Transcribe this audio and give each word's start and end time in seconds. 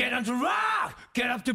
Get 0.00 0.24
to 0.24 0.32
rock, 0.32 0.96
get 1.12 1.44
the 1.44 1.52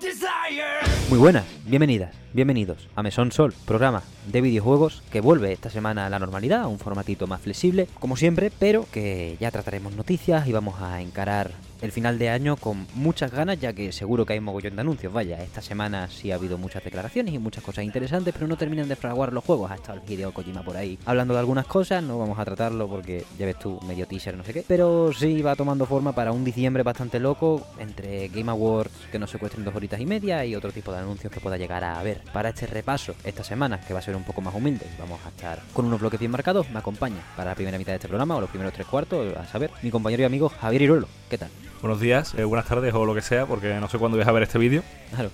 desire. 0.00 0.86
Muy 1.10 1.18
buenas, 1.18 1.44
bienvenidas, 1.66 2.14
bienvenidos 2.32 2.88
a 2.94 3.02
Mesón 3.02 3.32
Sol, 3.32 3.52
programa 3.66 4.04
de 4.28 4.40
videojuegos 4.40 5.02
que 5.10 5.20
vuelve 5.20 5.52
esta 5.52 5.68
semana 5.68 6.06
a 6.06 6.10
la 6.10 6.20
normalidad, 6.20 6.60
a 6.60 6.68
un 6.68 6.78
formatito 6.78 7.26
más 7.26 7.40
flexible, 7.40 7.88
como 7.98 8.16
siempre, 8.16 8.52
pero 8.56 8.86
que 8.92 9.36
ya 9.40 9.50
trataremos 9.50 9.96
noticias 9.96 10.46
y 10.46 10.52
vamos 10.52 10.80
a 10.80 11.00
encarar 11.00 11.50
el 11.82 11.92
final 11.92 12.18
de 12.18 12.30
año 12.30 12.56
con 12.56 12.86
muchas 12.94 13.32
ganas, 13.32 13.60
ya 13.60 13.72
que 13.72 13.92
seguro 13.92 14.24
que 14.24 14.34
hay 14.34 14.40
mogollón 14.40 14.76
de 14.76 14.80
anuncios. 14.80 15.12
Vaya, 15.12 15.42
esta 15.42 15.60
semana 15.60 16.08
sí 16.08 16.30
ha 16.30 16.36
habido 16.36 16.56
muchas 16.56 16.82
declaraciones 16.84 17.34
y 17.34 17.38
muchas 17.38 17.64
cosas 17.64 17.84
interesantes, 17.84 18.32
pero 18.32 18.46
no 18.46 18.56
terminan 18.56 18.88
de 18.88 18.96
fraguar 18.96 19.32
los 19.32 19.44
juegos. 19.44 19.70
Ha 19.70 19.74
estado 19.74 20.00
el 20.00 20.10
Hideo 20.10 20.32
Kojima 20.32 20.62
por 20.62 20.76
ahí 20.76 20.98
hablando 21.04 21.34
de 21.34 21.40
algunas 21.40 21.66
cosas, 21.66 22.02
no 22.02 22.18
vamos 22.18 22.38
a 22.38 22.44
tratarlo 22.44 22.88
porque 22.88 23.24
ya 23.38 23.46
ves 23.46 23.58
tú, 23.58 23.80
medio 23.86 24.06
teaser, 24.06 24.36
no 24.36 24.44
sé 24.44 24.52
qué. 24.52 24.64
Pero 24.66 25.12
sí 25.12 25.42
va 25.42 25.56
tomando 25.56 25.84
forma 25.84 26.12
para 26.12 26.32
un 26.32 26.44
diciembre 26.44 26.84
bastante 26.84 27.18
loco, 27.18 27.66
entre 27.78 28.28
Game 28.28 28.50
Awards 28.50 28.92
que 29.10 29.18
nos 29.18 29.30
secuestren 29.30 29.64
dos 29.64 29.74
horitas 29.74 30.00
y 30.00 30.06
media 30.06 30.44
y 30.44 30.54
otro 30.54 30.70
tipo 30.70 30.92
de 30.92 30.98
anuncios 30.98 31.32
que 31.32 31.40
pueda 31.40 31.56
llegar 31.56 31.82
a 31.82 31.98
haber. 31.98 32.22
Para 32.32 32.50
este 32.50 32.66
repaso, 32.66 33.14
esta 33.24 33.42
semana, 33.42 33.80
que 33.80 33.92
va 33.92 33.98
a 33.98 34.02
ser 34.02 34.14
un 34.14 34.22
poco 34.24 34.40
más 34.40 34.54
humilde, 34.54 34.86
vamos 35.00 35.20
a 35.26 35.30
estar 35.30 35.60
con 35.72 35.86
unos 35.86 36.00
bloques 36.00 36.20
bien 36.20 36.30
marcados, 36.30 36.70
me 36.70 36.78
acompaña 36.78 37.22
para 37.36 37.50
la 37.50 37.54
primera 37.56 37.78
mitad 37.78 37.92
de 37.92 37.96
este 37.96 38.08
programa 38.08 38.36
o 38.36 38.40
los 38.40 38.50
primeros 38.50 38.72
tres 38.72 38.86
cuartos, 38.86 39.36
a 39.36 39.46
saber, 39.46 39.70
mi 39.82 39.90
compañero 39.90 40.22
y 40.22 40.26
amigo 40.26 40.48
Javier 40.48 40.82
Iruelo. 40.82 41.08
¿Qué 41.28 41.38
tal? 41.38 41.50
Buenos 41.82 41.98
días, 41.98 42.32
eh, 42.34 42.44
buenas 42.44 42.68
tardes 42.68 42.94
o 42.94 43.04
lo 43.04 43.12
que 43.12 43.22
sea, 43.22 43.44
porque 43.44 43.74
no 43.74 43.88
sé 43.88 43.98
cuándo 43.98 44.16
vais 44.16 44.28
a 44.28 44.30
ver 44.30 44.44
este 44.44 44.56
vídeo. 44.56 44.84
Claro. 45.10 45.32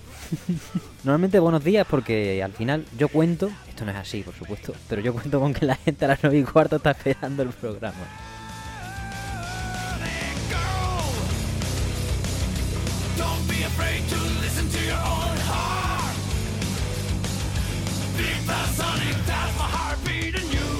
Normalmente 1.03 1.37
buenos 1.37 1.63
días 1.63 1.85
porque 1.87 2.41
al 2.43 2.53
final 2.53 2.87
yo 2.97 3.07
cuento, 3.07 3.51
esto 3.67 3.85
no 3.85 3.91
es 3.91 3.97
así 3.97 4.23
por 4.23 4.33
supuesto, 4.33 4.73
pero 4.89 4.99
yo 4.99 5.13
cuento 5.13 5.39
con 5.39 5.53
que 5.53 5.67
la 5.67 5.75
gente 5.75 6.05
a 6.05 6.07
las 6.07 6.23
9 6.23 6.39
y 6.39 6.43
cuarto 6.43 6.77
está 6.77 6.89
esperando 6.89 7.43
el 7.43 7.49
programa. 7.49 7.93
Don't 13.15 13.47
be 13.47 13.63
afraid 13.63 14.01
to 14.09 14.15
listen 14.41 14.67
to 14.69 14.79
your 14.83 14.97
own 14.97 15.37
heart. 15.45 16.15
Beat 18.17 18.47
the 18.47 18.65
sonic, 18.73 19.15
that's 19.27 19.55
my 19.55 19.67
heartbeat 19.69 20.33
in 20.33 20.51
you. 20.51 20.78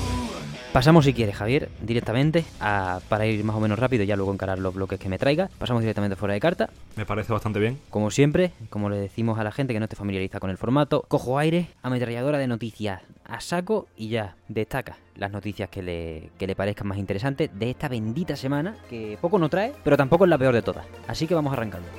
Pasamos 0.79 1.03
si 1.03 1.13
quieres 1.13 1.35
Javier, 1.35 1.67
directamente 1.81 2.45
a, 2.61 3.01
para 3.09 3.25
ir 3.25 3.43
más 3.43 3.53
o 3.53 3.59
menos 3.59 3.77
rápido 3.77 4.05
y 4.05 4.07
ya 4.07 4.15
luego 4.15 4.31
encarar 4.31 4.59
los 4.59 4.73
bloques 4.73 4.97
que 4.97 5.09
me 5.09 5.17
traiga. 5.17 5.49
Pasamos 5.59 5.81
directamente 5.81 6.15
fuera 6.15 6.33
de 6.33 6.39
carta. 6.39 6.69
Me 6.95 7.05
parece 7.05 7.33
bastante 7.33 7.59
bien. 7.59 7.77
Como 7.89 8.09
siempre, 8.11 8.53
como 8.69 8.89
le 8.89 8.95
decimos 8.95 9.37
a 9.39 9.43
la 9.43 9.51
gente 9.51 9.73
que 9.73 9.79
no 9.79 9.87
esté 9.87 9.97
familiarizada 9.97 10.39
con 10.39 10.49
el 10.49 10.57
formato, 10.57 11.03
cojo 11.09 11.37
aire, 11.37 11.67
ametralladora 11.81 12.37
de 12.37 12.47
noticias 12.47 13.01
a 13.25 13.41
saco 13.41 13.87
y 13.97 14.07
ya 14.07 14.37
destaca 14.47 14.95
las 15.17 15.31
noticias 15.31 15.67
que 15.67 15.83
le, 15.83 16.29
que 16.39 16.47
le 16.47 16.55
parezcan 16.55 16.87
más 16.87 16.97
interesantes 16.97 17.49
de 17.53 17.71
esta 17.71 17.89
bendita 17.89 18.37
semana, 18.37 18.77
que 18.89 19.17
poco 19.19 19.37
no 19.37 19.49
trae, 19.49 19.73
pero 19.83 19.97
tampoco 19.97 20.23
es 20.23 20.29
la 20.29 20.37
peor 20.37 20.55
de 20.55 20.61
todas. 20.61 20.85
Así 21.09 21.27
que 21.27 21.35
vamos 21.35 21.51
arrancando. 21.51 21.89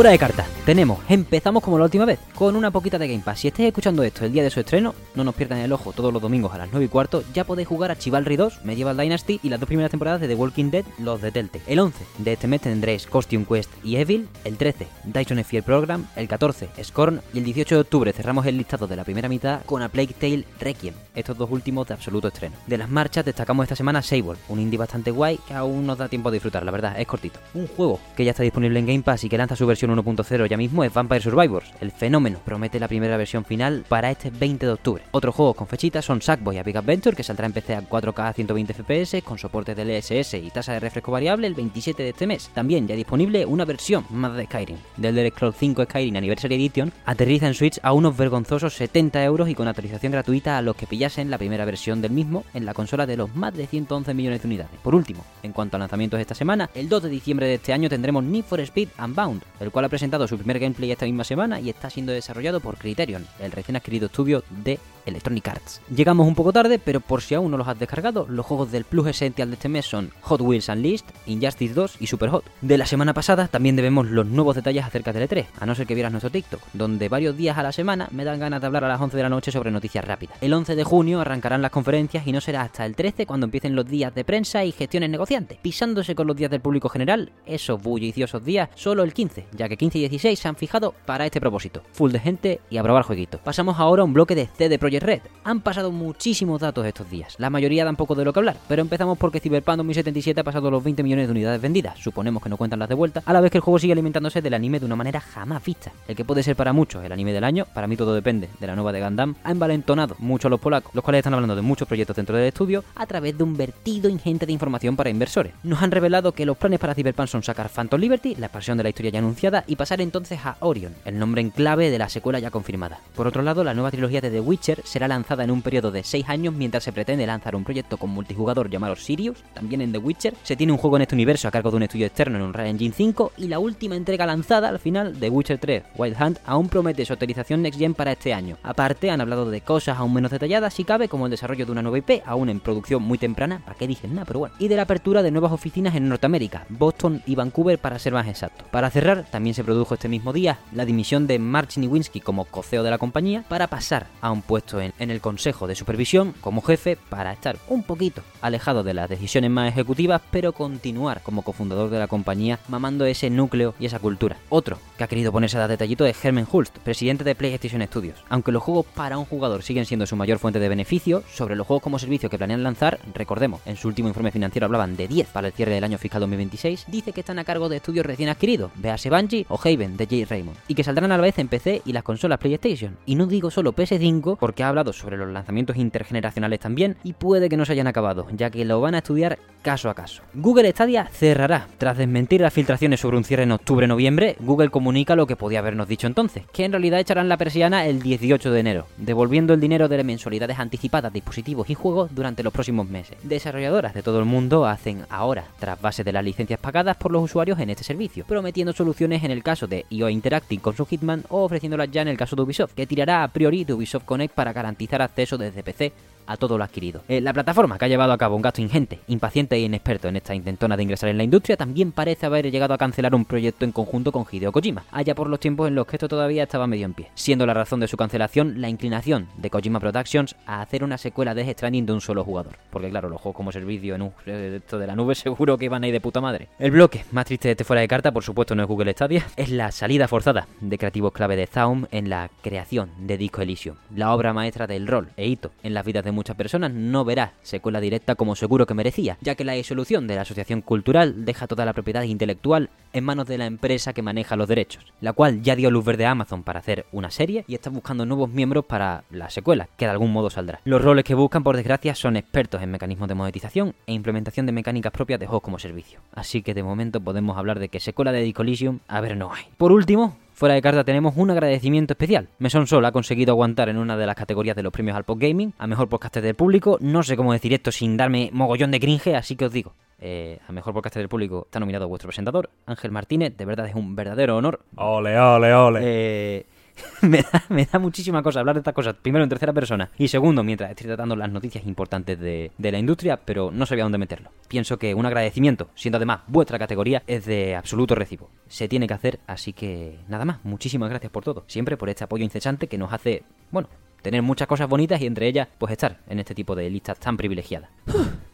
Fuera 0.00 0.12
de 0.12 0.18
carta, 0.18 0.46
tenemos, 0.64 0.98
empezamos 1.10 1.62
como 1.62 1.76
la 1.76 1.84
última 1.84 2.06
vez, 2.06 2.18
con 2.34 2.56
una 2.56 2.70
poquita 2.70 2.96
de 2.96 3.06
Game 3.06 3.22
Pass. 3.22 3.40
Si 3.40 3.48
estáis 3.48 3.66
escuchando 3.66 4.02
esto 4.02 4.24
el 4.24 4.32
día 4.32 4.42
de 4.42 4.48
su 4.48 4.60
estreno, 4.60 4.94
no 5.20 5.24
nos 5.24 5.34
pierdan 5.34 5.58
el 5.58 5.72
ojo 5.72 5.92
todos 5.92 6.14
los 6.14 6.22
domingos 6.22 6.54
a 6.54 6.58
las 6.58 6.70
9 6.70 6.86
y 6.86 6.88
cuarto, 6.88 7.22
ya 7.34 7.44
podéis 7.44 7.68
jugar 7.68 7.90
a 7.90 7.98
Chivalry 7.98 8.36
2, 8.36 8.64
Medieval 8.64 8.96
Dynasty 8.96 9.38
y 9.42 9.50
las 9.50 9.60
dos 9.60 9.66
primeras 9.66 9.90
temporadas 9.90 10.18
de 10.22 10.28
The 10.28 10.34
Walking 10.34 10.70
Dead, 10.70 10.84
los 10.98 11.20
de 11.20 11.30
Telltale. 11.30 11.62
El 11.66 11.78
11 11.78 12.04
de 12.18 12.32
este 12.32 12.48
mes 12.48 12.62
tendréis 12.62 13.06
Costume 13.06 13.44
Quest 13.44 13.70
y 13.84 13.96
Evil, 13.96 14.28
el 14.44 14.56
13 14.56 14.86
Dyson 15.04 15.44
Fiel 15.44 15.62
Program, 15.62 16.06
el 16.16 16.26
14 16.26 16.70
Scorn 16.82 17.20
y 17.34 17.38
el 17.38 17.44
18 17.44 17.74
de 17.74 17.80
octubre 17.82 18.12
cerramos 18.14 18.46
el 18.46 18.56
listado 18.56 18.86
de 18.86 18.96
la 18.96 19.04
primera 19.04 19.28
mitad 19.28 19.62
con 19.66 19.82
A 19.82 19.90
Plague 19.90 20.14
Tale 20.18 20.46
Requiem, 20.58 20.94
estos 21.14 21.36
dos 21.36 21.50
últimos 21.50 21.86
de 21.86 21.94
absoluto 21.94 22.28
estreno. 22.28 22.56
De 22.66 22.78
las 22.78 22.88
marchas 22.88 23.26
destacamos 23.26 23.64
esta 23.64 23.76
semana 23.76 24.00
Sable, 24.00 24.38
un 24.48 24.60
indie 24.60 24.78
bastante 24.78 25.10
guay 25.10 25.38
que 25.46 25.52
aún 25.52 25.86
nos 25.86 25.98
da 25.98 26.08
tiempo 26.08 26.30
a 26.30 26.32
disfrutar, 26.32 26.64
la 26.64 26.70
verdad, 26.70 26.98
es 26.98 27.06
cortito. 27.06 27.40
Un 27.52 27.66
juego 27.66 28.00
que 28.16 28.24
ya 28.24 28.30
está 28.30 28.42
disponible 28.42 28.78
en 28.78 28.86
Game 28.86 29.02
Pass 29.02 29.24
y 29.24 29.28
que 29.28 29.36
lanza 29.36 29.56
su 29.56 29.66
versión 29.66 29.94
1.0 29.94 30.46
ya 30.46 30.56
mismo 30.56 30.82
es 30.82 30.92
Vampire 30.94 31.20
Survivors. 31.20 31.70
El 31.80 31.90
fenómeno 31.90 32.38
promete 32.44 32.80
la 32.80 32.88
primera 32.88 33.16
versión 33.16 33.44
final 33.44 33.84
para 33.88 34.10
este 34.10 34.30
20 34.30 34.66
de 34.66 34.72
octubre. 34.72 35.02
Otros 35.12 35.34
juegos 35.34 35.56
con 35.56 35.66
fechitas 35.66 36.04
son 36.04 36.22
Sackboy 36.22 36.58
a 36.58 36.62
Big 36.62 36.76
Adventure, 36.76 37.16
que 37.16 37.24
saldrá 37.24 37.44
en 37.44 37.52
PC 37.52 37.74
a 37.74 37.82
4K 37.82 38.28
a 38.28 38.32
120 38.32 38.74
FPS 38.74 39.22
con 39.24 39.38
soporte 39.38 39.74
del 39.74 39.88
LSS 39.88 40.34
y 40.34 40.50
tasa 40.50 40.72
de 40.72 40.78
refresco 40.78 41.10
variable 41.10 41.48
el 41.48 41.54
27 41.54 42.00
de 42.00 42.10
este 42.10 42.28
mes. 42.28 42.48
También 42.54 42.86
ya 42.86 42.94
disponible 42.94 43.44
una 43.44 43.64
versión 43.64 44.04
más 44.10 44.36
de 44.36 44.44
Skyrim. 44.44 44.76
Del 44.96 45.18
Elder 45.18 45.32
Scrolls 45.32 45.56
5 45.58 45.82
Skyrim 45.82 46.14
Anniversary 46.14 46.54
Edition 46.54 46.92
aterriza 47.06 47.48
en 47.48 47.54
Switch 47.54 47.80
a 47.82 47.92
unos 47.92 48.16
vergonzosos 48.16 48.74
70 48.74 49.24
euros 49.24 49.48
y 49.48 49.56
con 49.56 49.66
actualización 49.66 50.12
gratuita 50.12 50.56
a 50.56 50.62
los 50.62 50.76
que 50.76 50.86
pillasen 50.86 51.28
la 51.28 51.38
primera 51.38 51.64
versión 51.64 52.00
del 52.00 52.12
mismo 52.12 52.44
en 52.54 52.64
la 52.64 52.72
consola 52.72 53.04
de 53.04 53.16
los 53.16 53.34
más 53.34 53.52
de 53.52 53.66
111 53.66 54.14
millones 54.14 54.42
de 54.42 54.46
unidades. 54.46 54.78
Por 54.80 54.94
último, 54.94 55.24
en 55.42 55.52
cuanto 55.52 55.76
a 55.76 55.80
lanzamientos 55.80 56.20
esta 56.20 56.36
semana, 56.36 56.70
el 56.72 56.88
2 56.88 57.02
de 57.02 57.08
diciembre 57.08 57.48
de 57.48 57.54
este 57.54 57.72
año 57.72 57.88
tendremos 57.88 58.22
Need 58.22 58.44
for 58.44 58.60
Speed 58.60 58.90
Unbound, 59.02 59.42
el 59.58 59.72
cual 59.72 59.86
ha 59.86 59.88
presentado 59.88 60.28
su 60.28 60.38
primer 60.38 60.60
gameplay 60.60 60.92
esta 60.92 61.06
misma 61.06 61.24
semana 61.24 61.58
y 61.58 61.68
está 61.68 61.90
siendo 61.90 62.12
desarrollado 62.12 62.60
por 62.60 62.78
Criterion, 62.78 63.26
el 63.40 63.50
recién 63.50 63.74
adquirido 63.74 64.06
estudio 64.06 64.44
de 64.62 64.78
Electronic 65.10 65.48
Arts. 65.48 65.80
Llegamos 65.94 66.26
un 66.26 66.34
poco 66.34 66.52
tarde, 66.52 66.78
pero 66.78 67.00
por 67.00 67.22
si 67.22 67.34
aún 67.34 67.50
no 67.50 67.56
los 67.56 67.68
has 67.68 67.78
descargado, 67.78 68.26
los 68.28 68.46
juegos 68.46 68.72
del 68.72 68.84
Plus 68.84 69.08
Essential 69.08 69.50
de 69.50 69.54
este 69.54 69.68
mes 69.68 69.86
son 69.86 70.10
Hot 70.22 70.40
Wheels 70.40 70.68
Unleashed, 70.68 71.04
Injustice 71.26 71.74
2 71.74 71.96
y 72.00 72.06
Super 72.06 72.30
Hot. 72.30 72.44
De 72.60 72.78
la 72.78 72.86
semana 72.86 73.14
pasada 73.14 73.48
también 73.48 73.76
debemos 73.76 74.08
los 74.08 74.26
nuevos 74.26 74.56
detalles 74.56 74.84
acerca 74.84 75.12
del 75.12 75.28
E3, 75.28 75.46
a 75.58 75.66
no 75.66 75.74
ser 75.74 75.86
que 75.86 75.94
vieras 75.94 76.12
nuestro 76.12 76.30
TikTok, 76.30 76.60
donde 76.72 77.08
varios 77.08 77.36
días 77.36 77.58
a 77.58 77.62
la 77.62 77.72
semana 77.72 78.08
me 78.10 78.24
dan 78.24 78.40
ganas 78.40 78.60
de 78.60 78.66
hablar 78.66 78.84
a 78.84 78.88
las 78.88 79.00
11 79.00 79.16
de 79.16 79.22
la 79.22 79.28
noche 79.28 79.52
sobre 79.52 79.70
noticias 79.70 80.04
rápidas. 80.04 80.36
El 80.40 80.52
11 80.52 80.74
de 80.76 80.84
junio 80.84 81.20
arrancarán 81.20 81.62
las 81.62 81.70
conferencias 81.70 82.26
y 82.26 82.32
no 82.32 82.40
será 82.40 82.62
hasta 82.62 82.86
el 82.86 82.94
13 82.94 83.26
cuando 83.26 83.44
empiecen 83.44 83.74
los 83.74 83.86
días 83.86 84.14
de 84.14 84.24
prensa 84.24 84.64
y 84.64 84.72
gestiones 84.72 85.10
negociantes, 85.10 85.58
pisándose 85.58 86.14
con 86.14 86.26
los 86.26 86.36
días 86.36 86.50
del 86.50 86.60
público 86.60 86.88
general, 86.88 87.32
esos 87.46 87.82
bulliciosos 87.82 88.44
días, 88.44 88.68
solo 88.74 89.02
el 89.02 89.12
15, 89.12 89.46
ya 89.52 89.68
que 89.68 89.76
15 89.76 89.98
y 89.98 90.00
16 90.02 90.38
se 90.38 90.48
han 90.48 90.56
fijado 90.56 90.94
para 91.06 91.26
este 91.26 91.40
propósito, 91.40 91.82
full 91.92 92.10
de 92.10 92.20
gente 92.20 92.60
y 92.70 92.76
a 92.76 92.82
probar 92.82 93.02
jueguitos. 93.02 93.40
Pasamos 93.40 93.78
ahora 93.78 94.02
a 94.02 94.04
un 94.04 94.12
bloque 94.12 94.34
de 94.34 94.46
CD 94.46 94.78
Projekt 94.78 94.99
Red. 95.00 95.22
Han 95.44 95.60
pasado 95.60 95.90
muchísimos 95.90 96.60
datos 96.60 96.86
estos 96.86 97.10
días, 97.10 97.34
la 97.38 97.50
mayoría 97.50 97.84
dan 97.84 97.96
poco 97.96 98.14
de 98.14 98.24
lo 98.24 98.32
que 98.32 98.40
hablar, 98.40 98.56
pero 98.68 98.82
empezamos 98.82 99.18
porque 99.18 99.40
Cyberpunk 99.40 99.78
2077 99.78 100.40
ha 100.40 100.44
pasado 100.44 100.70
los 100.70 100.84
20 100.84 101.02
millones 101.02 101.26
de 101.26 101.32
unidades 101.32 101.60
vendidas, 101.60 101.98
suponemos 101.98 102.42
que 102.42 102.48
no 102.48 102.56
cuentan 102.56 102.78
las 102.78 102.88
de 102.88 102.94
vuelta, 102.94 103.22
a 103.24 103.32
la 103.32 103.40
vez 103.40 103.50
que 103.50 103.58
el 103.58 103.62
juego 103.62 103.78
sigue 103.78 103.92
alimentándose 103.92 104.42
del 104.42 104.54
anime 104.54 104.78
de 104.78 104.86
una 104.86 104.96
manera 104.96 105.20
jamás 105.20 105.64
vista. 105.64 105.92
El 106.06 106.14
que 106.14 106.24
puede 106.24 106.42
ser 106.42 106.56
para 106.56 106.72
muchos 106.72 107.04
el 107.04 107.12
anime 107.12 107.32
del 107.32 107.44
año, 107.44 107.66
para 107.74 107.86
mí 107.86 107.96
todo 107.96 108.14
depende 108.14 108.48
de 108.60 108.66
la 108.66 108.74
nueva 108.74 108.92
de 108.92 109.00
Gundam, 109.00 109.34
ha 109.42 109.50
envalentonado 109.50 110.16
mucho 110.18 110.48
a 110.48 110.50
los 110.50 110.60
polacos, 110.60 110.94
los 110.94 111.02
cuales 111.02 111.20
están 111.20 111.34
hablando 111.34 111.56
de 111.56 111.62
muchos 111.62 111.88
proyectos 111.88 112.16
dentro 112.16 112.36
del 112.36 112.46
estudio 112.46 112.84
a 112.94 113.06
través 113.06 113.36
de 113.36 113.44
un 113.44 113.56
vertido 113.56 114.08
ingente 114.08 114.46
de 114.46 114.52
información 114.52 114.96
para 114.96 115.10
inversores. 115.10 115.52
Nos 115.62 115.82
han 115.82 115.90
revelado 115.90 116.32
que 116.32 116.46
los 116.46 116.56
planes 116.56 116.78
para 116.78 116.94
Cyberpunk 116.94 117.28
son 117.28 117.42
sacar 117.42 117.68
Phantom 117.68 118.00
Liberty, 118.00 118.34
la 118.36 118.46
expansión 118.46 118.76
de 118.76 118.82
la 118.82 118.88
historia 118.90 119.12
ya 119.12 119.18
anunciada, 119.18 119.64
y 119.66 119.76
pasar 119.76 120.00
entonces 120.00 120.40
a 120.44 120.56
Orion, 120.60 120.94
el 121.04 121.18
nombre 121.18 121.40
en 121.40 121.50
clave 121.50 121.90
de 121.90 121.98
la 121.98 122.08
secuela 122.08 122.38
ya 122.38 122.50
confirmada. 122.50 123.00
Por 123.14 123.26
otro 123.26 123.42
lado, 123.42 123.64
la 123.64 123.74
nueva 123.74 123.90
trilogía 123.90 124.20
de 124.20 124.30
The 124.30 124.40
Witcher 124.40 124.79
será 124.84 125.08
lanzada 125.08 125.44
en 125.44 125.50
un 125.50 125.62
periodo 125.62 125.90
de 125.90 126.02
6 126.02 126.28
años 126.28 126.54
mientras 126.54 126.84
se 126.84 126.92
pretende 126.92 127.26
lanzar 127.26 127.56
un 127.56 127.64
proyecto 127.64 127.96
con 127.96 128.10
multijugador 128.10 128.70
llamado 128.70 128.96
Sirius, 128.96 129.42
también 129.54 129.80
en 129.80 129.92
The 129.92 129.98
Witcher. 129.98 130.34
Se 130.42 130.56
tiene 130.56 130.72
un 130.72 130.78
juego 130.78 130.96
en 130.96 131.02
este 131.02 131.14
universo 131.14 131.48
a 131.48 131.50
cargo 131.50 131.70
de 131.70 131.76
un 131.76 131.82
estudio 131.84 132.06
externo 132.06 132.38
en 132.38 132.44
Unreal 132.44 132.68
Engine 132.68 132.94
5 132.94 133.32
y 133.36 133.48
la 133.48 133.58
última 133.58 133.96
entrega 133.96 134.26
lanzada 134.26 134.68
al 134.68 134.78
final, 134.78 135.16
The 135.18 135.30
Witcher 135.30 135.58
3 135.58 135.82
Wild 135.96 136.16
Hunt, 136.20 136.38
aún 136.44 136.68
promete 136.68 137.04
su 137.04 137.12
autorización 137.12 137.62
Next 137.62 137.78
Gen 137.78 137.94
para 137.94 138.12
este 138.12 138.32
año. 138.32 138.56
Aparte, 138.62 139.10
han 139.10 139.20
hablado 139.20 139.50
de 139.50 139.60
cosas 139.60 139.98
aún 139.98 140.14
menos 140.14 140.30
detalladas 140.30 140.74
si 140.74 140.84
cabe, 140.84 141.08
como 141.08 141.26
el 141.26 141.30
desarrollo 141.30 141.66
de 141.66 141.72
una 141.72 141.82
nueva 141.82 141.98
IP, 141.98 142.22
aún 142.24 142.48
en 142.48 142.60
producción 142.60 143.02
muy 143.02 143.18
temprana, 143.18 143.60
¿para 143.64 143.76
qué 143.76 143.86
dicen 143.86 144.14
nada? 144.14 144.24
Pero 144.26 144.40
bueno. 144.40 144.54
Y 144.58 144.68
de 144.68 144.76
la 144.76 144.82
apertura 144.82 145.22
de 145.22 145.30
nuevas 145.30 145.52
oficinas 145.52 145.94
en 145.94 146.08
Norteamérica, 146.08 146.66
Boston 146.68 147.22
y 147.26 147.34
Vancouver 147.34 147.78
para 147.78 147.98
ser 147.98 148.12
más 148.12 148.28
exacto. 148.28 148.64
Para 148.70 148.90
cerrar, 148.90 149.26
también 149.30 149.54
se 149.54 149.64
produjo 149.64 149.94
este 149.94 150.08
mismo 150.08 150.32
día 150.32 150.58
la 150.72 150.84
dimisión 150.84 151.26
de 151.26 151.38
March 151.38 151.78
Niwinsky 151.78 152.20
como 152.20 152.44
coceo 152.44 152.82
de 152.82 152.90
la 152.90 152.98
compañía 152.98 153.44
para 153.48 153.66
pasar 153.66 154.06
a 154.20 154.30
un 154.30 154.42
puesto 154.42 154.69
en, 154.78 154.92
el 154.98 155.20
Consejo 155.20 155.66
de 155.66 155.74
Supervisión 155.74 156.34
como 156.40 156.60
jefe 156.60 156.96
para 157.08 157.32
estar 157.32 157.56
un 157.68 157.82
poquito 157.82 158.22
alejado 158.42 158.82
de 158.82 158.94
las 158.94 159.08
decisiones 159.08 159.50
más 159.50 159.68
ejecutivas, 159.68 160.20
pero 160.30 160.52
continuar 160.52 161.22
como 161.22 161.42
cofundador 161.42 161.88
de 161.90 161.98
la 161.98 162.06
compañía 162.06 162.58
mamando 162.68 163.06
ese 163.06 163.30
núcleo 163.30 163.74
y 163.80 163.86
esa 163.86 163.98
cultura. 163.98 164.36
Otro 164.50 164.78
que 164.98 165.04
ha 165.04 165.08
querido 165.08 165.32
ponerse 165.32 165.56
a 165.56 165.60
dar 165.60 165.70
detallito 165.70 166.04
es 166.04 166.22
Herman 166.22 166.46
Hulst, 166.50 166.78
presidente 166.78 167.24
de 167.24 167.34
PlayStation 167.34 167.82
Studios. 167.82 168.22
Aunque 168.28 168.52
los 168.52 168.62
juegos 168.62 168.86
para 168.94 169.18
un 169.18 169.24
jugador 169.24 169.62
siguen 169.62 169.86
siendo 169.86 170.06
su 170.06 170.16
mayor 170.16 170.38
fuente 170.38 170.60
de 170.60 170.68
beneficio, 170.68 171.22
sobre 171.32 171.56
los 171.56 171.66
juegos 171.66 171.82
como 171.82 171.98
servicio 171.98 172.28
que 172.28 172.38
planean 172.38 172.62
lanzar, 172.62 173.00
recordemos, 173.14 173.60
en 173.64 173.76
su 173.76 173.88
último 173.88 174.08
informe 174.08 174.30
financiero 174.30 174.66
hablaban 174.66 174.96
de 174.96 175.08
10 175.08 175.28
para 175.28 175.48
el 175.48 175.52
cierre 175.54 175.72
del 175.72 175.84
año 175.84 175.98
fiscal 175.98 176.20
2026, 176.20 176.84
dice 176.88 177.12
que 177.12 177.20
están 177.20 177.38
a 177.38 177.44
cargo 177.44 177.68
de 177.68 177.76
estudios 177.76 178.04
recién 178.04 178.28
adquiridos, 178.28 178.70
véase 178.76 179.10
Bungie 179.10 179.46
o 179.48 179.58
Haven 179.62 179.96
de 179.96 180.06
Jay 180.06 180.24
Raymond, 180.24 180.58
y 180.68 180.74
que 180.74 180.84
saldrán 180.84 181.12
a 181.12 181.16
la 181.16 181.22
vez 181.22 181.38
en 181.38 181.48
PC 181.48 181.82
y 181.84 181.92
las 181.92 182.02
consolas 182.02 182.38
PlayStation. 182.38 182.96
Y 183.06 183.14
no 183.14 183.26
digo 183.26 183.50
solo 183.50 183.72
PS5, 183.72 184.36
porque 184.38 184.59
ha 184.62 184.68
hablado 184.68 184.92
sobre 184.92 185.16
los 185.16 185.28
lanzamientos 185.28 185.76
intergeneracionales 185.76 186.60
también 186.60 186.96
y 187.04 187.12
puede 187.14 187.48
que 187.48 187.56
no 187.56 187.64
se 187.64 187.72
hayan 187.72 187.86
acabado, 187.86 188.26
ya 188.32 188.50
que 188.50 188.64
lo 188.64 188.80
van 188.80 188.94
a 188.94 188.98
estudiar 188.98 189.38
caso 189.62 189.90
a 189.90 189.94
caso. 189.94 190.22
Google 190.34 190.70
Stadia 190.70 191.08
cerrará. 191.12 191.66
Tras 191.78 191.98
desmentir 191.98 192.40
las 192.40 192.52
filtraciones 192.52 193.00
sobre 193.00 193.16
un 193.16 193.24
cierre 193.24 193.42
en 193.42 193.52
octubre-noviembre, 193.52 194.36
Google 194.40 194.70
comunica 194.70 195.16
lo 195.16 195.26
que 195.26 195.36
podía 195.36 195.58
habernos 195.58 195.88
dicho 195.88 196.06
entonces, 196.06 196.44
que 196.52 196.64
en 196.64 196.72
realidad 196.72 197.00
echarán 197.00 197.28
la 197.28 197.36
persiana 197.36 197.86
el 197.86 198.02
18 198.02 198.50
de 198.50 198.60
enero, 198.60 198.86
devolviendo 198.96 199.54
el 199.54 199.60
dinero 199.60 199.88
de 199.88 199.98
las 199.98 200.06
mensualidades 200.06 200.58
anticipadas 200.58 201.12
dispositivos 201.12 201.68
y 201.70 201.74
juegos 201.74 202.14
durante 202.14 202.42
los 202.42 202.52
próximos 202.52 202.88
meses. 202.88 203.16
Desarrolladoras 203.22 203.94
de 203.94 204.02
todo 204.02 204.18
el 204.18 204.24
mundo 204.24 204.66
hacen 204.66 205.04
ahora 205.10 205.44
base 205.80 206.04
de 206.04 206.12
las 206.12 206.24
licencias 206.24 206.60
pagadas 206.60 206.96
por 206.96 207.12
los 207.12 207.22
usuarios 207.22 207.58
en 207.58 207.70
este 207.70 207.84
servicio, 207.84 208.24
prometiendo 208.24 208.72
soluciones 208.72 209.22
en 209.24 209.30
el 209.30 209.42
caso 209.42 209.66
de 209.66 209.86
IO 209.90 210.08
Interactive 210.08 210.62
con 210.62 210.76
su 210.76 210.86
Hitman 210.86 211.24
o 211.28 211.44
ofreciéndolas 211.44 211.90
ya 211.90 212.02
en 212.02 212.08
el 212.08 212.16
caso 212.16 212.36
de 212.36 212.42
Ubisoft, 212.42 212.74
que 212.74 212.86
tirará 212.86 213.22
a 213.22 213.28
priori 213.28 213.64
de 213.64 213.74
Ubisoft 213.74 214.04
Connect 214.04 214.34
para 214.34 214.49
garantizar 214.52 215.02
acceso 215.02 215.38
desde 215.38 215.62
PC 215.62 215.92
a 216.30 216.36
todo 216.36 216.56
lo 216.56 216.64
adquirido. 216.64 217.02
Eh, 217.08 217.20
la 217.20 217.32
plataforma 217.32 217.76
que 217.76 217.84
ha 217.84 217.88
llevado 217.88 218.12
a 218.12 218.18
cabo 218.18 218.36
un 218.36 218.42
gasto 218.42 218.62
ingente, 218.62 219.00
impaciente 219.08 219.56
e 219.56 219.60
inexperto 219.60 220.08
en 220.08 220.16
esta 220.16 220.34
intentona 220.34 220.76
de 220.76 220.84
ingresar 220.84 221.08
en 221.08 221.16
la 221.16 221.24
industria, 221.24 221.56
también 221.56 221.90
parece 221.90 222.26
haber 222.26 222.50
llegado 222.50 222.72
a 222.72 222.78
cancelar 222.78 223.14
un 223.14 223.24
proyecto 223.24 223.64
en 223.64 223.72
conjunto 223.72 224.12
con 224.12 224.24
Hideo 224.30 224.52
Kojima, 224.52 224.84
allá 224.92 225.14
por 225.14 225.28
los 225.28 225.40
tiempos 225.40 225.66
en 225.66 225.74
los 225.74 225.86
que 225.86 225.96
esto 225.96 226.08
todavía 226.08 226.44
estaba 226.44 226.68
medio 226.68 226.86
en 226.86 226.94
pie, 226.94 227.08
siendo 227.14 227.46
la 227.46 227.54
razón 227.54 227.80
de 227.80 227.88
su 227.88 227.96
cancelación 227.96 228.60
la 228.60 228.68
inclinación 228.68 229.26
de 229.36 229.50
Kojima 229.50 229.80
Productions 229.80 230.36
a 230.46 230.62
hacer 230.62 230.84
una 230.84 230.98
secuela 230.98 231.34
de 231.34 231.50
Stranding 231.52 231.86
de 231.86 231.92
un 231.92 232.00
solo 232.00 232.22
jugador. 232.22 232.56
Porque 232.70 232.90
claro, 232.90 233.08
los 233.08 233.20
juegos 233.20 233.36
como 233.36 233.50
servicio 233.50 233.96
en 233.96 234.02
un 234.02 234.12
eh, 234.26 234.54
esto 234.58 234.78
de 234.78 234.86
la 234.86 234.94
nube 234.94 235.14
seguro 235.16 235.58
que 235.58 235.64
iban 235.64 235.82
a 235.82 235.88
ir 235.88 235.92
de 235.92 236.00
puta 236.00 236.20
madre. 236.20 236.48
El 236.58 236.70
bloque 236.70 237.04
más 237.10 237.26
triste 237.26 237.48
de 237.48 237.52
este 237.52 237.64
fuera 237.64 237.80
de 237.80 237.88
carta, 237.88 238.12
por 238.12 238.22
supuesto, 238.22 238.54
no 238.54 238.62
es 238.62 238.68
Google 238.68 238.92
Stadia, 238.92 239.26
es 239.36 239.50
la 239.50 239.72
salida 239.72 240.06
forzada 240.06 240.46
de 240.60 240.78
creativos 240.78 241.12
clave 241.12 241.36
de 241.36 241.46
Zaum 241.46 241.86
en 241.90 242.08
la 242.08 242.30
creación 242.42 242.90
de 242.98 243.18
Disco 243.18 243.42
Elysium, 243.42 243.76
la 243.94 244.14
obra 244.14 244.32
maestra 244.32 244.66
del 244.66 244.86
rol 244.86 245.08
e 245.16 245.26
hito 245.26 245.50
en 245.62 245.74
las 245.74 245.84
vidas 245.84 246.04
de 246.04 246.12
muchas 246.20 246.36
personas 246.36 246.70
no 246.70 247.02
verá 247.02 247.32
secuela 247.40 247.80
directa 247.80 248.14
como 248.14 248.36
seguro 248.36 248.66
que 248.66 248.74
merecía, 248.74 249.16
ya 249.22 249.36
que 249.36 249.42
la 249.42 249.54
disolución 249.54 250.06
de 250.06 250.16
la 250.16 250.20
asociación 250.20 250.60
cultural 250.60 251.24
deja 251.24 251.46
toda 251.46 251.64
la 251.64 251.72
propiedad 251.72 252.02
intelectual 252.02 252.68
en 252.92 253.04
manos 253.04 253.26
de 253.26 253.38
la 253.38 253.46
empresa 253.46 253.94
que 253.94 254.02
maneja 254.02 254.36
los 254.36 254.46
derechos, 254.46 254.84
la 255.00 255.14
cual 255.14 255.40
ya 255.40 255.56
dio 255.56 255.70
luz 255.70 255.82
verde 255.82 256.04
a 256.04 256.10
Amazon 256.10 256.42
para 256.42 256.58
hacer 256.58 256.84
una 256.92 257.10
serie 257.10 257.46
y 257.48 257.54
está 257.54 257.70
buscando 257.70 258.04
nuevos 258.04 258.28
miembros 258.28 258.66
para 258.66 259.04
la 259.10 259.30
secuela, 259.30 259.70
que 259.78 259.86
de 259.86 259.92
algún 259.92 260.12
modo 260.12 260.28
saldrá. 260.28 260.60
Los 260.66 260.82
roles 260.82 261.04
que 261.04 261.14
buscan, 261.14 261.42
por 261.42 261.56
desgracia, 261.56 261.94
son 261.94 262.18
expertos 262.18 262.60
en 262.60 262.70
mecanismos 262.70 263.08
de 263.08 263.14
monetización 263.14 263.74
e 263.86 263.94
implementación 263.94 264.44
de 264.44 264.52
mecánicas 264.52 264.92
propias 264.92 265.18
de 265.20 265.26
juegos 265.26 265.42
como 265.42 265.58
servicio. 265.58 266.00
Así 266.12 266.42
que 266.42 266.52
de 266.52 266.62
momento 266.62 267.00
podemos 267.00 267.38
hablar 267.38 267.60
de 267.60 267.70
que 267.70 267.80
secuela 267.80 268.12
de 268.12 268.20
Dicollision, 268.20 268.82
a 268.88 269.00
ver, 269.00 269.16
no 269.16 269.32
hay. 269.32 269.44
Por 269.56 269.72
último, 269.72 270.18
Fuera 270.40 270.54
de 270.54 270.62
carta 270.62 270.84
tenemos 270.84 271.12
un 271.18 271.30
agradecimiento 271.30 271.92
especial. 271.92 272.28
Mesón 272.38 272.66
Sol 272.66 272.82
ha 272.86 272.92
conseguido 272.92 273.32
aguantar 273.32 273.68
en 273.68 273.76
una 273.76 273.98
de 273.98 274.06
las 274.06 274.16
categorías 274.16 274.56
de 274.56 274.62
los 274.62 274.72
premios 274.72 274.96
al 274.96 275.04
Gaming, 275.06 275.52
a 275.58 275.66
mejor 275.66 275.90
podcaster 275.90 276.22
del 276.22 276.34
público. 276.34 276.78
No 276.80 277.02
sé 277.02 277.14
cómo 277.14 277.34
decir 277.34 277.52
esto 277.52 277.70
sin 277.70 277.98
darme 277.98 278.30
mogollón 278.32 278.70
de 278.70 278.80
cringe, 278.80 279.14
así 279.16 279.36
que 279.36 279.44
os 279.44 279.52
digo. 279.52 279.74
Eh, 279.98 280.38
a 280.48 280.52
mejor 280.52 280.72
podcaster 280.72 281.02
del 281.02 281.10
público 281.10 281.42
está 281.44 281.60
nominado 281.60 281.86
vuestro 281.88 282.08
presentador, 282.08 282.48
Ángel 282.64 282.90
Martínez. 282.90 283.36
De 283.36 283.44
verdad 283.44 283.68
es 283.68 283.74
un 283.74 283.94
verdadero 283.94 284.38
honor. 284.38 284.60
Ole, 284.76 285.20
ole, 285.20 285.52
ole. 285.52 285.80
Eh, 285.82 286.46
me, 287.02 287.22
da, 287.64 287.78
muchísima 287.78 288.22
cosa 288.22 288.40
hablar 288.40 288.56
de 288.56 288.60
estas 288.60 288.74
cosas. 288.74 288.94
Primero 289.00 289.22
en 289.22 289.28
tercera 289.28 289.52
persona 289.52 289.90
y 289.98 290.08
segundo 290.08 290.42
mientras 290.42 290.70
estoy 290.70 290.86
tratando 290.86 291.16
las 291.16 291.30
noticias 291.30 291.66
importantes 291.66 292.18
de, 292.18 292.52
de, 292.56 292.72
la 292.72 292.78
industria, 292.78 293.18
pero 293.18 293.50
no 293.50 293.66
sabía 293.66 293.84
dónde 293.84 293.98
meterlo. 293.98 294.30
Pienso 294.48 294.78
que 294.78 294.94
un 294.94 295.06
agradecimiento, 295.06 295.70
siendo 295.74 295.96
además 295.96 296.20
vuestra 296.26 296.58
categoría, 296.58 297.02
es 297.06 297.24
de 297.24 297.56
absoluto 297.56 297.94
recibo. 297.94 298.30
Se 298.48 298.68
tiene 298.68 298.86
que 298.86 298.94
hacer, 298.94 299.20
así 299.26 299.52
que 299.52 299.98
nada 300.08 300.24
más. 300.24 300.44
Muchísimas 300.44 300.90
gracias 300.90 301.12
por 301.12 301.24
todo. 301.24 301.44
Siempre 301.46 301.76
por 301.76 301.88
este 301.88 302.04
apoyo 302.04 302.24
incesante 302.24 302.66
que 302.66 302.78
nos 302.78 302.92
hace, 302.92 303.22
bueno, 303.50 303.68
tener 304.02 304.22
muchas 304.22 304.48
cosas 304.48 304.68
bonitas 304.68 305.00
y 305.00 305.06
entre 305.06 305.28
ellas, 305.28 305.48
pues 305.58 305.72
estar 305.72 305.98
en 306.08 306.18
este 306.18 306.34
tipo 306.34 306.54
de 306.54 306.70
listas 306.70 306.98
tan 306.98 307.16
privilegiadas. 307.16 307.70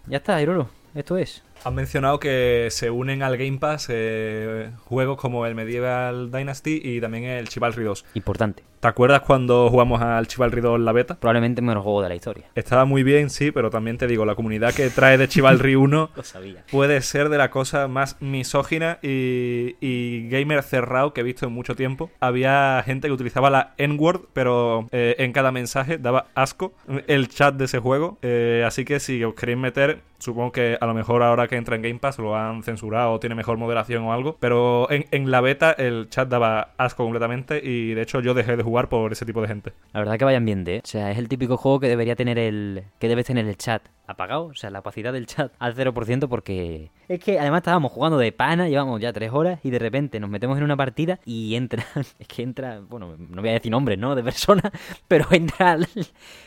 ya 0.06 0.18
está, 0.18 0.40
Irolo. 0.40 0.68
Esto 0.96 1.18
es. 1.18 1.42
Han 1.64 1.74
mencionado 1.74 2.18
que 2.18 2.68
se 2.70 2.90
unen 2.90 3.22
al 3.22 3.36
Game 3.36 3.58
Pass 3.58 3.88
eh, 3.90 4.70
juegos 4.84 5.18
como 5.18 5.44
el 5.46 5.54
Medieval 5.54 6.30
Dynasty 6.30 6.80
y 6.82 7.00
también 7.00 7.24
el 7.24 7.48
Chivalry 7.48 7.84
2. 7.84 8.04
Importante. 8.14 8.62
¿Te 8.80 8.88
acuerdas 8.88 9.22
cuando 9.22 9.68
jugamos 9.68 10.00
al 10.00 10.28
Chivalry 10.28 10.60
2 10.60 10.76
en 10.76 10.84
la 10.84 10.92
beta? 10.92 11.16
Probablemente 11.18 11.60
el 11.60 11.66
mejor 11.66 11.82
juego 11.82 12.02
de 12.02 12.08
la 12.10 12.14
historia. 12.14 12.44
Estaba 12.54 12.84
muy 12.84 13.02
bien, 13.02 13.30
sí, 13.30 13.50
pero 13.50 13.68
también 13.70 13.98
te 13.98 14.06
digo, 14.06 14.24
la 14.24 14.36
comunidad 14.36 14.74
que 14.74 14.90
trae 14.90 15.18
de 15.18 15.26
Chivalry 15.28 15.74
1 15.76 16.10
puede 16.70 17.00
ser 17.00 17.30
de 17.30 17.38
la 17.38 17.50
cosa 17.50 17.88
más 17.88 18.20
misógina 18.20 18.98
y, 19.02 20.28
gamer 20.28 20.62
cerrado 20.62 21.12
que 21.12 21.22
he 21.22 21.24
visto 21.24 21.46
en 21.46 21.52
mucho 21.52 21.74
tiempo. 21.74 22.10
Había 22.20 22.82
gente 22.84 23.08
que 23.08 23.12
utilizaba 23.12 23.50
la 23.50 23.74
N-word, 23.78 24.26
pero 24.32 24.88
eh, 24.92 25.16
en 25.18 25.32
cada 25.32 25.50
mensaje 25.50 25.98
daba 25.98 26.26
asco 26.34 26.74
el 27.06 27.28
chat 27.28 27.54
de 27.56 27.64
ese 27.64 27.78
juego. 27.78 28.18
Eh, 28.22 28.62
así 28.66 28.84
que 28.84 29.00
si 29.00 29.24
os 29.24 29.34
queréis 29.34 29.58
meter, 29.58 30.00
supongo 30.18 30.52
que 30.52 30.76
a 30.86 30.88
lo 30.88 30.94
mejor 30.94 31.22
ahora 31.22 31.48
que 31.48 31.56
entra 31.56 31.76
en 31.76 31.82
Game 31.82 31.98
Pass 31.98 32.18
lo 32.18 32.36
han 32.36 32.62
censurado 32.62 33.12
o 33.12 33.20
tiene 33.20 33.34
mejor 33.34 33.58
moderación 33.58 34.04
o 34.04 34.12
algo. 34.12 34.36
Pero 34.40 34.90
en, 34.90 35.04
en 35.10 35.30
la 35.30 35.40
beta 35.40 35.72
el 35.72 36.08
chat 36.08 36.28
daba 36.28 36.70
asco 36.78 37.04
completamente 37.04 37.60
y 37.62 37.94
de 37.94 38.02
hecho 38.02 38.20
yo 38.20 38.34
dejé 38.34 38.56
de 38.56 38.62
jugar 38.62 38.88
por 38.88 39.12
ese 39.12 39.26
tipo 39.26 39.42
de 39.42 39.48
gente. 39.48 39.72
La 39.92 40.00
verdad 40.00 40.18
que 40.18 40.24
vayan 40.24 40.44
bien 40.44 40.64
de, 40.64 40.76
¿eh? 40.76 40.80
O 40.82 40.86
sea, 40.86 41.10
es 41.10 41.18
el 41.18 41.28
típico 41.28 41.56
juego 41.56 41.80
que 41.80 41.88
debería 41.88 42.16
tener 42.16 42.38
el. 42.38 42.84
que 42.98 43.08
debe 43.08 43.24
tener 43.24 43.46
el 43.46 43.56
chat 43.56 43.82
apagado, 44.06 44.46
o 44.46 44.54
sea, 44.54 44.70
la 44.70 44.78
capacidad 44.78 45.12
del 45.12 45.26
chat 45.26 45.52
al 45.58 45.74
0% 45.74 46.28
porque 46.28 46.90
es 47.08 47.20
que 47.20 47.38
además 47.38 47.58
estábamos 47.58 47.92
jugando 47.92 48.18
de 48.18 48.32
pana, 48.32 48.68
llevamos 48.68 49.00
ya 49.00 49.12
tres 49.12 49.30
horas 49.32 49.60
y 49.62 49.70
de 49.70 49.78
repente 49.78 50.18
nos 50.20 50.30
metemos 50.30 50.58
en 50.58 50.64
una 50.64 50.76
partida 50.76 51.20
y 51.24 51.54
entra, 51.54 51.84
es 52.18 52.28
que 52.28 52.42
entra, 52.42 52.80
bueno, 52.80 53.16
no 53.16 53.40
voy 53.40 53.50
a 53.50 53.54
decir 53.54 53.70
nombres, 53.70 53.98
¿no? 53.98 54.14
De 54.14 54.22
persona, 54.22 54.70
pero 55.08 55.26
entra, 55.30 55.78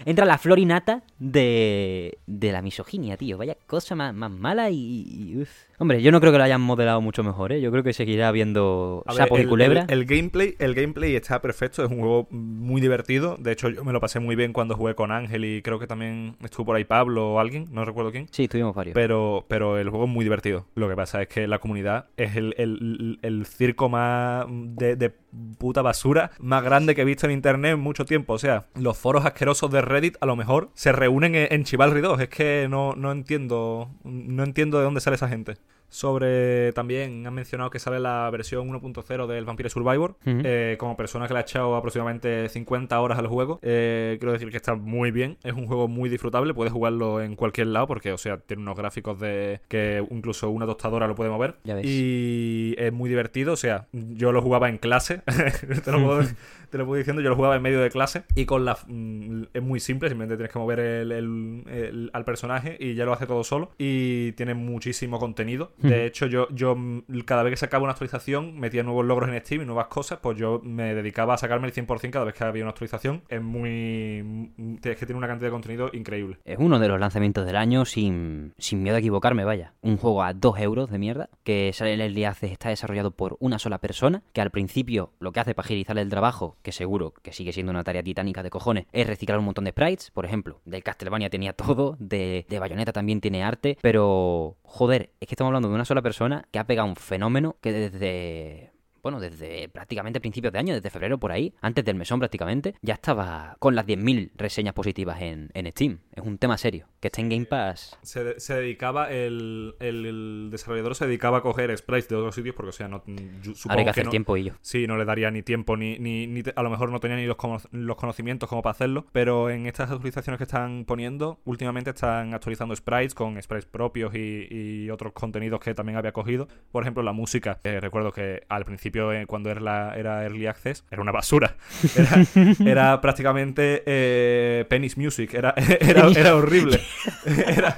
entra 0.06 0.26
la 0.26 0.38
florinata 0.38 1.04
de, 1.18 2.18
de 2.26 2.52
la 2.52 2.62
misoginia, 2.62 3.18
tío, 3.18 3.38
vaya 3.38 3.56
cosa 3.68 3.96
más, 3.96 4.14
más 4.14 4.32
mala 4.32 4.70
y, 4.70 5.46
Hombre, 5.82 6.02
yo 6.02 6.12
no 6.12 6.20
creo 6.20 6.34
que 6.34 6.38
lo 6.38 6.44
hayan 6.44 6.60
modelado 6.60 7.00
mucho 7.00 7.24
mejor, 7.24 7.54
¿eh? 7.54 7.62
Yo 7.62 7.72
creo 7.72 7.84
que 7.84 7.94
seguirá 7.94 8.34
viendo 8.34 9.06
sapos 9.08 9.40
y 9.40 9.46
culebra. 9.46 9.86
El, 9.88 10.04
gameplay, 10.04 10.56
el 10.60 10.76
gameplay 10.76 11.16
está 11.16 11.42
perfecto, 11.42 11.86
es 11.86 11.90
un 11.90 12.00
juego 12.00 12.28
muy 12.32 12.82
divertido. 12.82 13.38
De 13.40 13.54
hecho, 13.54 13.70
yo 13.70 13.86
me 13.86 13.94
lo 13.94 14.02
pasé 14.02 14.20
muy 14.20 14.36
bien 14.36 14.52
cuando 14.52 14.76
jugué 14.76 14.94
con 14.94 15.14
Ángel 15.14 15.46
y 15.46 15.62
creo 15.62 15.80
que 15.80 15.88
también 15.88 16.36
estuvo 16.44 16.66
por 16.66 16.76
ahí 16.76 16.84
Pablo 16.84 17.36
o 17.36 17.40
alguien, 17.50 17.68
no 17.72 17.86
recuerdo 17.86 18.12
quién. 18.12 18.28
Sí, 18.32 18.44
estuvimos 18.44 18.76
varios. 18.76 18.94
Pero, 18.94 19.46
pero 19.48 19.78
el 19.78 19.90
juego 19.90 20.06
es 20.06 20.12
muy 20.12 20.24
divertido. 20.24 20.68
Lo 20.76 20.88
que 20.88 20.96
pasa 20.96 21.22
es 21.22 21.28
que 21.28 21.48
la 21.48 21.60
comunidad 21.60 22.08
es 22.18 22.36
el, 22.36 23.46
circo 23.46 23.90
más 23.90 24.46
de, 24.50 25.14
puta 25.58 25.82
basura 25.82 26.32
más 26.40 26.64
grande 26.64 26.96
que 26.96 27.02
he 27.02 27.06
visto 27.06 27.26
en 27.26 27.34
internet 27.34 27.74
en 27.74 27.80
mucho 27.80 28.06
tiempo. 28.06 28.34
O 28.34 28.40
sea, 28.40 28.68
los 28.76 28.98
foros 28.98 29.26
asquerosos 29.26 29.72
de 29.72 29.82
Reddit 29.82 30.18
a 30.22 30.26
lo 30.26 30.36
mejor 30.36 30.70
se 30.74 30.92
reúnen 30.92 31.36
en, 31.36 31.48
en 31.52 31.64
Chivalry 31.64 32.02
2. 32.02 32.22
Es 32.22 32.30
que 32.30 32.68
no, 32.70 32.94
no 32.96 33.12
entiendo. 33.12 33.90
No 34.04 34.44
entiendo 34.44 34.78
de 34.78 34.84
dónde 34.84 35.02
sale 35.02 35.16
esa 35.16 35.28
gente 35.28 35.58
sobre 35.90 36.72
también 36.74 37.26
han 37.26 37.34
mencionado 37.34 37.70
que 37.70 37.80
sale 37.80 38.00
la 38.00 38.30
versión 38.32 38.70
1.0 38.70 39.28
del 39.28 39.46
Vampire 39.46 39.70
Survivor 39.70 40.16
eh, 40.26 40.78
como 40.80 40.96
persona 40.96 41.28
que 41.28 41.34
le 41.34 41.40
ha 41.40 41.42
echado 41.42 41.76
aproximadamente 41.76 42.48
50 42.50 43.00
horas 43.00 43.20
al 43.20 43.28
juego. 43.28 43.60
Eh, 43.62 44.18
quiero 44.20 44.34
decir 44.34 44.50
que 44.50 44.58
está 44.58 44.76
muy 44.76 45.12
bien 45.12 45.38
es 45.44 45.54
un 45.54 45.68
juego 45.68 45.88
muy 45.88 46.10
disfrutable 46.10 46.54
puedes 46.54 46.74
jugarlo 46.74 47.22
en 47.22 47.36
cualquier 47.36 47.68
lado 47.68 47.88
porque 47.88 48.12
o 48.12 48.18
sea 48.18 48.38
tiene 48.38 48.62
unos 48.62 48.78
gráficos 48.78 49.20
de 49.20 49.62
que 49.68 50.06
incluso 50.12 50.50
una 50.50 50.66
tostadora 50.66 51.08
lo 51.08 51.16
puede 51.16 51.30
mover. 51.30 51.56
Y 51.84 52.76
es 52.78 52.94
muy 52.94 53.10
divertido 53.10 53.54
o 53.54 53.58
sea 53.58 53.88
yo 53.92 54.32
lo 54.32 54.42
jugaba 54.42 54.70
en 54.70 54.78
clase 54.78 55.22
te, 55.84 55.92
lo 55.92 56.04
puedo, 56.04 56.22
te 56.70 56.78
lo 56.78 56.86
voy 56.86 57.00
diciendo 57.00 57.22
yo 57.22 57.30
lo 57.30 57.36
jugaba 57.36 57.56
en 57.56 57.62
medio 57.62 57.82
de 57.82 57.90
clase 57.90 58.24
y 58.36 58.46
con 58.46 58.66
la 58.66 58.78
mm, 58.88 59.44
es 59.54 59.64
muy 59.64 59.80
simple 59.80 60.10
simplemente 60.10 60.36
tienes 60.36 60.52
que 60.52 60.60
mover 60.60 60.80
el, 60.80 62.10
al 62.14 62.26
personaje 62.26 62.78
y 62.80 62.96
ya 62.96 63.06
lo 63.06 63.14
hace 63.14 63.26
todo 63.26 63.44
solo 63.44 63.72
y 63.78 64.32
tiene 64.34 64.54
muchísimo 64.54 65.20
contenido 65.20 65.72
de 65.78 66.06
hecho, 66.06 66.26
yo, 66.28 66.48
yo 66.52 66.76
mm, 66.76 67.04
cada 67.26 67.44
vez 67.44 67.52
que 67.52 67.58
sacaba 67.58 67.84
una 67.84 67.92
actualización, 67.92 68.60
metía 68.60 68.84
nuevos 68.84 69.06
logros 69.06 69.30
en 69.30 69.40
Steam 69.40 69.62
y 69.62 69.66
nuevas 69.66 69.88
cosas, 69.88 70.20
pues 70.22 70.38
yo 70.38 70.62
me 70.64 70.94
dedicaba 70.94 71.34
a 71.34 71.38
sacarme 71.38 71.68
el 71.68 71.74
100% 71.74 72.10
cada 72.10 72.26
vez 72.26 72.36
que 72.36 72.44
había 72.44 72.64
una 72.64 72.72
actualización. 72.72 73.24
Es 73.30 73.42
muy... 73.42 74.24
Mm, 74.58 74.76
es 74.84 74.98
que 74.98 75.06
tiene 75.06 75.18
una 75.18 75.28
cantidad 75.28 75.48
de 75.48 75.52
contenido 75.52 75.90
increíble. 75.94 76.38
Es 76.46 76.58
uno 76.60 76.80
de 76.80 76.88
los 76.88 77.00
lanzamientos 77.00 77.46
del 77.46 77.56
año 77.56 77.86
sin, 77.86 78.54
sin 78.58 78.84
miedo 78.84 78.96
a 78.96 79.00
equivocarme, 79.00 79.44
vaya. 79.44 79.74
Un 79.82 79.98
juego 79.98 80.24
a 80.24 80.34
2 80.34 80.60
euros 80.60 80.90
de 80.90 81.00
mierda, 81.00 81.30
que 81.44 81.72
sale 81.74 81.94
en 81.94 82.02
el 82.02 82.14
día 82.14 82.36
está 82.42 82.70
desarrollado 82.70 83.12
por 83.12 83.38
una 83.40 83.60
sola 83.60 83.80
persona, 83.80 84.24
que 84.34 84.42
al 84.42 84.52
principio 84.52 85.12
lo 85.20 85.32
que 85.32 85.40
hace 85.40 85.54
para 85.54 85.66
agilizar 85.66 85.98
el 85.98 86.10
trabajo, 86.10 86.58
que 86.62 86.72
seguro 86.72 87.14
que 87.22 87.34
sigue 87.34 87.54
siendo 87.54 87.72
una 87.72 87.84
tarea 87.84 88.04
titánica 88.04 88.44
de 88.44 88.50
cojones, 88.50 88.86
es 88.92 89.08
reciclar 89.08 89.40
un 89.40 89.46
montón 89.46 89.66
de 89.66 89.72
sprites, 89.72 90.12
por 90.12 90.26
ejemplo. 90.26 90.62
Del 90.66 90.84
Castlevania 90.84 91.30
tenía 91.30 91.54
todo, 91.54 91.96
de, 92.00 92.46
de 92.50 92.60
Bayonetta 92.60 92.94
también 92.94 93.22
tiene 93.22 93.44
arte, 93.44 93.78
pero 93.82 94.58
joder, 94.64 95.12
es 95.20 95.28
que 95.28 95.36
estamos 95.36 95.50
hablando 95.50 95.70
de 95.70 95.76
una 95.76 95.86
sola 95.86 96.02
persona 96.02 96.48
que 96.52 96.60
ha 96.60 96.68
pegado 96.68 96.88
un 96.88 96.96
fenómeno 96.96 97.56
que 97.62 97.72
desde 97.72 98.69
bueno, 99.02 99.20
desde 99.20 99.70
prácticamente 99.70 100.20
principios 100.20 100.54
de 100.54 100.60
año, 100.60 100.74
desde 100.74 100.90
febrero 100.90 101.18
por 101.20 101.32
ahí, 101.32 101.54
antes 101.62 101.84
del 101.86 101.96
mesón 101.96 102.20
prácticamente, 102.20 102.76
ya 102.82 102.96
estaba 102.96 103.56
con 103.60 103.76
las 103.76 103.86
10.000 103.86 104.32
reseñas 104.36 104.74
positivas 104.74 105.22
en, 105.22 105.50
en 105.54 105.72
Steam. 105.72 106.00
Es 106.14 106.24
un 106.26 106.38
tema 106.38 106.58
serio. 106.58 106.88
Que 107.00 107.08
esté 107.08 107.22
en 107.22 107.30
Game 107.30 107.46
Pass. 107.46 107.98
Se, 108.02 108.40
se 108.40 108.54
dedicaba, 108.56 109.10
el, 109.12 109.76
el- 109.80 110.06
el 110.06 110.50
desarrollador 110.52 110.96
se 110.96 111.06
dedicaba 111.08 111.38
a 111.38 111.42
coger 111.42 111.76
sprites 111.78 112.10
de 112.10 112.16
otros 112.16 112.36
sitios 112.36 112.56
porque, 112.56 112.70
o 112.70 112.74
sea, 112.74 112.88
no, 112.88 113.04
yo 113.06 113.56
supongo 113.56 113.70
Ahora 113.70 113.80
hay 113.80 113.80
que 113.80 113.84
que 113.86 113.90
hacer 113.92 114.06
no, 114.06 114.12
tiempo 114.12 114.36
y 114.38 114.44
yo. 114.46 114.54
Sí, 114.62 114.86
no 114.88 114.98
le 114.98 115.06
daría 115.06 115.32
ni 115.32 115.42
tiempo, 115.44 115.78
ni, 115.78 115.98
ni, 116.00 116.28
ni 116.28 116.44
a 116.56 116.64
lo 116.64 116.70
mejor 116.70 116.92
no 116.92 117.00
tenía 117.00 117.16
ni 117.18 117.26
los, 117.26 117.38
los 117.72 117.96
conocimientos 117.96 118.50
como 118.50 118.62
para 118.62 118.72
hacerlo, 118.72 119.06
pero 119.14 119.50
en 119.50 119.66
estas 119.66 119.92
actualizaciones 119.92 120.38
que 120.38 120.44
están 120.44 120.84
poniendo, 120.86 121.40
últimamente 121.46 121.92
están 121.92 122.34
actualizando 122.34 122.76
sprites 122.76 123.14
con 123.16 123.42
sprites 123.42 123.66
propios 123.66 124.14
y, 124.16 124.48
y 124.50 124.90
otros 124.90 125.14
contenidos 125.14 125.60
que 125.62 125.74
también 125.74 125.98
había 125.98 126.12
cogido. 126.12 126.48
Por 126.72 126.84
ejemplo, 126.84 127.04
la 127.04 127.14
música. 127.14 127.60
Eh, 127.64 127.80
recuerdo 127.80 128.12
que 128.12 128.44
al 128.50 128.66
principio, 128.66 128.89
eh, 128.94 129.26
cuando 129.26 129.50
era, 129.50 129.60
la, 129.60 129.96
era 129.96 130.24
Early 130.24 130.46
Access, 130.46 130.84
era 130.90 131.02
una 131.02 131.12
basura. 131.12 131.56
Era, 131.96 132.26
era 132.66 133.02
prácticamente 133.02 133.84
eh, 133.86 134.66
Penny's 134.68 134.98
Music, 134.98 135.34
era, 135.34 135.54
era, 135.80 136.08
era 136.08 136.36
horrible. 136.36 136.80
Era, 137.26 137.78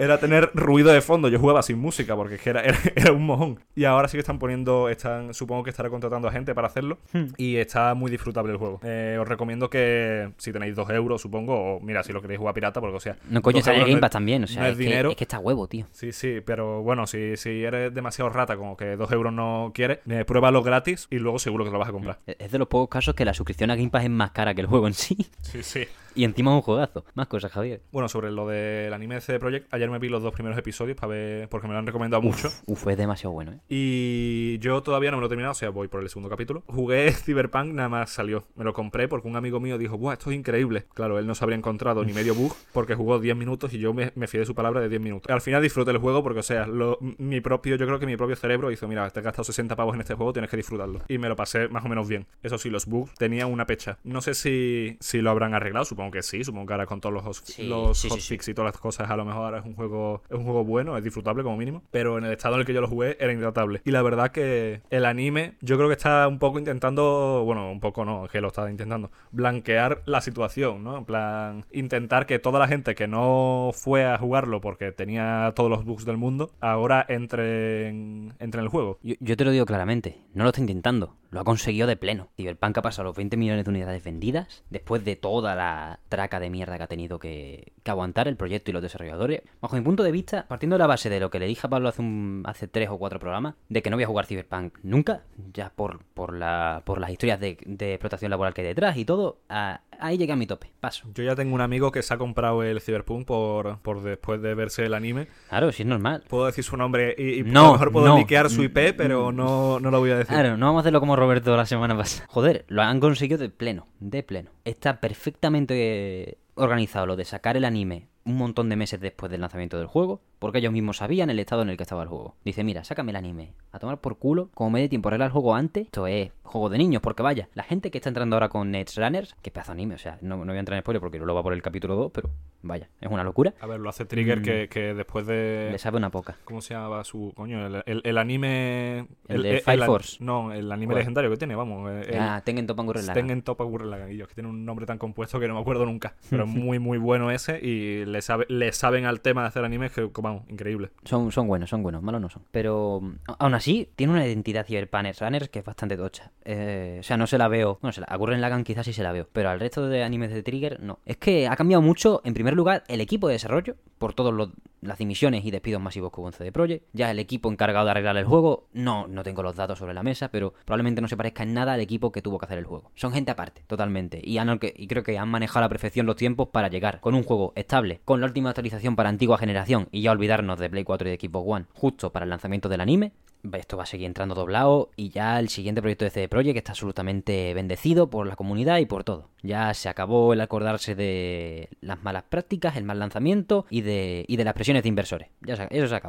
era 0.00 0.18
tener 0.18 0.50
ruido 0.54 0.90
de 0.90 1.00
fondo. 1.00 1.28
Yo 1.28 1.38
jugaba 1.38 1.62
sin 1.62 1.78
música 1.78 2.16
porque 2.16 2.36
es 2.36 2.40
que 2.40 2.50
era, 2.50 2.60
era, 2.64 2.78
era 2.96 3.12
un 3.12 3.24
mojón. 3.26 3.60
Y 3.74 3.84
ahora 3.84 4.08
sí 4.08 4.16
que 4.16 4.20
están 4.20 4.38
poniendo, 4.38 4.88
están, 4.88 5.34
supongo 5.34 5.62
que 5.62 5.70
estará 5.70 5.90
contratando 5.90 6.28
a 6.28 6.32
gente 6.32 6.54
para 6.54 6.68
hacerlo. 6.68 6.98
Y 7.36 7.56
está 7.56 7.94
muy 7.94 8.10
disfrutable 8.10 8.52
el 8.52 8.58
juego. 8.58 8.80
Eh, 8.82 9.18
os 9.20 9.28
recomiendo 9.28 9.68
que 9.68 10.32
si 10.38 10.52
tenéis 10.52 10.74
dos 10.74 10.88
euros, 10.90 11.20
supongo, 11.20 11.76
o 11.76 11.80
mira, 11.80 12.02
si 12.02 12.12
lo 12.12 12.22
queréis 12.22 12.38
jugar 12.38 12.54
pirata, 12.54 12.80
porque 12.80 12.96
o 12.96 13.00
sea. 13.00 13.16
No, 13.28 13.42
coño, 13.42 13.62
sale 13.62 13.80
Game 13.80 13.98
Pass 13.98 14.10
también. 14.10 14.44
O 14.44 14.46
sea, 14.46 14.62
no 14.62 14.66
es 14.66 14.72
es, 14.72 14.78
que, 14.78 14.84
dinero. 14.84 15.10
es 15.10 15.16
que 15.16 15.24
está 15.24 15.38
huevo, 15.38 15.68
tío. 15.68 15.86
Sí, 15.92 16.12
sí, 16.12 16.40
pero 16.44 16.82
bueno, 16.82 17.06
si, 17.06 17.36
si 17.36 17.62
eres 17.62 17.94
demasiado 17.94 18.30
rata, 18.30 18.56
como 18.56 18.76
que 18.76 18.96
dos 18.96 19.12
euros 19.12 19.32
no 19.32 19.72
quieres, 19.74 19.98
eh, 20.08 20.24
pruébalo 20.24 20.62
gratis 20.62 21.06
y 21.10 21.18
luego 21.18 21.38
seguro 21.38 21.64
que 21.64 21.70
lo 21.70 21.78
vas 21.78 21.88
a 21.88 21.92
comprar. 21.92 22.18
Es 22.26 22.50
de 22.50 22.58
los 22.58 22.68
pocos 22.68 22.88
casos 22.88 23.14
que 23.14 23.24
la 23.24 23.34
suscripción 23.34 23.70
a 23.70 23.76
Game 23.76 23.90
Pass 23.90 24.04
es 24.04 24.10
más 24.10 24.30
cara 24.30 24.54
que 24.54 24.62
el 24.62 24.66
juego 24.66 24.86
en 24.86 24.94
sí. 24.94 25.16
Sí, 25.42 25.62
sí. 25.62 25.84
Y 26.14 26.24
encima 26.24 26.50
es 26.50 26.56
un 26.56 26.62
juegazo. 26.62 27.04
Más 27.14 27.28
cosas, 27.28 27.52
Javier. 27.52 27.82
Bueno, 27.92 28.08
sobre 28.08 28.30
lo 28.30 28.46
del 28.48 28.92
anime 28.92 29.16
de 29.16 29.20
CD 29.20 29.38
Projekt, 29.38 29.72
ayer 29.72 29.89
me 29.90 29.98
vi 29.98 30.08
los 30.08 30.22
dos 30.22 30.32
primeros 30.32 30.58
episodios 30.58 30.96
para 30.96 31.08
ver, 31.12 31.48
porque 31.48 31.66
me 31.66 31.72
lo 31.74 31.78
han 31.78 31.86
recomendado 31.86 32.22
mucho. 32.22 32.50
Uf, 32.66 32.86
es 32.88 32.96
demasiado 32.96 33.32
bueno, 33.32 33.52
¿eh? 33.52 33.58
Y 33.68 34.58
yo 34.58 34.82
todavía 34.82 35.10
no 35.10 35.16
me 35.16 35.20
lo 35.22 35.26
he 35.26 35.28
terminado, 35.28 35.52
o 35.52 35.54
sea, 35.54 35.70
voy 35.70 35.88
por 35.88 36.02
el 36.02 36.08
segundo 36.08 36.28
capítulo. 36.28 36.62
Jugué 36.66 37.12
Cyberpunk, 37.12 37.72
nada 37.72 37.88
más 37.88 38.10
salió. 38.10 38.44
Me 38.56 38.64
lo 38.64 38.72
compré 38.72 39.08
porque 39.08 39.28
un 39.28 39.36
amigo 39.36 39.60
mío 39.60 39.78
dijo, 39.78 39.98
¡buah, 39.98 40.14
esto 40.14 40.30
es 40.30 40.36
increíble! 40.36 40.86
Claro, 40.94 41.18
él 41.18 41.26
no 41.26 41.34
se 41.34 41.44
habría 41.44 41.56
encontrado 41.56 42.04
ni 42.04 42.12
medio 42.12 42.34
bug 42.34 42.52
porque 42.72 42.94
jugó 42.94 43.18
10 43.18 43.36
minutos 43.36 43.72
y 43.72 43.78
yo 43.78 43.92
me, 43.94 44.12
me 44.14 44.26
fié 44.26 44.40
de 44.40 44.46
su 44.46 44.54
palabra 44.54 44.80
de 44.80 44.88
10 44.88 45.00
minutos. 45.00 45.30
Al 45.32 45.40
final 45.40 45.62
disfruté 45.62 45.90
el 45.90 45.98
juego 45.98 46.22
porque, 46.22 46.40
o 46.40 46.44
sea, 46.44 46.66
lo- 46.66 46.98
mi 47.18 47.40
propio, 47.40 47.76
yo 47.76 47.86
creo 47.86 47.98
que 47.98 48.06
mi 48.06 48.16
propio 48.16 48.36
cerebro 48.36 48.70
hizo, 48.70 48.86
mira, 48.88 49.08
te 49.10 49.20
has 49.20 49.24
gastado 49.24 49.44
60 49.44 49.76
pavos 49.76 49.94
en 49.94 50.00
este 50.02 50.14
juego, 50.14 50.32
tienes 50.32 50.50
que 50.50 50.56
disfrutarlo. 50.56 51.00
Y 51.08 51.18
me 51.18 51.28
lo 51.28 51.36
pasé 51.36 51.68
más 51.68 51.84
o 51.84 51.88
menos 51.88 52.08
bien. 52.08 52.26
Eso 52.42 52.58
sí, 52.58 52.70
los 52.70 52.86
bugs 52.86 53.14
tenían 53.14 53.50
una 53.52 53.66
pecha. 53.66 53.98
No 54.04 54.20
sé 54.20 54.34
si, 54.34 54.96
si 55.00 55.20
lo 55.22 55.30
habrán 55.30 55.54
arreglado, 55.54 55.84
supongo 55.84 56.10
que 56.12 56.22
sí, 56.22 56.44
supongo 56.44 56.66
que 56.66 56.72
ahora 56.74 56.86
con 56.86 57.00
todos 57.00 57.14
los, 57.24 57.36
Sí, 57.38 57.66
los 57.66 57.98
sí, 57.98 58.08
sí, 58.08 58.14
hotfix 58.14 58.48
y 58.48 58.54
todas 58.54 58.72
las 58.72 58.80
cosas, 58.80 59.10
a 59.10 59.16
lo 59.16 59.24
mejor 59.24 59.44
ahora 59.44 59.58
es 59.60 59.64
un 59.66 59.74
juego, 59.80 60.22
es 60.28 60.36
un 60.36 60.44
juego 60.44 60.64
bueno, 60.64 60.96
es 60.96 61.04
disfrutable 61.04 61.42
como 61.42 61.56
mínimo. 61.56 61.82
Pero 61.90 62.18
en 62.18 62.24
el 62.24 62.32
estado 62.32 62.54
en 62.54 62.60
el 62.60 62.66
que 62.66 62.74
yo 62.74 62.80
lo 62.80 62.88
jugué 62.88 63.16
era 63.20 63.32
intratable. 63.32 63.80
Y 63.84 63.90
la 63.90 64.02
verdad 64.02 64.30
que 64.30 64.82
el 64.90 65.04
anime, 65.04 65.54
yo 65.60 65.76
creo 65.76 65.88
que 65.88 65.94
está 65.94 66.28
un 66.28 66.38
poco 66.38 66.58
intentando, 66.58 67.42
bueno, 67.44 67.70
un 67.70 67.80
poco 67.80 68.04
no, 68.04 68.28
que 68.28 68.40
lo 68.40 68.48
está 68.48 68.70
intentando, 68.70 69.10
blanquear 69.32 70.02
la 70.06 70.20
situación, 70.20 70.84
¿no? 70.84 70.98
En 70.98 71.04
plan, 71.04 71.64
intentar 71.72 72.26
que 72.26 72.38
toda 72.38 72.58
la 72.58 72.68
gente 72.68 72.94
que 72.94 73.08
no 73.08 73.70
fue 73.72 74.04
a 74.04 74.18
jugarlo 74.18 74.60
porque 74.60 74.92
tenía 74.92 75.52
todos 75.54 75.70
los 75.70 75.84
bugs 75.84 76.04
del 76.04 76.16
mundo, 76.16 76.50
ahora 76.60 77.04
entre 77.08 77.88
en, 77.88 78.34
entre 78.38 78.60
en 78.60 78.64
el 78.64 78.68
juego. 78.68 78.98
Yo, 79.02 79.14
yo 79.20 79.36
te 79.36 79.44
lo 79.44 79.50
digo 79.50 79.66
claramente, 79.66 80.18
no 80.34 80.44
lo 80.44 80.50
está 80.50 80.60
intentando, 80.60 81.16
lo 81.30 81.40
ha 81.40 81.44
conseguido 81.44 81.86
de 81.86 81.96
pleno. 81.96 82.28
Cyberpunk 82.36 82.78
ha 82.78 82.82
pasado 82.82 83.04
los 83.04 83.16
20 83.16 83.36
millones 83.36 83.64
de 83.64 83.70
unidades 83.70 84.02
vendidas 84.02 84.64
después 84.70 85.04
de 85.04 85.16
toda 85.16 85.54
la 85.54 86.00
traca 86.08 86.40
de 86.40 86.50
mierda 86.50 86.76
que 86.76 86.82
ha 86.82 86.88
tenido 86.88 87.18
que, 87.18 87.72
que 87.82 87.90
aguantar 87.90 88.28
el 88.28 88.36
proyecto 88.36 88.70
y 88.70 88.74
los 88.74 88.82
desarrolladores. 88.82 89.42
Bajo 89.70 89.76
mi 89.78 89.84
punto 89.84 90.02
de 90.02 90.10
vista, 90.10 90.46
partiendo 90.48 90.74
de 90.74 90.78
la 90.80 90.88
base 90.88 91.08
de 91.08 91.20
lo 91.20 91.30
que 91.30 91.38
le 91.38 91.46
dije 91.46 91.64
a 91.64 91.70
Pablo 91.70 91.88
hace, 91.90 92.02
un, 92.02 92.42
hace 92.44 92.66
tres 92.66 92.88
o 92.88 92.98
cuatro 92.98 93.20
programas, 93.20 93.54
de 93.68 93.82
que 93.82 93.88
no 93.88 93.96
voy 93.96 94.02
a 94.02 94.08
jugar 94.08 94.26
Cyberpunk 94.26 94.74
nunca, 94.82 95.22
ya 95.54 95.70
por, 95.70 96.02
por, 96.12 96.34
la, 96.36 96.82
por 96.84 96.98
las 97.00 97.10
historias 97.10 97.38
de, 97.38 97.56
de 97.64 97.92
explotación 97.94 98.32
laboral 98.32 98.52
que 98.52 98.62
hay 98.62 98.66
detrás 98.66 98.96
y 98.96 99.04
todo, 99.04 99.38
a- 99.48 99.82
ahí 100.00 100.18
llega 100.18 100.34
mi 100.34 100.48
tope, 100.48 100.72
paso. 100.80 101.06
Yo 101.14 101.22
ya 101.22 101.36
tengo 101.36 101.54
un 101.54 101.60
amigo 101.60 101.92
que 101.92 102.02
se 102.02 102.12
ha 102.12 102.18
comprado 102.18 102.64
el 102.64 102.80
Cyberpunk 102.80 103.24
por, 103.28 103.78
por 103.78 104.02
después 104.02 104.42
de 104.42 104.56
verse 104.56 104.84
el 104.86 104.92
anime. 104.94 105.28
Claro, 105.50 105.70
si 105.70 105.84
es 105.84 105.88
normal. 105.88 106.24
Puedo 106.28 106.46
decir 106.46 106.64
su 106.64 106.76
nombre 106.76 107.14
y, 107.16 107.38
y 107.38 107.42
No, 107.44 107.60
a 107.60 107.66
lo 107.66 107.72
mejor 107.74 107.92
puedo 107.92 108.08
no. 108.08 108.18
liquear 108.18 108.50
su 108.50 108.64
IP, 108.64 108.76
pero 108.96 109.30
no, 109.30 109.78
no 109.78 109.92
lo 109.92 110.00
voy 110.00 110.10
a 110.10 110.16
decir. 110.16 110.34
Claro, 110.34 110.56
no 110.56 110.66
vamos 110.66 110.80
a 110.80 110.82
hacerlo 110.82 110.98
como 110.98 111.14
Roberto 111.14 111.56
la 111.56 111.64
semana 111.66 111.96
pasada. 111.96 112.26
Joder, 112.28 112.64
lo 112.66 112.82
han 112.82 112.98
conseguido 112.98 113.38
de 113.38 113.50
pleno, 113.50 113.86
de 114.00 114.24
pleno. 114.24 114.50
Está 114.64 114.98
perfectamente 115.00 116.38
organizado 116.56 117.06
lo 117.06 117.14
de 117.14 117.24
sacar 117.24 117.56
el 117.56 117.64
anime 117.64 118.08
un 118.30 118.38
montón 118.38 118.68
de 118.68 118.76
meses 118.76 119.00
después 119.00 119.30
del 119.30 119.40
lanzamiento 119.40 119.78
del 119.78 119.86
juego, 119.86 120.22
porque 120.40 120.58
ellos 120.58 120.72
mismos 120.72 120.96
sabían 120.96 121.30
el 121.30 121.38
estado 121.38 121.62
en 121.62 121.68
el 121.70 121.76
que 121.76 121.84
estaba 121.84 122.02
el 122.02 122.08
juego. 122.08 122.34
Dice, 122.44 122.64
mira, 122.64 122.82
sácame 122.82 123.12
el 123.12 123.16
anime, 123.16 123.52
a 123.70 123.78
tomar 123.78 123.98
por 124.00 124.18
culo, 124.18 124.50
como 124.54 124.70
me 124.70 124.80
dé 124.80 124.88
tiempo 124.88 125.08
a 125.08 125.10
arreglar 125.10 125.26
el 125.28 125.32
juego 125.32 125.54
antes, 125.54 125.84
esto 125.84 126.08
es 126.08 126.32
juego 126.42 126.68
de 126.68 126.78
niños, 126.78 127.00
porque 127.00 127.22
vaya, 127.22 127.48
la 127.54 127.62
gente 127.62 127.92
que 127.92 127.98
está 127.98 128.08
entrando 128.10 128.34
ahora 128.34 128.48
con 128.48 128.72
Runners, 128.96 129.36
que 129.40 129.52
pedazo 129.52 129.70
de 129.70 129.74
anime, 129.74 129.94
o 129.94 129.98
sea, 129.98 130.18
no, 130.20 130.38
no 130.38 130.46
voy 130.46 130.56
a 130.56 130.58
entrar 130.58 130.76
en 130.76 130.82
spoiler 130.82 131.00
porque 131.00 131.20
no 131.20 131.24
lo 131.26 131.34
va 131.36 131.44
por 131.44 131.52
el 131.52 131.62
capítulo 131.62 131.94
2, 131.94 132.10
pero 132.12 132.30
vaya, 132.62 132.88
es 133.00 133.08
una 133.08 133.22
locura. 133.22 133.54
A 133.60 133.66
ver, 133.66 133.78
lo 133.78 133.88
hace 133.88 134.04
Trigger 134.04 134.40
Mm. 134.40 134.42
que, 134.42 134.68
que 134.68 134.94
después 134.94 135.26
de... 135.26 135.68
Le 135.70 135.78
sabe 135.78 135.98
una 135.98 136.10
poca. 136.10 136.36
¿Cómo 136.44 136.60
se 136.60 136.74
llamaba 136.74 137.04
su 137.04 137.32
coño? 137.36 137.64
El, 137.66 137.82
el- 137.86 138.00
el 138.04 138.18
anime... 138.18 139.06
El 139.28 139.42
de 139.42 139.60
Fire 139.60 139.84
Force. 139.84 140.16
No, 140.20 140.52
el 140.52 140.72
anime 140.72 140.92
¿Cuál? 140.94 140.98
legendario 141.00 141.30
que 141.30 141.36
tiene, 141.36 141.54
vamos. 141.54 141.88
Ah, 142.18 142.42
Tengen 142.44 142.66
Toppa 142.66 142.82
Gurren. 142.82 143.06
Tengen 143.12 143.42
Toppa 143.42 143.62
Gurren 143.64 144.10
yo, 144.16 144.26
que 144.26 144.34
tiene 144.34 144.48
un 144.48 144.64
nombre 144.64 144.86
tan 144.86 144.98
compuesto 144.98 145.38
que 145.38 145.46
no 145.46 145.54
me 145.54 145.60
acuerdo 145.60 145.86
nunca. 145.86 146.14
Pero 146.30 146.44
es 146.44 146.50
muy, 146.50 146.78
muy 146.80 146.98
bueno 146.98 147.30
ese 147.30 147.60
y 147.64 148.04
le, 148.06 148.22
sabe, 148.22 148.46
le 148.48 148.72
saben 148.72 149.04
al 149.06 149.20
tema 149.20 149.42
de 149.42 149.48
hacer 149.48 149.64
animes 149.64 149.92
que, 149.92 150.08
vamos, 150.30 150.50
increíble. 150.50 150.90
Son, 151.04 151.30
son 151.32 151.46
buenos, 151.46 151.70
son 151.70 151.82
buenos, 151.82 152.02
malos 152.02 152.20
no 152.20 152.28
son. 152.28 152.42
Pero 152.50 153.00
mm, 153.00 153.14
aún 153.38 153.54
así, 153.54 153.88
tiene 153.96 154.12
una 154.12 154.26
identidad 154.26 154.66
Cyberpunk 154.66 155.20
Runners 155.20 155.48
que 155.48 155.60
es 155.60 155.64
bastante 155.64 155.96
tocha. 155.96 156.32
Eh, 156.44 156.98
o 157.00 157.02
sea, 157.02 157.16
no 157.16 157.26
se 157.26 157.38
la 157.38 157.48
veo. 157.48 157.78
Bueno, 157.80 157.92
se 157.92 158.00
la, 158.00 158.06
a 158.06 158.16
Gurren 158.16 158.40
Lagann 158.40 158.64
quizás 158.64 158.86
sí 158.86 158.92
se 158.92 159.02
la 159.02 159.12
veo. 159.12 159.28
Pero 159.32 159.50
al 159.50 159.60
resto 159.60 159.88
de 159.88 160.02
animes 160.02 160.32
de 160.32 160.42
Trigger, 160.42 160.80
no. 160.80 160.98
Es 161.04 161.16
que 161.16 161.48
ha 161.48 161.56
cambiado 161.56 161.82
mucho, 161.82 162.20
en 162.24 162.34
primer 162.34 162.54
lugar, 162.54 162.84
el 162.88 163.00
equipo 163.00 163.28
de 163.28 163.34
desarrollo. 163.34 163.76
Por 163.98 164.14
todas 164.14 164.32
las 164.80 164.98
dimisiones 164.98 165.44
y 165.44 165.50
despidos 165.50 165.80
masivos 165.80 166.12
que 166.12 166.20
hubo 166.20 166.28
en 166.28 166.32
CD 166.32 166.52
Projekt. 166.52 166.86
Ya 166.92 167.10
el 167.10 167.18
equipo 167.18 167.50
encargado 167.50 167.84
de 167.86 167.90
arreglar 167.92 168.16
el 168.16 168.24
juego. 168.24 168.68
No, 168.72 169.06
no 169.06 169.22
tengo 169.22 169.42
los 169.42 169.56
datos 169.56 169.78
sobre 169.78 169.94
la 169.94 170.02
mesa, 170.02 170.30
pero 170.30 170.54
probablemente 170.64 171.00
no 171.00 171.08
se 171.08 171.16
parezca 171.16 171.42
en 171.42 171.54
nada 171.54 171.74
al 171.74 171.80
equipo 171.80 172.12
que 172.12 172.22
tuvo 172.22 172.38
que 172.38 172.46
hacer 172.46 172.58
el 172.58 172.64
juego. 172.64 172.90
Son 172.94 173.12
gente 173.12 173.30
aparte, 173.30 173.62
totalmente. 173.66 174.20
Y, 174.22 174.38
han, 174.38 174.58
y 174.62 174.86
creo 174.86 175.02
que 175.02 175.18
han 175.18 175.28
manejado 175.28 175.60
a 175.60 175.66
la 175.66 175.68
perfección 175.68 176.06
los 176.06 176.16
tiempos 176.16 176.48
para 176.48 176.68
llegar 176.68 177.00
con 177.00 177.14
un 177.14 177.22
juego 177.22 177.52
estable, 177.56 178.00
con 178.04 178.20
la 178.20 178.26
última 178.26 178.50
actualización 178.50 178.96
para 178.96 179.08
antigua 179.08 179.38
generación 179.38 179.88
y 179.90 180.02
ya 180.02 180.12
olvidarnos 180.12 180.58
de 180.58 180.70
Play 180.70 180.84
4 180.84 181.08
y 181.08 181.10
de 181.12 181.18
Xbox 181.18 181.46
One, 181.48 181.66
justo 181.74 182.12
para 182.12 182.24
el 182.24 182.30
lanzamiento 182.30 182.68
del 182.68 182.80
anime. 182.80 183.12
Esto 183.52 183.76
va 183.76 183.84
a 183.84 183.86
seguir 183.86 184.06
entrando 184.06 184.34
doblado 184.34 184.90
y 184.96 185.10
ya 185.10 185.38
el 185.38 185.48
siguiente 185.48 185.80
proyecto 185.80 186.04
de 186.04 186.10
CD 186.10 186.28
Projekt 186.28 186.58
está 186.58 186.72
absolutamente 186.72 187.54
bendecido 187.54 188.10
por 188.10 188.26
la 188.26 188.36
comunidad 188.36 188.78
y 188.78 188.86
por 188.86 189.04
todo. 189.04 189.28
Ya 189.42 189.72
se 189.74 189.88
acabó 189.88 190.32
el 190.32 190.40
acordarse 190.40 190.94
de 190.94 191.68
las 191.80 192.02
malas 192.02 192.24
prácticas, 192.24 192.76
el 192.76 192.84
mal 192.84 192.98
lanzamiento 192.98 193.66
y 193.70 193.80
de, 193.80 194.24
y 194.28 194.36
de 194.36 194.44
las 194.44 194.54
presiones 194.54 194.82
de 194.82 194.88
inversores. 194.88 195.28
Ya 195.40 195.56
se, 195.56 195.68
eso 195.70 195.88
se 195.88 195.94
ha 195.94 196.00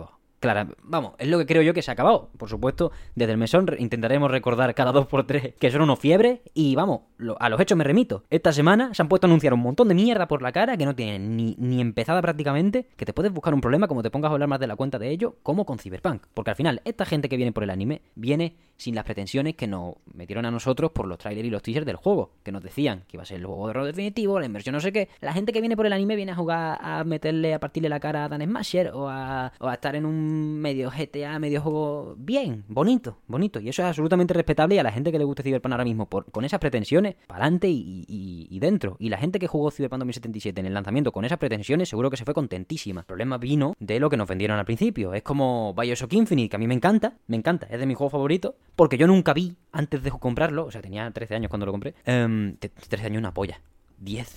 Claro, 0.41 0.73
vamos, 0.81 1.13
es 1.19 1.27
lo 1.27 1.37
que 1.37 1.45
creo 1.45 1.61
yo 1.61 1.71
que 1.71 1.83
se 1.83 1.91
ha 1.91 1.93
acabado. 1.93 2.29
Por 2.35 2.49
supuesto, 2.49 2.91
desde 3.13 3.31
el 3.31 3.37
mesón 3.37 3.67
re- 3.67 3.77
intentaremos 3.79 4.31
recordar 4.31 4.73
cada 4.73 4.91
dos 4.91 5.05
por 5.05 5.27
tres 5.27 5.53
que 5.59 5.69
son 5.69 5.83
unos 5.83 5.99
fiebres 5.99 6.39
y 6.55 6.73
vamos, 6.73 7.01
lo- 7.17 7.39
a 7.39 7.47
los 7.47 7.59
hechos 7.61 7.77
me 7.77 7.83
remito. 7.83 8.23
Esta 8.31 8.51
semana 8.51 8.91
se 8.95 9.03
han 9.03 9.07
puesto 9.07 9.27
a 9.27 9.29
anunciar 9.29 9.53
un 9.53 9.59
montón 9.59 9.87
de 9.87 9.93
mierda 9.93 10.27
por 10.27 10.41
la 10.41 10.51
cara 10.51 10.77
que 10.77 10.85
no 10.85 10.95
tienen 10.95 11.37
ni, 11.37 11.79
empezada 11.79 12.23
prácticamente, 12.23 12.87
que 12.97 13.05
te 13.05 13.13
puedes 13.13 13.31
buscar 13.31 13.53
un 13.53 13.61
problema 13.61 13.87
como 13.87 14.01
te 14.01 14.09
pongas 14.09 14.29
a 14.29 14.33
hablar 14.33 14.49
más 14.49 14.59
de 14.59 14.65
la 14.65 14.75
cuenta 14.75 14.97
de 14.97 15.11
ello, 15.11 15.35
como 15.43 15.63
con 15.63 15.77
Cyberpunk. 15.77 16.23
Porque 16.33 16.49
al 16.49 16.55
final, 16.57 16.81
esta 16.85 17.05
gente 17.05 17.29
que 17.29 17.37
viene 17.37 17.51
por 17.51 17.63
el 17.63 17.69
anime 17.69 18.01
viene 18.15 18.55
sin 18.77 18.95
las 18.95 19.03
pretensiones 19.03 19.53
que 19.53 19.67
nos 19.67 19.93
metieron 20.11 20.43
a 20.47 20.49
nosotros 20.49 20.89
por 20.89 21.05
los 21.05 21.19
trailers 21.19 21.47
y 21.47 21.51
los 21.51 21.61
teasers 21.61 21.85
del 21.85 21.97
juego, 21.97 22.31
que 22.41 22.51
nos 22.51 22.63
decían 22.63 23.03
que 23.07 23.17
iba 23.17 23.21
a 23.21 23.27
ser 23.27 23.37
el 23.37 23.45
juego 23.45 23.67
de 23.67 23.73
rol 23.73 23.85
definitivo, 23.85 24.39
la 24.39 24.47
inversión 24.47 24.73
no 24.73 24.79
sé 24.79 24.91
qué. 24.91 25.07
La 25.19 25.33
gente 25.33 25.53
que 25.53 25.61
viene 25.61 25.75
por 25.77 25.85
el 25.85 25.93
anime 25.93 26.15
viene 26.15 26.31
a 26.31 26.35
jugar 26.35 26.79
a 26.81 27.03
meterle, 27.03 27.53
a 27.53 27.59
partirle 27.59 27.89
la 27.89 27.99
cara 27.99 28.25
a 28.25 28.29
Dan 28.29 28.41
Smasher 28.41 28.89
o 28.95 29.07
a 29.07 29.51
estar 29.71 29.95
en 29.95 30.07
un 30.07 30.30
medio 30.31 30.89
GTA, 30.91 31.37
medio 31.39 31.61
juego 31.61 32.15
bien, 32.17 32.63
bonito, 32.67 33.17
bonito. 33.27 33.59
Y 33.59 33.69
eso 33.69 33.81
es 33.81 33.87
absolutamente 33.87 34.33
respetable 34.33 34.75
y 34.75 34.79
a 34.79 34.83
la 34.83 34.91
gente 34.91 35.11
que 35.11 35.17
le 35.19 35.23
guste 35.23 35.43
Cyberpunk 35.43 35.71
ahora 35.73 35.83
mismo 35.83 36.07
por, 36.07 36.31
con 36.31 36.45
esas 36.45 36.59
pretensiones, 36.59 37.15
para 37.27 37.43
adelante 37.45 37.69
y, 37.69 38.05
y- 38.07 38.47
y 38.49 38.59
dentro. 38.59 38.95
Y 38.99 39.09
la 39.09 39.17
gente 39.17 39.39
que 39.39 39.47
jugó 39.47 39.71
Cyberpunk 39.71 39.99
2077 39.99 40.59
en 40.59 40.65
el 40.67 40.73
lanzamiento 40.73 41.11
con 41.11 41.25
esas 41.25 41.37
pretensiones 41.37 41.89
seguro 41.89 42.09
que 42.09 42.17
se 42.17 42.25
fue 42.25 42.33
contentísima. 42.33 43.01
El 43.01 43.05
problema 43.07 43.37
vino 43.37 43.73
de 43.79 43.99
lo 43.99 44.09
que 44.09 44.17
nos 44.17 44.27
vendieron 44.27 44.57
al 44.59 44.65
principio. 44.65 45.13
Es 45.13 45.23
como 45.23 45.73
Bioshock 45.73 46.13
Infinite, 46.13 46.49
que 46.49 46.55
a 46.55 46.59
mí 46.59 46.67
me 46.67 46.73
encanta, 46.75 47.17
me 47.27 47.37
encanta, 47.37 47.67
es 47.69 47.79
de 47.79 47.85
mis 47.85 47.97
juegos 47.97 48.11
favoritos, 48.11 48.53
porque 48.75 48.97
yo 48.97 49.07
nunca 49.07 49.33
vi 49.33 49.55
antes 49.71 50.03
de 50.03 50.11
comprarlo, 50.11 50.65
o 50.65 50.71
sea, 50.71 50.81
tenía 50.81 51.09
13 51.11 51.35
años 51.35 51.49
cuando 51.49 51.65
lo 51.65 51.71
compré, 51.71 51.95
em, 52.05 52.55
te- 52.57 52.69
13 52.69 53.05
años 53.07 53.19
una 53.19 53.33
polla. 53.33 53.61
10. 53.99 54.35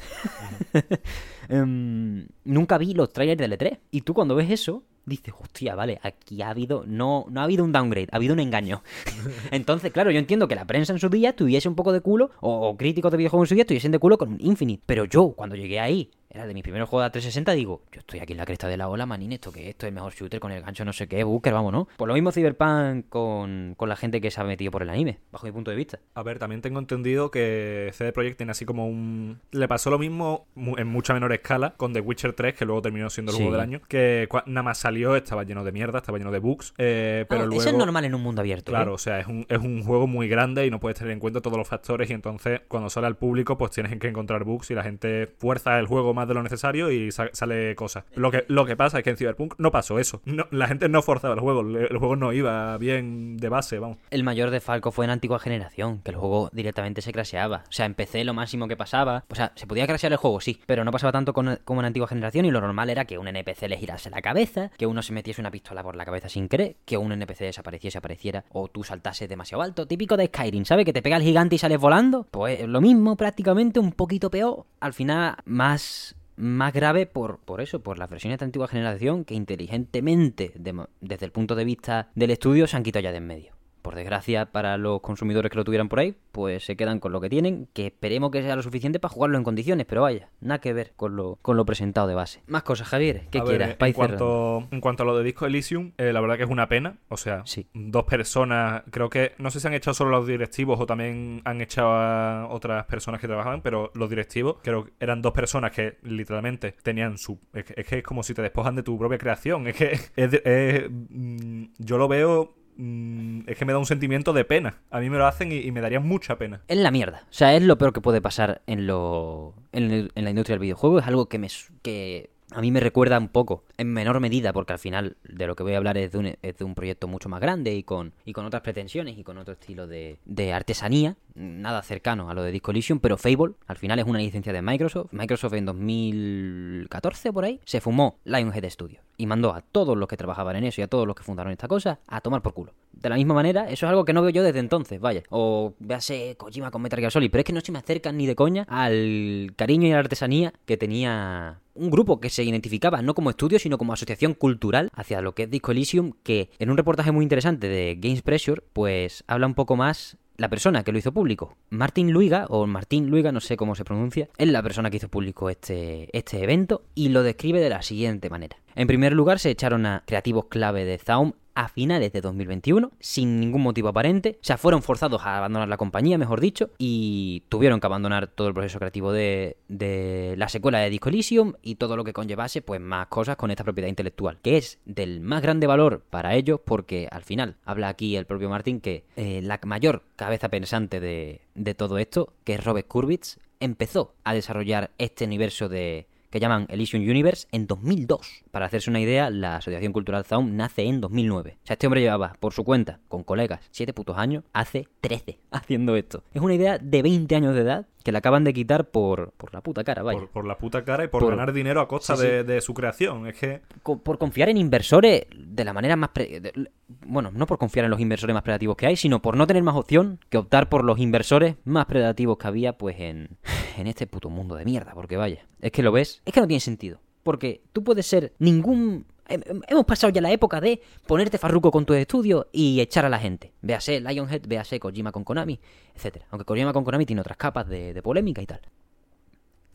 Em, 1.49 2.27
nunca 2.45 2.79
vi 2.79 2.95
los 2.95 3.13
trailers 3.13 3.39
del 3.39 3.53
E3. 3.53 3.79
Y 3.91 4.03
tú 4.03 4.15
cuando 4.15 4.35
ves 4.35 4.51
eso, 4.51 4.83
dices, 5.07 5.35
hostia, 5.39 5.75
vale, 5.75 6.01
aquí 6.03 6.43
ha 6.43 6.51
habido, 6.51 6.85
no, 6.87 7.27
no 7.31 7.41
ha 7.41 7.45
habido 7.45 7.65
un 7.65 7.73
downgrade, 7.73 8.09
ha 8.13 8.17
habido 8.17 8.35
un 8.35 8.41
engaño. 8.41 8.83
Entonces, 9.51 9.93
claro, 9.93 10.11
yo 10.11 10.19
entiendo 10.19 10.49
que 10.49 10.55
la 10.55 10.67
prensa 10.67 10.93
en 10.93 10.99
su 10.99 11.09
día 11.09 11.35
tuviese 11.35 11.69
un 11.69 11.75
poco 11.75 11.93
de 11.93 12.01
culo, 12.01 12.31
o, 12.41 12.69
o 12.69 12.77
críticos 12.77 13.11
de 13.11 13.19
videojuegos 13.19 13.47
en 13.47 13.49
su 13.51 13.55
día 13.55 13.67
tuviesen 13.67 13.93
de 13.93 13.99
culo 13.99 14.19
con 14.19 14.37
Infinite. 14.41 14.83
Pero 14.87 15.05
yo, 15.05 15.33
cuando 15.33 15.57
llegué 15.57 15.81
ahí, 15.81 16.11
era 16.35 16.47
de 16.47 16.55
mis 16.55 16.63
primeros 16.65 16.89
juegos 16.89 17.07
de 17.07 17.11
360, 17.13 17.53
digo, 17.53 17.83
yo 17.93 18.01
estoy 18.01 18.19
aquí 18.19 18.33
en 18.33 18.39
la 18.39 18.45
cresta 18.45 18.67
de 18.67 18.77
la 18.77 18.89
ola, 18.89 19.07
manín, 19.07 19.33
esto 19.33 19.53
que 19.53 19.69
esto 19.71 19.87
es 19.87 19.89
el 19.89 19.95
mejor 19.95 20.13
shooter 20.13 20.41
con 20.41 20.51
el 20.51 20.63
gancho 20.63 20.85
no 20.85 20.93
sé 20.93 21.07
qué, 21.07 21.23
Booker, 21.23 21.53
vamos, 21.53 21.73
¿no? 21.73 21.87
Por 21.97 22.09
lo 22.09 22.15
mismo 22.15 22.33
Cyberpunk 22.33 23.09
con, 23.09 23.75
con 23.77 23.89
la 23.89 23.95
gente 23.97 24.21
que 24.21 24.31
se 24.33 24.41
ha 24.41 24.45
metido 24.45 24.73
por 24.73 24.83
el 24.83 24.91
anime, 24.91 25.19
bajo 25.31 25.47
mi 25.47 25.53
punto 25.53 25.71
de 25.71 25.77
vista. 25.77 26.01
A 26.15 26.23
ver, 26.25 26.39
también 26.41 26.61
tengo 26.61 26.79
entendido 26.81 27.31
que 27.31 27.91
CD 27.93 28.13
Projekt 28.13 28.37
tiene 28.39 28.51
así 28.53 28.65
como 28.65 28.89
un... 28.89 29.39
Le 29.53 29.69
pasó 29.69 29.91
lo 29.91 29.99
mismo 29.99 30.47
en 30.57 30.87
mucha 30.89 31.15
menor 31.15 31.33
escala 31.33 31.75
con 31.77 31.93
The 31.93 32.01
Witcher 32.01 32.33
3, 32.33 32.55
que 32.55 32.65
luego 32.65 32.83
terminó 32.83 33.09
siendo 33.11 33.31
el 33.31 33.37
Sí. 33.37 33.43
juego 33.43 33.53
del 33.57 33.61
año, 33.63 33.81
que 33.89 34.29
nada 34.47 34.63
más 34.65 34.79
salió 34.79 35.15
estaba 35.17 35.45
lleno 35.45 35.63
de 35.65 35.71
mierda, 35.73 35.99
estaba 35.99 36.19
lleno 36.19 36.33
de 36.33 36.39
bugs, 36.41 36.75
eh, 36.79 37.27
pero 37.29 37.43
Ah, 37.43 37.47
luego... 37.47 37.61
Eso 37.61 37.71
es 37.71 37.77
normal 37.77 38.05
en 38.05 38.15
un 38.15 38.23
mundo 38.23 38.41
abierto. 38.41 38.73
¿eh? 38.73 38.75
Claro, 38.75 38.95
o 38.95 38.99
sea, 38.99 39.21
es 39.21 39.27
un, 39.29 39.47
es 39.49 39.59
un 39.59 39.85
juego 39.85 40.07
muy 40.09 40.29
grande 40.29 40.67
y 40.67 40.71
no 40.71 40.81
puedes 40.81 40.99
tener 40.99 41.13
en 41.13 41.21
cuenta 41.21 41.41
todos 41.41 41.57
los 41.57 41.69
factores 41.69 42.11
y 42.11 42.13
entonces 42.13 42.61
cuando 42.67 42.91
sale 42.91 43.07
al 43.07 43.17
público 43.17 43.57
pues 43.57 43.71
tienes 43.71 43.97
que 43.99 44.09
encontrar 44.09 44.43
bugs 44.45 44.71
y 44.71 44.75
la 44.75 44.83
gente 44.83 45.29
fuerza 45.39 45.79
el 45.79 45.87
juego 45.87 46.13
más 46.15 46.24
de 46.27 46.35
lo 46.35 46.43
necesario 46.43 46.91
y 46.91 47.11
sa- 47.13 47.31
sale 47.33 47.75
cosas. 47.75 48.05
Lo 48.15 48.31
que, 48.31 48.45
lo 48.49 48.67
que 48.67 48.77
pasa 48.77 48.99
es 48.99 49.05
que 49.05 49.11
en 49.11 49.17
Cyberpunk 49.17 49.55
no 49.59 49.71
pasó 49.71 49.99
eso. 49.99 50.21
No- 50.25 50.47
la 50.51 50.67
gente 50.69 50.89
no 50.89 51.03
forzaba 51.03 51.35
el 51.35 51.41
juego, 51.41 51.61
el, 51.61 51.97
juego 51.99 52.17
no 52.17 52.33
iba 52.33 52.77
bien 52.79 53.37
de 53.37 53.49
base, 53.49 53.79
vamos. 53.79 53.99
El 54.11 54.25
mayor 54.25 54.51
defalco 54.51 54.91
fue 54.93 55.05
en 55.05 55.11
antigua 55.11 55.39
generación, 55.39 56.01
que 56.03 56.11
el 56.11 56.17
juego 56.17 56.51
directamente 56.53 57.03
se 57.03 57.13
crasheaba. 57.13 57.65
O 57.69 57.73
sea, 57.73 57.87
en 57.87 57.95
PC 57.95 58.25
lo 58.25 58.35
máximo 58.35 58.69
que 58.69 58.77
pasaba. 58.77 59.25
O 59.29 59.35
sea, 59.35 59.53
se 59.55 59.67
podía 59.67 59.87
crashear 59.87 60.13
el 60.13 60.19
juego, 60.19 60.41
sí, 60.41 60.61
pero 60.67 60.85
no 60.85 60.91
pasaba 60.91 61.13
tanto 61.13 61.33
con- 61.33 61.59
como 61.65 61.81
en 61.81 61.87
antigua 61.87 62.09
generación. 62.09 62.45
Y 62.47 62.51
lo 62.51 62.61
normal 62.61 62.91
era 62.91 63.05
que 63.05 63.19
un 63.19 63.29
NPC 63.29 63.69
le 63.69 63.77
girase 63.77 64.11
la 64.11 64.23
cabeza, 64.23 64.71
que 64.77 64.87
uno 64.87 65.03
se 65.03 65.13
metiese 65.13 65.41
una 65.41 65.51
pistola 65.51 65.83
por 65.83 65.97
la 65.97 66.05
cabeza 66.05 66.29
sin 66.29 66.49
querer, 66.49 66.77
que 66.85 66.97
un 66.97 67.13
NPC 67.13 67.45
desapareciese, 67.45 67.99
apareciera, 67.99 68.45
o 68.53 68.69
tú 68.69 68.85
saltases 68.85 69.29
demasiado 69.29 69.63
alto. 69.63 69.87
Típico 69.87 70.17
de 70.17 70.27
Skyrim, 70.27 70.65
¿sabes? 70.65 70.85
Que 70.85 70.93
te 70.93 71.03
pega 71.03 71.17
el 71.17 71.23
gigante 71.23 71.57
y 71.57 71.59
sales 71.59 71.79
volando. 71.81 72.27
Pues 72.31 72.67
lo 72.67 72.81
mismo, 72.81 73.17
prácticamente, 73.17 73.81
un 73.81 73.93
poquito 73.93 74.31
peor. 74.31 74.65
Al 74.81 74.93
final, 74.93 75.37
más 75.45 76.14
más 76.37 76.73
grave 76.73 77.07
por, 77.07 77.39
por 77.39 77.61
eso, 77.61 77.81
por 77.83 77.99
las 77.99 78.11
versiones 78.11 78.39
de 78.39 78.45
antigua 78.45 78.69
generación 78.69 79.25
que 79.25 79.35
inteligentemente, 79.35 80.53
de- 80.57 80.87
desde 81.01 81.27
el 81.27 81.33
punto 81.33 81.55
de 81.55 81.65
vista 81.65 82.09
del 82.15 82.31
estudio, 82.31 82.67
se 82.67 82.77
han 82.77 82.83
quitado 82.83 83.03
ya 83.03 83.11
de 83.13 83.19
en 83.19 83.27
medio. 83.27 83.54
Por 83.85 83.97
desgracia 83.97 84.47
para 84.47 84.79
los 84.79 85.03
consumidores 85.03 85.51
que 85.51 85.59
lo 85.59 85.65
tuvieran 85.65 85.91
por 85.91 85.99
ahí, 85.99 86.17
pues 86.33 86.65
se 86.65 86.75
quedan 86.75 87.01
con 87.01 87.13
lo 87.13 87.21
que 87.21 87.29
tienen, 87.29 87.69
que 87.75 87.89
esperemos 87.89 88.31
que 88.31 88.41
sea 88.41 88.57
lo 88.57 88.63
suficiente 88.63 88.99
para 88.99 89.13
jugarlo 89.13 89.37
en 89.37 89.45
condiciones, 89.45 89.85
pero 89.87 90.01
vaya, 90.01 90.31
nada 90.41 90.59
que 90.59 90.73
ver 90.73 90.95
con 90.97 91.17
lo, 91.17 91.39
con 91.43 91.59
lo 91.59 91.67
presentado 91.67 92.07
de 92.09 92.15
base. 92.15 92.43
Más 92.47 92.63
cosas, 92.63 92.89
Javier, 92.89 93.27
¿qué 93.31 93.41
A 93.41 93.45
ver, 93.45 93.59
quieras? 93.59 93.77
en, 93.79 93.93
cuanto, 93.93 94.67
en 94.71 94.81
cuanto 94.81 95.03
a 95.03 95.07
lo 95.07 95.19
de 95.19 95.23
Disco 95.25 95.45
Elysium, 95.45 95.93
eh, 95.99 96.15
la 96.15 96.23
verdad 96.23 96.39
que 96.39 96.45
es 96.45 96.49
una 96.51 96.67
pena. 96.67 96.97
O 97.11 97.19
sea, 97.19 97.43
Sí. 97.45 97.67
dos 97.75 98.05
personas, 98.05 98.85
creo 98.91 99.11
que, 99.11 99.33
no 99.37 99.51
sé 99.51 99.61
si 99.61 99.67
han 99.67 99.75
echado 99.75 99.93
solo 99.93 100.13
los 100.13 100.27
directivos 100.27 100.81
o 100.81 100.87
también 100.87 101.43
han 101.45 101.61
echado 101.61 101.91
a 101.93 102.49
otras 102.49 102.87
personas 102.87 103.21
que 103.21 103.27
trabajaban, 103.27 103.61
pero 103.61 103.91
los 103.95 104.09
directivos, 104.09 104.57
creo 104.63 104.87
que 104.87 104.93
eran 104.99 105.21
dos 105.21 105.35
personas 105.35 105.73
que 105.73 105.99
literalmente 106.05 106.73
tenían 106.83 107.19
su... 107.19 107.39
Es 107.53 107.65
que 107.87 107.99
es, 107.99 108.03
como 108.03 108.23
si 108.23 108.33
te 108.33 108.41
despojan 108.41 108.77
de 108.77 108.83
tu 108.83 108.99
propia 108.99 109.19
creación. 109.19 109.67
Es 109.67 109.77
que 109.77 109.93
es 110.17 110.33
es, 110.43 110.91
mm, 110.91 111.65
yo 111.79 111.99
lo 111.99 112.09
veo... 112.09 112.55
mm, 112.77 113.41
Es 113.47 113.59
que 113.59 113.65
me 113.65 113.73
da 113.73 113.79
un 113.79 113.87
sentimiento 113.87 114.33
de 114.33 114.45
pena. 114.45 114.79
A 114.91 115.01
mí 115.01 115.11
me 115.11 115.19
lo 115.19 115.27
hacen 115.27 115.53
y, 115.53 115.71
me 115.73 115.81
daría 115.81 116.01
mucha 116.01 116.37
pena. 116.37 116.63
Es 116.69 116.79
la 116.79 116.91
mierda. 116.91 117.23
O 117.25 117.33
sea, 117.33 117.55
es 117.55 117.63
lo 117.63 117.79
peor 117.79 117.93
que 117.93 118.01
puede 118.01 118.21
pasar 118.21 118.63
en 118.67 118.87
lo 118.87 119.55
en, 119.73 120.11
la 120.15 120.31
industria 120.31 120.55
del 120.55 120.61
videojuego. 120.61 120.99
Es 120.99 121.07
algo 121.07 121.27
que 121.27 121.39
me 121.39 121.49
que 121.83 122.31
a 122.51 122.61
mí 122.61 122.71
me 122.71 122.81
recuerda 122.81 123.19
un 123.19 123.29
poco, 123.29 123.65
en 123.79 123.93
menor 123.93 124.21
medida, 124.21 124.53
porque 124.53 124.73
al 124.73 124.79
final 124.79 125.17
de 125.25 125.47
lo 125.47 125.57
que 125.57 125.63
voy 125.63 125.75
a 125.75 125.79
hablar 125.79 125.99
es 125.99 126.13
de 126.13 126.19
un, 126.19 126.27
es 126.27 126.59
de 126.59 126.65
un 126.65 126.75
proyecto 126.75 127.09
mucho 127.09 127.29
más 127.29 127.41
grande 127.41 127.75
y 127.75 127.83
con, 127.83 128.13
y 128.25 128.33
con 128.33 128.45
otras 128.45 128.63
pretensiones 128.63 129.19
y 129.19 129.25
con 129.25 129.39
otro 129.39 129.55
estilo 129.55 129.87
de, 129.87 130.19
de 130.25 130.53
artesanía, 130.53 131.17
nada 131.35 131.83
cercano 131.83 132.31
a 132.31 132.35
lo 132.35 132.43
de 132.43 132.53
Disco 132.53 132.71
Elysium, 132.71 133.01
pero 133.01 133.17
Fable 133.17 133.55
al 133.67 133.77
final 133.77 133.99
es 133.99 134.07
una 134.07 134.19
licencia 134.19 134.53
de 134.53 134.63
Microsoft. 134.63 135.13
Microsoft 135.13 135.55
en 135.55 135.67
2014 135.67 137.33
por 137.33 137.45
ahí 137.45 137.61
se 137.65 137.81
fumó 137.81 138.19
Lionhead 138.25 138.69
Studios 138.71 139.03
y 139.17 139.27
mandó 139.27 139.55
a 139.55 139.61
todos 139.61 139.97
los 139.97 140.09
que 140.09 140.17
trabajaban 140.17 140.57
en 140.57 140.65
eso 140.65 140.81
y 140.81 140.85
a 140.85 140.89
todos 140.89 141.07
los 141.07 141.17
que 141.17 141.23
fundaron 141.23 141.53
esta 141.53 141.69
cosa 141.69 142.01
a 142.07 142.21
tomar 142.21 142.43
por 142.43 142.55
culo. 142.55 142.73
De 142.93 143.09
la 143.09 143.17
misma 143.17 143.35
manera, 143.35 143.65
eso 143.69 143.87
es 143.87 143.91
algo 143.91 144.05
que 144.05 144.13
no 144.13 144.23
veo 144.23 144.31
yo 144.31 144.43
desde 144.43 144.59
entonces, 144.59 145.01
vaya. 145.01 145.23
O 145.31 145.75
véase 145.79 146.37
Kojima 146.37 146.71
con 146.71 146.83
Metal 146.83 146.99
Gear 146.99 147.13
Solid, 147.13 147.31
pero 147.31 147.41
es 147.41 147.45
que 147.45 147.53
no 147.53 147.61
se 147.61 147.73
me 147.73 147.79
acercan 147.79 148.17
ni 148.17 148.27
de 148.27 148.35
coña 148.35 148.65
al 148.69 149.53
cariño 149.57 149.89
y 149.89 149.93
a 149.93 149.95
la 149.95 150.01
artesanía 150.01 150.53
que 150.65 150.77
tenía 150.77 151.61
un 151.75 151.91
grupo 151.91 152.21
que 152.21 152.31
se 152.31 152.45
identificaba 152.45 153.03
no 153.03 153.15
como 153.15 153.31
estudio, 153.31 153.59
sino 153.59 153.79
como 153.79 153.93
asociación 153.93 154.35
cultural 154.35 154.91
hacia 154.95 155.21
lo 155.21 155.35
que 155.35 155.45
es 155.45 155.51
Disco 155.51 155.73
Elysium, 155.73 156.13
que 156.23 156.51
en 156.59 156.71
un 156.71 156.77
reportaje 156.77 157.13
muy 157.13 157.23
interesante 157.23 157.69
de 157.69 157.97
Games 158.01 158.23
Pressure, 158.23 158.63
pues 158.73 159.25
habla 159.27 159.47
un 159.47 159.55
poco 159.55 159.77
más 159.77 160.17
la 160.37 160.49
persona 160.49 160.83
que 160.83 160.93
lo 160.93 160.99
hizo 160.99 161.13
público. 161.13 161.57
Martin 161.71 162.11
Luiga, 162.11 162.47
o 162.49 162.67
Martín 162.67 163.11
Luiga, 163.11 163.33
no 163.33 163.41
sé 163.41 163.57
cómo 163.57 163.75
se 163.75 163.85
pronuncia, 163.85 164.29
es 164.37 164.49
la 164.49 164.63
persona 164.63 164.91
que 164.91 164.97
hizo 164.97 165.09
público 165.09 165.51
este, 165.51 166.09
este 166.17 166.43
evento 166.43 166.83
y 166.95 167.11
lo 167.11 167.23
describe 167.23 167.61
de 167.61 167.71
la 167.71 167.83
siguiente 167.83 168.31
manera. 168.31 168.57
En 168.75 168.87
primer 168.87 169.13
lugar, 169.13 169.39
se 169.39 169.51
echaron 169.51 169.87
a 169.87 170.03
creativos 170.07 170.47
clave 170.47 170.85
de 170.85 170.99
Zaum 170.99 171.33
a 171.55 171.69
finales 171.69 172.13
de 172.13 172.21
2021, 172.21 172.91
sin 172.99 173.39
ningún 173.39 173.63
motivo 173.63 173.89
aparente. 173.89 174.39
O 174.41 174.45
sea, 174.45 174.59
fueron 174.59 174.83
forzados 174.83 175.23
a 175.25 175.39
abandonar 175.39 175.69
la 175.69 175.77
compañía, 175.77 176.19
mejor 176.19 176.41
dicho, 176.41 176.71
y 176.79 177.45
tuvieron 177.49 177.81
que 177.81 177.87
abandonar 177.87 178.27
todo 178.27 178.49
el 178.49 178.55
proceso 178.55 178.79
creativo 178.79 179.13
de, 179.13 179.57
de 179.69 180.35
la 180.37 180.49
secuela 180.49 180.81
de 180.81 180.91
Disco 180.91 181.09
Elysium 181.09 181.53
y 181.63 181.77
todo 181.77 181.97
lo 181.97 182.05
que 182.05 182.13
conllevase, 182.13 182.63
pues 182.63 182.81
más 182.81 183.07
cosas 183.07 183.37
con 183.37 183.51
esta 183.51 183.65
propiedad 183.65 183.89
intelectual, 183.89 184.39
que 184.43 184.57
es 184.57 184.79
del 184.85 185.21
más 185.21 185.43
grande 185.43 185.67
valor 185.67 186.03
para 186.11 186.35
ellos, 186.35 186.61
porque 186.65 187.09
al 187.11 187.23
final 187.23 187.57
habla 187.65 187.89
aquí 187.89 188.17
el 188.17 188.27
propio 188.27 188.49
Martin 188.49 188.81
que 188.81 189.05
eh, 189.17 189.41
la 189.43 189.61
mayor 189.65 190.03
cabeza 190.17 190.49
pensante 190.49 190.99
de, 190.99 191.43
de 191.55 191.75
todo 191.75 191.99
esto, 191.99 192.33
que 192.45 192.55
es 192.55 192.65
Robert 192.65 192.89
Kurbitz, 192.89 193.39
empezó 193.61 194.15
a 194.25 194.35
desarrollar 194.35 194.91
este 194.99 195.25
universo 195.25 195.69
de 195.69 196.09
que 196.35 196.41
llaman 196.41 196.67
Elysium 196.69 197.01
Universe 197.05 197.47
en 197.53 197.69
2002. 197.69 198.43
Para 198.51 198.67
hacerse 198.67 198.91
una 198.91 198.99
idea, 198.99 199.31
la 199.31 199.55
Asociación 199.59 199.93
Cultural 199.93 200.25
Zaum 200.25 200.57
nace 200.57 200.83
en 200.83 201.01
2009. 201.01 201.59
O 201.63 201.67
sea, 201.67 201.75
este 201.75 201.87
hombre 201.87 202.01
llevaba 202.01 202.35
por 202.41 202.53
su 202.53 202.65
cuenta, 202.65 202.99
con 203.07 203.23
colegas, 203.23 203.61
7 203.71 203.93
putos 203.93 204.19
años, 204.19 204.43
hace 204.53 204.89
13 205.01 205.39
haciendo 205.53 205.95
esto. 205.95 206.25
Es 206.35 206.43
una 206.43 206.55
idea 206.55 206.79
de 206.79 207.03
20 207.03 207.37
años 207.37 207.55
de 207.55 207.61
edad 207.61 207.87
que 208.03 208.11
le 208.11 208.19
acaban 208.19 208.43
de 208.43 208.53
quitar 208.53 208.91
por, 208.91 209.31
por 209.37 209.55
la 209.55 209.61
puta 209.61 209.85
cara, 209.85 210.03
vaya. 210.03 210.19
Por, 210.19 210.29
por 210.29 210.45
la 210.45 210.59
puta 210.59 210.85
cara 210.85 211.05
y 211.05 211.09
por, 211.09 211.21
Por- 211.23 211.31
ganar 211.31 211.53
dinero 211.53 211.81
a 211.81 211.87
costa 211.87 212.17
Sí, 212.17 212.23
sí. 212.23 212.29
De, 212.29 212.43
de 212.45 212.61
su 212.61 212.75
creación. 212.75 213.29
Es 213.29 213.39
que... 213.39 213.61
por 213.85 214.19
confiar 214.19 214.49
en 214.49 214.57
inversores 214.57 215.27
de 215.37 215.65
la 215.65 215.73
manera 215.73 215.95
más... 215.95 216.11
pre- 216.11 216.41
de- 216.41 216.71
bueno, 217.07 217.31
no 217.33 217.47
por 217.47 217.59
confiar 217.59 217.85
en 217.85 217.93
los 217.93 218.01
inversores 218.01 218.35
más 218.35 218.43
predativos 218.43 218.77
que 218.77 218.87
hay, 218.87 218.97
sino 218.97 219.23
por 219.23 219.37
no 219.37 219.47
tener 219.47 219.63
más 219.63 219.77
opción 219.77 220.19
que 220.31 220.37
optar 220.37 220.69
por 220.69 220.83
los 220.85 220.99
inversores 220.99 221.55
más 221.65 221.87
predativos 221.87 222.37
que 222.39 222.47
había, 222.49 222.77
pues 222.77 222.97
en, 222.99 223.39
en 223.79 223.87
este 223.87 224.07
puto 224.07 224.31
mundo 224.31 224.55
de 224.57 224.65
mierda. 224.65 224.93
Porque 224.95 225.17
vaya, 225.17 225.47
es 225.61 225.73
que 225.73 225.83
lo 225.83 225.93
ves, 225.93 226.23
es 226.25 226.33
que 226.33 226.41
no 226.41 226.47
tiene 226.47 226.61
sentido. 226.61 227.01
Porque 227.23 227.63
tú 227.73 227.83
puedes 227.83 228.07
ser 228.07 228.35
ningún... 228.39 229.07
hem- 229.29 229.45
hem- 229.47 229.63
Hemos 229.69 229.85
pasado 229.87 230.13
ya 230.13 230.21
la 230.21 230.31
época 230.31 230.61
de 230.61 230.83
ponerte 231.07 231.39
farruco 231.39 231.71
con 231.71 231.87
tu 231.87 231.95
estudio 231.95 232.49
y 232.53 232.81
echar 232.81 233.05
a 233.07 233.09
la 233.09 233.19
gente. 233.19 233.53
Véase 233.63 234.01
Lionhead, 234.01 234.43
véase 234.47 234.79
Kojima 234.79 235.11
con 235.13 235.25
Konami, 235.25 235.59
etcétera. 235.95 236.27
Aunque 236.31 236.45
Kojima 236.45 236.73
con 236.73 236.85
Konami 236.85 237.07
tiene 237.07 237.21
otras 237.23 237.39
capas 237.39 237.67
de, 237.69 237.95
de 237.95 238.03
polémica 238.03 238.43
y 238.43 238.47
tal. 238.47 238.61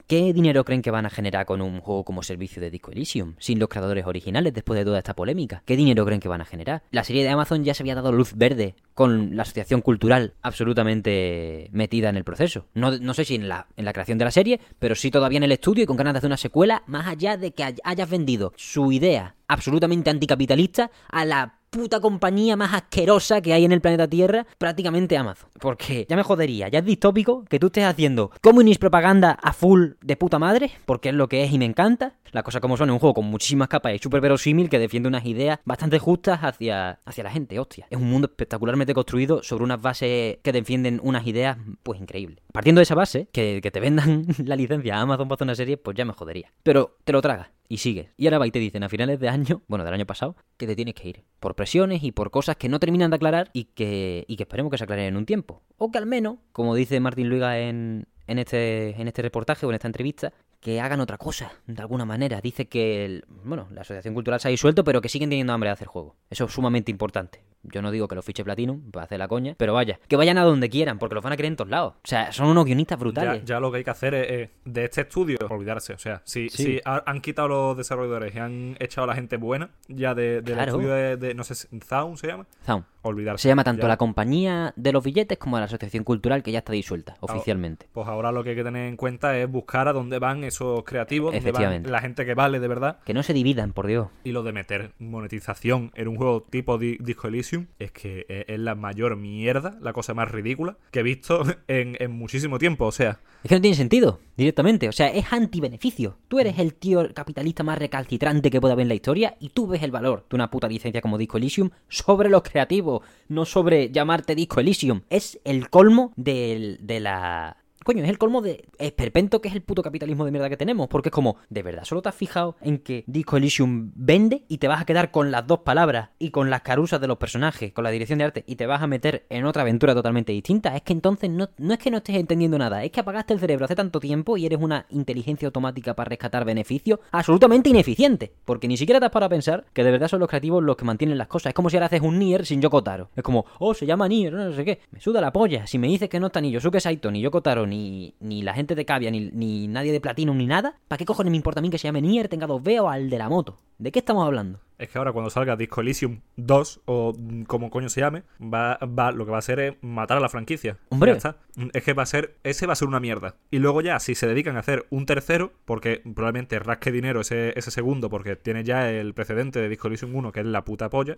¿Qué 0.09 0.33
dinero 0.33 0.65
creen 0.65 0.81
que 0.81 0.89
van 0.89 1.05
a 1.05 1.11
generar 1.11 1.45
con 1.45 1.61
un 1.61 1.81
juego 1.81 2.03
como 2.03 2.23
servicio 2.23 2.59
de 2.59 2.71
Disco 2.71 2.89
Elysium? 2.89 3.35
Sin 3.37 3.59
los 3.59 3.69
creadores 3.69 4.07
originales 4.07 4.51
después 4.55 4.75
de 4.79 4.83
toda 4.83 4.97
esta 4.97 5.15
polémica. 5.15 5.61
¿Qué 5.67 5.77
dinero 5.77 6.03
creen 6.03 6.19
que 6.19 6.27
van 6.27 6.41
a 6.41 6.45
generar? 6.45 6.81
La 6.89 7.03
serie 7.03 7.21
de 7.21 7.29
Amazon 7.29 7.63
ya 7.63 7.75
se 7.75 7.83
había 7.83 7.93
dado 7.93 8.11
luz 8.11 8.33
verde 8.33 8.73
con 8.95 9.35
la 9.37 9.43
asociación 9.43 9.81
cultural 9.81 10.33
absolutamente 10.41 11.69
metida 11.73 12.09
en 12.09 12.17
el 12.17 12.23
proceso. 12.23 12.65
No, 12.73 12.97
no 12.97 13.13
sé 13.13 13.23
si 13.23 13.35
en 13.35 13.47
la, 13.47 13.67
en 13.77 13.85
la 13.85 13.93
creación 13.93 14.17
de 14.17 14.25
la 14.25 14.31
serie, 14.31 14.59
pero 14.79 14.95
sí 14.95 15.11
todavía 15.11 15.37
en 15.37 15.43
el 15.43 15.51
estudio 15.51 15.83
y 15.83 15.85
con 15.85 15.95
ganas 15.95 16.13
de 16.15 16.17
hacer 16.17 16.27
una 16.29 16.37
secuela, 16.37 16.81
más 16.87 17.05
allá 17.05 17.37
de 17.37 17.51
que 17.51 17.63
hay- 17.63 17.75
hayas 17.83 18.09
vendido 18.09 18.51
su 18.55 18.91
idea 18.91 19.35
absolutamente 19.47 20.09
anticapitalista 20.09 20.89
a 21.11 21.23
la 21.23 21.58
puta 21.69 21.99
compañía 21.99 22.55
más 22.55 22.73
asquerosa 22.73 23.41
que 23.41 23.53
hay 23.53 23.65
en 23.65 23.71
el 23.71 23.81
planeta 23.81 24.07
Tierra, 24.07 24.45
prácticamente 24.57 25.17
Amazon. 25.17 25.49
Porque 25.59 26.05
ya 26.09 26.15
me 26.15 26.23
jodería, 26.23 26.67
ya 26.67 26.79
es 26.79 26.85
distópico 26.85 27.45
que 27.45 27.59
tú 27.59 27.67
estés 27.67 27.85
haciendo 27.85 28.31
communist 28.41 28.79
propaganda 28.79 29.31
a 29.31 29.53
full 29.53 29.91
de 30.01 30.15
puta 30.15 30.39
madre, 30.39 30.71
porque 30.85 31.09
es 31.09 31.15
lo 31.15 31.27
que 31.27 31.43
es 31.43 31.51
y 31.51 31.59
me 31.59 31.65
encanta. 31.65 32.13
Las 32.31 32.43
cosas 32.43 32.61
como 32.61 32.77
son, 32.77 32.89
es 32.89 32.93
un 32.93 32.99
juego 32.99 33.15
con 33.15 33.25
muchísimas 33.25 33.69
capas 33.69 33.93
y 33.95 33.97
súper 33.97 34.21
verosímil 34.21 34.69
que 34.69 34.77
defiende 34.77 35.09
unas 35.09 35.25
ideas 35.25 35.59
bastante 35.65 35.97
justas 35.97 36.39
hacia, 36.43 36.99
hacia 37.03 37.23
la 37.23 37.31
gente, 37.31 37.57
hostia. 37.59 37.87
Es 37.89 37.97
un 37.97 38.09
mundo 38.09 38.27
espectacularmente 38.27 38.93
construido 38.93 39.41
sobre 39.41 39.63
unas 39.63 39.81
bases 39.81 40.37
que 40.43 40.51
defienden 40.51 40.99
unas 41.01 41.25
ideas, 41.25 41.57
pues 41.81 41.99
increíbles. 41.99 42.39
Partiendo 42.53 42.79
de 42.79 42.83
esa 42.83 42.95
base, 42.95 43.27
que, 43.31 43.59
que 43.63 43.71
te 43.71 43.79
vendan 43.79 44.27
la 44.45 44.55
licencia 44.55 44.97
a 44.97 45.01
Amazon 45.01 45.27
para 45.27 45.35
hacer 45.35 45.45
una 45.45 45.55
serie, 45.55 45.77
pues 45.77 45.97
ya 45.97 46.05
me 46.05 46.13
jodería. 46.13 46.51
Pero 46.61 46.97
te 47.03 47.13
lo 47.13 47.21
tragas 47.21 47.47
y 47.69 47.77
sigues. 47.77 48.09
Y 48.17 48.25
ahora 48.25 48.39
va 48.39 48.47
y 48.47 48.51
te 48.51 48.59
dicen 48.59 48.83
a 48.83 48.89
finales 48.89 49.19
de 49.19 49.29
año, 49.29 49.61
bueno, 49.69 49.85
del 49.85 49.93
año 49.93 50.05
pasado, 50.05 50.35
que 50.57 50.67
te 50.67 50.75
tienes 50.75 50.95
que 50.95 51.07
ir. 51.07 51.23
Por 51.39 51.55
presiones 51.55 52.03
y 52.03 52.11
por 52.11 52.31
cosas 52.31 52.57
que 52.57 52.67
no 52.67 52.79
terminan 52.79 53.11
de 53.11 53.15
aclarar 53.15 53.51
y 53.53 53.65
que, 53.65 54.25
y 54.27 54.35
que 54.35 54.43
esperemos 54.43 54.71
que 54.71 54.77
se 54.77 54.83
aclaren 54.83 55.05
en 55.05 55.17
un 55.17 55.25
tiempo. 55.25 55.61
O 55.77 55.91
que 55.91 55.99
al 55.99 56.07
menos, 56.07 56.39
como 56.51 56.75
dice 56.75 56.99
Martín 56.99 57.29
Luiga 57.29 57.59
en, 57.59 58.07
en, 58.27 58.39
este, 58.39 58.99
en 58.99 59.07
este 59.07 59.21
reportaje 59.21 59.65
o 59.65 59.69
en 59.69 59.75
esta 59.75 59.87
entrevista, 59.87 60.33
que 60.59 60.81
hagan 60.81 60.99
otra 60.99 61.17
cosa, 61.17 61.51
de 61.67 61.81
alguna 61.81 62.05
manera. 62.05 62.41
Dice 62.41 62.67
que, 62.67 63.05
el- 63.05 63.25
bueno, 63.43 63.67
la 63.71 63.81
Asociación 63.81 64.13
Cultural 64.13 64.39
se 64.39 64.49
ha 64.49 64.51
disuelto, 64.51 64.83
pero 64.83 64.99
que 65.01 65.07
siguen 65.09 65.29
teniendo 65.29 65.53
hambre 65.53 65.69
de 65.69 65.73
hacer 65.73 65.87
juegos. 65.87 66.13
Eso 66.29 66.45
es 66.45 66.51
sumamente 66.51 66.91
importante. 66.91 67.41
Yo 67.63 67.81
no 67.81 67.91
digo 67.91 68.07
que 68.07 68.15
los 68.15 68.23
fiche 68.23 68.43
Platinum 68.43 68.89
para 68.91 69.03
hacer 69.05 69.19
la 69.19 69.27
coña, 69.27 69.53
pero 69.57 69.73
vaya, 69.73 69.99
que 70.07 70.15
vayan 70.15 70.37
a 70.37 70.43
donde 70.43 70.69
quieran, 70.69 70.97
porque 70.97 71.15
los 71.15 71.23
van 71.23 71.33
a 71.33 71.37
querer 71.37 71.51
en 71.51 71.55
todos 71.57 71.69
lados. 71.69 71.95
O 71.95 72.07
sea, 72.07 72.31
son 72.31 72.47
unos 72.47 72.63
guionistas 72.65 72.97
brutales. 72.99 73.43
ya 73.45 73.59
lo 73.59 73.69
que 73.71 73.79
hay 73.79 73.83
que 73.83 73.89
hacer 73.89 74.13
es, 74.13 74.49
de 74.65 74.85
este 74.85 75.01
estudio 75.01 75.37
olvidarse. 75.49 75.93
O 75.93 75.97
sea, 75.97 76.21
si, 76.25 76.49
Sí. 76.49 76.63
si 76.63 76.81
ha- 76.85 77.03
han 77.05 77.19
quitado 77.21 77.47
los 77.49 77.77
desarrolladores 77.77 78.33
y 78.35 78.39
han 78.39 78.77
echado 78.79 79.03
a 79.03 79.07
la 79.07 79.15
gente 79.15 79.35
buena, 79.37 79.71
ya 79.89 80.13
de, 80.15 80.41
del 80.41 80.55
Claro. 80.55 80.71
estudio 80.71 80.89
de, 80.93 81.17
de- 81.17 81.33
no 81.33 81.43
sé, 81.43 81.67
Zaun 81.83 82.17
se 82.17 82.27
llama, 82.27 82.45
Zaun. 82.65 82.85
olvidarse. 83.01 83.43
Se 83.43 83.49
llama 83.49 83.63
tanto 83.65 83.81
Ya. 83.83 83.87
la 83.89 83.97
compañía 83.97 84.73
de 84.77 84.91
los 84.93 85.03
billetes 85.03 85.37
como 85.37 85.57
la 85.59 85.65
Asociación 85.65 86.05
Cultural, 86.05 86.43
que 86.43 86.51
ya 86.53 86.59
está 86.59 86.71
disuelta 86.71 87.15
oficialmente. 87.19 87.87
Pues 87.91 88.07
ahora 88.07 88.31
lo 88.31 88.41
que 88.43 88.51
hay 88.51 88.55
que 88.55 88.63
tener 88.63 88.87
en 88.87 88.95
cuenta 88.95 89.37
es 89.37 89.49
buscar 89.51 89.87
a 89.89 89.93
dónde 89.93 90.17
van 90.19 90.45
esos 90.49 90.83
creativos, 90.83 91.33
van 91.51 91.61
la 91.89 92.01
gente 92.01 92.25
que 92.25 92.33
vale 92.33 92.59
de 92.59 92.67
verdad. 92.67 92.99
Que 93.05 93.13
no 93.13 93.23
se 93.23 93.33
dividan, 93.33 93.73
por 93.73 93.87
Dios. 93.87 94.09
Y 94.23 94.31
lo 94.33 94.43
de 94.43 94.51
meter 94.51 94.91
monetización 94.99 95.91
en 95.95 96.07
un 96.07 96.17
juego 96.17 96.43
tipo 96.49 96.77
Di- 96.77 96.97
Disco 96.99 97.27
Elysium 97.27 97.67
es 97.79 97.91
que 97.91 98.25
es, 98.27 98.45
es 98.47 98.59
la 98.59 98.75
mayor 98.75 99.15
mierda, 99.15 99.77
la 99.81 99.93
cosa 99.93 100.13
más 100.13 100.29
ridícula 100.31 100.77
que 100.91 100.99
he 100.99 101.03
visto 101.03 101.43
en, 101.67 101.95
en 101.99 102.11
muchísimo 102.11 102.57
tiempo. 102.59 102.85
O 102.85 102.91
sea, 102.91 103.19
Es 103.43 103.49
que 103.49 103.55
no 103.55 103.61
tiene 103.61 103.75
sentido, 103.77 104.19
directamente. 104.35 104.89
O 104.89 104.91
sea, 104.91 105.07
es 105.09 105.31
anti-beneficio. 105.31 106.17
Tú 106.27 106.39
eres 106.39 106.59
el 106.59 106.73
tío 106.73 107.13
capitalista 107.13 107.63
más 107.63 107.77
recalcitrante 107.77 108.49
que 108.51 108.59
pueda 108.59 108.73
haber 108.73 108.83
en 108.83 108.89
la 108.89 108.95
historia 108.95 109.35
y 109.39 109.49
tú 109.49 109.67
ves 109.67 109.83
el 109.83 109.91
valor 109.91 110.25
de 110.29 110.35
una 110.35 110.49
puta 110.51 110.67
licencia 110.67 111.01
como 111.01 111.17
Disco 111.17 111.37
Elysium 111.37 111.69
sobre 111.87 112.29
los 112.29 112.41
creativos, 112.43 113.01
no 113.27 113.45
sobre 113.45 113.91
llamarte 113.91 114.35
Disco 114.35 114.59
Elysium. 114.59 115.01
Es 115.09 115.39
el 115.43 115.69
colmo 115.69 116.11
del- 116.15 116.77
de 116.81 116.99
la... 116.99 117.57
Coño, 117.83 118.03
es 118.03 118.09
el 118.09 118.17
colmo 118.17 118.41
de 118.41 118.65
esperpento 118.77 119.41
que 119.41 119.47
es 119.47 119.55
el 119.55 119.61
puto 119.61 119.81
capitalismo 119.81 120.25
de 120.25 120.31
mierda 120.31 120.49
que 120.49 120.57
tenemos. 120.57 120.87
Porque 120.87 121.09
es 121.09 121.13
como, 121.13 121.37
¿de 121.49 121.63
verdad 121.63 121.85
solo 121.85 122.01
te 122.01 122.09
has 122.09 122.15
fijado 122.15 122.55
en 122.61 122.79
que 122.79 123.03
Disco 123.07 123.37
Elysium 123.37 123.91
vende 123.95 124.43
y 124.47 124.57
te 124.57 124.67
vas 124.67 124.81
a 124.81 124.85
quedar 124.85 125.11
con 125.11 125.31
las 125.31 125.47
dos 125.47 125.59
palabras 125.59 126.09
y 126.19 126.31
con 126.31 126.49
las 126.49 126.61
carusas 126.61 127.01
de 127.01 127.07
los 127.07 127.17
personajes, 127.17 127.71
con 127.73 127.83
la 127.83 127.89
dirección 127.89 128.19
de 128.19 128.25
arte 128.25 128.43
y 128.47 128.55
te 128.55 128.67
vas 128.67 128.81
a 128.81 128.87
meter 128.87 129.25
en 129.29 129.45
otra 129.45 129.61
aventura 129.61 129.93
totalmente 129.93 130.31
distinta? 130.31 130.75
Es 130.75 130.81
que 130.81 130.93
entonces 130.93 131.29
no, 131.29 131.49
no 131.57 131.73
es 131.73 131.79
que 131.79 131.91
no 131.91 131.97
estés 131.97 132.15
entendiendo 132.15 132.57
nada, 132.57 132.83
es 132.83 132.91
que 132.91 132.99
apagaste 132.99 133.33
el 133.33 133.39
cerebro 133.39 133.65
hace 133.65 133.75
tanto 133.75 133.99
tiempo 133.99 134.37
y 134.37 134.45
eres 134.45 134.59
una 134.59 134.85
inteligencia 134.89 135.47
automática 135.47 135.95
para 135.95 136.09
rescatar 136.09 136.45
beneficios 136.45 136.99
absolutamente 137.11 137.69
ineficiente. 137.69 138.33
Porque 138.45 138.67
ni 138.67 138.77
siquiera 138.77 138.99
te 138.99 139.05
has 139.05 139.11
parado 139.11 139.27
a 139.27 139.29
pensar 139.29 139.65
que 139.73 139.83
de 139.83 139.91
verdad 139.91 140.07
son 140.07 140.19
los 140.19 140.29
creativos 140.29 140.63
los 140.63 140.75
que 140.75 140.85
mantienen 140.85 141.17
las 141.17 141.27
cosas. 141.27 141.51
Es 141.51 141.53
como 141.53 141.69
si 141.69 141.77
ahora 141.77 141.87
haces 141.87 142.01
un 142.01 142.19
Nier 142.19 142.45
sin 142.45 142.61
Yoko 142.61 142.83
Taro. 142.83 143.09
Es 143.15 143.23
como, 143.23 143.45
oh, 143.59 143.73
se 143.73 143.85
llama 143.85 144.07
Nier, 144.07 144.33
no 144.33 144.53
sé 144.53 144.65
qué. 144.65 144.81
Me 144.91 144.99
suda 144.99 145.21
la 145.21 145.31
polla. 145.31 145.67
Si 145.67 145.77
me 145.77 145.87
dices 145.87 146.09
que 146.09 146.19
no 146.19 146.27
está 146.27 146.41
ni 146.41 146.51
Yosuke 146.51 146.79
Saito, 146.79 147.11
ni 147.11 147.21
Yoko 147.21 147.41
Taro, 147.41 147.65
ni, 147.69 148.15
ni 148.19 148.41
la 148.41 148.53
gente 148.53 148.75
de 148.75 148.85
Cavia, 148.85 149.11
ni, 149.11 149.29
ni 149.31 149.67
nadie 149.67 149.91
de 149.91 150.01
Platinum, 150.01 150.37
ni 150.37 150.47
nada, 150.47 150.79
¿para 150.87 150.97
qué 150.97 151.05
cojones 151.05 151.31
me 151.31 151.37
importa 151.37 151.59
a 151.59 151.63
mí 151.63 151.69
que 151.69 151.77
se 151.77 151.87
llame 151.87 152.01
Nier, 152.01 152.27
tenga 152.27 152.47
2B 152.47 152.81
o 152.81 152.89
al 152.89 153.09
de 153.09 153.17
la 153.17 153.29
moto? 153.29 153.59
¿De 153.77 153.91
qué 153.91 153.99
estamos 153.99 154.25
hablando? 154.25 154.59
es 154.79 154.87
que 154.87 154.97
ahora 154.97 155.11
cuando 155.11 155.29
salga 155.29 155.57
Disco 155.57 155.81
Elysium 155.81 156.21
2 156.37 156.81
o 156.85 157.13
como 157.47 157.69
coño 157.69 157.89
se 157.89 157.99
llame, 157.99 158.23
va, 158.41 158.77
va, 158.77 159.11
lo 159.11 159.25
que 159.25 159.31
va 159.31 159.37
a 159.37 159.39
hacer 159.39 159.59
es 159.59 159.75
matar 159.81 160.17
a 160.17 160.21
la 160.21 160.29
franquicia. 160.29 160.77
Hombre. 160.87 161.11
Ya 161.11 161.17
está. 161.17 161.37
Mm, 161.57 161.67
Es 161.73 161.83
que 161.83 161.93
va 161.93 162.03
a 162.03 162.05
ser, 162.05 162.37
ese 162.43 162.65
va 162.65 162.73
a 162.73 162.75
ser 162.77 162.87
una 162.87 163.01
mierda. 163.01 163.35
Y 163.51 163.59
luego 163.59 163.81
ya, 163.81 163.99
si 163.99 164.15
se 164.15 164.25
dedican 164.25 164.55
a 164.55 164.59
hacer 164.59 164.85
un 164.89 165.05
tercero, 165.05 165.51
porque 165.65 166.01
probablemente 166.15 166.57
rasque 166.59 166.93
dinero 166.93 167.19
ese, 167.19 167.53
ese 167.59 167.71
segundo, 167.71 168.09
porque 168.09 168.37
tiene 168.37 168.63
ya 168.63 168.89
el 168.89 169.13
precedente 169.13 169.59
de 169.59 169.67
Disco 169.67 169.89
Elysium 169.89 170.15
1, 170.15 170.31
que 170.31 170.39
es 170.39 170.45
la 170.45 170.63
puta 170.63 170.89
polla. 170.89 171.17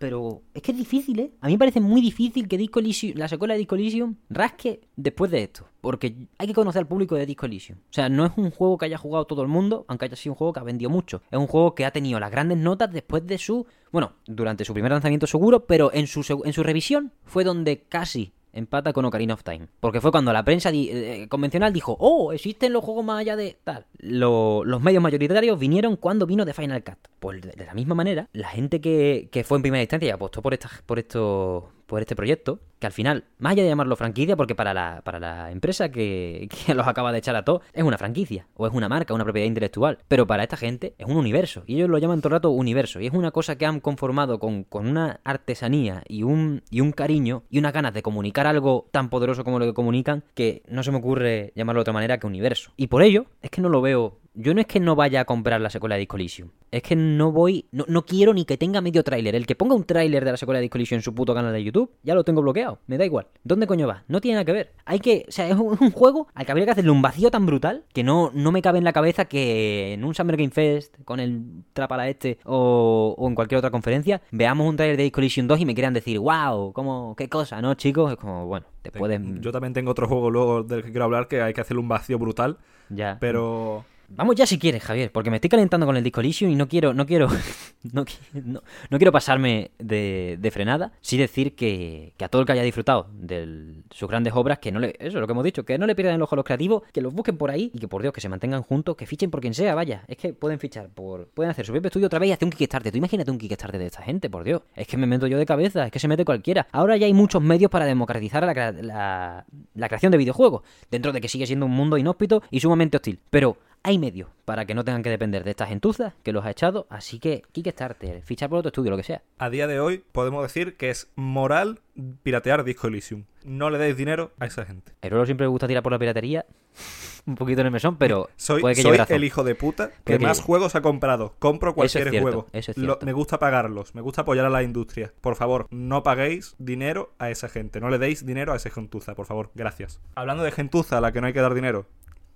Pero 0.00 0.40
es 0.54 0.62
que 0.62 0.72
es 0.72 0.78
difícil, 0.78 1.20
¿eh? 1.20 1.30
A 1.42 1.46
mí 1.46 1.52
me 1.52 1.58
parece 1.58 1.78
muy 1.78 2.00
difícil 2.00 2.48
que 2.48 2.56
Disco 2.56 2.80
Elysium, 2.80 3.18
la 3.18 3.28
secuela 3.28 3.52
de 3.52 3.58
Disco 3.58 3.74
Elysium 3.74 4.14
rasque 4.30 4.80
después 4.96 5.30
de 5.30 5.42
esto. 5.42 5.66
Porque 5.82 6.26
hay 6.38 6.46
que 6.46 6.54
conocer 6.54 6.80
al 6.80 6.88
público 6.88 7.16
de 7.16 7.26
Disco 7.26 7.44
Elysium. 7.44 7.80
O 7.80 7.92
sea, 7.92 8.08
no 8.08 8.24
es 8.24 8.32
un 8.36 8.50
juego 8.50 8.78
que 8.78 8.86
haya 8.86 8.96
jugado 8.96 9.26
todo 9.26 9.42
el 9.42 9.48
mundo, 9.48 9.84
aunque 9.88 10.06
haya 10.06 10.16
sido 10.16 10.32
un 10.32 10.38
juego 10.38 10.54
que 10.54 10.60
ha 10.60 10.62
vendido 10.62 10.90
mucho. 10.90 11.20
Es 11.30 11.38
un 11.38 11.46
juego 11.46 11.74
que 11.74 11.84
ha 11.84 11.90
tenido 11.90 12.18
las 12.18 12.30
grandes 12.30 12.56
notas 12.56 12.90
después 12.90 13.26
de 13.26 13.36
su... 13.36 13.66
Bueno, 13.92 14.14
durante 14.24 14.64
su 14.64 14.72
primer 14.72 14.90
lanzamiento 14.90 15.26
seguro, 15.26 15.66
pero 15.66 15.92
en 15.92 16.06
su, 16.06 16.42
en 16.46 16.52
su 16.54 16.62
revisión 16.62 17.12
fue 17.26 17.44
donde 17.44 17.82
casi 17.82 18.32
empata 18.52 18.92
con 18.92 19.04
Ocarina 19.04 19.34
of 19.34 19.42
Time. 19.44 19.66
Porque 19.80 20.00
fue 20.00 20.10
cuando 20.10 20.32
la 20.32 20.44
prensa 20.44 20.70
di- 20.70 20.90
eh, 20.90 21.26
convencional 21.28 21.72
dijo, 21.72 21.96
oh, 21.98 22.32
existen 22.32 22.72
los 22.72 22.84
juegos 22.84 23.04
más 23.04 23.20
allá 23.20 23.36
de 23.36 23.56
tal. 23.64 23.86
Lo- 23.98 24.64
los 24.64 24.80
medios 24.82 25.02
mayoritarios 25.02 25.58
vinieron 25.58 25.96
cuando 25.96 26.26
vino 26.26 26.44
de 26.44 26.54
Final 26.54 26.82
Cut. 26.84 26.98
Pues 27.18 27.40
de, 27.42 27.50
de 27.52 27.66
la 27.66 27.74
misma 27.74 27.94
manera, 27.94 28.28
la 28.32 28.48
gente 28.48 28.80
que, 28.80 29.28
que 29.30 29.44
fue 29.44 29.58
en 29.58 29.62
primera 29.62 29.82
instancia 29.82 30.08
y 30.08 30.10
apostó 30.10 30.42
por, 30.42 30.54
esta, 30.54 30.70
por, 30.86 30.98
esto, 30.98 31.70
por 31.86 32.00
este 32.00 32.16
proyecto, 32.16 32.60
que 32.80 32.86
al 32.86 32.92
final, 32.92 33.24
más 33.38 33.52
allá 33.52 33.62
de 33.62 33.68
llamarlo 33.68 33.94
franquicia, 33.94 34.36
porque 34.36 34.54
para 34.54 34.74
la, 34.74 35.02
para 35.04 35.20
la 35.20 35.52
empresa 35.52 35.90
que, 35.90 36.48
que 36.66 36.74
los 36.74 36.88
acaba 36.88 37.12
de 37.12 37.18
echar 37.18 37.36
a 37.36 37.44
todos, 37.44 37.62
es 37.72 37.84
una 37.84 37.98
franquicia, 37.98 38.46
o 38.54 38.66
es 38.66 38.72
una 38.72 38.88
marca, 38.88 39.14
una 39.14 39.24
propiedad 39.24 39.46
intelectual. 39.46 39.98
Pero 40.08 40.26
para 40.26 40.42
esta 40.42 40.56
gente 40.56 40.94
es 40.98 41.06
un 41.06 41.16
universo, 41.16 41.62
y 41.66 41.76
ellos 41.76 41.90
lo 41.90 41.98
llaman 41.98 42.20
todo 42.20 42.28
el 42.28 42.32
rato 42.32 42.50
universo, 42.50 43.00
y 43.00 43.06
es 43.06 43.12
una 43.12 43.30
cosa 43.30 43.56
que 43.56 43.66
han 43.66 43.80
conformado 43.80 44.40
con, 44.40 44.64
con 44.64 44.88
una 44.88 45.20
artesanía 45.24 46.02
y 46.08 46.22
un, 46.22 46.62
y 46.70 46.80
un 46.80 46.92
cariño 46.92 47.44
y 47.50 47.58
unas 47.58 47.72
ganas 47.72 47.92
de 47.92 48.02
comunicar 48.02 48.46
algo 48.46 48.88
tan 48.90 49.10
poderoso 49.10 49.44
como 49.44 49.58
lo 49.58 49.66
que 49.66 49.74
comunican, 49.74 50.24
que 50.34 50.62
no 50.68 50.82
se 50.82 50.90
me 50.90 50.98
ocurre 50.98 51.52
llamarlo 51.54 51.80
de 51.80 51.82
otra 51.82 51.92
manera 51.92 52.18
que 52.18 52.26
universo. 52.26 52.72
Y 52.76 52.86
por 52.86 53.02
ello, 53.02 53.26
es 53.42 53.50
que 53.50 53.60
no 53.60 53.68
lo 53.68 53.82
veo 53.82 54.20
yo 54.34 54.54
no 54.54 54.60
es 54.60 54.66
que 54.66 54.80
no 54.80 54.94
vaya 54.94 55.20
a 55.20 55.24
comprar 55.24 55.60
la 55.60 55.70
secuela 55.70 55.96
de 55.96 56.00
Disco 56.00 56.16
Elysium. 56.16 56.50
Es 56.70 56.82
que 56.82 56.94
no 56.94 57.32
voy. 57.32 57.66
No, 57.72 57.84
no 57.88 58.06
quiero 58.06 58.32
ni 58.32 58.44
que 58.44 58.56
tenga 58.56 58.80
medio 58.80 59.02
tráiler. 59.02 59.34
El 59.34 59.46
que 59.46 59.56
ponga 59.56 59.74
un 59.74 59.84
tráiler 59.84 60.24
de 60.24 60.30
la 60.30 60.36
secuela 60.36 60.58
de 60.58 60.62
Disco 60.62 60.78
Elysium 60.78 60.98
en 60.98 61.02
su 61.02 61.14
puto 61.14 61.34
canal 61.34 61.52
de 61.52 61.64
YouTube, 61.64 61.90
ya 62.02 62.14
lo 62.14 62.22
tengo 62.22 62.40
bloqueado. 62.40 62.69
Me 62.86 62.98
da 62.98 63.04
igual. 63.04 63.26
¿Dónde 63.44 63.66
coño 63.66 63.86
va? 63.86 64.04
No 64.08 64.20
tiene 64.20 64.36
nada 64.36 64.44
que 64.44 64.52
ver. 64.52 64.72
Hay 64.84 64.98
que. 65.00 65.24
O 65.28 65.32
sea, 65.32 65.48
es 65.48 65.54
un, 65.56 65.76
un 65.80 65.90
juego 65.90 66.28
al 66.34 66.44
que 66.46 66.52
habría 66.52 66.64
que 66.66 66.72
hacerle 66.72 66.90
un 66.90 67.02
vacío 67.02 67.30
tan 67.30 67.46
brutal 67.46 67.84
que 67.92 68.02
no, 68.04 68.30
no 68.34 68.52
me 68.52 68.62
cabe 68.62 68.78
en 68.78 68.84
la 68.84 68.92
cabeza 68.92 69.24
que 69.24 69.94
en 69.94 70.04
un 70.04 70.14
Summer 70.14 70.36
Game 70.36 70.50
Fest, 70.50 70.94
con 71.04 71.20
el 71.20 71.42
Trapala 71.72 72.08
este, 72.08 72.38
o, 72.44 73.14
o 73.18 73.28
en 73.28 73.34
cualquier 73.34 73.58
otra 73.58 73.70
conferencia, 73.70 74.20
veamos 74.30 74.68
un 74.68 74.76
tráiler 74.76 74.96
de 74.96 75.02
Disco 75.04 75.20
Elysium 75.20 75.46
2 75.46 75.60
y 75.60 75.66
me 75.66 75.74
quieran 75.74 75.94
decir, 75.94 76.18
wow, 76.18 76.72
¿cómo, 76.72 77.14
qué 77.16 77.28
cosa, 77.28 77.60
¿no, 77.62 77.74
chicos? 77.74 78.12
Es 78.12 78.16
como, 78.18 78.46
bueno, 78.46 78.66
te 78.82 78.90
pueden. 78.90 79.40
Yo 79.42 79.52
también 79.52 79.72
tengo 79.72 79.90
otro 79.90 80.08
juego 80.08 80.30
luego 80.30 80.62
del 80.62 80.82
que 80.82 80.90
quiero 80.90 81.04
hablar 81.04 81.28
que 81.28 81.42
hay 81.42 81.52
que 81.52 81.60
hacerle 81.60 81.80
un 81.80 81.88
vacío 81.88 82.18
brutal, 82.18 82.58
Ya. 82.88 83.16
pero... 83.20 83.84
Vamos 84.12 84.34
ya 84.34 84.44
si 84.44 84.58
quieres, 84.58 84.82
Javier, 84.82 85.12
porque 85.12 85.30
me 85.30 85.36
estoy 85.36 85.48
calentando 85.48 85.86
con 85.86 85.96
el 85.96 86.02
Disco 86.02 86.20
Elysium 86.20 86.50
y 86.50 86.56
no 86.56 86.66
quiero, 86.68 86.92
no 86.92 87.06
quiero, 87.06 87.28
no, 87.92 88.04
no- 88.32 88.62
no 88.90 88.98
quiero 88.98 89.12
pasarme 89.12 89.70
de, 89.78 90.36
de 90.40 90.50
frenada. 90.50 90.92
Sí 91.00 91.16
decir 91.16 91.54
que, 91.54 92.12
que 92.16 92.24
a 92.24 92.28
todo 92.28 92.42
el 92.42 92.46
que 92.46 92.52
haya 92.52 92.62
disfrutado 92.62 93.06
de 93.12 93.82
sus 93.90 94.08
grandes 94.08 94.32
obras, 94.34 94.58
que 94.58 94.72
no 94.72 94.80
le, 94.80 94.96
eso 94.98 95.08
es 95.08 95.14
lo 95.14 95.26
que 95.26 95.32
hemos 95.32 95.44
dicho, 95.44 95.64
que 95.64 95.78
no 95.78 95.86
le 95.86 95.94
pierdan 95.94 96.16
el 96.16 96.22
ojo 96.22 96.34
a 96.34 96.36
los 96.36 96.44
creativos, 96.44 96.82
que 96.92 97.00
los 97.00 97.14
busquen 97.14 97.36
por 97.38 97.50
ahí 97.50 97.70
y 97.72 97.78
que 97.78 97.86
por 97.88 98.02
Dios 98.02 98.12
que 98.12 98.20
se 98.20 98.28
mantengan 98.28 98.62
juntos, 98.62 98.96
que 98.96 99.06
fichen 99.06 99.30
por 99.30 99.40
quien 99.40 99.54
sea, 99.54 99.74
vaya. 99.76 100.02
Es 100.08 100.16
que 100.16 100.32
pueden 100.34 100.58
fichar 100.58 100.88
por, 100.88 101.28
pueden 101.28 101.50
hacer 101.50 101.64
su 101.64 101.72
propio 101.72 101.86
estudio 101.88 102.06
otra 102.08 102.18
vez 102.18 102.30
y 102.30 102.32
hacer 102.32 102.46
un 102.46 102.52
Kickstarter. 102.52 102.90
Tú 102.90 102.98
imagínate 102.98 103.30
un 103.30 103.38
Kickstarter 103.38 103.78
de 103.80 103.86
esta 103.86 104.02
gente, 104.02 104.28
por 104.28 104.42
Dios. 104.42 104.62
Es 104.74 104.88
que 104.88 104.96
me 104.96 105.06
meto 105.06 105.28
yo 105.28 105.38
de 105.38 105.46
cabeza, 105.46 105.86
es 105.86 105.92
que 105.92 106.00
se 106.00 106.08
mete 106.08 106.24
cualquiera. 106.24 106.66
Ahora 106.72 106.96
ya 106.96 107.06
hay 107.06 107.14
muchos 107.14 107.40
medios 107.40 107.70
para 107.70 107.84
democratizar 107.86 108.42
la, 108.44 108.72
la, 108.72 109.44
la 109.74 109.88
creación 109.88 110.10
de 110.10 110.18
videojuegos, 110.18 110.62
dentro 110.90 111.12
de 111.12 111.20
que 111.20 111.28
sigue 111.28 111.46
siendo 111.46 111.66
un 111.66 111.72
mundo 111.72 111.96
inhóspito 111.96 112.42
y 112.50 112.58
sumamente 112.58 112.96
hostil. 112.96 113.20
Pero 113.30 113.56
hay 113.82 113.98
medios 113.98 114.28
para 114.44 114.66
que 114.66 114.74
no 114.74 114.84
tengan 114.84 115.02
que 115.02 115.10
depender 115.10 115.42
de 115.44 115.50
estas 115.50 115.68
gentuzas 115.68 116.12
que 116.22 116.32
los 116.32 116.44
ha 116.44 116.50
echado, 116.50 116.86
así 116.90 117.18
que 117.18 117.42
Kickstarter, 117.52 118.22
fichar 118.22 118.50
por 118.50 118.58
otro 118.58 118.68
estudio, 118.68 118.90
lo 118.90 118.96
que 118.96 119.02
sea. 119.02 119.22
A 119.38 119.48
día 119.48 119.66
de 119.66 119.80
hoy 119.80 120.04
podemos 120.12 120.42
decir 120.42 120.76
que 120.76 120.90
es 120.90 121.10
moral 121.16 121.80
piratear 122.22 122.64
Disco 122.64 122.88
Elysium. 122.88 123.24
No 123.44 123.70
le 123.70 123.78
deis 123.78 123.96
dinero 123.96 124.32
a 124.38 124.46
esa 124.46 124.66
gente. 124.66 124.92
A 125.02 125.06
Herolo 125.06 125.24
siempre 125.24 125.44
le 125.44 125.48
gusta 125.48 125.66
tirar 125.66 125.82
por 125.82 125.92
la 125.92 125.98
piratería, 125.98 126.44
un 127.26 127.36
poquito 127.36 127.62
en 127.62 127.68
el 127.68 127.72
mesón, 127.72 127.96
pero 127.96 128.28
Soy, 128.36 128.60
puede 128.60 128.74
que 128.74 128.82
soy 128.82 128.98
el 129.08 129.24
hijo 129.24 129.44
de 129.44 129.54
puta 129.54 129.90
que 130.04 130.18
más 130.18 130.36
lleve. 130.38 130.46
juegos 130.46 130.74
ha 130.74 130.82
comprado. 130.82 131.34
Compro 131.38 131.74
cualquier 131.74 132.10
cierto, 132.10 132.20
juego. 132.22 132.46
eso 132.52 132.72
es 132.72 132.76
Lo- 132.76 132.98
me 133.02 133.14
gusta 133.14 133.38
pagarlos. 133.38 133.94
Me 133.94 134.02
gusta 134.02 134.22
apoyar 134.22 134.44
a 134.44 134.50
la 134.50 134.62
industria. 134.62 135.12
Por 135.22 135.36
favor, 135.36 135.66
no 135.70 136.02
paguéis 136.02 136.54
dinero 136.58 137.14
a 137.18 137.30
esa 137.30 137.48
gente. 137.48 137.80
No 137.80 137.88
le 137.88 137.98
deis 137.98 138.26
dinero 138.26 138.52
a 138.52 138.56
esa 138.56 138.68
gentuza, 138.68 139.14
por 139.14 139.24
favor. 139.24 139.50
Gracias. 139.54 140.00
Hablando 140.16 140.42
de 140.42 140.50
gentuza 140.50 140.98
a 140.98 141.00
la 141.00 141.12
que 141.12 141.22
no 141.22 141.28
hay 141.28 141.32
que 141.32 141.40
dar 141.40 141.54
dinero. 141.54 141.86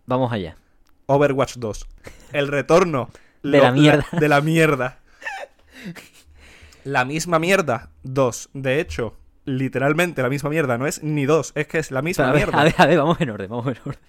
Vamos 0.07 0.33
allá. 0.33 0.57
Overwatch 1.07 1.57
2. 1.57 1.87
El 2.33 2.49
retorno. 2.49 3.11
De 3.43 3.61
la 3.61 3.73
mierda. 3.73 4.07
de 4.13 4.29
la 4.29 4.41
mierda. 4.41 5.01
La 6.85 7.05
misma 7.07 7.39
mierda. 7.39 7.91
2. 8.03 8.51
De 8.53 8.79
hecho, 8.79 9.17
literalmente 9.45 10.23
la 10.23 10.29
misma 10.29 10.51
mierda. 10.51 10.79
No 10.79 10.87
es 10.87 11.03
ni 11.03 11.25
dos, 11.25 11.53
es 11.55 11.67
que 11.67 11.79
es 11.79 11.91
la 11.91 12.03
misma 12.03 12.29
a, 12.29 12.33
ver, 12.33 12.47
mierda. 12.47 12.61
a 12.61 12.65
ver, 12.65 12.75
a 12.77 12.87
ver, 12.87 12.99
vamos 12.99 13.21
en 13.21 13.31
orden, 13.31 13.51
vamos 13.51 13.67
en 13.67 13.79
orden. 13.85 14.01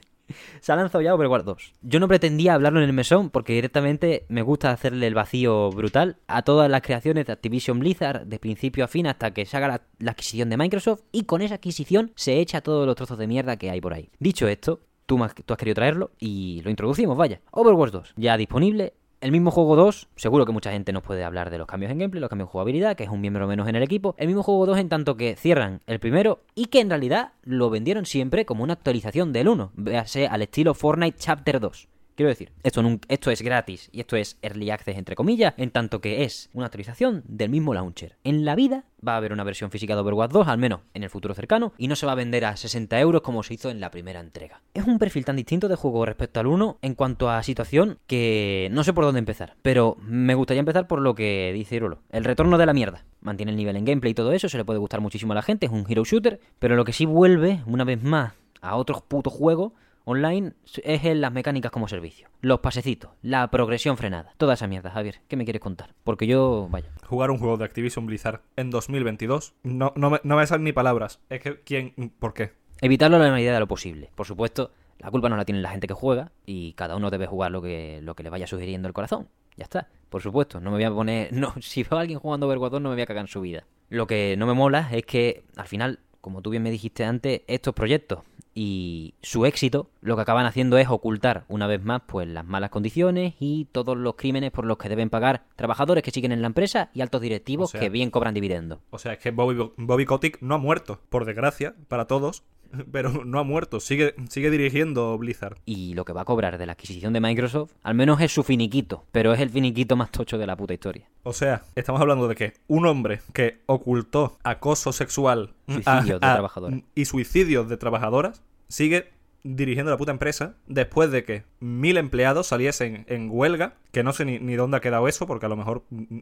Se 0.59 0.71
ha 0.71 0.75
lanzado 0.75 1.03
ya 1.03 1.13
Overwatch 1.13 1.43
2. 1.43 1.73
Yo 1.83 1.99
no 1.99 2.07
pretendía 2.07 2.55
hablarlo 2.55 2.79
en 2.79 2.85
el 2.85 2.93
mesón 2.93 3.29
porque 3.29 3.53
directamente 3.53 4.25
me 4.27 4.41
gusta 4.41 4.71
hacerle 4.71 5.05
el 5.05 5.13
vacío 5.13 5.69
brutal 5.69 6.17
a 6.27 6.41
todas 6.41 6.69
las 6.69 6.81
creaciones 6.81 7.27
de 7.27 7.33
Activision 7.33 7.77
Blizzard 7.77 8.25
de 8.25 8.39
principio 8.39 8.85
a 8.85 8.87
fin 8.87 9.05
hasta 9.05 9.31
que 9.31 9.45
se 9.45 9.55
haga 9.55 9.67
la, 9.67 9.81
la 9.99 10.11
adquisición 10.11 10.49
de 10.49 10.57
Microsoft 10.57 11.01
y 11.11 11.25
con 11.25 11.43
esa 11.43 11.55
adquisición 11.55 12.11
se 12.15 12.39
echa 12.39 12.61
todos 12.61 12.87
los 12.87 12.95
trozos 12.95 13.19
de 13.19 13.27
mierda 13.27 13.57
que 13.57 13.69
hay 13.69 13.79
por 13.79 13.93
ahí. 13.93 14.09
Dicho 14.17 14.47
esto, 14.47 14.81
tú, 15.05 15.23
has 15.23 15.33
querido 15.33 15.75
traerlo 15.75 16.11
y 16.19 16.61
lo 16.63 16.69
introducimos, 16.69 17.17
vaya. 17.17 17.41
Overwatch 17.51 17.91
2, 17.91 18.13
ya 18.17 18.37
disponible. 18.37 18.93
El 19.21 19.31
mismo 19.31 19.49
juego 19.49 19.75
2, 19.75 20.09
seguro 20.15 20.45
que 20.45 20.51
mucha 20.51 20.71
gente 20.71 20.93
nos 20.93 21.01
puede 21.01 21.23
hablar 21.23 21.49
de 21.49 21.57
los 21.57 21.65
cambios 21.65 21.91
en 21.91 21.97
gameplay, 21.97 22.21
los 22.21 22.29
cambios 22.29 22.47
en 22.47 22.51
jugabilidad, 22.51 22.95
que 22.95 23.05
es 23.05 23.09
un 23.09 23.21
miembro 23.21 23.47
menos 23.47 23.67
en 23.67 23.75
el 23.75 23.81
equipo. 23.81 24.13
El 24.17 24.27
mismo 24.27 24.43
juego 24.43 24.65
2 24.67 24.77
en 24.77 24.89
tanto 24.89 25.17
que 25.17 25.35
cierran 25.35 25.81
el 25.87 25.99
primero 25.99 26.41
y 26.53 26.65
que 26.65 26.81
en 26.81 26.89
realidad 26.89 27.33
lo 27.43 27.69
vendieron 27.69 28.05
siempre 28.05 28.45
como 28.45 28.63
una 28.63 28.73
actualización 28.73 29.33
del 29.33 29.47
1, 29.47 29.71
véase 29.75 30.27
al 30.27 30.43
estilo 30.43 30.73
Fortnite 30.73 31.17
Chapter 31.17 31.59
2. 31.59 31.87
Quiero 32.15 32.29
decir, 32.29 32.53
esto, 32.63 32.81
nun- 32.81 33.01
esto 33.09 33.29
es 33.29 33.41
gratis 33.41 33.89
y 33.91 33.99
esto 33.99 34.15
es 34.15 34.37
early 34.41 34.69
access 34.69 34.97
entre 34.97 35.15
comillas, 35.15 35.53
en 35.57 35.69
tanto 35.69 35.99
que 35.99 36.23
es 36.23 36.49
una 36.53 36.67
actualización 36.67 37.23
del 37.27 37.49
mismo 37.49 37.73
launcher. 37.73 38.15
En 38.23 38.45
la 38.45 38.55
vida 38.55 38.85
va 39.05 39.15
a 39.15 39.17
haber 39.17 39.33
una 39.33 39.43
versión 39.43 39.69
física 39.69 39.95
de 39.95 40.01
Overwatch 40.01 40.31
2, 40.31 40.47
al 40.47 40.57
menos 40.57 40.79
en 40.93 41.03
el 41.03 41.09
futuro 41.09 41.33
cercano, 41.33 41.73
y 41.77 41.89
no 41.89 41.97
se 41.97 42.05
va 42.05 42.13
a 42.13 42.15
vender 42.15 42.45
a 42.45 42.55
60 42.55 42.97
euros 43.01 43.21
como 43.21 43.43
se 43.43 43.55
hizo 43.55 43.69
en 43.69 43.81
la 43.81 43.91
primera 43.91 44.21
entrega. 44.21 44.61
Es 44.73 44.85
un 44.85 44.97
perfil 44.97 45.25
tan 45.25 45.35
distinto 45.35 45.67
de 45.67 45.75
juego 45.75 46.05
respecto 46.05 46.39
al 46.39 46.47
1 46.47 46.77
en 46.81 46.95
cuanto 46.95 47.29
a 47.29 47.43
situación 47.43 47.99
que 48.07 48.69
no 48.71 48.85
sé 48.85 48.93
por 48.93 49.03
dónde 49.03 49.19
empezar. 49.19 49.55
Pero 49.61 49.97
me 50.01 50.35
gustaría 50.35 50.61
empezar 50.61 50.87
por 50.87 51.01
lo 51.01 51.15
que 51.15 51.51
dice 51.53 51.75
Irulo. 51.75 51.99
El 52.11 52.23
retorno 52.23 52.57
de 52.57 52.65
la 52.65 52.73
mierda. 52.73 53.03
Mantiene 53.19 53.51
el 53.51 53.57
nivel 53.57 53.75
en 53.75 53.83
gameplay 53.83 54.11
y 54.11 54.15
todo 54.15 54.31
eso, 54.31 54.47
se 54.47 54.57
le 54.57 54.63
puede 54.63 54.79
gustar 54.79 55.01
muchísimo 55.01 55.33
a 55.33 55.35
la 55.35 55.41
gente, 55.41 55.65
es 55.65 55.71
un 55.71 55.85
hero 55.89 56.05
shooter, 56.05 56.39
pero 56.59 56.77
lo 56.77 56.85
que 56.85 56.93
sí 56.93 57.05
vuelve, 57.05 57.61
una 57.65 57.83
vez 57.83 58.01
más, 58.01 58.33
a 58.61 58.77
otros 58.77 59.01
putos 59.01 59.33
juegos 59.33 59.73
online 60.05 60.53
es 60.83 61.03
en 61.03 61.21
las 61.21 61.31
mecánicas 61.31 61.71
como 61.71 61.87
servicio. 61.87 62.29
Los 62.41 62.59
pasecitos, 62.59 63.11
la 63.21 63.49
progresión 63.49 63.97
frenada. 63.97 64.33
Toda 64.37 64.53
esa 64.53 64.67
mierda, 64.67 64.91
Javier. 64.91 65.21
¿Qué 65.27 65.35
me 65.35 65.43
quieres 65.43 65.61
contar? 65.61 65.93
Porque 66.03 66.27
yo, 66.27 66.67
vaya. 66.71 66.89
Jugar 67.05 67.31
un 67.31 67.37
juego 67.37 67.57
de 67.57 67.65
Activision 67.65 68.05
Blizzard 68.05 68.41
en 68.55 68.69
2022, 68.69 69.55
no, 69.63 69.91
no, 69.95 70.09
me, 70.09 70.21
no 70.23 70.37
me 70.37 70.47
salen 70.47 70.63
ni 70.63 70.71
palabras. 70.71 71.19
Es 71.29 71.41
que, 71.41 71.61
¿quién? 71.61 71.93
¿Por 72.19 72.33
qué? 72.33 72.53
Evitarlo 72.81 73.17
a 73.17 73.19
la 73.19 73.31
medida 73.31 73.53
de 73.53 73.59
lo 73.59 73.67
posible. 73.67 74.11
Por 74.15 74.25
supuesto, 74.25 74.71
la 74.99 75.11
culpa 75.11 75.29
no 75.29 75.37
la 75.37 75.45
tiene 75.45 75.61
la 75.61 75.71
gente 75.71 75.87
que 75.87 75.93
juega 75.93 76.31
y 76.45 76.73
cada 76.73 76.95
uno 76.95 77.09
debe 77.09 77.25
jugar 77.25 77.51
lo 77.51 77.61
que, 77.61 77.99
lo 78.01 78.15
que 78.15 78.23
le 78.23 78.29
vaya 78.29 78.47
sugiriendo 78.47 78.87
el 78.87 78.93
corazón. 78.93 79.27
Ya 79.57 79.63
está. 79.63 79.87
Por 80.09 80.21
supuesto, 80.21 80.59
no 80.59 80.71
me 80.71 80.77
voy 80.77 80.83
a 80.83 80.91
poner... 80.91 81.33
No, 81.33 81.53
si 81.61 81.83
veo 81.83 81.97
a 81.97 82.01
alguien 82.01 82.19
jugando 82.19 82.47
Overwatch 82.47 82.73
2 82.73 82.81
no 82.81 82.89
me 82.89 82.95
voy 82.95 83.01
a 83.01 83.05
cagar 83.05 83.21
en 83.21 83.27
su 83.27 83.41
vida. 83.41 83.65
Lo 83.89 84.07
que 84.07 84.35
no 84.37 84.45
me 84.45 84.53
mola 84.53 84.89
es 84.91 85.05
que, 85.05 85.45
al 85.55 85.67
final, 85.67 85.99
como 86.21 86.41
tú 86.41 86.49
bien 86.49 86.63
me 86.63 86.71
dijiste 86.71 87.05
antes, 87.05 87.41
estos 87.47 87.73
proyectos 87.73 88.19
y 88.57 89.13
su 89.21 89.45
éxito 89.45 89.89
lo 90.01 90.15
que 90.15 90.21
acaban 90.21 90.45
haciendo 90.45 90.77
es 90.77 90.87
ocultar 90.89 91.43
una 91.49 91.67
vez 91.67 91.83
más 91.83 92.01
pues 92.07 92.25
las 92.27 92.45
malas 92.45 92.69
condiciones 92.69 93.33
y 93.39 93.65
todos 93.73 93.97
los 93.97 94.15
crímenes 94.15 94.51
por 94.51 94.65
los 94.65 94.77
que 94.77 94.87
deben 94.87 95.09
pagar 95.09 95.43
trabajadores 95.57 96.03
que 96.03 96.11
siguen 96.11 96.31
en 96.31 96.41
la 96.41 96.47
empresa 96.47 96.89
y 96.93 97.01
altos 97.01 97.21
directivos 97.21 97.69
O 97.69 97.71
sea- 97.73 97.81
que 97.81 97.89
bien 97.89 98.09
cobran 98.11 98.33
dividendos. 98.33 98.79
O 98.91 98.97
sea, 98.97 99.11
es 99.13 99.19
que 99.19 99.31
Bobby, 99.31 99.71
Bobby 99.75 100.05
Kotick 100.05 100.41
no 100.41 100.55
ha 100.55 100.57
muerto, 100.57 101.01
por 101.09 101.25
desgracia, 101.25 101.75
para 101.89 102.05
todos, 102.05 102.43
pero 102.91 103.25
no 103.25 103.39
ha 103.39 103.43
muerto. 103.43 103.79
Sigue, 103.79 104.15
sigue 104.29 104.49
dirigiendo 104.49 105.17
Blizzard. 105.17 105.57
y 105.65 105.93
lo 105.93 106.05
que 106.05 106.13
va 106.13 106.21
a 106.21 106.25
cobrar 106.25 106.57
de 106.57 106.65
la 106.65 106.73
adquisición 106.73 107.13
de 107.13 107.21
Microsoft, 107.21 107.71
al 107.83 107.95
menos 107.95 108.21
es 108.21 108.31
su 108.31 108.43
finiquito, 108.43 109.05
pero 109.11 109.33
es 109.33 109.39
el 109.39 109.49
finiquito 109.49 109.95
más 109.95 110.11
tocho 110.11 110.37
de 110.37 110.47
la 110.47 110.55
puta 110.55 110.73
historia. 110.73 111.09
O 111.23 111.33
sea, 111.33 111.63
estamos 111.75 112.01
hablando 112.01 112.27
de 112.27 112.35
que 112.35 112.53
un 112.67 112.85
hombre 112.85 113.21
que 113.33 113.61
ocultó 113.65 114.37
acoso 114.43 114.91
sexual 114.91 115.53
Suicidios 115.67 116.21
de 116.21 116.83
y 116.93 117.05
suicidios 117.05 117.67
de 117.67 117.77
trabajadoras 117.77 118.43
sigue 118.67 119.09
dirigiendo 119.43 119.91
la 119.91 119.97
puta 119.97 120.11
empresa 120.11 120.55
después 120.67 121.11
de 121.11 121.23
que 121.23 121.43
mil 121.59 121.97
empleados 121.97 122.47
saliesen 122.47 123.05
en 123.07 123.29
huelga, 123.31 123.75
que 123.91 124.03
no 124.03 124.11
sé 124.11 124.25
ni, 124.25 124.39
ni 124.39 124.55
dónde 124.55 124.77
ha 124.77 124.81
quedado 124.81 125.07
eso, 125.07 125.27
porque 125.27 125.45
a 125.45 125.49
lo 125.49 125.55
mejor 125.55 125.83
mm, 125.91 126.19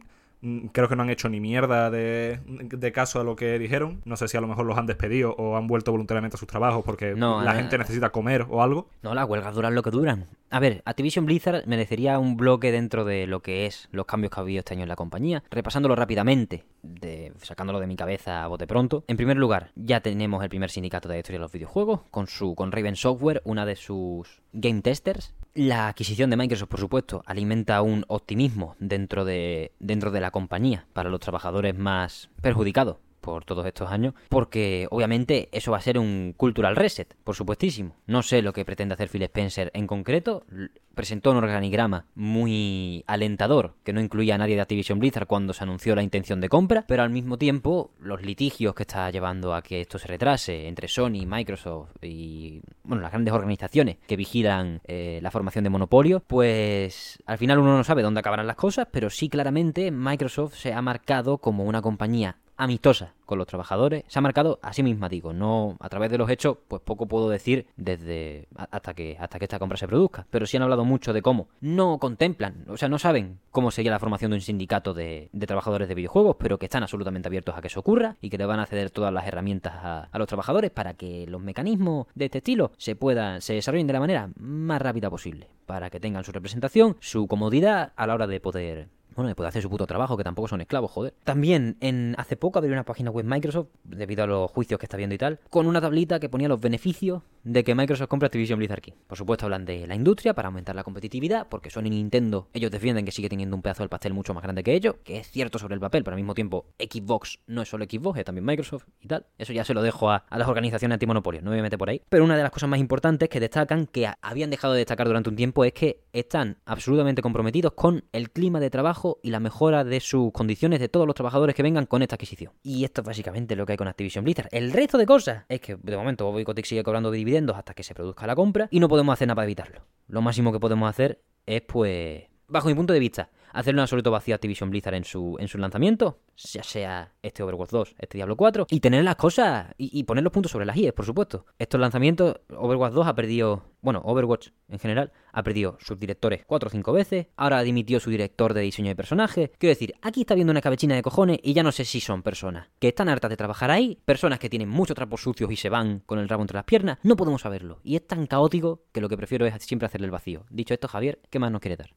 creo 0.71 0.89
que 0.89 0.95
no 0.95 1.03
han 1.03 1.09
hecho 1.09 1.29
ni 1.29 1.39
mierda 1.39 1.89
de, 1.89 2.39
de 2.45 2.91
caso 2.91 3.19
a 3.21 3.23
lo 3.23 3.35
que 3.35 3.57
dijeron. 3.59 4.01
No 4.05 4.17
sé 4.17 4.27
si 4.27 4.37
a 4.37 4.41
lo 4.41 4.47
mejor 4.47 4.65
los 4.65 4.77
han 4.77 4.85
despedido 4.85 5.33
o 5.37 5.57
han 5.57 5.67
vuelto 5.67 5.91
voluntariamente 5.91 6.35
a 6.35 6.39
sus 6.39 6.47
trabajos 6.47 6.83
porque 6.83 7.15
No, 7.15 7.41
la 7.41 7.53
eh, 7.53 7.55
gente 7.55 7.77
necesita 7.77 8.09
comer 8.09 8.45
o 8.49 8.61
algo. 8.61 8.89
No, 9.01 9.13
las 9.13 9.27
huelgas 9.27 9.55
duran 9.55 9.75
lo 9.75 9.83
que 9.83 9.91
duran. 9.91 10.25
A 10.53 10.59
ver, 10.59 10.83
Activision 10.85 11.25
Blizzard 11.25 11.65
merecería 11.65 12.19
un 12.19 12.37
bloque 12.37 12.71
dentro 12.71 13.05
de 13.05 13.25
lo 13.25 13.41
que 13.41 13.65
es 13.65 13.89
los 13.91 14.05
cambios 14.05 14.29
que 14.31 14.39
ha 14.39 14.43
habido 14.43 14.59
este 14.59 14.75
año 14.75 14.83
en 14.83 14.87
la 14.87 14.95
compañía. 14.95 15.43
Repasándolo 15.49 15.95
rápidamente, 15.95 16.63
de, 16.83 17.33
sacándolo 17.41 17.79
de 17.79 17.87
mi 17.87 17.95
cabeza 17.95 18.43
a 18.43 18.47
bote 18.47 18.67
pronto. 18.67 19.03
En 19.07 19.17
primer 19.17 19.37
lugar, 19.37 19.71
ya 19.73 20.01
tenemos 20.01 20.43
el 20.43 20.49
primer 20.49 20.69
sindicato 20.69 21.09
de 21.09 21.15
la 21.15 21.19
historia 21.21 21.39
de 21.39 21.45
los 21.45 21.51
videojuegos, 21.51 22.01
con 22.11 22.27
su 22.27 22.53
con 22.53 22.71
Raven 22.71 22.95
Software, 22.95 23.41
una 23.45 23.65
de 23.65 23.75
sus 23.75 24.43
game 24.51 24.83
testers. 24.83 25.33
La 25.55 25.87
adquisición 25.87 26.29
de 26.29 26.37
Microsoft, 26.37 26.69
por 26.69 26.79
supuesto, 26.79 27.23
alimenta 27.25 27.81
un 27.81 28.05
optimismo 28.07 28.75
dentro 28.77 29.25
de, 29.25 29.71
dentro 29.79 30.11
de 30.11 30.21
la 30.21 30.29
compañía 30.29 30.85
para 30.93 31.09
los 31.09 31.19
trabajadores 31.19 31.75
más 31.75 32.29
perjudicados 32.43 32.97
por 33.23 33.45
todos 33.45 33.65
estos 33.65 33.89
años, 33.89 34.13
porque 34.29 34.85
obviamente 34.91 35.47
eso 35.53 35.71
va 35.71 35.77
a 35.77 35.81
ser 35.81 35.97
un 35.97 36.33
cultural 36.35 36.75
reset, 36.75 37.15
por 37.23 37.35
supuestísimo. 37.35 37.95
No 38.05 38.21
sé 38.21 38.41
lo 38.41 38.51
que 38.51 38.65
pretende 38.65 38.93
hacer 38.93 39.07
Phil 39.07 39.23
Spencer 39.23 39.71
en 39.73 39.87
concreto. 39.87 40.45
Presentó 40.93 41.31
un 41.31 41.37
organigrama 41.37 42.05
muy 42.13 43.03
alentador 43.07 43.73
que 43.83 43.93
no 43.93 44.01
incluía 44.01 44.35
a 44.35 44.37
nadie 44.37 44.55
de 44.55 44.61
Activision 44.61 44.99
Blizzard 44.99 45.25
cuando 45.25 45.53
se 45.53 45.63
anunció 45.63 45.95
la 45.95 46.03
intención 46.03 46.39
de 46.41 46.49
compra, 46.49 46.83
pero 46.87 47.01
al 47.01 47.09
mismo 47.09 47.37
tiempo 47.37 47.91
los 47.99 48.21
litigios 48.21 48.75
que 48.75 48.83
está 48.83 49.09
llevando 49.09 49.55
a 49.55 49.63
que 49.63 49.81
esto 49.81 49.97
se 49.97 50.07
retrase 50.07 50.67
entre 50.67 50.87
Sony, 50.87 51.25
Microsoft 51.25 51.91
y 52.03 52.61
bueno, 52.83 53.01
las 53.01 53.11
grandes 53.11 53.33
organizaciones 53.33 53.97
que 54.05 54.17
vigilan 54.17 54.81
eh, 54.83 55.19
la 55.23 55.31
formación 55.31 55.63
de 55.63 55.71
monopolio, 55.71 56.19
pues 56.19 57.17
al 57.25 57.37
final 57.37 57.59
uno 57.59 57.77
no 57.77 57.83
sabe 57.83 58.03
dónde 58.03 58.19
acabarán 58.19 58.47
las 58.47 58.57
cosas, 58.57 58.87
pero 58.91 59.09
sí 59.09 59.29
claramente 59.29 59.89
Microsoft 59.89 60.55
se 60.55 60.73
ha 60.73 60.81
marcado 60.81 61.37
como 61.37 61.63
una 61.63 61.81
compañía 61.81 62.37
amistosa 62.57 63.13
con 63.25 63.37
los 63.37 63.47
trabajadores, 63.47 64.03
se 64.07 64.19
ha 64.19 64.21
marcado 64.21 64.59
a 64.61 64.73
sí 64.73 64.83
misma, 64.83 65.09
digo, 65.09 65.33
no 65.33 65.77
a 65.79 65.89
través 65.89 66.11
de 66.11 66.17
los 66.17 66.29
hechos, 66.29 66.57
pues 66.67 66.81
poco 66.81 67.07
puedo 67.07 67.29
decir 67.29 67.67
desde 67.77 68.47
hasta 68.55 68.93
que 68.93 69.17
hasta 69.19 69.39
que 69.39 69.45
esta 69.45 69.59
compra 69.59 69.77
se 69.77 69.87
produzca, 69.87 70.27
pero 70.29 70.45
sí 70.45 70.57
han 70.57 70.63
hablado 70.63 70.85
mucho 70.85 71.13
de 71.13 71.21
cómo 71.21 71.47
no 71.61 71.97
contemplan, 71.99 72.65
o 72.67 72.77
sea, 72.77 72.89
no 72.89 72.99
saben 72.99 73.39
cómo 73.51 73.71
sería 73.71 73.91
la 73.91 73.99
formación 73.99 74.31
de 74.31 74.35
un 74.35 74.41
sindicato 74.41 74.93
de, 74.93 75.29
de 75.31 75.47
trabajadores 75.47 75.87
de 75.87 75.95
videojuegos, 75.95 76.35
pero 76.37 76.59
que 76.59 76.65
están 76.65 76.83
absolutamente 76.83 77.27
abiertos 77.27 77.55
a 77.55 77.61
que 77.61 77.67
eso 77.67 77.79
ocurra 77.79 78.17
y 78.21 78.29
que 78.29 78.37
le 78.37 78.45
van 78.45 78.59
a 78.59 78.65
ceder 78.65 78.91
todas 78.91 79.13
las 79.13 79.25
herramientas 79.25 79.73
a, 79.75 80.09
a 80.11 80.19
los 80.19 80.27
trabajadores 80.27 80.71
para 80.71 80.93
que 80.93 81.25
los 81.27 81.41
mecanismos 81.41 82.07
de 82.15 82.25
este 82.25 82.39
estilo 82.39 82.71
se 82.77 82.95
puedan 82.95 83.41
se 83.41 83.53
desarrollen 83.53 83.87
de 83.87 83.93
la 83.93 83.99
manera 83.99 84.29
más 84.37 84.81
rápida 84.81 85.09
posible, 85.09 85.49
para 85.65 85.89
que 85.89 85.99
tengan 85.99 86.23
su 86.23 86.31
representación, 86.31 86.97
su 86.99 87.27
comodidad 87.27 87.93
a 87.95 88.07
la 88.07 88.15
hora 88.15 88.27
de 88.27 88.39
poder 88.39 88.89
bueno, 89.15 89.29
de 89.29 89.35
poder 89.35 89.49
hacer 89.49 89.61
su 89.61 89.69
puto 89.69 89.87
trabajo, 89.87 90.17
que 90.17 90.23
tampoco 90.23 90.47
son 90.47 90.61
esclavos, 90.61 90.91
joder. 90.91 91.13
También, 91.23 91.77
en 91.79 92.15
hace 92.17 92.37
poco 92.37 92.59
abrió 92.59 92.73
una 92.73 92.83
página 92.83 93.11
web 93.11 93.25
Microsoft, 93.25 93.67
debido 93.83 94.23
a 94.23 94.27
los 94.27 94.51
juicios 94.51 94.79
que 94.79 94.85
está 94.85 94.97
viendo 94.97 95.15
y 95.15 95.17
tal, 95.17 95.39
con 95.49 95.67
una 95.67 95.81
tablita 95.81 96.19
que 96.19 96.29
ponía 96.29 96.47
los 96.47 96.59
beneficios 96.59 97.21
de 97.43 97.63
que 97.63 97.75
Microsoft 97.75 98.07
compra 98.07 98.27
Activision 98.27 98.57
Blizzard 98.59 98.81
King. 98.81 98.93
Por 99.07 99.17
supuesto, 99.17 99.45
hablan 99.45 99.65
de 99.65 99.85
la 99.87 99.95
industria 99.95 100.33
para 100.33 100.47
aumentar 100.47 100.75
la 100.75 100.83
competitividad, 100.83 101.47
porque 101.49 101.69
Sony 101.69 101.85
y 101.85 101.89
Nintendo, 101.91 102.47
ellos 102.53 102.71
defienden 102.71 103.05
que 103.05 103.11
sigue 103.11 103.29
teniendo 103.29 103.55
un 103.55 103.61
pedazo 103.61 103.83
del 103.83 103.89
pastel 103.89 104.13
mucho 104.13 104.33
más 104.33 104.43
grande 104.43 104.63
que 104.63 104.73
ellos, 104.73 104.95
que 105.03 105.17
es 105.17 105.29
cierto 105.29 105.59
sobre 105.59 105.75
el 105.75 105.79
papel, 105.79 106.03
pero 106.03 106.15
al 106.15 106.21
mismo 106.21 106.33
tiempo 106.33 106.65
Xbox 106.79 107.39
no 107.47 107.61
es 107.61 107.69
solo 107.69 107.85
Xbox, 107.85 108.19
es 108.19 108.25
también 108.25 108.45
Microsoft 108.45 108.85
y 109.01 109.07
tal. 109.07 109.25
Eso 109.37 109.53
ya 109.53 109.65
se 109.65 109.73
lo 109.73 109.81
dejo 109.81 110.09
a, 110.09 110.25
a 110.29 110.37
las 110.37 110.47
organizaciones 110.47 110.95
antimonopolio, 110.95 111.41
no 111.41 111.51
me 111.51 111.61
voy 111.61 111.69
por 111.77 111.89
ahí. 111.89 112.01
Pero 112.09 112.23
una 112.23 112.37
de 112.37 112.43
las 112.43 112.51
cosas 112.51 112.69
más 112.69 112.79
importantes 112.79 113.29
que 113.29 113.39
destacan, 113.39 113.87
que 113.87 114.09
habían 114.21 114.49
dejado 114.49 114.73
de 114.73 114.79
destacar 114.79 115.07
durante 115.07 115.29
un 115.29 115.35
tiempo, 115.35 115.65
es 115.65 115.73
que 115.73 116.03
están 116.13 116.57
absolutamente 116.65 117.21
comprometidos 117.21 117.73
con 117.73 118.03
el 118.11 118.31
clima 118.31 118.59
de 118.59 118.69
trabajo 118.69 119.02
y 119.21 119.29
la 119.31 119.39
mejora 119.39 119.83
de 119.83 119.99
sus 119.99 120.31
condiciones 120.31 120.79
de 120.79 120.89
todos 120.89 121.05
los 121.05 121.15
trabajadores 121.15 121.55
que 121.55 121.63
vengan 121.63 121.85
con 121.85 122.01
esta 122.01 122.15
adquisición. 122.15 122.53
Y 122.63 122.83
esto 122.83 123.01
es 123.01 123.07
básicamente 123.07 123.55
lo 123.55 123.65
que 123.65 123.73
hay 123.73 123.77
con 123.77 123.87
Activision 123.87 124.23
Blizzard. 124.23 124.49
El 124.51 124.71
resto 124.71 124.97
de 124.97 125.05
cosas 125.05 125.45
es 125.49 125.61
que 125.61 125.75
de 125.75 125.97
momento 125.97 126.25
Bobby 126.25 126.43
Kotick 126.43 126.65
sigue 126.65 126.83
cobrando 126.83 127.11
dividendos 127.11 127.57
hasta 127.57 127.73
que 127.73 127.83
se 127.83 127.93
produzca 127.93 128.27
la 128.27 128.35
compra 128.35 128.67
y 128.71 128.79
no 128.79 128.87
podemos 128.87 129.13
hacer 129.13 129.27
nada 129.27 129.35
para 129.35 129.45
evitarlo. 129.45 129.81
Lo 130.07 130.21
máximo 130.21 130.51
que 130.51 130.59
podemos 130.59 130.89
hacer 130.89 131.21
es 131.45 131.61
pues, 131.61 132.23
bajo 132.47 132.67
mi 132.67 132.75
punto 132.75 132.93
de 132.93 132.99
vista, 132.99 133.29
hacerle 133.51 133.79
un 133.79 133.83
absoluto 133.83 134.11
vacío 134.11 134.33
a 134.33 134.35
Activision 134.35 134.69
Blizzard 134.69 134.95
en 134.95 135.03
su, 135.03 135.37
en 135.39 135.47
su 135.47 135.57
lanzamiento, 135.57 136.19
ya 136.35 136.63
sea 136.63 137.13
este 137.21 137.43
Overwatch 137.43 137.69
2, 137.69 137.95
este 137.99 138.17
Diablo 138.17 138.35
4, 138.35 138.67
y 138.69 138.79
tener 138.79 139.03
las 139.03 139.15
cosas 139.15 139.73
y, 139.77 139.97
y 139.97 140.03
poner 140.03 140.23
los 140.23 140.33
puntos 140.33 140.51
sobre 140.51 140.65
las 140.65 140.75
IES, 140.75 140.93
por 140.93 141.05
supuesto. 141.05 141.45
Estos 141.57 141.79
lanzamientos, 141.79 142.35
Overwatch 142.55 142.93
2 142.93 143.07
ha 143.07 143.15
perdido, 143.15 143.63
bueno, 143.83 144.01
Overwatch 144.03 144.47
en 144.69 144.79
general, 144.79 145.11
ha 145.31 145.43
perdido 145.43 145.77
sus 145.79 145.99
directores 145.99 146.43
4 146.47 146.67
o 146.67 146.71
5 146.71 146.91
veces, 146.93 147.27
ahora 147.37 147.61
dimitió 147.61 147.99
su 147.99 148.09
director 148.09 148.53
de 148.55 148.61
diseño 148.61 148.87
de 148.89 148.95
personajes. 148.95 149.51
Quiero 149.59 149.71
decir, 149.75 149.93
aquí 150.01 150.21
está 150.21 150.33
viendo 150.33 150.49
una 150.51 150.61
cabechina 150.61 150.95
de 150.95 151.03
cojones 151.03 151.39
y 151.43 151.53
ya 151.53 151.61
no 151.61 151.71
sé 151.71 151.85
si 151.85 151.99
son 151.99 152.23
personas 152.23 152.69
que 152.79 152.87
están 152.87 153.09
hartas 153.09 153.29
de 153.29 153.37
trabajar 153.37 153.69
ahí, 153.69 153.99
personas 154.05 154.39
que 154.39 154.49
tienen 154.49 154.69
muchos 154.69 154.95
trapos 154.95 155.21
sucios 155.21 155.51
y 155.51 155.55
se 155.57 155.69
van 155.69 155.99
con 156.07 156.17
el 156.17 156.27
rabo 156.27 156.41
entre 156.41 156.55
las 156.55 156.65
piernas, 156.65 156.97
no 157.03 157.15
podemos 157.15 157.41
saberlo. 157.41 157.79
Y 157.83 157.95
es 157.95 158.07
tan 158.07 158.25
caótico 158.25 158.83
que 158.91 159.01
lo 159.01 159.09
que 159.09 159.17
prefiero 159.17 159.45
es 159.45 159.53
siempre 159.63 159.85
hacerle 159.85 160.05
el 160.05 160.11
vacío. 160.11 160.45
Dicho 160.49 160.73
esto, 160.73 160.87
Javier, 160.87 161.19
¿qué 161.29 161.37
más 161.37 161.51
nos 161.51 161.61
quiere 161.61 161.75
dar? 161.77 161.93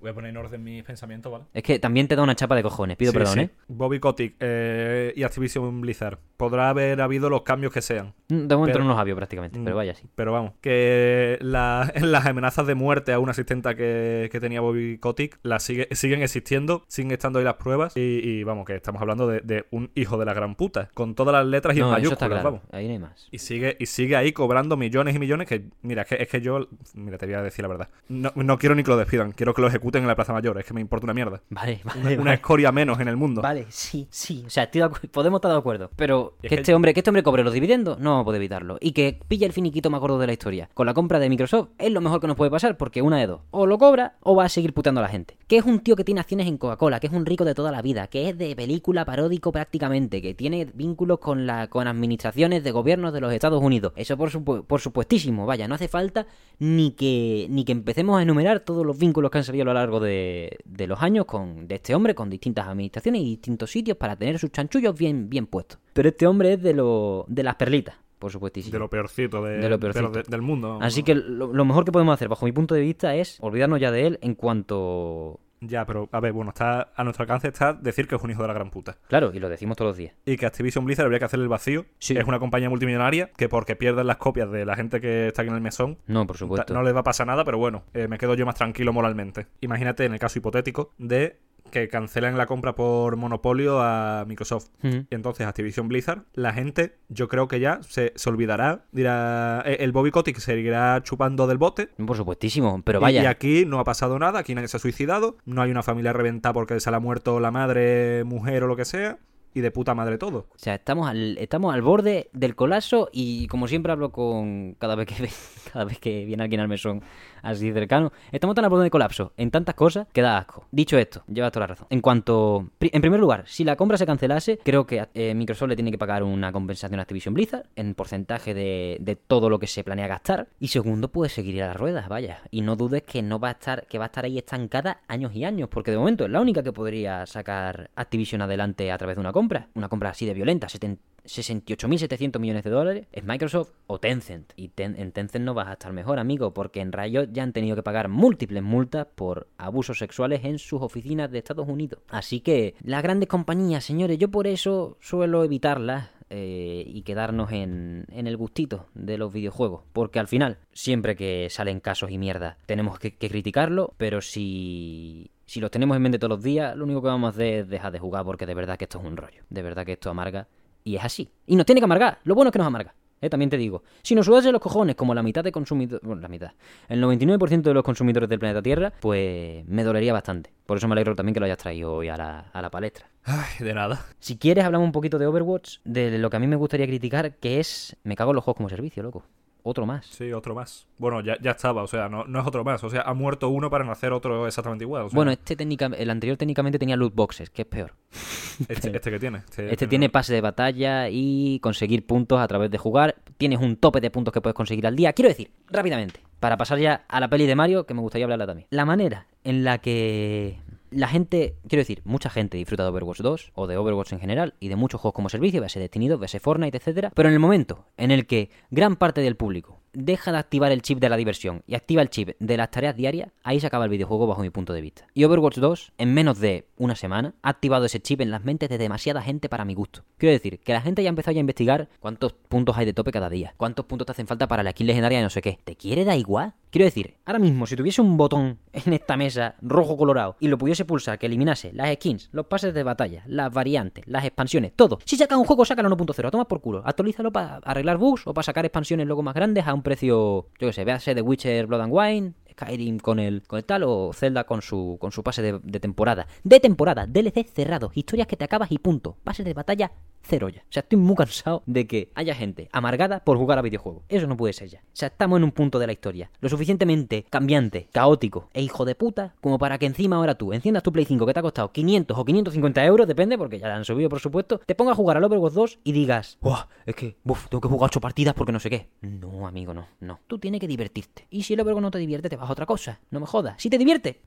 Voy 0.00 0.10
a 0.10 0.14
poner 0.14 0.30
en 0.30 0.36
orden 0.38 0.62
mis 0.64 0.82
pensamientos, 0.82 1.30
¿vale? 1.30 1.44
Es 1.52 1.62
que 1.62 1.78
también 1.78 2.08
te 2.08 2.16
da 2.16 2.22
una 2.22 2.34
chapa 2.34 2.56
de 2.56 2.62
cojones, 2.62 2.96
pido 2.96 3.12
Sí, 3.12 3.18
perdón, 3.18 3.34
sí. 3.34 3.40
¿eh? 3.40 3.50
Bobby 3.68 4.00
Kotick 4.00 4.36
eh, 4.40 5.12
y 5.14 5.22
Activision 5.24 5.80
Blizzard. 5.82 6.18
Podrá 6.38 6.70
haber 6.70 7.02
habido 7.02 7.28
los 7.28 7.42
cambios 7.42 7.70
que 7.72 7.82
sean. 7.82 8.14
De 8.28 8.36
momento 8.56 8.74
Pero- 8.78 8.84
no 8.84 8.90
nos 8.92 8.98
había 8.98 9.14
prácticamente, 9.14 9.58
Mm. 9.58 9.64
pero 9.64 9.76
vaya, 9.76 9.94
sí. 9.94 10.08
Pero 10.14 10.32
vamos, 10.32 10.52
que 10.62 11.09
la- 11.40 11.92
las 12.00 12.26
amenazas 12.26 12.66
de 12.66 12.74
muerte 12.74 13.12
a 13.12 13.18
una 13.18 13.32
asistenta 13.32 13.74
que, 13.74 14.28
que 14.30 14.40
tenía 14.40 14.60
Bobby 14.60 14.98
Kotick 14.98 15.38
las 15.42 15.62
sigue, 15.62 15.88
siguen 15.92 16.22
existiendo, 16.22 16.84
siguen 16.88 17.12
estando 17.12 17.38
ahí 17.38 17.44
las 17.44 17.54
pruebas. 17.54 17.96
Y, 17.96 18.00
y 18.00 18.44
vamos, 18.44 18.64
que 18.66 18.74
estamos 18.76 19.00
hablando 19.00 19.26
de, 19.26 19.40
de 19.40 19.64
un 19.70 19.90
hijo 19.94 20.18
de 20.18 20.24
la 20.24 20.34
gran 20.34 20.54
puta, 20.54 20.88
con 20.94 21.14
todas 21.14 21.32
las 21.32 21.46
letras 21.46 21.76
y 21.76 21.80
No, 21.80 21.90
mayúsculas, 21.90 22.28
claro, 22.28 22.44
vamos. 22.44 22.60
ahí 22.72 22.86
no 22.86 22.92
hay 22.92 22.98
más. 22.98 23.28
Y 23.30 23.38
sigue, 23.38 23.76
y 23.78 23.86
sigue 23.86 24.16
ahí 24.16 24.32
cobrando 24.32 24.76
millones 24.76 25.14
y 25.14 25.18
millones 25.18 25.48
que, 25.48 25.64
mira, 25.82 26.02
es 26.02 26.08
que, 26.08 26.14
es 26.22 26.28
que 26.28 26.40
yo, 26.40 26.66
mira, 26.94 27.18
te 27.18 27.26
voy 27.26 27.34
a 27.34 27.42
decir 27.42 27.62
la 27.62 27.68
verdad. 27.68 27.88
No, 28.08 28.32
no 28.34 28.58
quiero 28.58 28.74
ni 28.74 28.82
que 28.82 28.90
lo 28.90 28.96
despidan, 28.96 29.32
quiero 29.32 29.54
que 29.54 29.62
lo 29.62 29.68
ejecuten 29.68 30.02
en 30.02 30.08
la 30.08 30.16
Plaza 30.16 30.32
Mayor. 30.32 30.58
Es 30.58 30.64
que 30.64 30.74
me 30.74 30.80
importa 30.80 31.04
una 31.06 31.14
mierda. 31.14 31.40
Vale, 31.50 31.80
Una, 31.84 31.94
vale. 32.04 32.18
una 32.18 32.34
escoria 32.34 32.72
menos 32.72 33.00
en 33.00 33.08
el 33.08 33.16
mundo. 33.16 33.42
Vale, 33.42 33.66
sí, 33.68 34.06
sí. 34.10 34.42
O 34.46 34.50
sea, 34.50 34.64
estoy 34.64 34.80
de 34.82 34.88
podemos 35.08 35.38
estar 35.38 35.50
de 35.52 35.58
acuerdo. 35.58 35.90
Pero 35.96 36.34
es 36.42 36.42
que 36.42 36.48
que- 36.48 36.54
este 36.60 36.74
hombre, 36.74 36.94
que 36.94 37.00
este 37.00 37.10
hombre 37.10 37.22
cobre 37.22 37.42
los 37.44 37.52
dividendos, 37.52 37.98
no 37.98 38.10
vamos 38.10 38.22
a 38.22 38.24
poder 38.26 38.40
evitarlo. 38.40 38.78
Y 38.80 38.92
que 38.92 39.18
pille 39.28 39.46
el 39.46 39.52
finiquito 39.52 39.90
más 39.90 40.00
gordo 40.00 40.18
de 40.18 40.26
la 40.26 40.32
historia. 40.32 40.68
Con 40.74 40.86
la 40.86 40.94
compra 41.00 41.18
de 41.18 41.30
Microsoft 41.30 41.68
es 41.78 41.90
lo 41.90 42.02
mejor 42.02 42.20
que 42.20 42.26
nos 42.26 42.36
puede 42.36 42.50
pasar, 42.50 42.76
porque 42.76 43.00
una 43.00 43.16
de 43.16 43.26
dos. 43.26 43.40
O 43.52 43.64
lo 43.64 43.78
cobra 43.78 44.18
o 44.20 44.36
va 44.36 44.44
a 44.44 44.48
seguir 44.50 44.74
puteando 44.74 45.00
a 45.00 45.02
la 45.02 45.08
gente. 45.08 45.38
Que 45.46 45.56
es 45.56 45.64
un 45.64 45.80
tío 45.80 45.96
que 45.96 46.04
tiene 46.04 46.20
acciones 46.20 46.46
en 46.46 46.58
Coca-Cola, 46.58 47.00
que 47.00 47.06
es 47.06 47.12
un 47.14 47.24
rico 47.24 47.46
de 47.46 47.54
toda 47.54 47.72
la 47.72 47.80
vida, 47.80 48.06
que 48.08 48.28
es 48.28 48.36
de 48.36 48.54
película 48.54 49.06
paródico 49.06 49.50
prácticamente, 49.50 50.20
que 50.20 50.34
tiene 50.34 50.66
vínculos 50.74 51.18
con 51.18 51.46
la, 51.46 51.68
con 51.68 51.88
administraciones 51.88 52.62
de 52.64 52.70
gobiernos 52.70 53.14
de 53.14 53.20
los 53.22 53.32
Estados 53.32 53.62
Unidos. 53.62 53.94
Eso 53.96 54.16
por, 54.18 54.30
supu- 54.30 54.64
por 54.64 54.80
supuestísimo, 54.80 55.46
vaya, 55.46 55.66
no 55.66 55.74
hace 55.74 55.88
falta 55.88 56.26
ni 56.58 56.90
que, 56.90 57.46
ni 57.48 57.64
que 57.64 57.72
empecemos 57.72 58.18
a 58.18 58.22
enumerar 58.22 58.60
todos 58.60 58.84
los 58.84 58.98
vínculos 58.98 59.30
que 59.30 59.38
han 59.38 59.44
salido 59.44 59.62
a 59.62 59.66
lo 59.66 59.74
largo 59.74 60.00
de, 60.00 60.58
de 60.66 60.86
los 60.86 61.02
años 61.02 61.24
con, 61.24 61.66
de 61.66 61.76
este 61.76 61.94
hombre 61.94 62.14
con 62.14 62.28
distintas 62.28 62.68
administraciones 62.68 63.22
y 63.22 63.24
distintos 63.24 63.70
sitios 63.70 63.96
para 63.96 64.16
tener 64.16 64.38
sus 64.38 64.52
chanchullos 64.52 64.94
bien, 64.98 65.30
bien 65.30 65.46
puestos. 65.46 65.78
Pero 65.94 66.10
este 66.10 66.26
hombre 66.26 66.52
es 66.52 66.62
de, 66.62 66.74
lo, 66.74 67.24
de 67.28 67.42
las 67.42 67.54
perlitas, 67.56 67.96
por 68.20 68.30
supuestísimo. 68.30 68.72
De 68.72 68.78
lo 68.78 68.88
peorcito, 68.88 69.42
de, 69.42 69.58
De 69.58 69.68
lo 69.68 69.80
peorcito. 69.80 70.10
de- 70.10 70.22
del 70.22 70.42
mundo. 70.42 70.78
Así 70.80 71.02
que 71.02 71.16
lo, 71.16 71.52
lo 71.52 71.64
mejor 71.64 71.84
que 71.84 71.90
podemos 71.90 72.14
hacer, 72.14 72.28
bajo 72.28 72.46
mi 72.46 72.52
punto 72.52 72.76
de 72.76 72.82
vista, 72.82 73.16
es 73.16 73.38
olvidarnos 73.40 73.80
ya 73.80 73.90
de 73.90 74.06
él 74.06 74.18
en 74.22 74.34
cuanto... 74.36 75.40
Ya, 75.62 75.84
pero 75.84 76.08
a 76.10 76.20
ver, 76.20 76.32
bueno, 76.32 76.52
está 76.52 76.90
a 76.96 77.04
nuestro 77.04 77.24
alcance 77.24 77.48
está 77.48 77.74
decir 77.74 78.08
que 78.08 78.14
es 78.14 78.22
un 78.22 78.30
hijo 78.30 78.40
de 78.40 78.48
la 78.48 78.54
gran 78.54 78.70
puta. 78.70 78.96
Claro, 79.08 79.30
y 79.34 79.38
lo 79.40 79.50
decimos 79.50 79.76
todos 79.76 79.90
los 79.90 79.96
días. 79.98 80.14
Y 80.24 80.38
que 80.38 80.46
Activision 80.46 80.86
Blizzard 80.86 81.04
habría 81.04 81.18
que 81.18 81.26
hacerle 81.26 81.42
el 81.42 81.50
vacío. 81.50 81.84
Sí. 81.98 82.16
Es 82.16 82.24
una 82.24 82.38
compañía 82.38 82.70
multimillonaria 82.70 83.30
que 83.36 83.50
porque 83.50 83.76
pierden 83.76 84.06
las 84.06 84.16
copias 84.16 84.50
de 84.50 84.64
la 84.64 84.74
gente 84.74 85.02
que 85.02 85.26
está 85.26 85.42
aquí 85.42 85.50
en 85.50 85.56
el 85.56 85.60
mesón, 85.60 85.98
No, 86.06 86.26
por 86.26 86.38
supuesto. 86.38 86.72
no 86.72 86.82
les 86.82 86.94
va 86.94 87.00
a 87.00 87.02
pasar 87.02 87.26
nada, 87.26 87.44
pero 87.44 87.58
bueno, 87.58 87.82
eh, 87.92 88.08
me 88.08 88.16
quedo 88.16 88.32
yo 88.36 88.46
más 88.46 88.54
tranquilo 88.54 88.94
moralmente. 88.94 89.48
Imagínate 89.60 90.06
en 90.06 90.14
el 90.14 90.18
caso 90.18 90.38
hipotético 90.38 90.92
de 90.96 91.36
que 91.70 91.88
cancelen 91.88 92.36
la 92.36 92.46
compra 92.46 92.74
por 92.74 93.16
monopolio 93.16 93.80
a 93.80 94.24
Microsoft. 94.26 94.68
Y 94.82 95.14
entonces 95.14 95.46
Activision 95.46 95.88
Blizzard, 95.88 96.24
la 96.34 96.52
gente, 96.52 96.96
yo 97.08 97.28
creo 97.28 97.48
que 97.48 97.60
ya 97.60 97.80
se, 97.82 98.12
se 98.14 98.30
olvidará, 98.30 98.84
dirá, 98.92 99.62
eh, 99.66 99.78
el 99.80 99.92
Bobby 99.92 100.10
Kotick 100.10 100.38
seguirá 100.38 101.02
chupando 101.02 101.46
del 101.46 101.58
bote. 101.58 101.88
Por 102.06 102.16
supuestísimo, 102.16 102.82
pero 102.84 103.00
vaya. 103.00 103.22
Y, 103.22 103.26
aquí 103.26 103.64
no 103.66 103.78
ha 103.80 103.84
pasado 103.84 104.18
nada, 104.18 104.40
aquí 104.40 104.54
nadie 104.54 104.68
se 104.68 104.76
ha 104.76 104.80
suicidado, 104.80 105.36
no 105.44 105.62
hay 105.62 105.70
una 105.70 105.82
familia 105.82 106.12
reventada 106.12 106.52
porque 106.52 106.80
se 106.80 106.90
le 106.90 106.96
ha 106.96 107.00
muerto 107.00 107.40
la 107.40 107.50
madre, 107.50 108.24
mujer 108.24 108.64
o 108.64 108.66
lo 108.66 108.76
que 108.76 108.84
sea, 108.84 109.18
y 109.54 109.60
de 109.60 109.70
puta 109.70 109.94
madre 109.94 110.18
todo. 110.18 110.46
O 110.50 110.58
sea, 110.58 110.74
estamos 110.76 111.08
al, 111.08 111.38
estamos 111.38 111.74
al 111.74 111.82
borde 111.82 112.30
del 112.32 112.54
colapso 112.54 113.08
y 113.12 113.46
como 113.48 113.68
siempre 113.68 113.92
hablo 113.92 114.12
con 114.12 114.74
cada 114.74 114.94
vez 114.94 115.06
que 115.06 115.28
cada 115.72 115.84
vez 115.84 115.98
que 115.98 116.24
viene 116.24 116.42
alguien 116.42 116.60
al 116.60 116.68
mesón 116.68 117.02
así 117.42 117.72
cercano, 117.72 118.12
estamos 118.32 118.54
tan 118.54 118.64
al 118.64 118.70
borde 118.70 118.84
del 118.84 118.90
colapso 118.90 119.32
en 119.36 119.50
tantas 119.50 119.74
cosas 119.74 120.06
que 120.12 120.22
da 120.22 120.38
asco. 120.38 120.66
Dicho 120.70 120.98
esto, 120.98 121.22
llevas 121.26 121.52
toda 121.52 121.64
la 121.64 121.74
razón. 121.74 121.86
En 121.90 122.00
cuanto, 122.00 122.70
en 122.80 123.00
primer 123.00 123.20
lugar, 123.20 123.44
si 123.46 123.64
la 123.64 123.76
compra 123.76 123.96
se 123.96 124.06
cancelase, 124.06 124.58
creo 124.62 124.86
que 124.86 125.08
eh, 125.14 125.34
Microsoft 125.34 125.68
le 125.68 125.76
tiene 125.76 125.90
que 125.90 125.98
pagar 125.98 126.22
una 126.22 126.52
compensación 126.52 127.00
a 127.00 127.02
Activision 127.02 127.34
Blizzard 127.34 127.66
en 127.76 127.94
porcentaje 127.94 128.54
de, 128.54 128.98
de 129.00 129.16
todo 129.16 129.48
lo 129.48 129.58
que 129.58 129.66
se 129.66 129.84
planea 129.84 130.06
gastar. 130.06 130.48
Y 130.58 130.68
segundo, 130.68 131.08
pues 131.08 131.32
seguir 131.32 131.62
a 131.62 131.68
las 131.68 131.76
ruedas, 131.76 132.08
vaya. 132.08 132.42
Y 132.50 132.62
no 132.62 132.76
dudes 132.76 133.02
que 133.02 133.22
no 133.22 133.38
va 133.38 133.48
a 133.48 133.52
estar, 133.52 133.86
que 133.86 133.98
va 133.98 134.04
a 134.04 134.06
estar 134.06 134.24
ahí 134.24 134.38
estancada 134.38 135.00
años 135.08 135.34
y 135.34 135.44
años, 135.44 135.68
porque 135.68 135.90
de 135.90 135.98
momento 135.98 136.24
es 136.24 136.30
la 136.30 136.40
única 136.40 136.62
que 136.62 136.72
podría 136.72 137.26
sacar 137.26 137.90
Activision 137.94 138.42
adelante 138.42 138.90
a 138.92 138.98
través 138.98 139.16
de 139.16 139.20
una 139.20 139.32
compra. 139.32 139.68
Una 139.74 139.88
compra 139.88 140.10
así 140.10 140.26
de 140.26 140.34
violenta, 140.34 140.68
70 140.68 141.09
68.700 141.30 142.38
millones 142.38 142.64
de 142.64 142.70
dólares 142.70 143.06
es 143.12 143.24
Microsoft 143.24 143.70
o 143.86 143.98
Tencent. 143.98 144.52
Y 144.56 144.72
en 144.78 145.12
Tencent 145.12 145.44
no 145.44 145.54
vas 145.54 145.68
a 145.68 145.72
estar 145.74 145.92
mejor, 145.92 146.18
amigo, 146.18 146.52
porque 146.52 146.80
en 146.80 146.92
Riot 146.92 147.28
ya 147.32 147.42
han 147.42 147.52
tenido 147.52 147.76
que 147.76 147.82
pagar 147.82 148.08
múltiples 148.08 148.62
multas 148.62 149.06
por 149.14 149.48
abusos 149.58 149.98
sexuales 149.98 150.44
en 150.44 150.58
sus 150.58 150.82
oficinas 150.82 151.30
de 151.30 151.38
Estados 151.38 151.68
Unidos. 151.68 152.00
Así 152.08 152.40
que 152.40 152.74
las 152.82 153.02
grandes 153.02 153.28
compañías, 153.28 153.84
señores, 153.84 154.18
yo 154.18 154.30
por 154.30 154.46
eso 154.46 154.96
suelo 155.00 155.44
evitarlas. 155.44 156.10
eh, 156.32 156.84
y 156.86 157.02
quedarnos 157.02 157.50
en, 157.50 158.06
en 158.12 158.26
el 158.28 158.36
gustito 158.36 158.86
de 158.94 159.18
los 159.18 159.32
videojuegos. 159.32 159.82
Porque 159.92 160.20
al 160.20 160.28
final, 160.28 160.58
siempre 160.72 161.16
que 161.16 161.48
salen 161.50 161.80
casos 161.80 162.10
y 162.12 162.18
mierda, 162.18 162.56
tenemos 162.66 163.00
que, 163.00 163.16
que 163.16 163.28
criticarlo. 163.28 163.94
Pero 163.96 164.20
si, 164.20 165.32
si 165.46 165.58
los 165.58 165.72
tenemos 165.72 165.96
en 165.96 166.02
mente 166.02 166.20
todos 166.20 166.36
los 166.36 166.42
días, 166.44 166.76
lo 166.76 166.84
único 166.84 167.02
que 167.02 167.08
vamos 167.08 167.26
a 167.26 167.30
hacer 167.30 167.54
es 167.54 167.68
dejar 167.68 167.90
de 167.92 167.98
jugar 167.98 168.24
porque 168.24 168.46
de 168.46 168.54
verdad 168.54 168.78
que 168.78 168.84
esto 168.84 169.00
es 169.00 169.04
un 169.04 169.16
rollo. 169.16 169.42
De 169.50 169.62
verdad 169.62 169.84
que 169.84 169.94
esto 169.94 170.08
amarga. 170.08 170.46
Y 170.84 170.96
es 170.96 171.04
así. 171.04 171.30
Y 171.46 171.56
nos 171.56 171.66
tiene 171.66 171.80
que 171.80 171.84
amargar. 171.84 172.18
Lo 172.24 172.34
bueno 172.34 172.48
es 172.48 172.52
que 172.52 172.58
nos 172.58 172.66
amarga. 172.66 172.94
Eh, 173.20 173.28
también 173.28 173.50
te 173.50 173.58
digo. 173.58 173.82
Si 174.02 174.14
nos 174.14 174.26
sudase 174.26 174.50
los 174.50 174.60
cojones 174.60 174.96
como 174.96 175.14
la 175.14 175.22
mitad 175.22 175.44
de 175.44 175.52
consumidores... 175.52 176.06
Bueno, 176.06 176.22
la 176.22 176.28
mitad. 176.28 176.52
El 176.88 177.02
99% 177.02 177.62
de 177.62 177.74
los 177.74 177.84
consumidores 177.84 178.28
del 178.28 178.38
planeta 178.38 178.62
Tierra, 178.62 178.92
pues 179.00 179.66
me 179.66 179.84
dolería 179.84 180.12
bastante. 180.12 180.50
Por 180.64 180.78
eso 180.78 180.88
me 180.88 180.94
alegro 180.94 181.14
también 181.14 181.34
que 181.34 181.40
lo 181.40 181.46
hayas 181.46 181.58
traído 181.58 181.92
hoy 181.92 182.08
a 182.08 182.16
la, 182.16 182.40
a 182.52 182.62
la 182.62 182.70
palestra. 182.70 183.10
Ay, 183.24 183.64
de 183.64 183.74
nada. 183.74 184.06
Si 184.18 184.38
quieres, 184.38 184.64
hablamos 184.64 184.86
un 184.86 184.92
poquito 184.92 185.18
de 185.18 185.26
Overwatch, 185.26 185.78
de 185.84 186.18
lo 186.18 186.30
que 186.30 186.36
a 186.36 186.40
mí 186.40 186.46
me 186.46 186.56
gustaría 186.56 186.86
criticar, 186.86 187.36
que 187.36 187.60
es... 187.60 187.96
Me 188.04 188.16
cago 188.16 188.30
en 188.30 188.36
los 188.36 188.44
juegos 188.44 188.56
como 188.56 188.68
servicio, 188.70 189.02
loco. 189.02 189.24
Otro 189.62 189.86
más. 189.86 190.06
Sí, 190.06 190.32
otro 190.32 190.54
más. 190.54 190.86
Bueno, 190.98 191.20
ya, 191.20 191.36
ya 191.40 191.52
estaba, 191.52 191.82
o 191.82 191.86
sea, 191.86 192.08
no, 192.08 192.24
no 192.24 192.40
es 192.40 192.46
otro 192.46 192.64
más. 192.64 192.82
O 192.84 192.90
sea, 192.90 193.02
ha 193.02 193.14
muerto 193.14 193.48
uno 193.48 193.70
para 193.70 193.84
nacer 193.84 194.12
otro 194.12 194.46
exactamente 194.46 194.84
igual. 194.84 195.02
o 195.02 195.08
sea, 195.10 195.16
Bueno, 195.16 195.30
este 195.30 195.56
técnica, 195.56 195.86
el 195.86 196.10
anterior 196.10 196.36
técnicamente 196.36 196.78
tenía 196.78 196.96
loot 196.96 197.14
boxes, 197.14 197.50
que 197.50 197.62
es 197.62 197.68
peor. 197.68 197.94
este, 198.68 198.94
este 198.94 199.10
que 199.10 199.18
tiene. 199.18 199.38
Este, 199.38 199.72
Este 199.72 199.86
tiene 199.86 200.08
pase 200.08 200.34
de 200.34 200.40
batalla 200.40 201.08
y 201.10 201.58
conseguir 201.60 202.06
puntos 202.06 202.40
a 202.40 202.48
través 202.48 202.70
de 202.70 202.78
jugar. 202.78 203.16
Tienes 203.38 203.60
un 203.60 203.76
tope 203.76 204.00
de 204.00 204.10
puntos 204.10 204.32
que 204.32 204.40
puedes 204.40 204.54
conseguir 204.54 204.86
al 204.86 204.96
día. 204.96 205.12
Quiero 205.12 205.28
decir, 205.28 205.50
rápidamente, 205.68 206.20
para 206.40 206.56
pasar 206.56 206.78
ya 206.78 207.04
a 207.08 207.20
la 207.20 207.28
peli 207.28 207.46
de 207.46 207.54
Mario, 207.54 207.86
que 207.86 207.94
me 207.94 208.00
gustaría 208.00 208.24
hablarla 208.24 208.46
también. 208.46 208.66
La 208.70 208.84
manera 208.84 209.26
en 209.44 209.64
la 209.64 209.78
que 209.78 210.60
la 210.90 211.08
gente, 211.08 211.56
quiero 211.68 211.80
decir, 211.80 212.02
mucha 212.04 212.30
gente 212.30 212.58
disfruta 212.58 212.82
de 212.82 212.90
Overwatch 212.90 213.20
2 213.20 213.52
o 213.54 213.66
de 213.66 213.76
Overwatch 213.76 214.12
en 214.12 214.20
general 214.20 214.54
y 214.60 214.68
de 214.68 214.76
muchos 214.76 215.00
juegos 215.00 215.14
como 215.14 215.28
servicio, 215.28 215.60
véase 215.60 215.80
Destiny 215.80 216.08
2, 216.08 216.20
véase 216.20 216.40
Fortnite, 216.40 216.76
etcétera, 216.76 217.12
pero 217.14 217.28
en 217.28 217.34
el 217.34 217.40
momento 217.40 217.86
en 217.96 218.10
el 218.10 218.26
que 218.26 218.50
gran 218.70 218.96
parte 218.96 219.20
del 219.20 219.36
público 219.36 219.79
deja 219.92 220.32
de 220.32 220.38
activar 220.38 220.72
el 220.72 220.82
chip 220.82 220.98
de 220.98 221.08
la 221.08 221.16
diversión 221.16 221.62
y 221.66 221.74
activa 221.74 222.02
el 222.02 222.10
chip 222.10 222.30
de 222.38 222.56
las 222.56 222.70
tareas 222.70 222.96
diarias, 222.96 223.30
ahí 223.42 223.60
se 223.60 223.66
acaba 223.66 223.84
el 223.84 223.90
videojuego 223.90 224.26
bajo 224.26 224.42
mi 224.42 224.50
punto 224.50 224.72
de 224.72 224.80
vista. 224.80 225.06
Y 225.14 225.24
Overwatch 225.24 225.58
2, 225.58 225.92
en 225.98 226.14
menos 226.14 226.38
de 226.38 226.66
una 226.76 226.96
semana, 226.96 227.34
ha 227.42 227.50
activado 227.50 227.84
ese 227.84 228.00
chip 228.00 228.20
en 228.20 228.30
las 228.30 228.44
mentes 228.44 228.68
de 228.68 228.78
demasiada 228.78 229.22
gente 229.22 229.48
para 229.48 229.64
mi 229.64 229.74
gusto. 229.74 230.04
Quiero 230.18 230.32
decir, 230.32 230.60
que 230.60 230.72
la 230.72 230.80
gente 230.80 231.02
ya 231.02 231.08
ha 231.08 231.10
empezado 231.10 231.36
a 231.36 231.40
investigar 231.40 231.88
cuántos 232.00 232.32
puntos 232.32 232.76
hay 232.76 232.86
de 232.86 232.92
tope 232.92 233.12
cada 233.12 233.30
día, 233.30 233.54
cuántos 233.56 233.86
puntos 233.86 234.06
te 234.06 234.12
hacen 234.12 234.26
falta 234.26 234.48
para 234.48 234.62
la 234.62 234.72
kill 234.72 234.86
legendaria 234.86 235.18
de 235.18 235.24
no 235.24 235.30
sé 235.30 235.42
qué. 235.42 235.58
¿Te 235.64 235.76
quiere 235.76 236.04
dar 236.04 236.18
igual? 236.18 236.54
Quiero 236.70 236.84
decir, 236.84 237.16
ahora 237.24 237.40
mismo, 237.40 237.66
si 237.66 237.74
tuviese 237.74 238.00
un 238.00 238.16
botón 238.16 238.58
en 238.72 238.92
esta 238.92 239.16
mesa 239.16 239.56
rojo 239.60 239.96
colorado 239.96 240.36
y 240.38 240.48
lo 240.48 240.56
pudiese 240.56 240.84
pulsar 240.84 241.18
que 241.18 241.26
eliminase 241.26 241.72
las 241.72 241.92
skins, 241.94 242.28
los 242.32 242.46
pases 242.46 242.72
de 242.72 242.82
batalla, 242.84 243.24
las 243.26 243.52
variantes, 243.52 244.06
las 244.06 244.24
expansiones, 244.24 244.72
todo. 244.76 244.98
Si 245.04 245.16
saca 245.16 245.36
un 245.36 245.44
juego, 245.44 245.64
sácalo 245.64 245.90
1.0, 245.90 246.26
a 246.26 246.30
tomar 246.30 246.46
por 246.46 246.60
culo. 246.60 246.82
Actualízalo 246.84 247.32
para 247.32 247.56
arreglar 247.56 247.98
bugs 247.98 248.26
o 248.26 248.34
para 248.34 248.44
sacar 248.44 248.64
expansiones 248.64 249.06
luego 249.06 249.22
más 249.22 249.34
grandes 249.34 249.66
a 249.66 249.74
un 249.74 249.79
precio, 249.82 250.48
yo 250.58 250.68
que 250.68 250.72
sé, 250.72 250.84
véase 250.84 251.14
The 251.14 251.22
Witcher 251.22 251.66
Blood 251.66 251.80
and 251.80 251.92
Wine, 251.92 252.32
Skyrim 252.52 252.98
con 252.98 253.18
el, 253.18 253.42
con 253.42 253.58
el 253.58 253.64
tal 253.64 253.84
o 253.84 254.12
Zelda 254.12 254.44
con 254.44 254.62
su, 254.62 254.98
con 255.00 255.12
su 255.12 255.22
pase 255.22 255.42
de, 255.42 255.60
de 255.62 255.80
temporada. 255.80 256.26
De 256.44 256.60
temporada, 256.60 257.06
DLC 257.06 257.46
cerrado, 257.46 257.90
historias 257.94 258.26
que 258.26 258.36
te 258.36 258.44
acabas 258.44 258.70
y 258.72 258.78
punto. 258.78 259.16
Pases 259.24 259.46
de 259.46 259.54
batalla 259.54 259.92
cero 260.22 260.48
ya. 260.48 260.60
O 260.62 260.72
sea, 260.72 260.80
estoy 260.82 260.98
muy 260.98 261.16
cansado 261.16 261.62
de 261.66 261.86
que 261.86 262.10
haya 262.14 262.34
gente 262.34 262.68
amargada 262.72 263.24
por 263.24 263.36
jugar 263.36 263.58
a 263.58 263.62
videojuegos. 263.62 264.04
Eso 264.08 264.26
no 264.26 264.36
puede 264.36 264.52
ser 264.52 264.68
ya. 264.68 264.80
O 264.80 264.96
sea, 264.96 265.08
estamos 265.08 265.38
en 265.38 265.44
un 265.44 265.52
punto 265.52 265.78
de 265.78 265.86
la 265.86 265.92
historia 265.92 266.30
lo 266.40 266.48
suficientemente 266.48 267.24
cambiante, 267.28 267.88
caótico 267.92 268.48
e 268.52 268.62
hijo 268.62 268.84
de 268.84 268.94
puta 268.94 269.34
como 269.40 269.58
para 269.58 269.78
que 269.78 269.86
encima 269.86 270.16
ahora 270.16 270.34
tú 270.34 270.52
enciendas 270.52 270.82
tu 270.82 270.92
Play 270.92 271.04
5 271.04 271.26
que 271.26 271.32
te 271.32 271.38
ha 271.38 271.42
costado 271.42 271.72
500 271.72 272.16
o 272.16 272.24
550 272.24 272.84
euros, 272.84 273.06
depende 273.06 273.38
porque 273.38 273.58
ya 273.58 273.68
la 273.68 273.76
han 273.76 273.84
subido 273.84 274.08
por 274.08 274.20
supuesto, 274.20 274.58
te 274.58 274.74
pongas 274.74 274.92
a 274.92 274.96
jugar 274.96 275.16
al 275.16 275.24
Overwatch 275.24 275.54
2 275.54 275.78
y 275.84 275.92
digas, 275.92 276.38
¡Buah! 276.40 276.66
Es 276.86 276.94
que, 276.94 277.16
buf, 277.24 277.48
tengo 277.48 277.60
que 277.60 277.68
jugar 277.68 277.88
8 277.88 278.00
partidas 278.00 278.34
porque 278.34 278.52
no 278.52 278.60
sé 278.60 278.70
qué. 278.70 278.88
No, 279.02 279.46
amigo, 279.46 279.74
no, 279.74 279.86
no. 280.00 280.20
Tú 280.26 280.38
tienes 280.38 280.60
que 280.60 280.66
divertirte. 280.66 281.26
Y 281.30 281.42
si 281.42 281.54
el 281.54 281.60
Overwatch 281.60 281.82
no 281.82 281.90
te 281.90 281.98
divierte, 281.98 282.28
te 282.28 282.36
vas 282.36 282.48
a 282.48 282.52
otra 282.52 282.66
cosa. 282.66 283.00
No 283.10 283.20
me 283.20 283.26
jodas. 283.26 283.54
Si 283.58 283.70
te 283.70 283.78
divierte, 283.78 284.20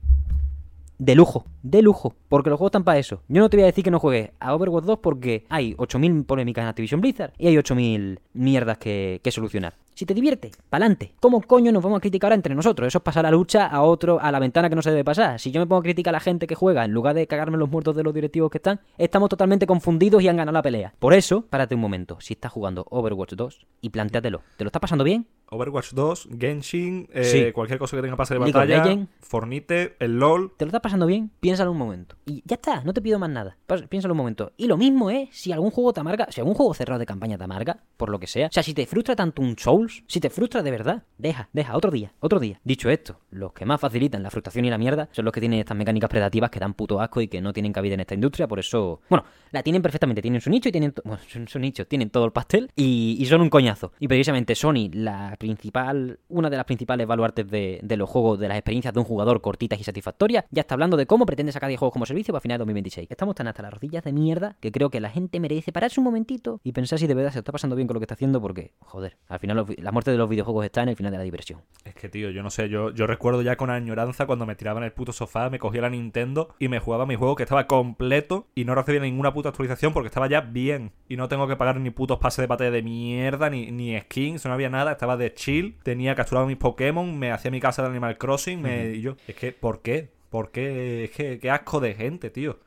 de 0.98 1.14
lujo, 1.14 1.44
de 1.62 1.82
lujo, 1.82 2.14
porque 2.28 2.50
los 2.50 2.58
juegos 2.58 2.70
están 2.70 2.84
para 2.84 2.98
eso. 2.98 3.22
Yo 3.28 3.40
no 3.40 3.50
te 3.50 3.56
voy 3.56 3.64
a 3.64 3.66
decir 3.66 3.84
que 3.84 3.90
no 3.90 3.98
juegues 3.98 4.30
a 4.40 4.54
Overwatch 4.54 4.84
2 4.84 4.98
porque 5.00 5.44
hay 5.48 5.74
8.000 5.74 6.24
polémicas 6.26 6.62
en 6.62 6.68
Activision 6.68 7.00
Blizzard 7.00 7.32
y 7.38 7.48
hay 7.48 7.56
8.000 7.56 8.18
mierdas 8.32 8.78
que, 8.78 9.20
que 9.22 9.30
solucionar. 9.30 9.74
Si 9.94 10.06
te 10.06 10.14
divierte, 10.14 10.50
pa'lante. 10.70 11.14
¿Cómo 11.20 11.40
coño 11.40 11.70
nos 11.70 11.82
vamos 11.82 11.98
a 11.98 12.00
criticar 12.00 12.28
ahora 12.28 12.34
entre 12.36 12.54
nosotros? 12.54 12.88
Eso 12.88 12.98
es 12.98 13.04
pasar 13.04 13.22
la 13.24 13.30
lucha 13.30 13.66
a 13.66 13.82
otro, 13.82 14.20
a 14.20 14.32
la 14.32 14.40
ventana 14.40 14.68
que 14.68 14.74
no 14.74 14.82
se 14.82 14.90
debe 14.90 15.04
pasar. 15.04 15.38
Si 15.38 15.52
yo 15.52 15.60
me 15.60 15.66
pongo 15.66 15.80
a 15.80 15.82
criticar 15.84 16.12
a 16.12 16.16
la 16.16 16.20
gente 16.20 16.46
que 16.48 16.54
juega 16.56 16.84
en 16.84 16.90
lugar 16.92 17.14
de 17.14 17.26
cagarme 17.28 17.58
los 17.58 17.70
muertos 17.70 17.94
de 17.94 18.02
los 18.02 18.12
directivos 18.12 18.50
que 18.50 18.58
están, 18.58 18.80
estamos 18.98 19.28
totalmente 19.28 19.66
confundidos 19.66 20.20
y 20.22 20.28
han 20.28 20.36
ganado 20.36 20.52
la 20.54 20.62
pelea. 20.62 20.94
Por 20.98 21.14
eso, 21.14 21.42
párate 21.48 21.74
un 21.76 21.80
momento. 21.80 22.16
Si 22.20 22.34
estás 22.34 22.50
jugando 22.50 22.84
Overwatch 22.90 23.34
2 23.34 23.66
y 23.82 23.90
plantéatelo. 23.90 24.42
¿Te 24.56 24.64
lo 24.64 24.68
estás 24.68 24.80
pasando 24.80 25.04
bien? 25.04 25.26
Overwatch 25.50 25.92
2, 25.92 26.28
Genshin, 26.40 27.08
eh, 27.12 27.24
Sí. 27.24 27.52
cualquier 27.52 27.78
cosa 27.78 27.96
que 27.96 28.02
tenga 28.02 28.16
pase 28.16 28.34
de 28.34 28.40
League 28.40 28.52
batalla. 28.52 29.06
Fornite, 29.20 29.96
el 30.00 30.18
LOL. 30.18 30.52
¿Te 30.56 30.64
lo 30.64 30.70
estás 30.70 30.80
pasando 30.80 31.06
bien? 31.06 31.30
Piénsalo 31.40 31.70
un 31.70 31.78
momento. 31.78 32.16
Y 32.26 32.42
ya 32.44 32.54
está, 32.56 32.82
no 32.82 32.92
te 32.92 33.00
pido 33.00 33.18
más 33.18 33.30
nada. 33.30 33.56
Piénsalo 33.88 34.14
un 34.14 34.18
momento. 34.18 34.52
Y 34.56 34.66
lo 34.66 34.76
mismo 34.76 35.10
es 35.10 35.28
si 35.32 35.52
algún 35.52 35.70
juego 35.70 35.92
te 35.92 36.00
amarga, 36.00 36.26
si 36.30 36.40
algún 36.40 36.54
juego 36.54 36.74
cerrado 36.74 36.98
de 36.98 37.06
campaña 37.06 37.38
te 37.38 37.44
amarga, 37.44 37.78
por 37.96 38.08
lo 38.08 38.18
que 38.18 38.26
sea. 38.26 38.48
O 38.48 38.52
sea, 38.52 38.62
si 38.62 38.74
te 38.74 38.86
frustra 38.86 39.14
tanto 39.14 39.42
un 39.42 39.56
Soul, 39.58 39.83
Souls, 39.84 40.04
si 40.06 40.20
te 40.20 40.30
frustra 40.30 40.62
de 40.62 40.70
verdad, 40.70 41.02
deja, 41.18 41.48
deja, 41.52 41.76
otro 41.76 41.90
día, 41.90 42.12
otro 42.20 42.40
día. 42.40 42.60
Dicho 42.64 42.90
esto, 42.90 43.20
los 43.30 43.52
que 43.52 43.64
más 43.64 43.80
facilitan 43.80 44.22
la 44.22 44.30
frustración 44.30 44.64
y 44.64 44.70
la 44.70 44.78
mierda 44.78 45.08
son 45.12 45.24
los 45.24 45.32
que 45.32 45.40
tienen 45.40 45.60
estas 45.60 45.76
mecánicas 45.76 46.10
predativas 46.10 46.50
que 46.50 46.60
dan 46.60 46.74
puto 46.74 47.00
asco 47.00 47.20
y 47.20 47.28
que 47.28 47.40
no 47.40 47.52
tienen 47.52 47.72
cabida 47.72 47.94
en 47.94 48.00
esta 48.00 48.14
industria, 48.14 48.48
por 48.48 48.58
eso, 48.58 49.00
bueno, 49.08 49.24
la 49.50 49.62
tienen 49.62 49.82
perfectamente, 49.82 50.22
tienen 50.22 50.40
su 50.40 50.50
nicho 50.50 50.68
y 50.68 50.72
tienen, 50.72 50.94
bueno, 51.04 51.20
su, 51.46 51.58
nicho, 51.58 51.86
tienen 51.86 52.10
todo 52.10 52.24
el 52.24 52.32
pastel 52.32 52.70
y, 52.76 53.16
y 53.18 53.26
son 53.26 53.40
un 53.40 53.50
coñazo. 53.50 53.92
Y 54.00 54.08
precisamente 54.08 54.54
Sony, 54.54 54.90
la 54.92 55.36
principal, 55.38 56.18
una 56.28 56.50
de 56.50 56.56
las 56.56 56.66
principales 56.66 57.06
baluartes 57.06 57.48
de, 57.48 57.80
de 57.82 57.96
los 57.96 58.08
juegos, 58.08 58.38
de 58.38 58.48
las 58.48 58.58
experiencias 58.58 58.94
de 58.94 59.00
un 59.00 59.06
jugador 59.06 59.40
cortitas 59.40 59.78
y 59.80 59.84
satisfactorias, 59.84 60.44
ya 60.50 60.62
está 60.62 60.74
hablando 60.74 60.96
de 60.96 61.06
cómo 61.06 61.26
pretende 61.26 61.52
sacar 61.52 61.68
10 61.68 61.78
juegos 61.78 61.92
como 61.92 62.06
servicio 62.06 62.32
para 62.32 62.40
final 62.40 62.56
de 62.56 62.60
2026. 62.60 63.10
Estamos 63.10 63.34
tan 63.34 63.48
hasta 63.48 63.62
las 63.62 63.72
rodillas 63.72 64.04
de 64.04 64.12
mierda 64.12 64.56
que 64.60 64.72
creo 64.72 64.90
que 64.90 65.00
la 65.00 65.10
gente 65.10 65.40
merece 65.40 65.72
pararse 65.72 66.00
un 66.00 66.04
momentito 66.04 66.60
y 66.62 66.72
pensar 66.72 66.98
si 66.98 67.06
de 67.06 67.14
verdad 67.14 67.32
se 67.32 67.40
está 67.40 67.52
pasando 67.52 67.76
bien 67.76 67.86
con 67.86 67.94
lo 67.94 68.00
que 68.00 68.04
está 68.04 68.14
haciendo 68.14 68.40
porque, 68.40 68.72
joder, 68.80 69.16
al 69.28 69.38
final 69.38 69.64
la 69.80 69.92
muerte 69.92 70.10
de 70.10 70.16
los 70.16 70.28
videojuegos 70.28 70.64
está 70.64 70.82
en 70.82 70.90
el 70.90 70.96
final 70.96 71.12
de 71.12 71.18
la 71.18 71.24
diversión. 71.24 71.60
Es 71.84 71.94
que, 71.94 72.08
tío, 72.08 72.30
yo 72.30 72.42
no 72.42 72.50
sé, 72.50 72.68
yo, 72.68 72.90
yo 72.90 73.06
recuerdo 73.06 73.42
ya 73.42 73.56
con 73.56 73.70
añoranza 73.70 74.26
cuando 74.26 74.46
me 74.46 74.56
tiraba 74.56 74.80
en 74.80 74.84
el 74.84 74.92
puto 74.92 75.12
sofá, 75.12 75.50
me 75.50 75.58
cogía 75.58 75.82
la 75.82 75.90
Nintendo 75.90 76.54
y 76.58 76.68
me 76.68 76.78
jugaba 76.78 77.06
mi 77.06 77.16
juego 77.16 77.36
que 77.36 77.42
estaba 77.42 77.66
completo 77.66 78.46
y 78.54 78.64
no 78.64 78.74
recibía 78.74 79.00
ninguna 79.00 79.32
puta 79.32 79.50
actualización 79.50 79.92
porque 79.92 80.08
estaba 80.08 80.28
ya 80.28 80.40
bien. 80.40 80.92
Y 81.08 81.16
no 81.16 81.28
tengo 81.28 81.46
que 81.48 81.56
pagar 81.56 81.80
ni 81.80 81.90
putos 81.90 82.18
pases 82.18 82.42
de 82.42 82.46
batalla 82.46 82.70
de 82.70 82.82
mierda, 82.82 83.50
ni, 83.50 83.70
ni 83.70 83.98
skins, 84.00 84.44
no 84.44 84.52
había 84.52 84.70
nada, 84.70 84.92
estaba 84.92 85.16
de 85.16 85.34
chill, 85.34 85.76
tenía 85.82 86.14
capturado 86.14 86.46
mis 86.46 86.56
Pokémon, 86.56 87.18
me 87.18 87.32
hacía 87.32 87.50
mi 87.50 87.60
casa 87.60 87.82
de 87.82 87.88
Animal 87.88 88.18
Crossing, 88.18 88.60
me, 88.60 88.90
y 88.90 89.00
yo, 89.00 89.16
es 89.26 89.34
que, 89.34 89.52
¿por 89.52 89.82
qué? 89.82 90.10
¿Por 90.30 90.50
qué? 90.50 91.04
Es 91.04 91.10
que, 91.12 91.38
qué 91.38 91.50
asco 91.50 91.80
de 91.80 91.94
gente, 91.94 92.30
tío. 92.30 92.58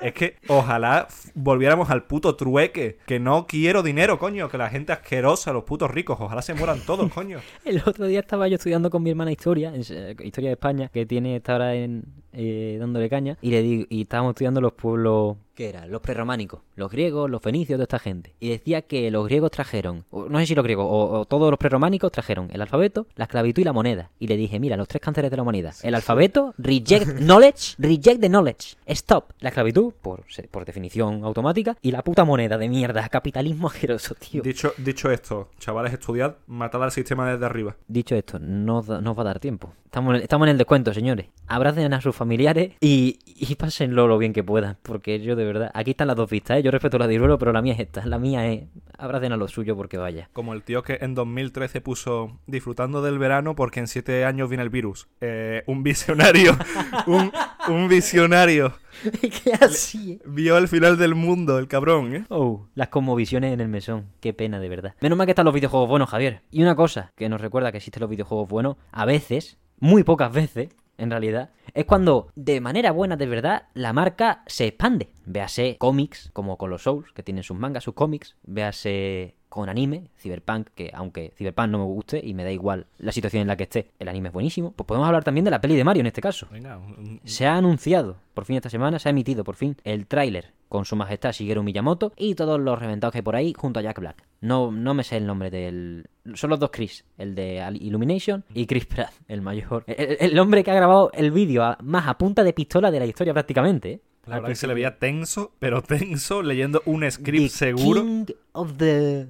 Es 0.00 0.12
que 0.14 0.36
ojalá 0.48 1.08
volviéramos 1.34 1.90
al 1.90 2.04
puto 2.04 2.36
trueque. 2.36 2.98
Que 3.06 3.18
no 3.18 3.46
quiero 3.46 3.82
dinero, 3.82 4.18
coño. 4.18 4.48
Que 4.48 4.58
la 4.58 4.70
gente 4.70 4.92
asquerosa, 4.92 5.52
los 5.52 5.64
putos 5.64 5.90
ricos, 5.90 6.16
ojalá 6.20 6.42
se 6.42 6.54
mueran 6.54 6.80
todos, 6.86 7.12
coño. 7.12 7.38
El 7.64 7.82
otro 7.84 8.06
día 8.06 8.20
estaba 8.20 8.48
yo 8.48 8.56
estudiando 8.56 8.90
con 8.90 9.02
mi 9.02 9.10
hermana 9.10 9.32
historia, 9.32 9.72
se- 9.82 10.16
historia 10.22 10.50
de 10.50 10.54
España, 10.54 10.88
que 10.88 11.04
tiene 11.06 11.36
está 11.36 11.52
ahora 11.52 11.74
en, 11.74 12.04
eh, 12.32 12.76
dándole 12.78 13.08
caña, 13.10 13.36
y 13.42 13.50
le 13.50 13.62
digo, 13.62 13.86
y 13.88 14.02
estábamos 14.02 14.30
estudiando 14.30 14.60
los 14.60 14.72
pueblos 14.72 15.36
¿qué 15.58 15.70
era? 15.70 15.86
Los 15.86 16.00
prerrománicos, 16.00 16.60
los 16.76 16.88
griegos, 16.88 17.28
los 17.28 17.42
fenicios, 17.42 17.78
toda 17.78 17.82
esta 17.82 17.98
gente. 17.98 18.32
Y 18.38 18.48
decía 18.48 18.82
que 18.82 19.10
los 19.10 19.26
griegos 19.26 19.50
trajeron, 19.50 20.04
no 20.12 20.38
sé 20.38 20.46
si 20.46 20.54
los 20.54 20.62
griegos, 20.62 20.86
o, 20.88 21.18
o 21.18 21.24
todos 21.24 21.50
los 21.50 21.58
prerrománicos 21.58 22.12
trajeron 22.12 22.48
el 22.52 22.62
alfabeto, 22.62 23.08
la 23.16 23.24
esclavitud 23.24 23.62
y 23.62 23.64
la 23.64 23.72
moneda. 23.72 24.12
Y 24.20 24.28
le 24.28 24.36
dije, 24.36 24.60
mira, 24.60 24.76
los 24.76 24.86
tres 24.86 25.02
cánceres 25.02 25.32
de 25.32 25.36
la 25.36 25.42
humanidad. 25.42 25.74
El 25.82 25.96
alfabeto, 25.96 26.54
reject 26.58 27.08
knowledge, 27.18 27.74
reject 27.76 28.20
the 28.20 28.28
knowledge, 28.28 28.76
stop. 28.86 29.32
La 29.40 29.48
esclavitud, 29.48 29.94
por, 30.00 30.26
por 30.52 30.64
definición 30.64 31.24
automática, 31.24 31.76
y 31.82 31.90
la 31.90 32.04
puta 32.04 32.24
moneda 32.24 32.56
de 32.56 32.68
mierda, 32.68 33.08
capitalismo 33.08 33.66
asqueroso, 33.66 34.14
tío. 34.14 34.42
Dicho, 34.42 34.72
dicho 34.78 35.10
esto, 35.10 35.50
chavales, 35.58 35.92
estudiad, 35.92 36.36
matad 36.46 36.84
al 36.84 36.92
sistema 36.92 37.28
desde 37.28 37.46
arriba. 37.46 37.74
Dicho 37.88 38.14
esto, 38.14 38.38
no, 38.38 38.80
no 38.82 39.10
os 39.10 39.18
va 39.18 39.22
a 39.22 39.24
dar 39.24 39.40
tiempo. 39.40 39.74
Estamos 39.88 40.10
en, 40.10 40.16
el, 40.16 40.22
estamos 40.22 40.46
en 40.46 40.50
el 40.50 40.58
descuento, 40.58 40.92
señores. 40.92 41.28
Abracen 41.46 41.94
a 41.94 42.00
sus 42.02 42.14
familiares 42.14 42.74
y, 42.78 43.18
y 43.24 43.54
pásenlo 43.54 44.06
lo 44.06 44.18
bien 44.18 44.34
que 44.34 44.44
puedan. 44.44 44.76
Porque 44.82 45.18
yo, 45.18 45.34
de 45.34 45.47
verdad, 45.48 45.70
aquí 45.74 45.90
están 45.90 46.06
las 46.06 46.16
dos 46.16 46.30
vistas, 46.30 46.58
¿eh? 46.58 46.62
Yo 46.62 46.70
respeto 46.70 46.98
la 46.98 47.06
de 47.06 47.14
Iruelo, 47.14 47.38
pero 47.38 47.52
la 47.52 47.62
mía 47.62 47.74
es 47.74 47.80
esta. 47.80 48.06
La 48.06 48.18
mía 48.18 48.50
es 48.50 48.64
abracen 48.98 49.32
a 49.32 49.36
lo 49.36 49.48
suyo 49.48 49.76
porque 49.76 49.96
vaya. 49.96 50.28
Como 50.32 50.54
el 50.54 50.62
tío 50.62 50.82
que 50.82 50.98
en 51.00 51.14
2013 51.14 51.80
puso 51.80 52.38
disfrutando 52.46 53.02
del 53.02 53.18
verano 53.18 53.54
porque 53.54 53.80
en 53.80 53.86
siete 53.86 54.24
años 54.24 54.48
viene 54.48 54.62
el 54.62 54.70
virus. 54.70 55.08
Eh, 55.20 55.62
un 55.66 55.82
visionario, 55.82 56.56
un, 57.06 57.32
un 57.68 57.88
visionario. 57.88 58.74
que 59.20 59.52
así, 59.52 60.12
¿eh? 60.12 60.20
Vio 60.26 60.58
el 60.58 60.68
final 60.68 60.98
del 60.98 61.14
mundo, 61.14 61.58
el 61.58 61.68
cabrón, 61.68 62.14
¿eh? 62.14 62.24
Oh, 62.28 62.66
las 62.74 62.88
conmovisiones 62.88 63.52
en 63.52 63.60
el 63.60 63.68
mesón. 63.68 64.06
Qué 64.20 64.32
pena, 64.32 64.60
de 64.60 64.68
verdad. 64.68 64.94
Menos 65.00 65.16
mal 65.16 65.26
que 65.26 65.32
están 65.32 65.44
los 65.44 65.54
videojuegos 65.54 65.88
buenos, 65.88 66.10
Javier. 66.10 66.42
Y 66.50 66.62
una 66.62 66.74
cosa 66.74 67.12
que 67.16 67.28
nos 67.28 67.40
recuerda 67.40 67.70
que 67.70 67.78
existen 67.78 68.00
los 68.00 68.10
videojuegos 68.10 68.48
buenos, 68.48 68.76
a 68.92 69.04
veces, 69.04 69.58
muy 69.78 70.02
pocas 70.02 70.32
veces, 70.32 70.68
en 70.98 71.10
realidad, 71.10 71.50
es 71.74 71.86
cuando, 71.86 72.30
de 72.34 72.60
manera 72.60 72.90
buena 72.90 73.16
de 73.16 73.26
verdad, 73.26 73.68
la 73.74 73.92
marca 73.92 74.42
se 74.46 74.66
expande. 74.66 75.10
Véase 75.24 75.76
cómics, 75.78 76.30
como 76.32 76.58
con 76.58 76.70
los 76.70 76.82
Souls, 76.82 77.12
que 77.12 77.22
tienen 77.22 77.44
sus 77.44 77.56
mangas, 77.56 77.84
sus 77.84 77.94
cómics. 77.94 78.36
Véase 78.42 79.37
con 79.48 79.68
anime, 79.68 80.10
Cyberpunk, 80.18 80.68
que 80.74 80.90
aunque 80.94 81.32
Cyberpunk 81.36 81.68
no 81.68 81.78
me 81.78 81.84
guste 81.84 82.20
y 82.24 82.34
me 82.34 82.44
da 82.44 82.52
igual 82.52 82.86
la 82.98 83.12
situación 83.12 83.42
en 83.42 83.48
la 83.48 83.56
que 83.56 83.62
esté, 83.64 83.90
el 83.98 84.08
anime 84.08 84.28
es 84.28 84.32
buenísimo. 84.34 84.72
Pues 84.72 84.86
podemos 84.86 85.06
hablar 85.06 85.24
también 85.24 85.44
de 85.44 85.50
la 85.50 85.60
peli 85.60 85.74
de 85.76 85.84
Mario 85.84 86.00
en 86.00 86.06
este 86.08 86.20
caso. 86.20 86.46
Venga, 86.50 86.76
un- 86.76 86.92
un- 86.98 87.20
Se 87.24 87.46
ha 87.46 87.56
anunciado, 87.56 88.16
por 88.34 88.44
fin 88.44 88.56
esta 88.56 88.70
semana, 88.70 88.98
se 88.98 89.08
ha 89.08 89.10
emitido 89.10 89.44
por 89.44 89.54
fin 89.56 89.76
el 89.84 90.06
tráiler 90.06 90.52
con 90.68 90.84
su 90.84 90.96
majestad 90.96 91.32
Shigeru 91.32 91.62
Miyamoto 91.62 92.12
y 92.16 92.34
todos 92.34 92.60
los 92.60 92.78
reventados 92.78 93.12
que 93.12 93.18
hay 93.18 93.22
por 93.22 93.36
ahí 93.36 93.54
junto 93.56 93.80
a 93.80 93.82
Jack 93.82 93.98
Black. 94.00 94.22
No, 94.42 94.70
no 94.70 94.92
me 94.94 95.02
sé 95.02 95.16
el 95.16 95.26
nombre 95.26 95.50
del... 95.50 96.06
Son 96.34 96.50
los 96.50 96.60
dos 96.60 96.68
Chris, 96.70 97.04
el 97.16 97.34
de 97.34 97.64
Illumination 97.80 98.44
y 98.52 98.66
Chris 98.66 98.84
Pratt, 98.84 99.12
el 99.28 99.40
mayor. 99.40 99.84
El, 99.86 100.18
el 100.20 100.38
hombre 100.38 100.62
que 100.62 100.70
ha 100.70 100.74
grabado 100.74 101.10
el 101.14 101.30
vídeo 101.30 101.64
más 101.82 102.06
a 102.06 102.18
punta 102.18 102.44
de 102.44 102.52
pistola 102.52 102.90
de 102.90 102.98
la 103.00 103.06
historia 103.06 103.32
prácticamente. 103.32 103.90
¿eh? 103.92 104.00
la 104.26 104.34
verdad 104.36 104.50
que 104.50 104.56
se 104.56 104.66
le 104.66 104.74
veía 104.74 104.98
tenso, 104.98 105.52
pero 105.58 105.80
tenso, 105.82 106.42
leyendo 106.42 106.82
un 106.84 107.10
script 107.10 107.44
The 107.44 107.48
seguro. 107.48 108.02
King 108.02 108.26
of 108.52 108.76
the 108.76 109.26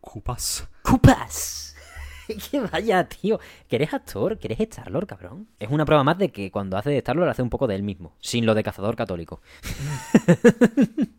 Cupas. 0.00 0.68
Cupas. 0.82 1.70
que 2.50 2.60
vaya, 2.60 3.08
tío. 3.08 3.38
Que 3.68 3.88
actor, 3.90 4.38
que 4.38 4.48
eres 4.48 4.60
Star-Lord, 4.60 5.06
cabrón. 5.06 5.48
Es 5.58 5.70
una 5.70 5.84
prueba 5.84 6.04
más 6.04 6.18
de 6.18 6.30
que 6.30 6.50
cuando 6.50 6.76
hace 6.76 6.90
de 6.90 6.98
Star-Lord 6.98 7.28
hace 7.28 7.42
un 7.42 7.50
poco 7.50 7.66
de 7.66 7.74
él 7.74 7.82
mismo. 7.82 8.14
Sin 8.20 8.46
lo 8.46 8.54
de 8.54 8.62
cazador 8.62 8.96
católico. 8.96 9.40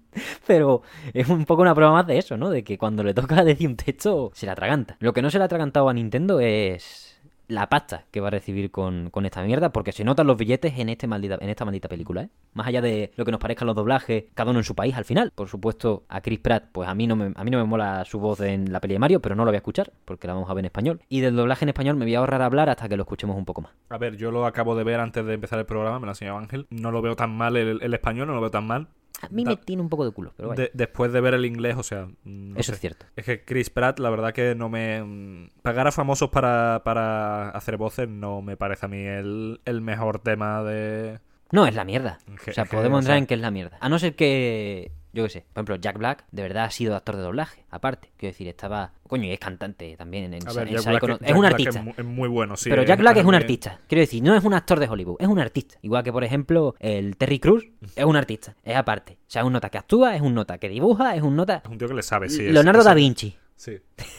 Pero 0.47 0.81
es 1.13 1.29
un 1.29 1.45
poco 1.45 1.61
una 1.61 1.75
prueba 1.75 1.93
más 1.93 2.07
de 2.07 2.17
eso, 2.17 2.37
¿no? 2.37 2.49
De 2.49 2.63
que 2.63 2.77
cuando 2.77 3.03
le 3.03 3.13
toca 3.13 3.43
decir 3.43 3.67
un 3.67 3.77
texto, 3.77 4.31
se 4.33 4.45
la 4.45 4.53
atraganta. 4.53 4.97
Lo 4.99 5.13
que 5.13 5.21
no 5.21 5.29
se 5.29 5.37
le 5.37 5.43
ha 5.43 5.45
atragantado 5.45 5.89
a 5.89 5.93
Nintendo 5.93 6.39
es 6.39 7.10
la 7.51 7.67
pasta 7.69 8.05
que 8.11 8.21
va 8.21 8.29
a 8.29 8.31
recibir 8.31 8.71
con, 8.71 9.09
con 9.09 9.25
esta 9.25 9.43
mierda, 9.43 9.71
porque 9.71 9.91
se 9.91 10.03
notan 10.03 10.27
los 10.27 10.37
billetes 10.37 10.79
en, 10.79 10.89
este 10.89 11.07
maldita, 11.07 11.37
en 11.39 11.49
esta 11.49 11.65
maldita 11.65 11.89
película, 11.89 12.23
¿eh? 12.23 12.29
Más 12.53 12.67
allá 12.67 12.81
de 12.81 13.11
lo 13.15 13.25
que 13.25 13.31
nos 13.31 13.39
parezcan 13.39 13.65
los 13.65 13.75
doblajes, 13.75 14.25
cada 14.33 14.51
uno 14.51 14.59
en 14.59 14.63
su 14.63 14.75
país 14.75 14.95
al 14.95 15.05
final. 15.05 15.31
Por 15.35 15.47
supuesto, 15.47 16.03
a 16.09 16.21
Chris 16.21 16.39
Pratt, 16.39 16.65
pues 16.71 16.87
a 16.87 16.95
mí 16.95 17.07
no 17.07 17.15
me, 17.15 17.33
a 17.35 17.43
mí 17.43 17.51
no 17.51 17.57
me 17.57 17.63
mola 17.65 18.03
su 18.05 18.19
voz 18.19 18.39
en 18.41 18.71
la 18.71 18.79
peli 18.79 18.93
de 18.93 18.99
Mario, 18.99 19.21
pero 19.21 19.35
no 19.35 19.45
lo 19.45 19.51
voy 19.51 19.55
a 19.55 19.59
escuchar, 19.59 19.91
porque 20.05 20.27
la 20.27 20.33
vamos 20.33 20.49
a 20.49 20.53
ver 20.53 20.61
en 20.61 20.65
español. 20.67 21.01
Y 21.09 21.19
del 21.21 21.35
doblaje 21.35 21.65
en 21.65 21.69
español 21.69 21.97
me 21.97 22.05
voy 22.05 22.15
a 22.15 22.19
ahorrar 22.19 22.41
hablar 22.41 22.69
hasta 22.69 22.87
que 22.87 22.95
lo 22.95 23.03
escuchemos 23.03 23.37
un 23.37 23.45
poco 23.45 23.61
más. 23.61 23.71
A 23.89 23.97
ver, 23.97 24.17
yo 24.17 24.31
lo 24.31 24.45
acabo 24.45 24.75
de 24.75 24.83
ver 24.83 24.99
antes 24.99 25.25
de 25.25 25.33
empezar 25.33 25.59
el 25.59 25.65
programa, 25.65 25.99
me 25.99 26.05
lo 26.05 26.11
ha 26.11 26.13
enseñado 26.13 26.37
Ángel. 26.37 26.67
No 26.69 26.91
lo 26.91 27.01
veo 27.01 27.15
tan 27.15 27.35
mal 27.35 27.57
el, 27.57 27.81
el 27.81 27.93
español, 27.93 28.27
no 28.27 28.33
lo 28.33 28.41
veo 28.41 28.51
tan 28.51 28.65
mal. 28.65 28.87
A 29.21 29.27
mí 29.29 29.43
Da- 29.43 29.51
me 29.51 29.57
tiene 29.57 29.81
un 29.81 29.89
poco 29.89 30.05
de 30.05 30.11
culo, 30.11 30.33
pero 30.35 30.49
vaya. 30.49 30.63
De- 30.63 30.71
después 30.73 31.11
de 31.13 31.21
ver 31.21 31.33
el 31.35 31.45
inglés, 31.45 31.75
o 31.77 31.83
sea. 31.83 32.07
no 32.23 32.55
Eso 32.57 32.71
sé. 32.71 32.75
es 32.75 32.79
cierto. 32.79 33.05
Es 33.15 33.25
que 33.25 33.43
Chris 33.45 33.69
Pratt, 33.69 33.99
la 33.99 34.09
verdad 34.09 34.33
que 34.33 34.55
no 34.55 34.69
me... 34.69 35.03
mm, 35.03 35.49
Pagar 35.61 35.87
a 35.87 35.91
famosos 35.91 36.29
para, 36.29 36.81
para 36.83 37.49
hacer 37.49 37.77
voces 37.77 38.07
no 38.09 38.41
me 38.41 38.57
parece 38.57 38.85
a 38.85 38.89
mí 38.89 39.03
el, 39.03 39.61
el 39.65 39.81
mejor 39.81 40.19
tema 40.19 40.63
de... 40.63 41.19
No, 41.51 41.67
es 41.67 41.75
la 41.75 41.83
mierda. 41.83 42.17
O 42.49 42.51
sea, 42.53 42.65
podemos 42.65 42.97
o 42.97 42.99
entrar 42.99 43.15
sea- 43.15 43.17
en 43.19 43.25
que 43.27 43.33
es 43.33 43.41
la 43.41 43.51
mierda. 43.51 43.77
A 43.81 43.89
no 43.89 43.99
ser 43.99 44.15
que, 44.15 44.91
yo 45.13 45.23
qué 45.23 45.29
sé, 45.29 45.41
por 45.53 45.59
ejemplo, 45.59 45.75
Jack 45.75 45.97
Black 45.97 46.25
de 46.31 46.41
verdad 46.41 46.65
ha 46.65 46.71
sido 46.71 46.95
actor 46.95 47.15
de 47.17 47.21
doblaje, 47.23 47.65
aparte. 47.69 48.11
Quiero 48.17 48.31
decir, 48.33 48.47
estaba... 48.47 48.93
Coño, 49.07 49.25
y 49.25 49.31
es 49.31 49.39
cantante 49.39 49.95
también 49.97 50.33
en, 50.33 50.47
A 50.47 50.53
ver, 50.53 50.67
en 50.69 50.75
Jack 50.75 50.83
Psycho, 50.83 50.89
Black, 50.91 51.03
¿no? 51.03 51.17
Jack 51.19 51.29
Es 51.29 51.35
un 51.35 51.45
artista. 51.45 51.79
Es, 51.79 51.85
mu- 51.85 51.93
es 51.97 52.05
muy 52.05 52.29
bueno, 52.29 52.55
sí. 52.55 52.69
pero 52.69 52.83
Jack 52.83 52.99
Black 52.99 53.17
es 53.17 53.25
un 53.25 53.35
artista. 53.35 53.79
Quiero 53.87 53.99
decir, 53.99 54.23
no 54.23 54.35
es 54.35 54.43
un 54.43 54.53
actor 54.53 54.79
de 54.79 54.87
Hollywood, 54.87 55.17
es 55.19 55.27
un 55.27 55.39
artista. 55.39 55.77
Igual 55.81 56.03
que, 56.03 56.11
por 56.13 56.23
ejemplo, 56.23 56.75
el 56.79 57.17
Terry 57.17 57.39
Cruz 57.39 57.65
es 57.95 58.05
un 58.05 58.15
artista, 58.15 58.55
es 58.63 58.75
aparte. 58.75 59.13
O 59.21 59.29
sea, 59.31 59.41
es 59.41 59.45
un 59.47 59.53
nota 59.53 59.69
que 59.69 59.77
actúa, 59.77 60.15
es 60.15 60.21
un 60.21 60.33
nota 60.33 60.57
que 60.57 60.69
dibuja, 60.69 61.15
es 61.15 61.21
un 61.21 61.35
nota... 61.35 61.61
Es 61.65 61.69
un 61.69 61.77
tío 61.77 61.87
que 61.89 61.93
le 61.95 62.03
sabe, 62.03 62.29
sí. 62.29 62.43
Leonardo 62.43 62.79
es- 62.79 62.85
da 62.85 62.93
Vinci. 62.93 63.35
Sí. 63.55 63.77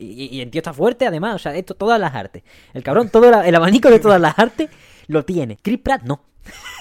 Y, 0.00 0.36
y 0.36 0.40
el 0.40 0.50
tío 0.50 0.58
está 0.58 0.72
fuerte, 0.72 1.06
además, 1.06 1.36
o 1.36 1.38
sea, 1.38 1.54
esto, 1.54 1.74
todas 1.76 2.00
las 2.00 2.12
artes. 2.12 2.42
El 2.74 2.82
cabrón, 2.82 3.08
todo 3.08 3.30
la- 3.30 3.46
el 3.46 3.54
abanico 3.54 3.88
de 3.88 4.00
todas 4.00 4.20
las 4.20 4.36
artes 4.36 4.68
lo 5.06 5.24
tiene. 5.24 5.58
Chris 5.62 5.78
Pratt 5.78 6.02
no. 6.02 6.24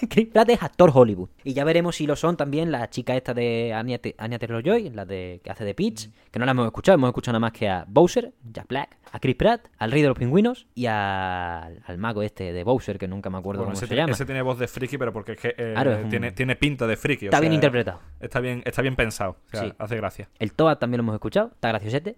Chris 0.10 0.28
Pratt 0.28 0.50
es 0.50 0.62
actor 0.62 0.92
Hollywood. 0.94 1.30
Y 1.44 1.54
ya 1.54 1.64
veremos 1.64 1.96
si 1.96 2.06
lo 2.08 2.16
son 2.16 2.38
también 2.38 2.72
la 2.72 2.90
chica 2.90 3.16
esta 3.16 3.34
de 3.34 3.74
Anya, 3.74 3.98
Te- 4.00 4.16
Anya 4.18 4.38
Taylor-Joy, 4.40 4.90
la 4.92 5.06
de 5.06 5.42
que 5.44 5.50
hace 5.52 5.64
de 5.66 5.74
Peach, 5.74 6.10
que 6.32 6.40
no 6.40 6.46
la 6.46 6.52
hemos 6.52 6.66
escuchado, 6.66 6.96
hemos 6.96 7.10
escuchado 7.10 7.34
nada 7.34 7.40
más 7.42 7.52
que 7.54 7.68
a 7.70 7.86
Bowser, 7.88 8.34
Jack 8.52 8.68
Black, 8.68 8.98
a 9.12 9.20
Chris 9.20 9.36
Pratt, 9.36 9.68
al 9.78 9.92
rey 9.92 10.02
de 10.02 10.10
los 10.10 10.18
pingüinos 10.18 10.68
y 10.76 10.86
al, 10.88 11.82
al 11.86 11.98
mago 11.98 12.22
este 12.22 12.52
de 12.54 12.64
Bowser, 12.64 12.98
que 12.98 13.08
nunca 13.08 13.30
me 13.30 13.38
acuerdo 13.38 13.62
Bueno, 13.62 13.74
cómo 13.74 13.80
se 13.80 13.88
tiene- 13.88 14.02
llama. 14.04 14.14
ese 14.14 14.26
tiene 14.26 14.42
voz 14.42 14.60
de 14.60 14.68
friki, 14.68 14.98
pero 14.98 15.14
porque 15.14 15.34
es 15.34 15.40
que 15.40 15.48
eh, 15.58 15.72
Claro, 15.74 15.94
es 15.94 16.04
un- 16.04 16.10
tiene, 16.10 16.32
tiene 16.32 16.56
pinta 16.56 16.88
de 16.88 16.98
friki. 16.98 17.26
o 17.26 17.30
Está 17.30 17.40
bien 17.40 17.52
sea, 17.52 17.56
interpretado. 17.56 18.00
Está 18.20 18.40
bien, 18.40 18.62
está 18.66 18.82
bien 18.82 18.96
pensado. 18.96 19.38
O 19.48 19.50
sea, 19.52 19.62
Sí. 19.64 19.74
hace 19.78 19.96
gracia. 19.96 20.30
El 20.40 20.54
Toad 20.54 20.78
también 20.78 20.98
lo 21.00 21.04
hemos 21.04 21.16
escuchado, 21.16 21.52
está 21.54 21.70
graciosete. 21.70 22.16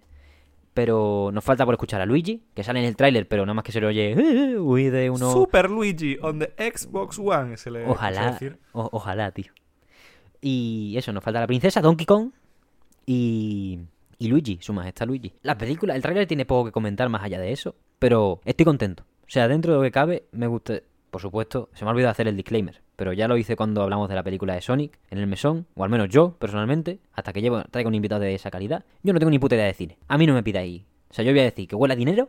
Pero 0.78 1.30
nos 1.32 1.42
falta 1.42 1.64
por 1.64 1.74
escuchar 1.74 2.00
a 2.00 2.06
Luigi, 2.06 2.40
que 2.54 2.62
sale 2.62 2.78
en 2.78 2.84
el 2.84 2.94
tráiler, 2.94 3.26
pero 3.26 3.44
nada 3.44 3.54
más 3.54 3.64
que 3.64 3.72
se 3.72 3.80
le 3.80 3.88
oye 3.88 4.12
"Eh, 4.12 4.56
huir 4.60 4.92
de 4.92 5.10
uno. 5.10 5.32
Super 5.32 5.68
Luigi 5.68 6.16
on 6.22 6.38
the 6.38 6.52
Xbox 6.56 7.18
One. 7.18 7.56
Se 7.56 7.68
le 7.72 7.84
Ojalá, 7.84 8.38
se 8.38 8.44
decir. 8.44 8.58
o- 8.70 8.88
ojalá, 8.92 9.32
tío. 9.32 9.50
Y 10.40 10.94
eso, 10.96 11.12
nos 11.12 11.24
falta 11.24 11.40
la 11.40 11.48
princesa, 11.48 11.80
Donkey 11.80 12.06
Kong 12.06 12.30
y, 13.06 13.80
y 14.18 14.28
Luigi, 14.28 14.58
su 14.60 14.72
majestad 14.72 15.08
Luigi. 15.08 15.32
La 15.42 15.58
película, 15.58 15.96
el 15.96 16.02
tráiler 16.02 16.28
tiene 16.28 16.44
poco 16.44 16.66
que 16.66 16.70
comentar 16.72 17.08
más 17.08 17.24
allá 17.24 17.40
de 17.40 17.50
eso, 17.50 17.74
pero 17.98 18.40
estoy 18.44 18.64
contento. 18.64 19.02
O 19.22 19.30
sea, 19.30 19.48
dentro 19.48 19.72
de 19.72 19.78
lo 19.78 19.82
que 19.82 19.90
cabe, 19.90 20.26
me 20.30 20.46
gusta... 20.46 20.74
Por 21.10 21.20
supuesto, 21.20 21.70
se 21.72 21.84
me 21.84 21.90
ha 21.90 21.92
olvidado 21.92 22.12
hacer 22.12 22.28
el 22.28 22.36
disclaimer, 22.36 22.82
pero 22.98 23.12
ya 23.12 23.28
lo 23.28 23.36
hice 23.36 23.54
cuando 23.54 23.84
hablamos 23.84 24.08
de 24.08 24.16
la 24.16 24.24
película 24.24 24.54
de 24.54 24.60
Sonic 24.60 24.98
en 25.08 25.18
el 25.18 25.28
mesón, 25.28 25.68
o 25.76 25.84
al 25.84 25.88
menos 25.88 26.08
yo, 26.08 26.32
personalmente, 26.32 26.98
hasta 27.12 27.32
que 27.32 27.40
llevo, 27.40 27.62
traigo 27.70 27.86
un 27.86 27.94
invitado 27.94 28.22
de 28.22 28.34
esa 28.34 28.50
calidad. 28.50 28.84
Yo 29.04 29.12
no 29.12 29.20
tengo 29.20 29.30
ni 29.30 29.38
puta 29.38 29.54
idea 29.54 29.66
de 29.66 29.74
cine. 29.74 29.98
A 30.08 30.18
mí 30.18 30.26
no 30.26 30.34
me 30.34 30.42
pidáis. 30.42 30.82
O 31.08 31.14
sea, 31.14 31.24
yo 31.24 31.30
voy 31.30 31.38
a 31.38 31.44
decir 31.44 31.68
que 31.68 31.76
huele 31.76 31.94
a 31.94 31.96
dinero, 31.96 32.28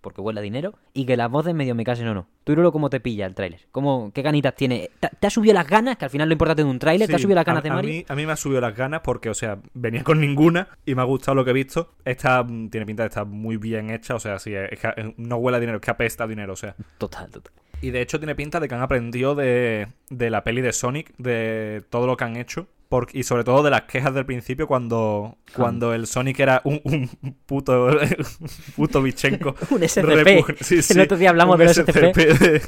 porque 0.00 0.20
huele 0.20 0.38
a 0.38 0.44
dinero, 0.44 0.74
y 0.92 1.04
que 1.06 1.16
las 1.16 1.28
voces 1.28 1.56
medio 1.56 1.74
me 1.74 1.82
casen 1.82 2.06
o 2.06 2.14
no. 2.14 2.28
Tú 2.44 2.52
Irolo, 2.52 2.70
¿cómo 2.70 2.88
te 2.88 3.00
pilla 3.00 3.26
el 3.26 3.34
tráiler? 3.34 3.62
¿Cómo, 3.72 4.12
¿Qué 4.14 4.22
ganitas 4.22 4.54
tiene? 4.54 4.90
¿Te, 5.00 5.08
te 5.18 5.26
ha 5.26 5.30
subido 5.30 5.54
las 5.54 5.66
ganas? 5.66 5.96
Que 5.96 6.04
al 6.04 6.10
final 6.12 6.28
lo 6.28 6.34
importante 6.34 6.62
de 6.62 6.70
un 6.70 6.78
tráiler, 6.78 7.08
¿te 7.08 7.16
ha 7.16 7.18
subido 7.18 7.34
las 7.34 7.44
ganas 7.44 7.62
a, 7.62 7.64
de 7.64 7.70
a 7.70 7.74
Mario? 7.74 7.90
mí, 7.90 8.04
a 8.06 8.14
mí 8.14 8.26
me 8.26 8.30
ha 8.32 8.36
subido 8.36 8.60
las 8.60 8.76
ganas 8.76 9.00
porque, 9.02 9.28
o 9.28 9.34
sea, 9.34 9.58
venía 9.72 10.04
con 10.04 10.20
ninguna 10.20 10.68
y 10.86 10.94
me 10.94 11.02
ha 11.02 11.04
gustado 11.04 11.34
lo 11.34 11.44
que 11.44 11.50
he 11.50 11.54
visto. 11.54 11.94
Esta 12.04 12.44
mm, 12.44 12.68
tiene 12.68 12.86
pinta 12.86 13.02
de 13.02 13.08
estar 13.08 13.26
muy 13.26 13.56
bien 13.56 13.90
hecha, 13.90 14.14
o 14.14 14.20
sea, 14.20 14.38
sí, 14.38 14.54
es 14.54 14.78
que 14.78 14.86
eh, 14.96 15.14
no 15.16 15.38
huele 15.38 15.56
a 15.56 15.60
dinero, 15.60 15.78
es 15.78 15.82
que 15.82 15.90
apesta 15.90 16.22
a 16.22 16.26
dinero, 16.28 16.52
o 16.52 16.56
sea. 16.56 16.76
Total, 16.96 17.28
total. 17.28 17.63
Y 17.84 17.90
de 17.90 18.00
hecho 18.00 18.18
tiene 18.18 18.34
pinta 18.34 18.60
de 18.60 18.68
que 18.68 18.74
han 18.74 18.80
aprendido 18.82 19.34
de, 19.34 19.88
de 20.08 20.30
la 20.30 20.42
peli 20.42 20.60
de 20.62 20.72
Sonic, 20.72 21.14
de 21.18 21.82
todo 21.90 22.06
lo 22.06 22.16
que 22.16 22.24
han 22.24 22.36
hecho. 22.36 22.66
y 23.12 23.24
sobre 23.24 23.44
todo 23.44 23.62
de 23.62 23.70
las 23.70 23.82
quejas 23.82 24.14
del 24.14 24.24
principio 24.24 24.66
cuando, 24.66 25.36
cuando 25.54 25.92
el 25.92 26.06
Sonic 26.06 26.40
era 26.40 26.62
un, 26.64 26.80
un 26.84 27.08
puto, 27.46 27.86
un 27.88 27.98
puto 28.76 29.02
bichenco. 29.02 29.54
Un 29.70 29.86
SCP. 29.86 30.04
repugn- 30.04 30.56
sí, 30.60 30.76
El 30.76 30.82
sí, 30.82 30.98
otro 31.00 31.16
día 31.18 31.30
hablamos 31.30 31.58
de 31.58 31.68
SCP. 31.74 32.14
de- 32.16 32.62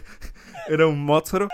era 0.68 0.86
un 0.86 1.04
monstruo 1.04 1.48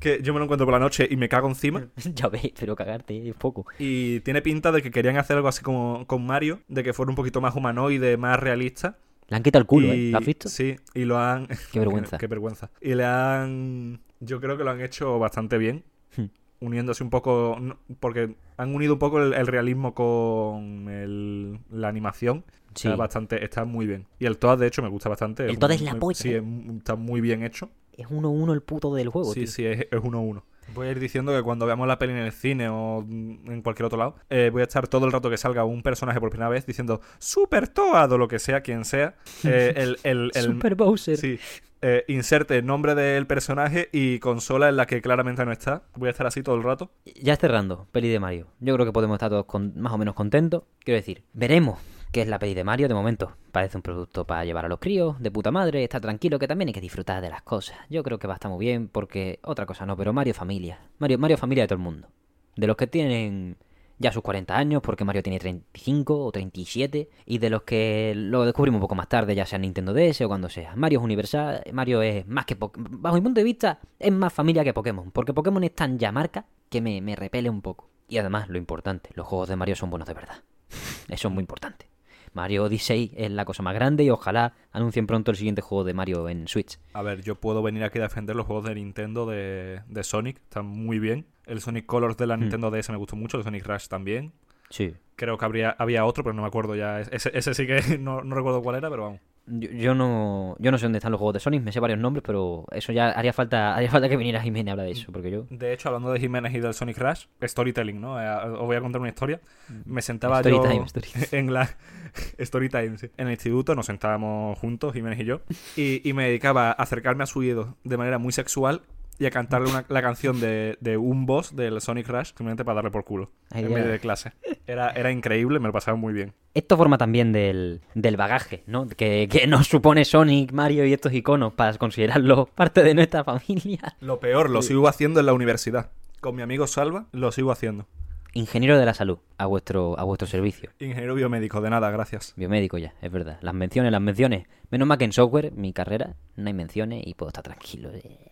que 0.00 0.20
yo 0.22 0.34
me 0.34 0.38
lo 0.40 0.44
encuentro 0.44 0.66
por 0.66 0.72
la 0.74 0.78
noche 0.80 1.06
y 1.10 1.16
me 1.16 1.28
cago 1.28 1.48
encima. 1.48 1.86
ya 2.14 2.28
ves, 2.28 2.52
pero 2.58 2.76
cagarte 2.76 3.28
es 3.28 3.34
poco. 3.34 3.64
Y 3.78 4.20
tiene 4.20 4.42
pinta 4.42 4.72
de 4.72 4.82
que 4.82 4.90
querían 4.90 5.16
hacer 5.16 5.36
algo 5.36 5.48
así 5.48 5.62
como 5.62 6.06
con 6.06 6.26
Mario, 6.26 6.60
de 6.68 6.82
que 6.82 6.92
fuera 6.92 7.08
un 7.10 7.16
poquito 7.16 7.40
más 7.40 7.54
humanoide, 7.56 8.16
más 8.18 8.38
realista. 8.38 8.98
Le 9.28 9.36
han 9.36 9.42
quitado 9.42 9.60
el 9.60 9.66
culo, 9.66 9.88
y, 9.88 10.08
¿eh? 10.08 10.10
¿Lo 10.12 10.18
has 10.18 10.26
visto? 10.26 10.48
Sí, 10.48 10.76
y 10.94 11.04
lo 11.04 11.18
han... 11.18 11.46
Qué 11.72 11.78
vergüenza. 11.80 12.18
qué, 12.18 12.26
vergüenza. 12.26 12.70
Y 12.80 12.94
le 12.94 13.04
han... 13.04 14.00
Yo 14.20 14.40
creo 14.40 14.56
que 14.56 14.64
lo 14.64 14.70
han 14.70 14.80
hecho 14.80 15.18
bastante 15.18 15.58
bien. 15.58 15.84
Hmm. 16.16 16.26
Uniéndose 16.60 17.02
un 17.04 17.10
poco... 17.10 17.58
Porque 18.00 18.36
han 18.56 18.74
unido 18.74 18.94
un 18.94 18.98
poco 18.98 19.20
el, 19.20 19.34
el 19.34 19.46
realismo 19.46 19.94
con 19.94 20.88
el- 20.88 21.58
la 21.70 21.88
animación. 21.88 22.44
Sí. 22.74 22.88
Está 22.88 22.96
bastante... 22.96 23.44
Está 23.44 23.64
muy 23.64 23.86
bien. 23.86 24.06
Y 24.18 24.26
el 24.26 24.38
Toad, 24.38 24.58
de 24.58 24.66
hecho, 24.68 24.82
me 24.82 24.88
gusta 24.88 25.08
bastante. 25.08 25.44
El 25.46 25.58
Toad 25.58 25.72
es 25.72 25.82
la 25.82 25.96
polla, 25.96 26.18
Sí, 26.18 26.30
¿eh? 26.32 26.38
es 26.38 26.76
está 26.78 26.94
muy 26.94 27.20
bien 27.20 27.42
hecho. 27.42 27.70
Es 27.92 28.06
uno 28.10 28.30
uno 28.30 28.52
el 28.52 28.60
puto 28.62 28.94
del 28.94 29.08
juego, 29.08 29.32
Sí, 29.32 29.40
tío. 29.40 29.46
sí, 29.48 29.66
es, 29.66 29.86
es 29.90 30.00
uno 30.02 30.18
a 30.18 30.20
uno. 30.20 30.44
Voy 30.74 30.88
a 30.88 30.90
ir 30.90 31.00
diciendo 31.00 31.32
que 31.34 31.42
cuando 31.42 31.64
veamos 31.66 31.86
la 31.88 31.98
peli 31.98 32.12
en 32.12 32.18
el 32.18 32.32
cine 32.32 32.68
o 32.68 33.00
en 33.02 33.62
cualquier 33.62 33.86
otro 33.86 33.98
lado, 33.98 34.16
eh, 34.30 34.50
voy 34.52 34.60
a 34.60 34.64
estar 34.64 34.88
todo 34.88 35.06
el 35.06 35.12
rato 35.12 35.30
que 35.30 35.36
salga 35.36 35.64
un 35.64 35.82
personaje 35.82 36.20
por 36.20 36.30
primera 36.30 36.48
vez 36.50 36.66
diciendo 36.66 37.00
Super 37.18 37.68
Toad 37.68 38.12
o 38.12 38.18
lo 38.18 38.28
que 38.28 38.38
sea, 38.38 38.60
quien 38.60 38.84
sea. 38.84 39.14
eh, 39.44 39.72
el, 39.76 39.98
el- 40.02 40.30
el- 40.34 40.42
Super 40.42 40.74
Bowser. 40.74 41.16
Sí. 41.16 41.38
eh, 41.82 42.04
inserte 42.08 42.58
el 42.58 42.66
nombre 42.66 42.94
del 42.94 43.26
personaje 43.26 43.88
y 43.92 44.18
consola 44.18 44.68
en 44.68 44.76
la 44.76 44.86
que 44.86 45.00
claramente 45.00 45.44
no 45.44 45.52
está. 45.52 45.82
Voy 45.94 46.08
a 46.08 46.10
estar 46.10 46.26
así 46.26 46.42
todo 46.42 46.56
el 46.56 46.62
rato. 46.62 46.90
Ya 47.22 47.36
cerrando, 47.36 47.86
peli 47.92 48.08
de 48.08 48.18
Mario. 48.18 48.48
Yo 48.60 48.74
creo 48.74 48.84
que 48.86 48.92
podemos 48.92 49.14
estar 49.16 49.30
todos 49.30 49.44
con- 49.46 49.78
más 49.80 49.92
o 49.92 49.98
menos 49.98 50.14
contentos. 50.14 50.64
Quiero 50.84 50.96
decir, 50.96 51.22
veremos 51.32 51.78
qué 52.16 52.22
es 52.22 52.28
la 52.28 52.38
peli 52.38 52.54
de 52.54 52.64
Mario 52.64 52.88
de 52.88 52.94
momento. 52.94 53.36
Parece 53.52 53.76
un 53.76 53.82
producto 53.82 54.26
para 54.26 54.42
llevar 54.46 54.64
a 54.64 54.68
los 54.68 54.78
críos, 54.78 55.20
de 55.20 55.30
puta 55.30 55.50
madre, 55.50 55.82
está 55.84 56.00
tranquilo, 56.00 56.38
que 56.38 56.48
también 56.48 56.68
hay 56.68 56.72
que 56.72 56.80
disfrutar 56.80 57.20
de 57.20 57.28
las 57.28 57.42
cosas. 57.42 57.76
Yo 57.90 58.02
creo 58.02 58.18
que 58.18 58.26
va 58.26 58.32
a 58.32 58.36
estar 58.36 58.50
muy 58.50 58.64
bien, 58.64 58.88
porque 58.88 59.38
otra 59.42 59.66
cosa 59.66 59.84
no, 59.84 59.98
pero 59.98 60.14
Mario 60.14 60.32
familia. 60.32 60.80
Mario, 60.98 61.18
Mario 61.18 61.36
familia 61.36 61.64
de 61.64 61.68
todo 61.68 61.76
el 61.76 61.82
mundo. 61.82 62.08
De 62.56 62.66
los 62.66 62.74
que 62.74 62.86
tienen 62.86 63.58
ya 63.98 64.12
sus 64.12 64.22
40 64.22 64.56
años, 64.56 64.80
porque 64.80 65.04
Mario 65.04 65.22
tiene 65.22 65.38
35 65.38 66.24
o 66.24 66.32
37, 66.32 67.10
y 67.26 67.36
de 67.36 67.50
los 67.50 67.64
que 67.64 68.14
lo 68.16 68.46
descubrimos 68.46 68.78
un 68.78 68.82
poco 68.82 68.94
más 68.94 69.10
tarde, 69.10 69.34
ya 69.34 69.44
sea 69.44 69.56
en 69.56 69.62
Nintendo 69.62 69.92
DS 69.92 70.22
o 70.22 70.28
cuando 70.28 70.48
sea. 70.48 70.74
Mario 70.74 71.00
es 71.00 71.04
universal, 71.04 71.62
Mario 71.74 72.00
es 72.00 72.26
más 72.26 72.46
que... 72.46 72.56
Po- 72.56 72.72
Bajo 72.78 73.16
mi 73.16 73.20
punto 73.20 73.40
de 73.40 73.44
vista, 73.44 73.78
es 73.98 74.10
más 74.10 74.32
familia 74.32 74.64
que 74.64 74.72
Pokémon, 74.72 75.10
porque 75.10 75.34
Pokémon 75.34 75.62
es 75.64 75.74
tan 75.74 75.98
ya 75.98 76.12
marca 76.12 76.46
que 76.70 76.80
me, 76.80 77.02
me 77.02 77.14
repele 77.14 77.50
un 77.50 77.60
poco. 77.60 77.90
Y 78.08 78.16
además, 78.16 78.48
lo 78.48 78.56
importante, 78.56 79.10
los 79.12 79.26
juegos 79.26 79.50
de 79.50 79.56
Mario 79.56 79.76
son 79.76 79.90
buenos 79.90 80.08
de 80.08 80.14
verdad. 80.14 80.36
Eso 81.10 81.28
es 81.28 81.34
muy 81.34 81.42
importante. 81.42 81.90
Mario 82.36 82.64
Odyssey 82.64 83.12
es 83.16 83.30
la 83.30 83.46
cosa 83.46 83.62
más 83.62 83.74
grande 83.74 84.04
y 84.04 84.10
ojalá 84.10 84.52
anuncien 84.70 85.06
pronto 85.06 85.30
el 85.30 85.38
siguiente 85.38 85.62
juego 85.62 85.84
de 85.84 85.94
Mario 85.94 86.28
en 86.28 86.46
Switch. 86.46 86.78
A 86.92 87.00
ver, 87.00 87.22
yo 87.22 87.36
puedo 87.36 87.62
venir 87.62 87.82
aquí 87.82 87.98
a 87.98 88.02
defender 88.02 88.36
los 88.36 88.46
juegos 88.46 88.66
de 88.66 88.74
Nintendo 88.74 89.24
de, 89.24 89.80
de 89.88 90.04
Sonic. 90.04 90.36
Están 90.36 90.66
muy 90.66 90.98
bien. 90.98 91.26
El 91.46 91.62
Sonic 91.62 91.86
Colors 91.86 92.18
de 92.18 92.26
la 92.26 92.36
Nintendo 92.36 92.70
DS 92.70 92.90
me 92.90 92.98
gustó 92.98 93.16
mucho. 93.16 93.38
El 93.38 93.44
Sonic 93.44 93.66
Rush 93.66 93.88
también. 93.88 94.34
Sí. 94.68 94.94
Creo 95.16 95.38
que 95.38 95.44
habría, 95.46 95.74
había 95.78 96.04
otro, 96.04 96.22
pero 96.22 96.34
no 96.34 96.42
me 96.42 96.48
acuerdo 96.48 96.76
ya. 96.76 97.00
Ese, 97.00 97.30
ese 97.32 97.54
sí 97.54 97.66
que 97.66 97.98
no, 97.98 98.22
no 98.22 98.34
recuerdo 98.36 98.60
cuál 98.62 98.76
era, 98.76 98.90
pero 98.90 99.04
vamos. 99.04 99.20
Yo, 99.46 99.70
yo 99.70 99.94
no 99.94 100.56
yo 100.58 100.70
no 100.70 100.78
sé 100.78 100.86
dónde 100.86 100.98
están 100.98 101.12
los 101.12 101.18
juegos 101.18 101.34
de 101.34 101.40
Sonic, 101.40 101.62
me 101.62 101.72
sé 101.72 101.80
varios 101.80 101.98
nombres, 101.98 102.22
pero 102.26 102.64
eso 102.72 102.92
ya 102.92 103.10
haría 103.10 103.32
falta 103.32 103.74
haría 103.74 103.90
falta 103.90 104.08
que 104.08 104.16
viniera 104.16 104.42
Jiménez 104.42 104.68
a 104.68 104.72
hablar 104.72 104.86
de 104.86 104.92
eso, 104.92 105.12
porque 105.12 105.30
yo... 105.30 105.46
De 105.50 105.72
hecho, 105.72 105.88
hablando 105.88 106.12
de 106.12 106.20
Jiménez 106.20 106.54
y 106.54 106.60
del 106.60 106.74
Sonic 106.74 106.98
Rush, 106.98 107.26
storytelling, 107.42 108.00
¿no? 108.00 108.20
Eh, 108.20 108.28
os 108.28 108.66
voy 108.66 108.76
a 108.76 108.80
contar 108.80 109.00
una 109.00 109.10
historia. 109.10 109.40
Me 109.84 110.02
sentaba 110.02 110.40
Story 110.40 110.56
yo 110.56 110.62
time, 110.62 110.84
story 110.84 111.08
en 111.32 111.52
la 111.52 111.76
storytime, 112.40 112.98
sí. 112.98 113.10
En 113.16 113.26
el 113.26 113.34
instituto 113.34 113.74
nos 113.74 113.86
sentábamos 113.86 114.58
juntos, 114.58 114.92
Jiménez 114.92 115.20
y 115.20 115.24
yo, 115.24 115.40
y, 115.76 116.08
y 116.08 116.12
me 116.12 116.26
dedicaba 116.26 116.70
a 116.70 116.72
acercarme 116.72 117.22
a 117.24 117.26
su 117.26 117.40
oído 117.40 117.76
de 117.84 117.96
manera 117.96 118.18
muy 118.18 118.32
sexual 118.32 118.82
y 119.18 119.26
a 119.26 119.30
cantarle 119.30 119.68
una- 119.70 119.84
la 119.88 120.02
canción 120.02 120.40
de, 120.40 120.76
de 120.80 120.96
un 120.96 121.26
boss 121.26 121.54
del 121.56 121.80
Sonic 121.80 122.08
Rush 122.08 122.26
simplemente 122.28 122.64
para 122.64 122.76
darle 122.76 122.90
por 122.90 123.04
culo 123.04 123.30
Ay, 123.50 123.64
en 123.64 123.72
medio 123.72 123.88
de 123.88 123.98
clase. 123.98 124.32
Era, 124.66 124.90
era 124.90 125.10
increíble, 125.12 125.58
me 125.60 125.68
lo 125.68 125.72
pasaba 125.72 125.96
muy 125.96 126.12
bien. 126.12 126.32
Esto 126.54 126.76
forma 126.76 126.98
también 126.98 127.32
del, 127.32 127.80
del 127.94 128.16
bagaje, 128.16 128.62
¿no? 128.66 128.86
Que, 128.88 129.28
que 129.30 129.46
nos 129.46 129.68
supone 129.68 130.04
Sonic, 130.04 130.52
Mario 130.52 130.84
y 130.86 130.92
estos 130.92 131.12
iconos 131.12 131.52
para 131.52 131.76
considerarlos 131.78 132.48
parte 132.50 132.82
de 132.82 132.94
nuestra 132.94 133.24
familia. 133.24 133.96
Lo 134.00 134.18
peor, 134.20 134.50
lo 134.50 134.62
sigo 134.62 134.88
haciendo 134.88 135.20
en 135.20 135.26
la 135.26 135.32
universidad. 135.34 135.90
Con 136.20 136.34
mi 136.34 136.42
amigo 136.42 136.66
Salva, 136.66 137.06
lo 137.12 137.30
sigo 137.32 137.52
haciendo. 137.52 137.86
Ingeniero 138.32 138.78
de 138.78 138.84
la 138.84 138.92
salud, 138.92 139.18
a 139.38 139.46
vuestro, 139.46 139.98
a 139.98 140.04
vuestro 140.04 140.26
servicio. 140.28 140.68
Ingeniero 140.78 141.14
biomédico, 141.14 141.60
de 141.62 141.70
nada, 141.70 141.90
gracias. 141.90 142.34
Biomédico 142.36 142.76
ya, 142.76 142.92
es 143.00 143.10
verdad. 143.10 143.38
Las 143.40 143.54
menciones, 143.54 143.92
las 143.92 144.00
menciones. 144.00 144.46
Menos 144.70 144.86
mal 144.88 144.98
que 144.98 145.04
en 145.04 145.12
software, 145.12 145.52
mi 145.52 145.72
carrera, 145.72 146.16
no 146.36 146.46
hay 146.48 146.52
menciones 146.52 147.02
y 147.06 147.14
puedo 147.14 147.28
estar 147.28 147.44
tranquilo. 147.44 147.90
Eh. 147.94 148.30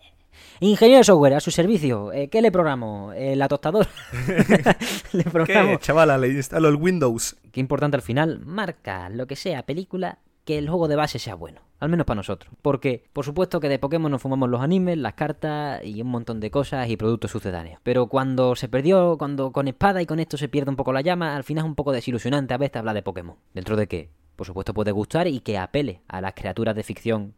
Ingeniero 0.60 0.98
de 0.98 1.04
software, 1.04 1.34
a 1.34 1.40
su 1.40 1.50
servicio. 1.50 2.12
Eh, 2.12 2.28
¿Qué 2.28 2.42
le 2.42 2.52
programo? 2.52 3.12
Eh, 3.12 3.36
la 3.36 3.48
tostadora. 3.48 3.88
le 5.12 5.24
programo. 5.24 5.78
¿Qué, 5.78 5.78
chavala? 5.78 6.18
Le 6.18 6.28
instalo 6.28 6.68
el 6.68 6.76
Windows. 6.76 7.36
Qué 7.52 7.60
importante 7.60 7.96
al 7.96 8.02
final, 8.02 8.40
marca 8.44 9.08
lo 9.08 9.26
que 9.26 9.36
sea 9.36 9.64
película, 9.64 10.18
que 10.44 10.58
el 10.58 10.68
juego 10.68 10.88
de 10.88 10.96
base 10.96 11.18
sea 11.18 11.34
bueno. 11.34 11.60
Al 11.80 11.90
menos 11.90 12.06
para 12.06 12.16
nosotros. 12.16 12.50
Porque, 12.62 13.04
por 13.12 13.24
supuesto 13.24 13.60
que 13.60 13.68
de 13.68 13.78
Pokémon 13.78 14.10
nos 14.10 14.22
fumamos 14.22 14.48
los 14.48 14.62
animes, 14.62 14.96
las 14.96 15.14
cartas 15.14 15.84
y 15.84 16.00
un 16.00 16.08
montón 16.08 16.40
de 16.40 16.50
cosas 16.50 16.88
y 16.88 16.96
productos 16.96 17.30
sucedáneos. 17.30 17.78
Pero 17.82 18.06
cuando 18.06 18.56
se 18.56 18.68
perdió, 18.68 19.18
cuando 19.18 19.52
con 19.52 19.68
espada 19.68 20.00
y 20.00 20.06
con 20.06 20.18
esto 20.18 20.38
se 20.38 20.48
pierde 20.48 20.70
un 20.70 20.76
poco 20.76 20.92
la 20.92 21.02
llama, 21.02 21.36
al 21.36 21.44
final 21.44 21.64
es 21.64 21.68
un 21.68 21.74
poco 21.74 21.92
desilusionante 21.92 22.54
a 22.54 22.58
veces 22.58 22.76
hablar 22.76 22.94
de 22.94 23.02
Pokémon. 23.02 23.36
Dentro 23.52 23.76
de 23.76 23.86
que, 23.86 24.08
por 24.34 24.46
supuesto, 24.46 24.72
puede 24.72 24.92
gustar 24.92 25.26
y 25.26 25.40
que 25.40 25.58
apele 25.58 26.00
a 26.08 26.20
las 26.20 26.32
criaturas 26.32 26.74
de 26.74 26.84
ficción 26.84 27.34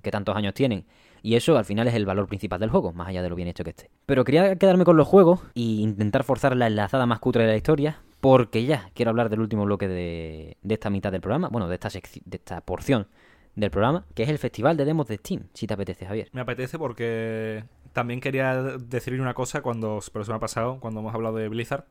que 0.00 0.10
tantos 0.10 0.36
años 0.36 0.54
tienen. 0.54 0.84
Y 1.22 1.36
eso 1.36 1.56
al 1.58 1.64
final 1.64 1.88
es 1.88 1.94
el 1.94 2.06
valor 2.06 2.26
principal 2.26 2.60
del 2.60 2.70
juego, 2.70 2.92
más 2.92 3.08
allá 3.08 3.22
de 3.22 3.30
lo 3.30 3.36
bien 3.36 3.48
hecho 3.48 3.64
que 3.64 3.70
esté. 3.70 3.90
Pero 4.06 4.24
quería 4.24 4.56
quedarme 4.56 4.84
con 4.84 4.96
los 4.96 5.06
juegos 5.06 5.40
e 5.54 5.60
intentar 5.60 6.24
forzar 6.24 6.56
la 6.56 6.66
enlazada 6.66 7.06
más 7.06 7.18
cutre 7.18 7.44
de 7.44 7.50
la 7.50 7.56
historia, 7.56 8.00
porque 8.20 8.64
ya 8.64 8.90
quiero 8.94 9.10
hablar 9.10 9.28
del 9.28 9.40
último 9.40 9.64
bloque 9.64 9.88
de, 9.88 10.56
de 10.62 10.74
esta 10.74 10.90
mitad 10.90 11.12
del 11.12 11.20
programa, 11.20 11.48
bueno, 11.48 11.68
de 11.68 11.74
esta, 11.74 11.88
de 11.88 12.36
esta 12.36 12.60
porción 12.60 13.08
del 13.54 13.70
programa, 13.70 14.04
que 14.14 14.22
es 14.22 14.28
el 14.28 14.38
Festival 14.38 14.76
de 14.76 14.84
Demos 14.84 15.08
de 15.08 15.16
Steam, 15.16 15.48
si 15.52 15.66
te 15.66 15.74
apetece, 15.74 16.06
Javier. 16.06 16.28
Me 16.32 16.40
apetece 16.40 16.78
porque 16.78 17.64
también 17.92 18.20
quería 18.20 18.54
decir 18.78 19.20
una 19.20 19.34
cosa 19.34 19.62
cuando, 19.62 20.00
pero 20.12 20.24
se 20.24 20.30
me 20.30 20.36
ha 20.36 20.40
pasado, 20.40 20.78
cuando 20.80 21.00
hemos 21.00 21.14
hablado 21.14 21.36
de 21.36 21.48
Blizzard. 21.48 21.84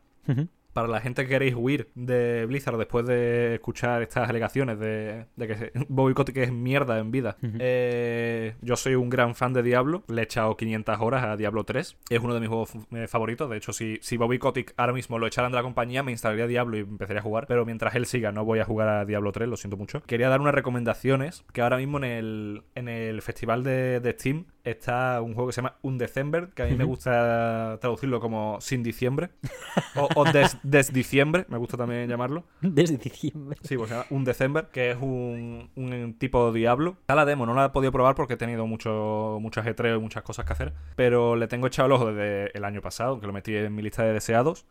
Para 0.77 0.89
la 0.89 1.01
gente 1.01 1.23
que 1.23 1.29
queréis 1.29 1.55
huir 1.57 1.89
de 1.95 2.45
Blizzard 2.45 2.77
después 2.77 3.03
de 3.07 3.55
escuchar 3.55 4.03
estas 4.03 4.29
alegaciones 4.29 4.77
de, 4.77 5.25
de 5.35 5.47
que 5.47 5.71
Bobby 5.89 6.13
Kotick 6.13 6.37
es 6.37 6.51
mierda 6.51 6.99
en 6.99 7.09
vida, 7.09 7.35
eh, 7.41 8.53
yo 8.61 8.75
soy 8.75 8.93
un 8.93 9.09
gran 9.09 9.33
fan 9.33 9.53
de 9.53 9.63
Diablo. 9.63 10.03
Le 10.07 10.21
he 10.21 10.25
echado 10.25 10.55
500 10.55 10.99
horas 10.99 11.23
a 11.23 11.35
Diablo 11.35 11.63
3. 11.63 11.97
Es 12.11 12.19
uno 12.19 12.35
de 12.35 12.41
mis 12.41 12.49
juegos 12.49 12.73
eh, 12.91 13.07
favoritos. 13.07 13.49
De 13.49 13.57
hecho, 13.57 13.73
si, 13.73 13.97
si 14.03 14.17
Bobby 14.17 14.37
Kotick 14.37 14.75
ahora 14.77 14.93
mismo 14.93 15.17
lo 15.17 15.25
echaran 15.25 15.51
de 15.51 15.55
la 15.55 15.63
compañía, 15.63 16.03
me 16.03 16.11
instalaría 16.11 16.45
Diablo 16.45 16.77
y 16.77 16.81
empezaría 16.81 17.21
a 17.21 17.23
jugar. 17.23 17.47
Pero 17.47 17.65
mientras 17.65 17.95
él 17.95 18.05
siga, 18.05 18.31
no 18.31 18.45
voy 18.45 18.59
a 18.59 18.63
jugar 18.63 18.87
a 18.87 19.05
Diablo 19.05 19.31
3, 19.31 19.49
lo 19.49 19.57
siento 19.57 19.77
mucho. 19.77 20.03
Quería 20.03 20.29
dar 20.29 20.41
unas 20.41 20.53
recomendaciones 20.53 21.43
que 21.53 21.63
ahora 21.63 21.77
mismo 21.77 21.97
en 21.97 22.03
el, 22.03 22.63
en 22.75 22.87
el 22.87 23.23
festival 23.23 23.63
de, 23.63 23.99
de 23.99 24.11
Steam 24.11 24.45
está 24.71 25.21
un 25.21 25.33
juego 25.33 25.47
que 25.47 25.53
se 25.53 25.61
llama 25.61 25.75
Un 25.81 25.97
December, 25.97 26.49
que 26.55 26.63
a 26.63 26.65
mí 26.65 26.75
me 26.75 26.83
gusta 26.83 27.77
traducirlo 27.81 28.19
como 28.19 28.57
Sin 28.61 28.83
Diciembre. 28.83 29.29
o 29.95 30.07
o 30.15 30.23
des, 30.25 30.57
des 30.63 30.91
Diciembre, 30.93 31.45
me 31.49 31.57
gusta 31.57 31.77
también 31.77 32.07
llamarlo. 32.09 32.43
Desde 32.61 32.97
diciembre. 32.97 33.57
Sí, 33.63 33.77
pues 33.77 33.89
se 33.89 33.95
llama 33.95 34.07
Un 34.09 34.23
December, 34.23 34.67
que 34.71 34.91
es 34.91 34.97
un, 35.01 35.69
un 35.75 36.15
tipo 36.17 36.51
Diablo. 36.51 36.97
Está 37.01 37.15
la 37.15 37.25
demo, 37.25 37.45
no 37.45 37.53
la 37.53 37.65
he 37.65 37.69
podido 37.69 37.91
probar 37.91 38.15
porque 38.15 38.33
he 38.33 38.37
tenido 38.37 38.67
mucho, 38.67 39.37
mucho 39.41 39.59
ajetreo 39.61 39.97
y 39.97 39.99
muchas 39.99 40.23
cosas 40.23 40.45
que 40.45 40.53
hacer. 40.53 40.73
Pero 40.95 41.35
le 41.35 41.47
tengo 41.47 41.67
echado 41.67 41.87
el 41.87 41.91
ojo 41.93 42.05
desde 42.13 42.55
el 42.57 42.63
año 42.65 42.81
pasado, 42.81 43.19
que 43.19 43.27
lo 43.27 43.33
metí 43.33 43.55
en 43.55 43.73
mi 43.75 43.81
lista 43.81 44.03
de 44.03 44.13
deseados. 44.13 44.65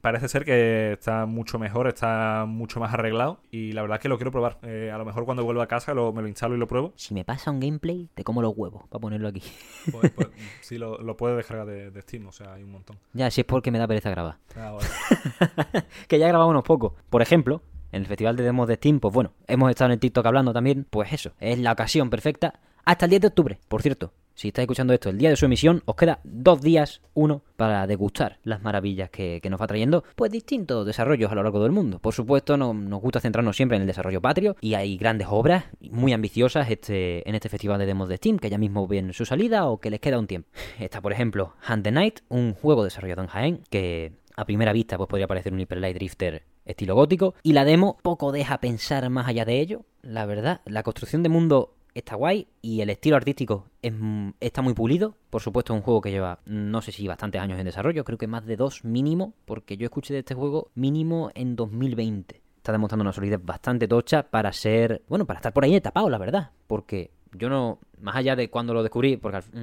Parece 0.00 0.28
ser 0.28 0.44
que 0.44 0.92
está 0.92 1.26
mucho 1.26 1.58
mejor, 1.58 1.86
está 1.88 2.44
mucho 2.46 2.80
más 2.80 2.92
arreglado. 2.94 3.40
Y 3.50 3.72
la 3.72 3.82
verdad 3.82 3.96
es 3.98 4.02
que 4.02 4.08
lo 4.08 4.16
quiero 4.18 4.30
probar. 4.32 4.58
Eh, 4.62 4.90
a 4.92 4.98
lo 4.98 5.04
mejor 5.04 5.24
cuando 5.24 5.44
vuelva 5.44 5.64
a 5.64 5.68
casa 5.68 5.94
lo- 5.94 6.12
me 6.12 6.22
lo 6.22 6.28
instalo 6.28 6.54
y 6.54 6.58
lo 6.58 6.66
pruebo. 6.66 6.92
Si 6.96 7.14
me 7.14 7.24
pasa 7.24 7.50
un 7.50 7.60
gameplay, 7.60 8.08
te 8.14 8.24
como 8.24 8.42
los 8.42 8.52
huevos, 8.56 8.82
para 8.88 9.00
ponerlo 9.00 9.28
aquí. 9.28 9.39
Pues, 9.90 10.12
pues, 10.12 10.28
sí, 10.60 10.76
lo, 10.76 10.98
lo 10.98 11.16
puedes 11.16 11.38
descargar 11.38 11.66
de, 11.66 11.90
de 11.90 12.02
Steam, 12.02 12.26
o 12.26 12.32
sea, 12.32 12.52
hay 12.52 12.62
un 12.62 12.70
montón. 12.70 12.98
ya, 13.14 13.30
si 13.30 13.40
es 13.40 13.46
porque 13.46 13.70
me 13.70 13.78
da 13.78 13.88
pereza 13.88 14.10
grabar. 14.10 14.36
Ah, 14.54 14.72
vale. 14.76 15.84
que 16.06 16.18
ya 16.18 16.26
he 16.26 16.28
grabado 16.28 16.50
unos 16.50 16.64
pocos. 16.64 16.92
Por 17.08 17.22
ejemplo, 17.22 17.62
en 17.90 18.02
el 18.02 18.06
Festival 18.06 18.36
de 18.36 18.44
Demos 18.44 18.68
de 18.68 18.74
Steam, 18.76 19.00
pues 19.00 19.14
bueno, 19.14 19.32
hemos 19.46 19.70
estado 19.70 19.86
en 19.86 19.92
el 19.92 19.98
TikTok 19.98 20.26
hablando 20.26 20.52
también, 20.52 20.86
pues 20.88 21.12
eso, 21.14 21.32
es 21.40 21.58
la 21.58 21.72
ocasión 21.72 22.10
perfecta 22.10 22.60
hasta 22.84 23.06
el 23.06 23.10
10 23.10 23.22
de 23.22 23.28
octubre. 23.28 23.58
Por 23.68 23.80
cierto, 23.80 24.12
si 24.40 24.48
estáis 24.48 24.64
escuchando 24.64 24.94
esto 24.94 25.10
el 25.10 25.18
día 25.18 25.28
de 25.28 25.36
su 25.36 25.44
emisión, 25.44 25.82
os 25.84 25.96
queda 25.96 26.18
dos 26.24 26.62
días, 26.62 27.02
uno, 27.12 27.42
para 27.56 27.86
degustar 27.86 28.38
las 28.42 28.62
maravillas 28.62 29.10
que, 29.10 29.38
nos 29.50 29.60
va 29.60 29.66
trayendo, 29.66 30.02
pues 30.16 30.30
distintos 30.32 30.86
desarrollos 30.86 31.30
a 31.30 31.34
lo 31.34 31.42
largo 31.42 31.62
del 31.62 31.72
mundo. 31.72 31.98
Por 31.98 32.14
supuesto, 32.14 32.56
no- 32.56 32.72
nos 32.72 33.02
gusta 33.02 33.20
centrarnos 33.20 33.54
siempre 33.54 33.76
en 33.76 33.82
el 33.82 33.86
desarrollo 33.86 34.22
patrio 34.22 34.56
y 34.62 34.72
hay 34.72 34.96
grandes 34.96 35.26
obras 35.30 35.64
muy 35.90 36.14
ambiciosas 36.14 36.70
este, 36.70 37.28
en 37.28 37.34
este 37.34 37.50
Festival 37.50 37.78
de 37.78 37.84
Demos 37.84 38.08
de 38.08 38.16
Steam, 38.16 38.38
que 38.38 38.48
ya 38.48 38.56
mismo 38.56 38.86
ven 38.88 39.12
su 39.12 39.26
salida 39.26 39.66
o 39.66 39.78
que 39.78 39.90
les 39.90 40.00
queda 40.00 40.18
un 40.18 40.26
tiempo. 40.26 40.48
Está, 40.80 41.02
por 41.02 41.12
ejemplo, 41.12 41.52
Hand 41.66 41.84
the 41.84 41.90
Night, 41.92 42.20
un 42.30 42.54
juego 42.54 42.82
desarrollado 42.84 43.20
en 43.20 43.28
Jaén, 43.28 43.60
que 43.68 44.12
a 44.36 44.46
primera 44.46 44.72
vista 44.72 44.96
pues 44.96 45.08
podría 45.08 45.26
parecer 45.26 45.52
un 45.52 45.60
Hyper 45.60 45.76
Light 45.76 45.96
Drifter 45.96 46.44
estilo 46.64 46.94
gótico. 46.94 47.34
Y 47.42 47.52
la 47.52 47.66
demo 47.66 47.98
poco 48.00 48.32
deja 48.32 48.58
pensar 48.58 49.10
más 49.10 49.28
allá 49.28 49.44
de 49.44 49.60
ello, 49.60 49.82
la 50.00 50.24
verdad. 50.24 50.62
La 50.64 50.82
construcción 50.82 51.22
de 51.22 51.28
mundo 51.28 51.74
está 52.00 52.16
guay 52.16 52.48
y 52.60 52.80
el 52.80 52.90
estilo 52.90 53.16
artístico 53.16 53.66
es, 53.82 53.92
está 54.40 54.62
muy 54.62 54.74
pulido. 54.74 55.16
Por 55.30 55.40
supuesto, 55.40 55.72
es 55.72 55.78
un 55.78 55.82
juego 55.82 56.00
que 56.00 56.10
lleva, 56.10 56.40
no 56.44 56.82
sé 56.82 56.92
si 56.92 57.06
bastantes 57.06 57.40
años 57.40 57.58
en 57.58 57.64
desarrollo, 57.64 58.04
creo 58.04 58.18
que 58.18 58.26
más 58.26 58.44
de 58.44 58.56
dos 58.56 58.84
mínimo, 58.84 59.34
porque 59.44 59.76
yo 59.76 59.84
escuché 59.84 60.12
de 60.12 60.20
este 60.20 60.34
juego 60.34 60.70
mínimo 60.74 61.30
en 61.34 61.56
2020. 61.56 62.42
Está 62.56 62.72
demostrando 62.72 63.02
una 63.02 63.12
solidez 63.12 63.40
bastante 63.42 63.88
tocha 63.88 64.24
para 64.24 64.52
ser, 64.52 65.02
bueno, 65.08 65.26
para 65.26 65.38
estar 65.38 65.52
por 65.52 65.64
ahí 65.64 65.80
tapado, 65.80 66.10
la 66.10 66.18
verdad. 66.18 66.50
Porque 66.66 67.10
yo 67.32 67.48
no, 67.48 67.78
más 68.00 68.16
allá 68.16 68.36
de 68.36 68.50
cuando 68.50 68.74
lo 68.74 68.82
descubrí, 68.82 69.16
porque 69.16 69.38
mm, 69.38 69.58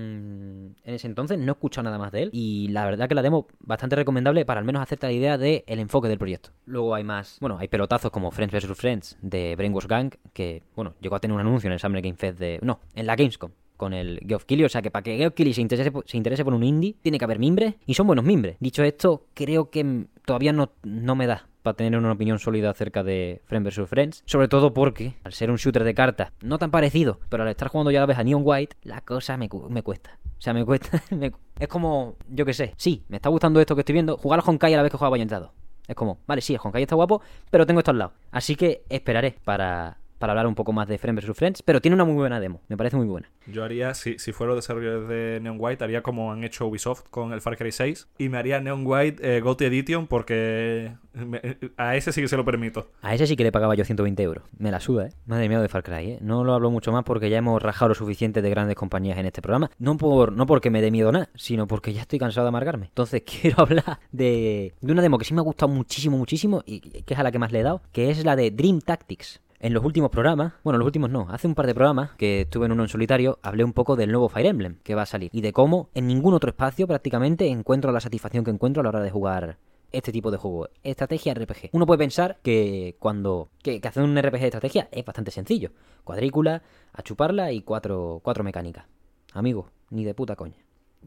en 0.84 0.94
ese 0.94 1.08
entonces 1.08 1.38
no 1.38 1.52
he 1.52 1.54
escuchado 1.54 1.84
nada 1.84 1.98
más 1.98 2.12
de 2.12 2.24
él. 2.24 2.30
Y 2.34 2.68
la 2.70 2.86
verdad 2.86 3.08
que 3.08 3.16
la 3.16 3.22
demo 3.22 3.48
bastante 3.60 3.96
recomendable 3.96 4.46
para 4.46 4.60
al 4.60 4.66
menos 4.66 4.82
hacerte 4.82 5.08
la 5.08 5.14
idea 5.14 5.38
del 5.38 5.64
enfoque 5.68 6.08
del 6.08 6.18
proyecto. 6.18 6.52
Luego 6.66 6.96
hay 6.96 7.04
más, 7.04 7.38
bueno, 7.40 7.58
hay 7.60 7.68
pelotazos 7.68 8.12
como 8.12 8.32
Friends 8.32 8.54
vs. 8.54 8.78
Friends 8.78 9.18
de 9.22 9.56
Brainwash 9.56 9.88
Gang, 9.88 10.14
que, 10.34 10.64
bueno, 10.76 10.94
llegó 11.02 11.16
a 11.16 11.20
tener 11.20 11.36
un 11.36 11.42
anuncio 11.42 11.68
en 11.68 11.74
el 11.74 11.80
Summer 11.80 12.02
Game 12.02 12.16
Fest 12.16 12.40
de, 12.40 12.60
no, 12.62 12.80
en 12.96 13.06
la 13.06 13.16
Gamescom. 13.16 13.52
Con 13.78 13.94
el 13.94 14.20
Geoff 14.28 14.46
Keighley, 14.46 14.66
o 14.66 14.70
sea 14.70 14.82
que 14.82 14.92
para 14.92 15.04
que 15.04 15.18
Geoff 15.18 15.34
Keighley 15.34 15.54
se 15.54 15.62
interese, 15.62 15.92
se 16.06 16.18
interese 16.18 16.44
por 16.44 16.54
un 16.54 16.64
indie, 16.64 16.96
tiene 17.02 17.18
que 17.18 17.26
haber 17.26 17.40
mimbres, 17.40 17.76
y 17.86 17.94
son 17.94 18.08
buenos 18.08 18.26
mimbres. 18.26 18.58
Dicho 18.60 18.84
esto, 18.84 19.28
creo 19.34 19.70
que 19.70 20.08
todavía 20.26 20.52
no, 20.52 20.72
no 20.84 21.16
me 21.16 21.28
da 21.28 21.48
para 21.68 21.76
tener 21.76 22.00
una 22.00 22.14
opinión 22.14 22.40
sólida 22.40 22.70
acerca 22.70 23.04
de 23.04 23.42
Friends 23.46 23.78
vs. 23.78 23.90
Friends. 23.90 24.24
Sobre 24.26 24.48
todo 24.48 24.74
porque, 24.74 25.16
al 25.26 25.34
ser 25.34 25.52
un 25.52 25.58
shooter 25.58 25.84
de 25.84 25.94
cartas, 25.94 26.32
no 26.42 26.58
tan 26.58 26.72
parecido, 26.72 27.20
pero 27.28 27.44
al 27.44 27.50
estar 27.50 27.68
jugando 27.68 27.92
ya 27.92 28.00
la 28.00 28.06
vez 28.06 28.18
a 28.18 28.24
Neon 28.24 28.42
White, 28.46 28.78
la 28.84 29.02
cosa 29.02 29.36
me, 29.36 29.50
me 29.70 29.84
cuesta. 29.84 30.18
O 30.38 30.42
sea, 30.42 30.54
me 30.54 30.64
cuesta. 30.64 31.04
es 31.60 31.68
como, 31.68 32.16
yo 32.30 32.46
qué 32.46 32.54
sé, 32.54 32.74
sí, 32.78 33.04
me 33.10 33.18
está 33.18 33.28
gustando 33.28 33.60
esto 33.60 33.76
que 33.76 33.82
estoy 33.82 33.94
viendo. 33.94 34.18
Jugar 34.18 34.40
al 34.40 34.50
Honkai 34.50 34.74
a 34.74 34.78
la 34.78 34.84
vez 34.84 34.92
que 34.92 34.98
juega 34.98 35.10
Bayonetta 35.10 35.42
2. 35.42 35.52
Es 35.90 35.96
como, 35.96 36.20
vale, 36.26 36.42
sí, 36.42 36.54
el 36.54 36.60
Honkai 36.64 36.84
está 36.84 36.96
guapo, 36.96 37.22
pero 37.52 37.66
tengo 37.66 37.82
esto 37.82 37.92
al 37.92 37.98
lado. 37.98 38.14
Así 38.32 38.56
que 38.56 38.84
esperaré 38.90 39.36
para, 39.44 39.98
para 40.18 40.34
hablar 40.34 40.48
un 40.48 40.56
poco 40.56 40.74
más 40.74 40.88
de 40.88 40.98
Friends 40.98 41.26
vs. 41.26 41.38
Friends, 41.38 41.62
pero 41.64 41.82
tiene 41.82 41.96
una 41.96 42.06
muy 42.06 42.16
buena 42.16 42.40
demo, 42.40 42.62
me 42.68 42.78
parece 42.78 42.96
muy 42.98 43.06
buena. 43.08 43.30
Yo 43.48 43.64
haría, 43.64 43.94
si, 43.94 44.20
si 44.20 44.34
fuera 44.34 44.54
los 44.54 44.64
desarrolladores 44.64 45.08
de 45.08 45.40
Neon 45.42 45.58
White, 45.60 45.84
haría 45.84 46.02
como 46.02 46.32
han 46.32 46.44
hecho 46.44 46.68
Ubisoft 46.68 47.04
con 47.10 47.32
el 47.34 47.42
Far 47.42 47.58
Cry 47.58 47.72
6 47.72 48.08
y 48.18 48.30
me 48.30 48.38
haría 48.38 48.60
Neon 48.60 48.82
White 48.86 49.38
eh, 49.38 49.42
GOTY 49.42 49.66
Edition 49.66 50.08
porque 50.08 50.96
me- 51.14 51.58
a 51.78 51.96
ese 51.96 52.12
sí 52.12 52.22
que 52.22 52.28
se 52.28 52.36
lo 52.38 52.44
permito. 52.46 52.92
A 53.02 53.16
ese 53.16 53.26
sí 53.28 53.36
que 53.36 53.44
le 53.44 53.52
pagaba 53.52 53.76
yo 53.76 53.86
120 53.86 54.22
euros. 54.24 54.44
Me 54.58 54.72
la 54.72 54.80
suda, 54.80 55.08
¿eh? 55.08 55.14
Madre 55.26 55.48
mía 55.50 55.62
de 55.62 55.70
Far 55.70 55.84
Cry, 55.84 56.12
¿eh? 56.12 56.18
No 56.22 56.44
lo 56.44 56.54
hablo 56.54 56.70
mucho 56.72 56.92
más 56.92 57.04
porque 57.04 57.30
ya 57.30 57.38
hemos 57.38 57.62
rajado 57.62 57.90
lo 57.90 57.96
suficiente 57.96 58.42
de 58.42 58.50
grandes 58.50 58.76
compañías 58.76 59.18
en 59.18 59.26
este 59.26 59.42
programa. 59.42 59.72
No, 59.80 59.96
por, 59.98 60.34
no 60.34 60.46
porque 60.46 60.70
me 60.70 60.82
dé 60.82 60.92
miedo 60.92 61.12
nada, 61.12 61.30
sino 61.36 61.68
porque 61.68 61.94
ya 61.94 62.02
estoy 62.02 62.20
cansado 62.20 62.46
de 62.46 62.50
amargarme. 62.50 62.88
Entonces 62.88 63.24
quiero 63.42 63.62
hablar 63.62 64.00
de, 64.12 64.74
de 64.82 64.92
una 64.92 65.02
demo 65.02 65.18
que 65.18 65.26
sí 65.26 65.34
me 65.34 65.40
ha 65.40 65.44
gustado 65.44 65.72
muchísimo, 65.72 66.18
muchísimo 66.18 66.64
y 66.66 66.82
que 66.82 67.14
es 67.14 67.20
a 67.20 67.24
la 67.24 67.32
que 67.32 67.40
más 67.40 67.52
le 67.52 67.60
he 67.62 67.64
dado, 67.64 67.82
que 67.92 68.10
es 68.10 68.26
la 68.26 68.36
de 68.36 68.52
Dream 68.52 68.82
Tactics. 68.82 69.42
En 69.60 69.74
los 69.74 69.84
últimos 69.84 70.12
programas, 70.12 70.54
bueno, 70.64 70.78
los 70.78 70.86
últimos 70.86 71.10
no, 71.10 71.28
hace 71.32 71.48
un 71.48 71.56
par 71.56 71.66
de 71.66 71.74
programas 71.74 72.12
que 72.12 72.42
estuve 72.42 72.68
en 72.68 72.74
uno 72.74 72.84
en 72.84 72.90
solitario, 72.90 73.40
hablé 73.42 73.64
un 73.64 73.74
poco 73.74 73.96
del 73.96 74.12
nuevo 74.12 74.30
Fire 74.30 74.46
Emblem 74.46 74.78
que 74.84 74.94
va 74.94 75.02
a 75.02 75.08
salir 75.08 75.32
y 75.34 75.42
de 75.42 75.52
cómo 75.52 75.90
en 75.96 76.06
ningún 76.06 76.36
otro 76.36 76.52
espacio 76.52 76.86
prácticamente 76.86 77.48
encuentro 77.48 77.92
la 77.92 78.00
satisfacción 78.00 78.46
que 78.46 78.52
encuentro 78.52 78.82
a 78.82 78.84
la 78.84 78.90
hora 78.90 79.02
de 79.02 79.10
jugar 79.10 79.58
este 79.92 80.12
tipo 80.12 80.30
de 80.30 80.38
juego, 80.38 80.70
estrategia 80.84 81.34
RPG. 81.34 81.70
Uno 81.72 81.88
puede 81.88 81.98
pensar 81.98 82.38
que 82.44 82.98
cuando 83.00 83.50
que, 83.64 83.82
que 83.82 83.88
hacer 83.88 84.04
un 84.04 84.16
RPG 84.16 84.42
de 84.42 84.46
estrategia 84.46 84.90
es 84.92 85.04
bastante 85.04 85.32
sencillo, 85.32 85.72
cuadrícula, 86.04 86.62
a 86.94 87.02
chuparla 87.02 87.52
y 87.52 87.62
cuatro, 87.62 88.22
cuatro 88.24 88.44
mecánicas. 88.44 88.86
Amigo, 89.34 89.72
ni 89.90 90.06
de 90.06 90.14
puta 90.14 90.36
coña. 90.36 90.58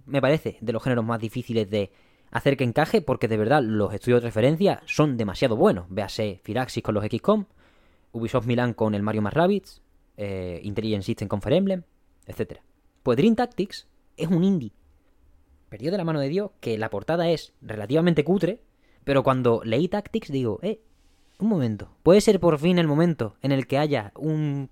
Me 0.07 0.21
parece 0.21 0.59
de 0.61 0.73
los 0.73 0.83
géneros 0.83 1.05
más 1.05 1.21
difíciles 1.21 1.71
de 1.71 1.93
hacer 2.33 2.57
que 2.57 2.65
encaje 2.65 3.01
porque 3.01 3.29
de 3.29 3.37
verdad 3.37 3.63
los 3.63 3.95
estudios 3.95 4.23
de 4.23 4.27
referencia 4.27 4.83
son 4.87 5.17
demasiado 5.17 5.55
buenos. 5.55 5.87
Véase 5.89 6.41
Firaxis 6.43 6.83
con 6.83 6.97
los 6.97 7.05
XCOM, 7.05 7.47
Ubisoft 8.13 8.47
Milan 8.47 8.75
con 8.75 8.95
el 8.95 9.03
Mario 9.03 9.23
más 9.23 9.35
Rabbids, 9.35 9.83
eh, 10.17 10.61
Intelligent 10.63 11.05
System 11.05 11.29
con 11.29 11.43
Fire 11.43 11.57
Emblem, 11.57 11.83
etc. 12.27 12.61
Pues 13.03 13.17
Dream 13.17 13.35
Tactics 13.35 13.89
es 14.17 14.29
un 14.29 14.45
indie 14.45 14.73
perdido 15.69 15.93
de 15.93 15.99
la 15.99 16.05
mano 16.05 16.21
de 16.21 16.29
Dios 16.29 16.51
que 16.61 16.77
la 16.77 16.91
portada 16.91 17.31
es 17.31 17.55
relativamente 17.63 18.25
cutre, 18.25 18.61
pero 19.05 19.23
cuando 19.23 19.63
leí 19.65 19.89
Tactics 19.89 20.31
digo, 20.31 20.59
eh, 20.63 20.83
un 21.39 21.49
momento, 21.49 21.97
puede 22.03 22.21
ser 22.21 22.39
por 22.39 22.59
fin 22.59 22.79
el 22.79 22.87
momento 22.87 23.37
en 23.41 23.53
el 23.53 23.67
que 23.67 23.79
haya 23.79 24.13
un 24.17 24.69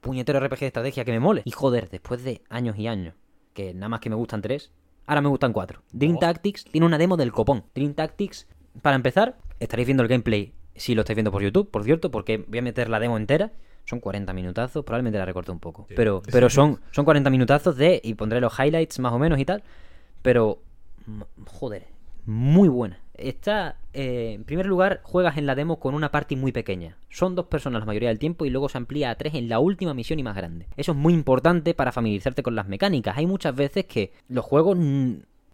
puñetero 0.00 0.38
RPG 0.38 0.60
de 0.60 0.66
estrategia 0.66 1.04
que 1.04 1.12
me 1.12 1.18
mole. 1.18 1.42
Y 1.44 1.50
joder, 1.50 1.90
después 1.90 2.22
de 2.22 2.42
años 2.48 2.78
y 2.78 2.86
años, 2.86 3.14
que 3.54 3.74
nada 3.74 3.88
más 3.88 4.00
que 4.00 4.10
me 4.10 4.14
gustan 4.14 4.42
tres, 4.42 4.70
ahora 5.06 5.20
me 5.20 5.28
gustan 5.28 5.52
cuatro. 5.52 5.82
Dream 5.92 6.16
Oh. 6.16 6.20
Tactics 6.20 6.64
tiene 6.64 6.86
una 6.86 6.98
demo 6.98 7.16
del 7.16 7.32
copón. 7.32 7.64
Dream 7.74 7.94
Tactics, 7.94 8.46
para 8.82 8.94
empezar, 8.94 9.38
estaréis 9.58 9.86
viendo 9.86 10.04
el 10.04 10.08
gameplay 10.08 10.54
si 10.76 10.94
lo 10.94 11.02
estáis 11.02 11.16
viendo 11.16 11.32
por 11.32 11.42
YouTube, 11.42 11.70
por 11.70 11.84
cierto, 11.84 12.10
porque 12.10 12.38
voy 12.38 12.58
a 12.58 12.62
meter 12.62 12.88
la 12.88 13.00
demo 13.00 13.16
entera. 13.16 13.52
Son 13.84 14.00
40 14.00 14.32
minutazos, 14.32 14.84
probablemente 14.84 15.18
la 15.18 15.24
recorte 15.24 15.52
un 15.52 15.60
poco. 15.60 15.86
Sí. 15.88 15.94
Pero, 15.96 16.22
pero 16.30 16.50
son, 16.50 16.80
son 16.90 17.04
40 17.04 17.30
minutazos 17.30 17.76
de. 17.76 18.00
Y 18.02 18.14
pondré 18.14 18.40
los 18.40 18.58
highlights 18.58 18.98
más 18.98 19.12
o 19.12 19.18
menos 19.18 19.38
y 19.38 19.44
tal. 19.44 19.62
Pero. 20.22 20.58
Joder, 21.46 21.86
muy 22.24 22.68
buena. 22.68 22.98
Está. 23.14 23.76
eh, 23.92 24.32
en 24.34 24.44
primer 24.44 24.66
lugar, 24.66 25.00
juegas 25.04 25.38
en 25.38 25.46
la 25.46 25.54
demo 25.54 25.78
con 25.78 25.94
una 25.94 26.10
party 26.10 26.36
muy 26.36 26.52
pequeña. 26.52 26.96
Son 27.08 27.34
dos 27.34 27.46
personas 27.46 27.80
la 27.80 27.86
mayoría 27.86 28.08
del 28.08 28.18
tiempo 28.18 28.44
y 28.44 28.50
luego 28.50 28.68
se 28.68 28.76
amplía 28.76 29.10
a 29.10 29.14
tres 29.14 29.34
en 29.34 29.48
la 29.48 29.58
última 29.60 29.94
misión 29.94 30.18
y 30.18 30.22
más 30.22 30.36
grande. 30.36 30.66
Eso 30.76 30.92
es 30.92 30.98
muy 30.98 31.14
importante 31.14 31.72
para 31.72 31.92
familiarizarte 31.92 32.42
con 32.42 32.56
las 32.56 32.68
mecánicas. 32.68 33.16
Hay 33.16 33.26
muchas 33.26 33.54
veces 33.54 33.86
que 33.86 34.12
los 34.28 34.44
juegos 34.44 34.76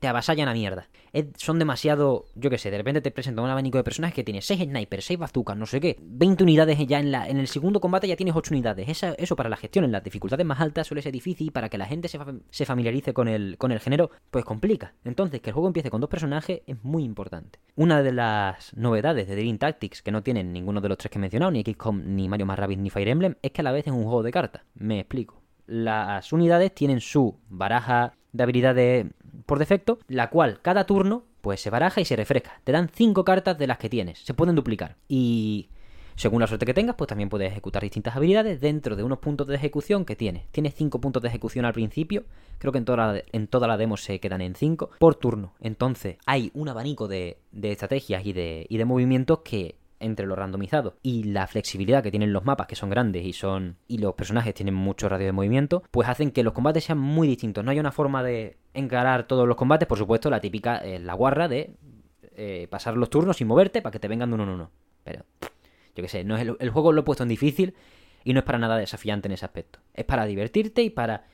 te 0.02 0.08
avasallan 0.08 0.48
a 0.48 0.52
mierda. 0.52 0.88
Son 1.36 1.60
demasiado, 1.60 2.24
yo 2.34 2.50
qué 2.50 2.58
sé, 2.58 2.72
de 2.72 2.76
repente 2.78 3.00
te 3.00 3.12
presentan 3.12 3.44
un 3.44 3.50
abanico 3.52 3.78
de 3.78 3.84
personajes 3.84 4.16
que 4.16 4.24
tiene 4.24 4.42
6 4.42 4.62
snipers, 4.64 5.04
6 5.04 5.18
bazookas, 5.20 5.56
no 5.56 5.64
sé 5.64 5.78
qué, 5.80 5.96
20 6.02 6.42
unidades 6.42 6.76
ya 6.88 6.98
en 6.98 7.36
el 7.38 7.46
segundo 7.46 7.78
combate 7.80 8.08
ya 8.08 8.16
tienes 8.16 8.34
8 8.34 8.52
unidades. 8.52 9.04
Eso 9.16 9.36
para 9.36 9.48
la 9.48 9.56
gestión 9.56 9.84
en 9.84 9.92
las 9.92 10.02
dificultades 10.02 10.44
más 10.44 10.60
altas 10.60 10.88
suele 10.88 11.02
ser 11.02 11.12
difícil 11.12 11.46
y 11.46 11.50
para 11.52 11.68
que 11.68 11.78
la 11.78 11.86
gente 11.86 12.08
se, 12.08 12.18
fa- 12.18 12.34
se 12.50 12.66
familiarice 12.66 13.14
con 13.14 13.28
el, 13.28 13.56
con 13.58 13.70
el 13.70 13.78
género, 13.78 14.10
pues 14.32 14.44
complica. 14.44 14.94
Entonces, 15.04 15.40
que 15.40 15.50
el 15.50 15.54
juego 15.54 15.68
empiece 15.68 15.88
con 15.88 16.00
dos 16.00 16.10
personajes 16.10 16.62
es 16.66 16.82
muy 16.82 17.04
importante. 17.04 17.60
Una 17.76 18.02
de 18.02 18.10
las 18.12 18.76
novedades 18.76 19.28
de 19.28 19.36
Dream 19.36 19.58
Tactics 19.58 20.02
que 20.02 20.10
no 20.10 20.24
tienen 20.24 20.52
ninguno 20.52 20.80
de 20.80 20.88
los 20.88 20.98
tres 20.98 21.12
que 21.12 21.18
he 21.18 21.20
mencionado, 21.20 21.52
ni 21.52 21.62
XCOM, 21.62 22.02
ni 22.16 22.28
Mario 22.28 22.46
más 22.46 22.58
Rabbids, 22.58 22.80
ni 22.82 22.90
Fire 22.90 23.06
Emblem, 23.08 23.36
es 23.40 23.52
que 23.52 23.60
a 23.60 23.64
la 23.64 23.70
vez 23.70 23.86
es 23.86 23.92
un 23.92 24.02
juego 24.02 24.24
de 24.24 24.32
cartas. 24.32 24.62
Me 24.74 24.98
explico 24.98 25.40
las 25.64 26.32
unidades 26.32 26.74
tienen 26.74 27.00
su 27.00 27.38
baraja 27.48 28.14
de 28.32 28.42
habilidades 28.42 29.06
por 29.46 29.58
defecto, 29.58 29.98
la 30.08 30.30
cual 30.30 30.60
cada 30.62 30.86
turno 30.86 31.24
pues 31.40 31.60
se 31.60 31.70
baraja 31.70 32.00
y 32.00 32.04
se 32.04 32.16
refresca. 32.16 32.60
Te 32.64 32.72
dan 32.72 32.88
5 32.88 33.24
cartas 33.24 33.58
de 33.58 33.66
las 33.66 33.78
que 33.78 33.88
tienes, 33.88 34.18
se 34.20 34.34
pueden 34.34 34.54
duplicar. 34.54 34.96
Y 35.08 35.68
según 36.14 36.40
la 36.40 36.46
suerte 36.46 36.66
que 36.66 36.74
tengas, 36.74 36.96
pues 36.96 37.08
también 37.08 37.28
puedes 37.28 37.50
ejecutar 37.50 37.82
distintas 37.82 38.16
habilidades 38.16 38.60
dentro 38.60 38.96
de 38.96 39.02
unos 39.02 39.18
puntos 39.18 39.46
de 39.46 39.56
ejecución 39.56 40.04
que 40.04 40.16
tienes. 40.16 40.46
Tienes 40.52 40.74
5 40.74 41.00
puntos 41.00 41.22
de 41.22 41.28
ejecución 41.28 41.64
al 41.64 41.72
principio, 41.72 42.24
creo 42.58 42.72
que 42.72 42.78
en 42.78 42.84
toda 42.84 43.12
la, 43.12 43.22
en 43.32 43.46
toda 43.48 43.66
la 43.66 43.76
demo 43.76 43.96
se 43.96 44.20
quedan 44.20 44.40
en 44.40 44.54
5 44.54 44.90
por 44.98 45.14
turno. 45.14 45.54
Entonces 45.60 46.18
hay 46.26 46.50
un 46.54 46.68
abanico 46.68 47.08
de, 47.08 47.38
de 47.50 47.72
estrategias 47.72 48.24
y 48.26 48.32
de, 48.32 48.66
y 48.68 48.76
de 48.76 48.84
movimientos 48.84 49.40
que 49.40 49.76
entre 50.02 50.26
lo 50.26 50.36
randomizado 50.36 50.96
y 51.02 51.24
la 51.24 51.46
flexibilidad 51.46 52.02
que 52.02 52.10
tienen 52.10 52.32
los 52.32 52.44
mapas, 52.44 52.66
que 52.66 52.76
son 52.76 52.90
grandes 52.90 53.24
y 53.24 53.32
son 53.32 53.76
y 53.88 53.98
los 53.98 54.14
personajes 54.14 54.54
tienen 54.54 54.74
mucho 54.74 55.08
radio 55.08 55.26
de 55.26 55.32
movimiento, 55.32 55.82
pues 55.90 56.08
hacen 56.08 56.30
que 56.30 56.42
los 56.42 56.52
combates 56.52 56.84
sean 56.84 56.98
muy 56.98 57.28
distintos. 57.28 57.64
No 57.64 57.70
hay 57.70 57.80
una 57.80 57.92
forma 57.92 58.22
de 58.22 58.58
encarar 58.74 59.26
todos 59.26 59.46
los 59.46 59.56
combates, 59.56 59.88
por 59.88 59.98
supuesto, 59.98 60.30
la 60.30 60.40
típica, 60.40 60.78
eh, 60.78 60.98
la 60.98 61.14
guarra 61.14 61.48
de 61.48 61.76
eh, 62.36 62.66
pasar 62.70 62.96
los 62.96 63.10
turnos 63.10 63.36
sin 63.36 63.46
moverte 63.46 63.82
para 63.82 63.92
que 63.92 63.98
te 63.98 64.08
vengan 64.08 64.30
de 64.30 64.34
uno 64.34 64.44
en 64.44 64.50
uno. 64.50 64.70
Pero, 65.04 65.24
yo 65.94 66.02
qué 66.02 66.08
sé, 66.08 66.24
no 66.24 66.36
es 66.36 66.42
el, 66.42 66.56
el 66.58 66.70
juego 66.70 66.92
lo 66.92 67.00
he 67.00 67.04
puesto 67.04 67.22
en 67.22 67.28
difícil 67.28 67.74
y 68.24 68.32
no 68.32 68.40
es 68.40 68.44
para 68.44 68.58
nada 68.58 68.76
desafiante 68.76 69.28
en 69.28 69.32
ese 69.32 69.44
aspecto. 69.44 69.80
Es 69.94 70.04
para 70.04 70.26
divertirte 70.26 70.82
y 70.82 70.90
para, 70.90 71.26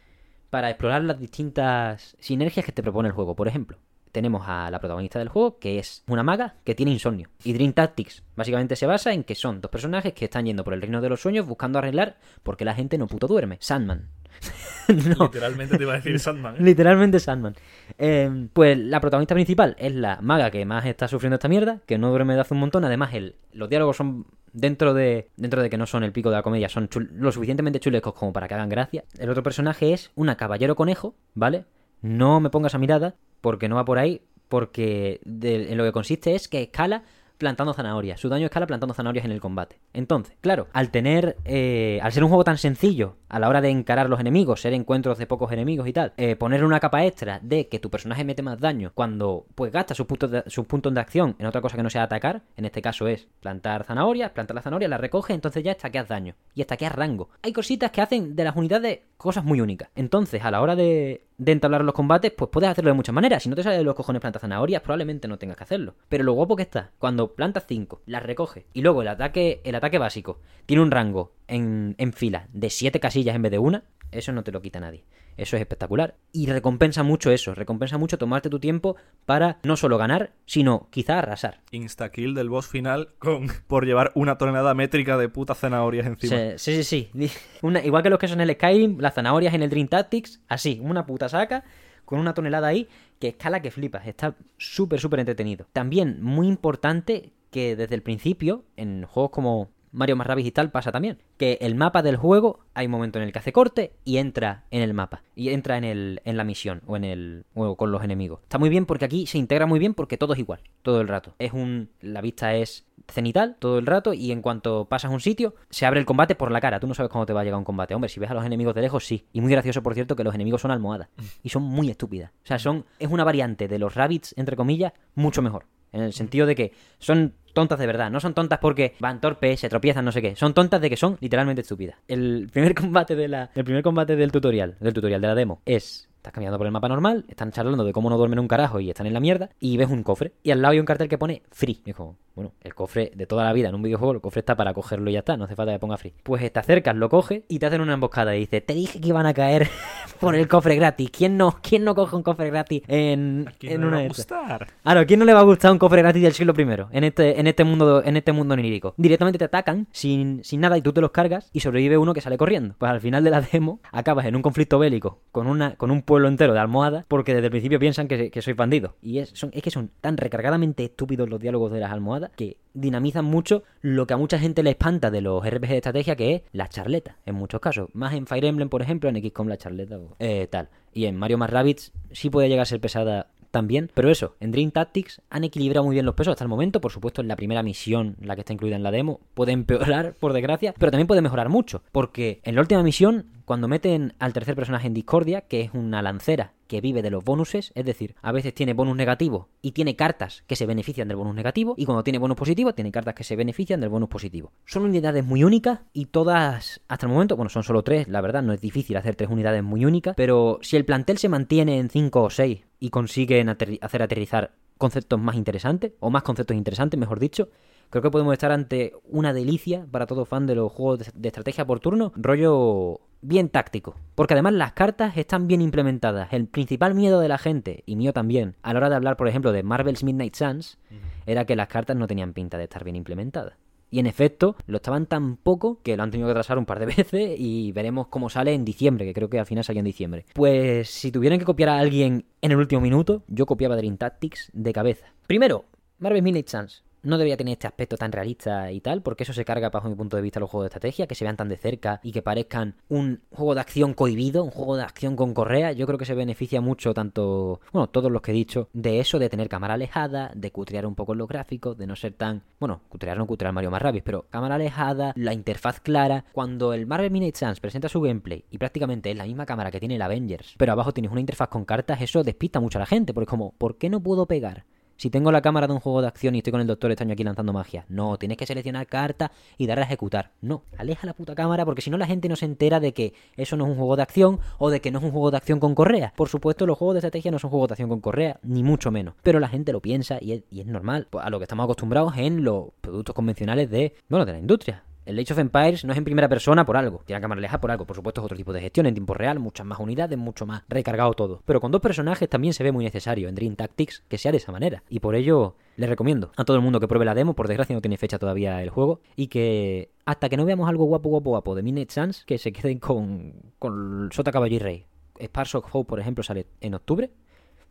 para 0.51 0.71
explorar 0.71 1.03
las 1.05 1.19
distintas 1.19 2.16
sinergias 2.19 2.64
que 2.64 2.73
te 2.73 2.83
propone 2.83 3.09
el 3.09 3.14
juego. 3.14 3.37
Por 3.37 3.49
ejemplo, 3.49 3.79
tenemos 4.11 4.45
a 4.47 4.71
la 4.71 4.79
protagonista 4.79 5.19
del 5.19 5.29
juego, 5.29 5.59
que 5.59 5.79
es 5.79 6.05
una 6.09 6.23
maga 6.23 6.57
que 6.65 6.75
tiene 6.75 6.93
insomnio. 6.93 7.29
Y 7.45 7.53
Dream 7.53 7.73
Tactics 7.73 8.23
básicamente 8.37 8.77
se 8.77 8.87
basa 8.87 9.13
en 9.13 9.25
que 9.25 9.35
son 9.35 9.61
dos 9.61 9.71
personajes 9.71 10.13
que 10.13 10.25
están 10.27 10.47
yendo 10.47 10.65
por 10.65 10.75
el 10.75 10.81
reino 10.83 11.01
de 11.01 11.09
los 11.09 11.21
sueños 11.21 11.47
buscando 11.47 11.79
arreglar 11.79 12.17
porque 12.43 12.65
la 12.65 12.75
gente 12.75 12.99
no 12.99 13.07
puto 13.07 13.27
duerme. 13.27 13.57
Sandman. 13.61 14.09
no, 14.89 15.25
Literalmente 15.25 15.77
te 15.77 15.83
iba 15.83 15.95
a 15.95 15.97
decir 15.97 16.19
Sandman. 16.21 16.57
¿eh? 16.57 16.59
Literalmente 16.61 17.19
Sandman. 17.21 17.55
Eh, 17.99 18.49
pues 18.53 18.79
la 18.79 19.01
protagonista 19.01 19.35
principal 19.35 19.75
es 19.79 19.95
la 19.95 20.19
maga 20.23 20.51
que 20.51 20.65
más 20.65 20.87
está 20.87 21.09
sufriendo 21.09 21.35
esta 21.35 21.49
mierda, 21.49 21.81
que 21.87 21.99
no 21.99 22.11
duerme 22.11 22.35
de 22.35 22.41
hace 22.41 22.55
un 22.55 22.61
montón. 22.61 22.85
Además, 22.85 23.15
el, 23.15 23.37
los 23.53 23.69
diálogos 23.69 23.97
son 23.97 24.27
dentro 24.53 24.95
de 24.95 25.29
dentro 25.37 25.61
de 25.63 25.69
que 25.71 25.77
no 25.77 25.87
son 25.87 26.05
el 26.05 26.13
pico 26.13 26.31
de 26.31 26.37
la 26.37 26.43
comedia, 26.43 26.69
son 26.69 26.89
chul- 26.89 27.11
lo 27.13 27.31
suficientemente 27.33 27.81
chulescos 27.81 28.15
como 28.15 28.33
para 28.33 28.49
que 28.49 28.55
hagan 28.55 28.69
gracia. 28.69 29.05
El 29.19 29.29
otro 29.31 29.43
personaje 29.43 29.93
es 29.93 30.11
una 30.15 30.37
caballero 30.37 30.75
conejo, 30.77 31.15
¿vale? 31.35 31.65
No 32.01 32.39
me 32.41 32.49
pongas 32.51 32.75
a 32.75 32.79
mirada 32.79 33.17
porque 33.41 33.68
no 33.68 33.76
va 33.76 33.84
por 33.84 33.99
ahí, 33.99 34.22
porque 34.49 35.20
en 35.24 35.76
lo 35.76 35.84
que 35.84 35.93
consiste 35.93 36.34
es 36.34 36.49
que 36.49 36.62
escala 36.62 37.05
plantando 37.39 37.72
zanahorias. 37.72 38.20
Su 38.20 38.28
daño 38.28 38.47
escala 38.47 38.66
plantando 38.66 38.95
zanahorias 38.95 39.24
en 39.24 39.32
el 39.32 39.41
combate. 39.41 39.78
Entonces, 39.93 40.36
claro, 40.41 40.66
al 40.72 40.91
tener. 40.91 41.36
eh, 41.45 42.01
al 42.03 42.12
ser 42.12 42.24
un 42.24 42.28
juego 42.28 42.45
tan 42.45 42.59
sencillo 42.59 43.16
a 43.28 43.39
la 43.39 43.49
hora 43.49 43.61
de 43.61 43.70
encarar 43.70 44.09
los 44.09 44.20
enemigos, 44.20 44.61
ser 44.61 44.72
encuentros 44.72 45.18
de 45.18 45.26
pocos 45.26 45.53
enemigos 45.53 45.86
y 45.86 45.93
tal, 45.93 46.12
eh, 46.16 46.34
ponerle 46.36 46.66
una 46.66 46.80
capa 46.80 47.05
extra 47.05 47.39
de 47.43 47.68
que 47.68 47.78
tu 47.78 47.91
personaje 47.91 48.24
mete 48.24 48.43
más 48.43 48.59
daño 48.59 48.91
cuando 48.95 49.47
pues 49.55 49.70
gasta 49.70 49.95
sus 49.95 50.07
puntos, 50.07 50.30
de, 50.30 50.43
de 50.43 51.01
acción 51.01 51.36
en 51.39 51.47
otra 51.47 51.61
cosa 51.61 51.76
que 51.76 51.82
no 51.82 51.91
sea 51.91 52.03
atacar, 52.03 52.43
en 52.57 52.64
este 52.64 52.82
caso 52.82 53.07
es 53.07 53.28
plantar 53.41 53.84
zanahorias, 53.84 54.32
plantar 54.32 54.55
la 54.57 54.62
zanahoria, 54.62 54.89
la 54.89 54.99
recoge, 54.99 55.32
entonces 55.32 55.62
ya 55.62 55.72
estaqueas 55.72 56.09
daño 56.09 56.34
y 56.55 56.62
estaqueas 56.62 56.95
rango. 56.95 57.28
Hay 57.43 57.53
cositas 57.53 57.91
que 57.93 58.01
hacen 58.01 58.34
de 58.34 58.45
las 58.45 58.57
unidades 58.57 59.01
cosas 59.19 59.45
muy 59.45 59.61
únicas. 59.61 59.91
Entonces, 59.95 60.43
a 60.45 60.51
la 60.51 60.62
hora 60.62 60.77
de, 60.77 61.27
de 61.37 61.53
entablar 61.53 61.85
los 61.85 61.95
combates, 61.95 62.33
pues 62.33 62.51
puedes 62.51 62.71
hacerlo 62.71 62.91
de 62.91 62.95
muchas 62.95 63.14
maneras. 63.14 63.43
Si 63.43 63.51
no 63.51 63.57
te 63.57 63.62
sale 63.62 63.77
de 63.77 63.85
los 63.85 63.95
cojones 63.95 64.21
plantar 64.21 64.41
zanahorias, 64.41 64.81
probablemente 64.81 65.29
no 65.29 65.39
tengas 65.39 65.57
que 65.57 65.64
hacerlo. 65.64 65.97
Pero 66.09 66.25
lo 66.25 66.33
guapo 66.33 66.57
que 66.57 66.62
está, 66.62 66.93
cuando 66.99 67.35
plantas 67.35 67.64
5, 67.69 68.03
las 68.07 68.23
recoges 68.23 68.64
y 68.73 68.81
luego 68.81 69.03
el 69.03 69.09
ataque, 69.09 69.61
el 69.64 69.75
ataque 69.75 69.99
básico 69.99 70.41
tiene 70.64 70.83
un 70.83 70.91
rango 70.91 71.33
en, 71.49 71.95
en 71.99 72.12
fila 72.12 72.49
de 72.53 72.71
7 72.71 72.99
casillas 73.01 73.37
en 73.37 73.43
vez 73.43 73.53
de 73.53 73.59
una, 73.59 73.83
eso 74.12 74.33
no 74.33 74.45
te 74.45 74.53
lo 74.53 74.62
quita 74.62 74.81
nadie. 74.81 75.05
Eso 75.39 75.57
es 75.57 75.61
espectacular. 75.62 76.16
Y 76.32 76.47
recompensa 76.47 77.03
mucho 77.03 77.30
eso, 77.30 77.55
recompensa 77.55 77.97
mucho 77.97 78.18
tomarte 78.18 78.51
tu 78.51 78.59
tiempo 78.61 78.97
para 79.24 79.59
no 79.62 79.76
solo 79.76 79.97
ganar, 79.97 80.32
sino 80.45 80.89
quizá 80.91 81.18
arrasar. 81.20 81.62
Insta-kill 81.70 82.34
del 82.34 82.51
boss 82.51 82.66
final 82.66 83.09
con 83.18 83.47
por 83.66 83.86
llevar 83.86 84.12
una 84.14 84.36
tonelada 84.36 84.74
métrica 84.74 85.16
de 85.16 85.28
putas 85.28 85.59
zanahorias 85.59 86.07
encima. 86.07 86.36
Sí, 86.57 86.82
sí, 86.82 86.84
sí. 86.84 87.11
sí. 87.16 87.30
Una- 87.62 87.82
igual 87.84 88.03
que 88.03 88.11
los 88.11 88.18
que 88.18 88.28
son 88.28 88.41
en 88.41 88.51
el 88.51 88.57
Skyrim, 88.57 88.99
las 89.01 89.14
zanahorias 89.14 89.55
en 89.55 89.62
el 89.62 89.70
Dream 89.70 89.89
Tactics, 89.89 90.41
así, 90.49 90.80
una 90.82 91.07
puta 91.07 91.28
saca 91.28 91.64
con 92.05 92.18
una 92.18 92.34
tonelada 92.34 92.68
ahí 92.68 92.89
que 93.18 93.28
escala 93.28 93.62
que 93.62 93.70
flipas. 93.70 94.07
Está 94.07 94.34
súper, 94.57 94.99
súper 95.01 95.20
entretenido. 95.20 95.66
También 95.72 96.22
muy 96.22 96.49
importante 96.49 97.32
que 97.51 97.76
desde 97.76 97.95
el 97.95 98.03
principio, 98.03 98.64
en 98.76 99.05
juegos 99.07 99.30
como 99.30 99.70
Mario 99.99 100.14
más 100.14 100.28
Rabbids 100.28 100.49
y 100.49 100.53
tal, 100.53 100.70
pasa 100.70 100.92
también. 100.92 101.18
Que 101.36 101.59
el 101.61 101.74
mapa 101.74 102.03
del 102.03 102.16
juego, 102.16 102.61
hay 102.72 102.86
un 102.86 102.92
momento 102.92 103.18
en 103.18 103.24
el 103.24 103.32
que 103.32 103.40
hace 103.40 103.53
corte 103.53 103.92
y 104.05 104.18
entra 104.18 104.64
en 104.70 104.82
el 104.82 104.94
mapa. 104.94 105.22
Y 105.34 105.49
entra 105.51 105.76
en, 105.76 105.82
el, 105.82 106.22
en 106.24 106.36
la 106.36 106.44
misión 106.44 106.82
o 106.86 106.96
en 106.96 107.05
el 107.05 107.44
o 107.55 107.76
con 107.76 107.90
los 107.90 108.05
enemigos. 108.05 108.38
Está 108.44 108.59
muy 108.59 108.68
bien 108.68 108.86
porque 108.86 109.05
aquí 109.05 109.26
se 109.26 109.38
integra 109.38 109.66
muy 109.66 109.80
bien 109.80 109.94
porque 109.94 110.16
todo 110.16 110.34
es 110.34 110.38
igual, 110.38 110.61
todo 110.82 111.01
el 111.01 111.09
rato. 111.09 111.34
Es 111.40 111.53
un. 111.53 111.90
La 112.01 112.20
vista 112.20 112.55
es 112.55 112.86
cenital 113.09 113.57
todo 113.59 113.78
el 113.78 113.86
rato 113.86 114.12
y 114.12 114.32
en 114.32 114.42
cuanto 114.42 114.84
pasas 114.84 115.11
un 115.11 115.20
sitio 115.20 115.55
se 115.70 115.86
abre 115.86 115.99
el 115.99 116.07
combate 116.07 116.36
por 116.36 116.53
la 116.53 116.61
cara. 116.61 116.78
Tú 116.78 116.86
no 116.86 116.94
sabes 116.94 117.11
cómo 117.11 117.26
te 117.26 117.32
va 117.32 117.40
a 117.40 117.44
llegar 117.44 117.59
un 117.59 117.64
combate. 117.64 117.94
Hombre, 117.94 118.09
si 118.09 118.20
ves 118.20 118.30
a 118.30 118.34
los 118.34 118.44
enemigos 118.44 118.74
de 118.74 118.82
lejos, 118.82 119.05
sí. 119.05 119.26
Y 119.32 119.40
muy 119.40 119.51
gracioso, 119.51 119.82
por 119.82 119.94
cierto, 119.94 120.14
que 120.14 120.22
los 120.22 120.34
enemigos 120.34 120.61
son 120.61 120.70
almohadas. 120.70 121.09
Y 121.42 121.49
son 121.49 121.64
muy 121.64 121.90
estúpidas. 121.90 122.30
O 122.44 122.46
sea, 122.46 122.61
son 122.61 122.84
es 123.01 123.11
una 123.11 123.24
variante 123.24 123.66
de 123.66 123.78
los 123.80 123.94
rabbits, 123.96 124.34
entre 124.36 124.55
comillas, 124.55 124.92
mucho 125.16 125.42
mejor. 125.42 125.64
En 125.93 126.03
el 126.03 126.12
sentido 126.12 126.47
de 126.47 126.55
que 126.55 126.72
son 126.99 127.34
tontas 127.53 127.78
de 127.78 127.86
verdad. 127.86 128.11
No 128.11 128.20
son 128.20 128.34
tontas 128.34 128.59
porque 128.61 128.95
van 129.01 129.20
torpes, 129.20 129.61
se 129.61 129.68
tropiezan, 129.68 130.05
no 130.05 130.12
sé 130.12 130.22
qué. 130.22 130.36
Son 130.36 130.55
tontas 130.55 130.80
de 130.80 130.91
que 130.91 130.97
son 130.97 131.18
literalmente 131.20 131.62
estúpidas. 131.62 131.97
El 132.07 132.49
primer 132.53 132.74
combate 132.74 133.16
de 133.16 133.28
la. 133.28 133.51
El 133.55 133.64
primer 133.64 133.82
combate 133.82 134.16
del 134.16 134.30
tutorial, 134.32 134.76
del 134.80 134.93
tutorial 134.93 135.20
de 135.20 135.28
la 135.28 135.34
demo, 135.34 135.61
es. 135.64 136.08
Estás 136.29 136.35
caminando 136.35 136.59
por 136.59 136.66
el 136.66 136.72
mapa 136.74 136.89
normal, 136.89 137.24
están 137.26 137.53
charlando 137.53 137.85
de 137.85 137.95
cómo 137.95 138.11
no 138.11 138.18
duermen 138.18 138.39
un 138.39 138.49
carajo 138.49 138.81
y 138.81 138.91
están 138.91 139.07
en 139.07 139.14
la 139.14 139.20
mierda, 139.20 139.49
y 139.59 139.79
ves 139.79 139.89
un 139.89 140.03
cofre. 140.03 140.35
Y 140.43 140.51
al 140.51 140.61
lado 140.61 140.72
hay 140.72 140.79
un 140.79 140.85
cartel 140.85 141.09
que 141.09 141.16
pone 141.16 141.41
free. 141.51 141.81
Y 141.87 141.91
es 141.91 141.97
como, 141.97 142.18
bueno, 142.35 142.53
el 142.61 142.74
cofre 142.74 143.11
de 143.16 143.26
toda 143.26 143.45
la 143.45 143.53
vida 143.55 143.70
en 143.70 143.74
un 143.74 143.81
videojuego, 143.81 144.12
el 144.12 144.20
cofre 144.20 144.41
está 144.41 144.55
para 144.55 144.74
cogerlo 144.74 145.09
y 145.09 145.14
ya 145.14 145.20
está, 145.20 145.39
no 145.39 145.45
hace 145.45 145.57
falta 145.57 145.72
que 145.72 145.79
ponga 145.79 145.97
free. 145.97 146.12
Pues 146.22 146.53
te 146.53 146.59
acercas, 146.61 146.95
lo 146.95 147.09
coges 147.09 147.45
y 147.49 147.59
te 147.59 147.64
hacen 147.64 147.81
una 147.81 147.95
emboscada 147.95 148.37
y 148.37 148.41
dices, 148.41 148.64
te 148.64 148.74
dije 148.74 149.01
que 149.01 149.09
iban 149.09 149.24
a 149.24 149.33
caer 149.33 149.70
por 150.20 150.35
el 150.35 150.47
cofre 150.49 150.76
gratis. 150.76 151.11
¿Quién 151.11 151.39
no, 151.39 151.59
quién 151.62 151.83
no 151.83 151.95
coge 151.95 152.14
un 152.14 152.22
cofre 152.22 152.51
gratis 152.51 152.83
en, 152.89 153.47
¿A 153.49 153.53
quién 153.53 153.72
en 153.72 153.81
no 153.81 153.89
una 153.89 154.01
de 154.01 154.09
gustar? 154.09 154.68
Claro, 154.83 155.01
¿a 155.01 155.05
quién 155.07 155.18
no 155.18 155.24
le 155.24 155.33
va 155.33 155.41
a 155.41 155.45
gustar 155.45 155.72
un 155.72 155.79
cofre 155.79 156.03
gratis 156.03 156.22
del 156.22 156.35
siglo 156.35 156.53
I 156.59 156.97
en 156.97 157.05
este, 157.05 157.41
en 157.41 157.47
este 157.47 157.64
mundo, 157.64 158.05
en 158.05 158.18
este 158.18 158.33
mundo 158.33 158.53
onírico? 158.53 158.93
Directamente 158.99 159.39
te 159.39 159.47
atacan 159.47 159.87
sin, 159.93 160.45
sin 160.45 160.61
nada 160.61 160.76
y 160.76 160.83
tú 160.83 160.93
te 160.93 161.01
los 161.01 161.11
cargas 161.11 161.49
y 161.55 161.61
sobrevive 161.61 161.97
uno 161.97 162.12
que 162.12 162.20
sale 162.20 162.37
corriendo. 162.37 162.74
Pues 162.76 162.93
al 162.93 163.01
final 163.01 163.24
de 163.24 163.31
la 163.31 163.41
demo 163.41 163.81
acabas 163.91 164.26
en 164.26 164.37
un 164.37 164.43
conflicto 164.43 164.79
bélico 164.79 165.22
con 165.33 165.47
una, 165.47 165.76
con 165.76 165.91
un 165.91 166.03
pueblo 166.03 166.18
entero 166.27 166.53
de 166.53 166.59
almohadas 166.59 167.05
porque 167.07 167.35
desde 167.35 167.47
el 167.47 167.51
principio 167.53 167.79
piensan 167.79 168.09
que, 168.09 168.31
que 168.31 168.43
sois 168.43 168.57
bandido. 168.57 168.97
Y 169.01 169.19
es, 169.19 169.33
es 169.53 169.62
que 169.62 169.71
son 169.71 169.91
tan 170.01 170.16
recargadamente 170.16 170.85
estúpidos 170.85 171.29
los 171.29 171.39
diálogos 171.39 171.71
de 171.71 171.79
las 171.79 171.93
almohadas 171.93 172.31
que 172.35 172.57
dinamizan 172.75 173.25
mucho 173.25 173.62
lo 173.81 174.07
que 174.07 174.14
a 174.14 174.16
mucha 174.16 174.39
gente 174.39 174.62
le 174.62 174.71
espanta 174.71 175.11
de 175.11 175.21
los 175.21 175.45
RPG 175.49 175.69
de 175.69 175.77
estrategia, 175.77 176.16
que 176.16 176.35
es 176.35 176.43
la 176.53 176.69
charleta, 176.69 177.16
en 177.27 177.37
muchos 177.37 177.61
casos. 177.61 177.89
Más 177.93 178.14
en 178.14 178.27
Fire 178.27 178.45
Emblem, 178.45 178.69
por 178.69 178.83
ejemplo, 178.83 179.09
en 179.09 179.23
XCOM 179.23 179.49
la 179.49 179.57
charleta 179.57 179.99
o 179.99 180.16
eh, 180.19 180.49
tal. 180.51 180.69
Y 180.93 181.05
en 181.07 181.16
Mario 181.16 181.39
más 181.39 181.51
Rabbids 181.51 181.93
sí 182.11 182.31
puede 182.31 182.49
llegar 182.49 182.62
a 182.62 182.66
ser 182.66 182.81
pesada 182.81 183.29
también. 183.51 183.90
Pero 183.94 184.11
eso, 184.11 184.36
en 184.40 184.53
Dream 184.53 184.70
Tactics 184.70 185.22
han 185.30 185.44
equilibrado 185.44 185.84
muy 185.84 185.94
bien 185.94 186.07
los 186.07 186.14
pesos 186.14 186.32
hasta 186.32 186.44
el 186.44 186.49
momento. 186.49 186.80
Por 186.80 186.92
supuesto, 186.92 187.20
en 187.20 187.28
la 187.28 187.36
primera 187.36 187.62
misión, 187.62 188.16
la 188.20 188.34
que 188.34 188.42
está 188.42 188.53
incluida 188.53 188.76
en 188.76 188.82
la 188.82 188.90
demo, 188.90 189.20
puede 189.34 189.53
empeorar, 189.53 190.14
por 190.20 190.32
desgracia, 190.32 190.74
pero 190.78 190.90
también 190.90 191.07
puede 191.07 191.22
mejorar 191.22 191.49
mucho. 191.49 191.82
Porque 191.92 192.40
en 192.44 192.55
la 192.55 192.61
última 192.61 192.82
misión, 192.82 193.26
cuando 193.44 193.68
meten 193.68 194.14
al 194.18 194.32
tercer 194.32 194.55
personaje 194.55 194.86
en 194.86 194.94
Discordia, 194.94 195.42
que 195.42 195.62
es 195.62 195.70
una 195.72 196.03
lancera 196.03 196.53
que 196.66 196.82
vive 196.82 197.01
de 197.01 197.11
los 197.11 197.24
bonuses, 197.24 197.72
es 197.74 197.84
decir, 197.84 198.14
a 198.20 198.30
veces 198.30 198.55
tiene 198.55 198.74
bonus 198.74 198.94
negativo 198.94 199.49
y 199.62 199.72
tiene 199.72 199.96
cartas 199.96 200.44
que 200.46 200.55
se 200.55 200.66
benefician 200.66 201.09
del 201.09 201.16
bonus 201.16 201.34
negativo, 201.34 201.74
y 201.78 201.86
cuando 201.86 202.05
tiene 202.05 202.18
bonus 202.18 202.36
positivo, 202.36 202.74
tiene 202.74 202.92
cartas 202.92 203.14
que 203.14 203.24
se 203.24 203.36
benefician 203.36 203.80
del 203.80 203.88
bonus 203.88 204.11
positivo. 204.11 204.53
Son 204.66 204.84
unidades 204.84 205.24
muy 205.24 205.44
únicas 205.44 205.80
y 205.94 206.07
todas, 206.07 206.82
hasta 206.88 207.07
el 207.07 207.12
momento, 207.12 207.36
bueno, 207.36 207.49
son 207.49 207.62
solo 207.62 207.82
tres, 207.82 208.07
la 208.09 208.20
verdad, 208.20 208.42
no 208.42 208.53
es 208.53 208.61
difícil 208.61 208.99
hacer 208.99 209.16
tres 209.16 209.30
unidades 209.30 209.62
muy 209.62 209.86
únicas, 209.86 210.14
pero 210.14 210.59
si 210.61 210.76
el 210.76 210.84
plantel 210.84 211.16
se 211.16 211.30
mantiene 211.30 211.78
en 211.78 211.88
cinco 211.88 212.24
o 212.24 212.30
seis 212.30 212.68
y 212.81 212.91
consiguen 212.91 213.49
aterri- 213.49 213.79
hacer 213.83 214.03
aterrizar 214.03 214.53
conceptos 214.76 215.18
más 215.20 215.37
interesantes, 215.37 215.93
o 216.01 216.11
más 216.11 216.22
conceptos 216.22 216.57
interesantes, 216.57 216.99
mejor 216.99 217.18
dicho, 217.18 217.49
creo 217.91 218.03
que 218.03 218.11
podemos 218.11 218.33
estar 218.33 218.53
ante 218.53 218.93
una 219.09 219.33
delicia 219.33 219.87
para 219.91 220.07
todo 220.07 220.24
fan 220.24 220.47
de 220.47 220.55
los 220.55 220.70
juegos 220.70 221.01
de, 221.01 221.07
de 221.14 221.29
estrategia 221.29 221.66
por 221.66 221.81
turno, 221.81 222.12
rollo 222.14 223.01
bien 223.20 223.49
táctico. 223.49 223.97
Porque 224.14 224.35
además 224.35 224.53
las 224.53 224.74
cartas 224.74 225.16
están 225.16 225.49
bien 225.49 225.61
implementadas. 225.61 226.33
El 226.33 226.47
principal 226.47 226.95
miedo 226.95 227.18
de 227.18 227.29
la 227.29 227.39
gente, 227.39 227.83
y 227.87 227.97
mío 227.97 228.12
también, 228.12 228.55
a 228.62 228.72
la 228.72 228.79
hora 228.79 228.91
de 228.91 228.97
hablar, 228.97 229.16
por 229.16 229.26
ejemplo, 229.26 229.51
de 229.51 229.64
Marvel's 229.64 230.05
Midnight 230.05 230.37
Suns, 230.37 230.79
era 231.26 231.45
que 231.45 231.57
las 231.57 231.66
cartas 231.66 231.97
no 231.97 232.07
tenían 232.07 232.33
pinta 232.33 232.59
de 232.59 232.64
estar 232.64 232.85
bien 232.85 232.95
implementadas. 232.95 233.55
Y 233.91 234.01
en 234.01 234.07
efecto, 234.07 234.57
lo 234.66 234.76
estaban 234.76 235.07
tan 235.07 235.36
poco 235.36 235.80
que 235.82 235.97
lo 235.97 236.03
han 236.03 236.11
tenido 236.11 236.28
que 236.28 236.32
atrasar 236.32 236.59
un 236.59 236.66
par 236.66 236.78
de 236.78 236.86
veces 236.97 237.34
y 237.39 237.72
veremos 237.72 238.09
cómo 238.09 238.28
sale 238.28 238.55
en 238.55 238.64
diciembre, 238.64 239.07
que 239.07 239.14
creo 239.14 239.30
que 239.30 239.39
al 239.39 239.47
final 239.47 239.64
salió 239.64 239.80
en 239.80 239.86
diciembre. 239.86 240.24
Pues 240.34 240.91
si 240.91 241.11
tuvieran 241.11 241.39
que 241.39 241.45
copiar 241.45 241.70
a 241.70 241.78
alguien 241.78 242.24
en 242.43 242.53
el 242.53 242.59
último 242.59 242.80
minuto, 242.80 243.22
yo 243.28 243.47
copiaba 243.47 243.76
Dream 243.76 243.97
Tactics 243.97 244.51
de 244.53 244.72
cabeza. 244.72 245.07
Primero, 245.26 245.64
Marvel's 245.99 246.22
Midnight 246.22 246.49
Suns 246.49 246.84
no 247.09 247.17
debería 247.17 247.37
tener 247.37 247.53
este 247.53 247.67
aspecto 247.67 247.97
tan 247.97 248.13
realista 248.13 248.71
y 248.71 248.81
tal, 248.81 249.03
porque 249.03 249.23
eso 249.23 249.33
se 249.33 249.45
carga, 249.45 249.71
bajo 249.71 249.89
mi 249.89 249.95
punto 249.95 250.17
de 250.17 250.23
vista, 250.23 250.41
los 250.41 250.51
juegos 250.51 250.65
de 250.65 250.69
estrategia, 250.69 251.07
que 251.07 251.15
se 251.15 251.25
vean 251.25 251.37
tan 251.37 251.49
de 251.49 251.57
cerca 251.57 252.01
y 252.03 252.13
que 252.13 252.23
parezcan 252.23 252.77
un 252.89 253.23
juego 253.33 253.55
de 253.55 253.61
acción 253.63 253.95
cohibido, 253.95 254.45
un 254.45 254.51
juego 254.51 254.77
de 254.77 254.83
acción 254.83 255.17
con 255.17 255.33
correa. 255.33 255.73
Yo 255.73 255.87
creo 255.87 255.99
que 255.99 256.05
se 256.05 256.15
beneficia 256.15 256.61
mucho, 256.61 256.93
tanto, 256.93 257.61
bueno, 257.73 257.89
todos 257.89 258.13
los 258.13 258.21
que 258.21 258.33
he 258.33 258.35
dicho, 258.35 258.69
de 258.75 259.01
eso, 259.01 259.19
de 259.19 259.31
tener 259.31 259.49
cámara 259.49 259.75
alejada, 259.75 260.31
de 260.35 260.53
cutrear 260.53 260.87
un 260.87 260.95
poco 260.95 261.15
los 261.15 261.29
gráficos, 261.29 261.79
de 261.79 261.87
no 261.87 261.97
ser 261.97 262.13
tan, 262.13 262.43
bueno, 262.61 262.83
cutrear 262.89 263.17
no 263.17 263.27
cutrear 263.27 263.55
Mario 263.55 263.71
más 263.71 263.81
Rabbids, 263.81 264.05
pero 264.05 264.27
cámara 264.29 264.57
alejada, 264.57 265.13
la 265.17 265.33
interfaz 265.33 265.81
clara. 265.81 266.27
Cuando 266.33 266.75
el 266.75 266.87
Marvel 266.87 267.11
Midnight 267.11 267.37
Suns 267.37 267.61
presenta 267.61 267.89
su 267.89 268.03
gameplay 268.03 268.45
y 268.51 268.59
prácticamente 268.59 269.11
es 269.11 269.17
la 269.17 269.25
misma 269.25 269.47
cámara 269.47 269.71
que 269.71 269.81
tiene 269.81 269.97
el 269.97 270.03
Avengers, 270.03 270.55
pero 270.59 270.73
abajo 270.73 270.93
tienes 270.93 271.11
una 271.11 271.21
interfaz 271.21 271.49
con 271.49 271.65
cartas, 271.65 272.03
eso 272.03 272.23
despista 272.23 272.61
mucho 272.61 272.79
a 272.79 272.81
la 272.81 272.87
gente, 272.87 273.15
porque 273.15 273.25
es 273.25 273.31
como, 273.31 273.53
¿por 273.53 273.79
qué 273.79 273.89
no 273.89 274.03
puedo 274.03 274.27
pegar? 274.27 274.65
Si 274.99 275.11
tengo 275.11 275.30
la 275.30 275.42
cámara 275.42 275.68
de 275.68 275.72
un 275.74 275.78
juego 275.78 276.03
de 276.03 276.09
acción 276.09 276.34
y 276.34 276.38
estoy 276.38 276.51
con 276.51 276.61
el 276.61 276.66
Doctor 276.66 276.90
Extraño 276.90 277.12
aquí 277.12 277.22
lanzando 277.22 277.53
magia. 277.53 277.84
No, 277.88 278.16
tienes 278.16 278.36
que 278.36 278.46
seleccionar 278.46 278.88
cartas 278.88 279.30
y 279.57 279.68
darle 279.68 279.84
a 279.84 279.86
ejecutar. 279.86 280.32
No, 280.40 280.64
aleja 280.76 281.07
la 281.07 281.12
puta 281.12 281.36
cámara 281.36 281.64
porque 281.64 281.82
si 281.82 281.88
no 281.88 281.96
la 281.99 282.07
gente 282.09 282.28
no 282.28 282.34
se 282.34 282.46
entera 282.46 282.80
de 282.80 282.92
que 282.92 283.14
eso 283.36 283.57
no 283.57 283.64
es 283.64 283.70
un 283.70 283.76
juego 283.76 283.94
de 283.94 284.03
acción 284.03 284.40
o 284.59 284.70
de 284.70 284.80
que 284.80 284.90
no 284.90 284.99
es 284.99 285.05
un 285.05 285.12
juego 285.12 285.30
de 285.30 285.36
acción 285.36 285.61
con 285.61 285.76
correa. 285.76 286.12
Por 286.16 286.28
supuesto, 286.28 286.66
los 286.66 286.76
juegos 286.76 286.94
de 286.94 286.99
estrategia 286.99 287.30
no 287.30 287.38
son 287.38 287.51
juegos 287.51 287.68
de 287.68 287.74
acción 287.74 287.88
con 287.88 288.01
correa, 288.01 288.40
ni 288.42 288.64
mucho 288.64 288.90
menos. 288.90 289.14
Pero 289.22 289.38
la 289.38 289.46
gente 289.46 289.72
lo 289.72 289.80
piensa 289.80 290.18
y 290.20 290.32
es, 290.32 290.42
y 290.51 290.62
es 290.62 290.66
normal. 290.66 291.07
Pues 291.09 291.24
a 291.24 291.30
lo 291.30 291.38
que 291.38 291.44
estamos 291.44 291.62
acostumbrados 291.62 292.16
en 292.16 292.42
los 292.42 292.64
productos 292.80 293.14
convencionales 293.14 293.70
de, 293.70 293.94
bueno, 294.09 294.26
de 294.26 294.32
la 294.32 294.40
industria. 294.40 294.82
El 295.09 295.19
Age 295.19 295.33
of 295.33 295.39
Empires 295.39 295.87
no 295.87 295.93
es 295.93 295.99
en 295.99 296.05
primera 296.05 296.29
persona 296.29 296.67
por 296.67 296.77
algo, 296.77 297.01
tiene 297.07 297.23
cámara 297.23 297.41
lejana 297.41 297.63
por 297.63 297.71
algo. 297.71 297.87
Por 297.87 297.97
supuesto, 297.97 298.21
es 298.21 298.27
otro 298.27 298.37
tipo 298.37 298.53
de 298.53 298.61
gestión 298.61 298.85
en 298.85 298.93
tiempo 298.93 299.15
real, 299.15 299.39
muchas 299.39 299.65
más 299.65 299.79
unidades, 299.79 300.19
mucho 300.19 300.45
más 300.45 300.65
recargado 300.69 301.15
todo. 301.15 301.41
Pero 301.47 301.63
con 301.63 301.73
dos 301.73 301.81
personajes 301.81 302.29
también 302.29 302.53
se 302.53 302.63
ve 302.63 302.73
muy 302.73 302.85
necesario 302.85 303.27
en 303.31 303.35
Dream 303.35 303.57
Tactics 303.57 304.05
que 304.07 304.19
sea 304.19 304.33
de 304.33 304.37
esa 304.37 304.53
manera. 304.53 304.83
Y 304.91 305.01
por 305.01 305.15
ello, 305.15 305.55
les 305.77 305.89
recomiendo 305.89 306.31
a 306.37 306.45
todo 306.45 306.59
el 306.59 306.63
mundo 306.63 306.79
que 306.79 306.89
pruebe 306.89 307.07
la 307.07 307.15
demo. 307.15 307.33
Por 307.33 307.49
desgracia, 307.49 307.75
no 307.75 307.81
tiene 307.81 307.97
fecha 307.97 308.19
todavía 308.19 308.63
el 308.63 308.69
juego. 308.69 309.01
Y 309.17 309.29
que 309.29 309.93
hasta 310.05 310.29
que 310.29 310.37
no 310.37 310.45
veamos 310.45 310.69
algo 310.69 310.85
guapo, 310.85 311.09
guapo, 311.09 311.31
guapo 311.31 311.55
de 311.55 311.63
Minute 311.63 311.91
Sans, 311.91 312.27
que 312.27 312.37
se 312.37 312.53
queden 312.53 312.79
con, 312.79 313.33
con 313.59 314.11
Sota 314.13 314.31
Caballo 314.31 314.57
y 314.57 314.59
Rey. 314.59 314.85
Of 315.19 315.65
Hope, 315.73 315.89
por 315.89 316.01
ejemplo, 316.01 316.23
sale 316.23 316.49
en 316.61 316.75
octubre 316.75 317.11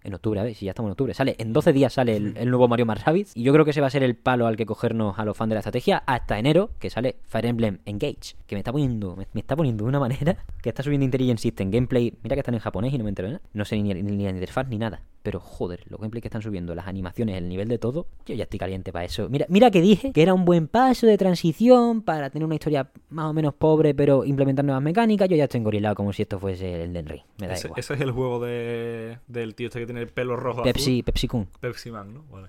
en 0.04 0.14
octubre, 0.14 0.40
a 0.40 0.44
ver 0.44 0.56
si 0.56 0.66
ya 0.66 0.72
estamos 0.72 0.90
en 0.90 0.92
octubre. 0.92 1.14
Sale, 1.14 1.36
en 1.40 1.54
12 1.54 1.74
días 1.74 1.94
sale 1.94 2.16
el, 2.16 2.38
el 2.38 2.50
nuevo 2.50 2.68
Mario 2.68 2.86
Rabbids. 2.86 3.36
Y 3.36 3.44
yo 3.44 3.54
creo 3.54 3.66
que 3.66 3.72
ese 3.72 3.82
va 3.82 3.88
a 3.88 3.90
ser 3.90 4.04
el 4.04 4.16
palo 4.16 4.48
al 4.48 4.56
que 4.56 4.66
cogernos 4.66 5.20
a 5.20 5.26
los 5.26 5.36
fans 5.36 5.50
de 5.50 5.56
la 5.56 5.60
estrategia 5.60 6.04
hasta 6.06 6.40
enero, 6.40 6.70
que 6.80 6.90
sale 6.90 7.18
Fire 7.24 7.46
Emblem 7.46 7.80
Engage. 7.86 8.36
Que 8.46 8.56
me 8.56 8.60
está 8.60 8.72
poniendo, 8.72 9.16
me, 9.16 9.28
me 9.34 9.42
está 9.42 9.56
poniendo 9.56 9.84
de 9.84 9.90
una 9.90 10.00
manera 10.00 10.38
que 10.62 10.70
está 10.70 10.84
subiendo 10.84 11.06
Intelligent 11.06 11.40
System 11.40 11.72
Gameplay. 11.72 12.14
Mira 12.24 12.36
que 12.36 12.42
están 12.42 12.56
en 12.56 12.62
japonés 12.62 12.94
y 12.94 12.98
no 12.98 13.04
me 13.04 13.10
entero, 13.10 13.30
¿eh? 13.30 13.40
No 13.54 13.66
sé 13.66 13.76
ni, 13.76 13.94
ni, 13.94 14.02
ni 14.02 14.24
la 14.24 14.30
interfaz 14.30 14.68
ni 14.68 14.78
nada. 14.78 15.02
Pero 15.28 15.42
joder, 15.42 15.84
los 15.90 16.00
gameplays 16.00 16.22
que 16.22 16.30
están 16.30 16.42
subiendo, 16.42 16.74
las 16.74 16.88
animaciones, 16.88 17.36
el 17.36 17.50
nivel 17.50 17.68
de 17.68 17.78
todo, 17.78 18.08
yo 18.26 18.34
ya 18.34 18.44
estoy 18.44 18.60
caliente 18.60 18.94
para 18.94 19.04
eso. 19.04 19.28
Mira, 19.28 19.46
mira 19.50 19.70
que 19.70 19.82
dije 19.82 20.14
que 20.14 20.22
era 20.22 20.34
un 20.34 20.46
buen 20.46 20.70
paso 20.70 21.06
de 21.06 21.18
transición 21.18 22.02
para 22.02 22.30
tener 22.30 22.46
una 22.46 22.56
historia 22.56 22.90
más 23.10 23.26
o 23.26 23.34
menos 23.34 23.54
pobre, 23.54 23.94
pero 23.94 24.24
implementar 24.24 24.64
nuevas 24.64 24.82
mecánicas. 24.82 25.28
Yo 25.28 25.36
ya 25.36 25.44
estoy 25.44 25.60
engorilado 25.60 25.96
como 25.96 26.14
si 26.14 26.22
esto 26.22 26.40
fuese 26.40 26.82
el 26.82 26.94
Den 26.94 27.08
Ring. 27.08 27.24
Me 27.42 27.48
da 27.48 27.56
Ese, 27.56 27.68
igual. 27.68 27.78
ese 27.82 27.94
es 27.96 28.00
el 28.00 28.12
juego 28.12 28.40
de, 28.40 29.18
del 29.28 29.54
tío 29.54 29.68
este 29.68 29.80
que 29.82 29.86
tiene 29.86 30.00
el 30.00 30.08
pelo 30.08 30.38
rojo 30.38 30.64
Pepsi, 30.64 31.00
azul. 31.00 31.04
Pepsi 31.04 31.28
Kun. 31.28 31.48
Pepsi 31.60 31.92
Man, 31.92 32.14
¿no? 32.14 32.24
Vale. 32.32 32.48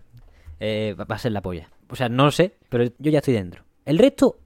Eh, 0.60 0.94
va 0.96 1.04
va 1.04 1.16
a 1.16 1.18
ser 1.18 1.32
la 1.32 1.42
polla. 1.42 1.68
O 1.90 1.96
sea, 1.96 2.08
no 2.08 2.26
lo 2.26 2.30
sé, 2.30 2.54
pero 2.68 2.84
yo 2.84 3.10
ya 3.10 3.18
estoy 3.18 3.34
dentro. 3.34 3.64
El 3.86 3.98
resto 3.98 4.38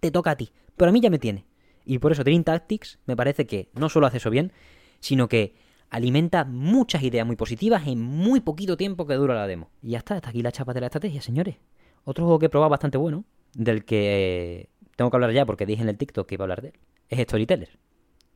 te 0.00 0.10
toca 0.10 0.32
a 0.32 0.36
ti, 0.36 0.50
pero 0.76 0.90
a 0.90 0.92
mí 0.92 1.00
ya 1.00 1.08
me 1.08 1.18
tiene. 1.18 1.46
Y 1.86 1.98
por 1.98 2.12
eso 2.12 2.24
Dream 2.24 2.44
Tactics 2.44 2.98
me 3.06 3.16
parece 3.16 3.46
que 3.46 3.70
no 3.72 3.88
solo 3.88 4.06
hace 4.06 4.18
eso 4.18 4.28
bien, 4.28 4.52
sino 5.00 5.28
que 5.28 5.54
alimenta 5.94 6.44
muchas 6.44 7.04
ideas 7.04 7.24
muy 7.24 7.36
positivas 7.36 7.86
en 7.86 8.02
muy 8.02 8.40
poquito 8.40 8.76
tiempo 8.76 9.06
que 9.06 9.14
dura 9.14 9.36
la 9.36 9.46
demo. 9.46 9.70
Y 9.80 9.90
ya 9.90 9.98
está, 9.98 10.16
hasta 10.16 10.30
aquí 10.30 10.42
la 10.42 10.50
chapa 10.50 10.74
de 10.74 10.80
la 10.80 10.86
estrategia, 10.86 11.22
señores. 11.22 11.54
Otro 12.02 12.24
juego 12.24 12.40
que 12.40 12.46
he 12.46 12.48
probado 12.48 12.70
bastante 12.70 12.98
bueno, 12.98 13.24
del 13.54 13.84
que 13.84 14.62
eh, 14.62 14.68
tengo 14.96 15.08
que 15.08 15.16
hablar 15.16 15.30
ya 15.30 15.46
porque 15.46 15.66
dije 15.66 15.82
en 15.82 15.88
el 15.88 15.96
TikTok 15.96 16.26
que 16.26 16.34
iba 16.34 16.42
a 16.42 16.46
hablar 16.46 16.62
de 16.62 16.68
él, 16.68 16.74
es 17.08 17.20
Storyteller. 17.20 17.78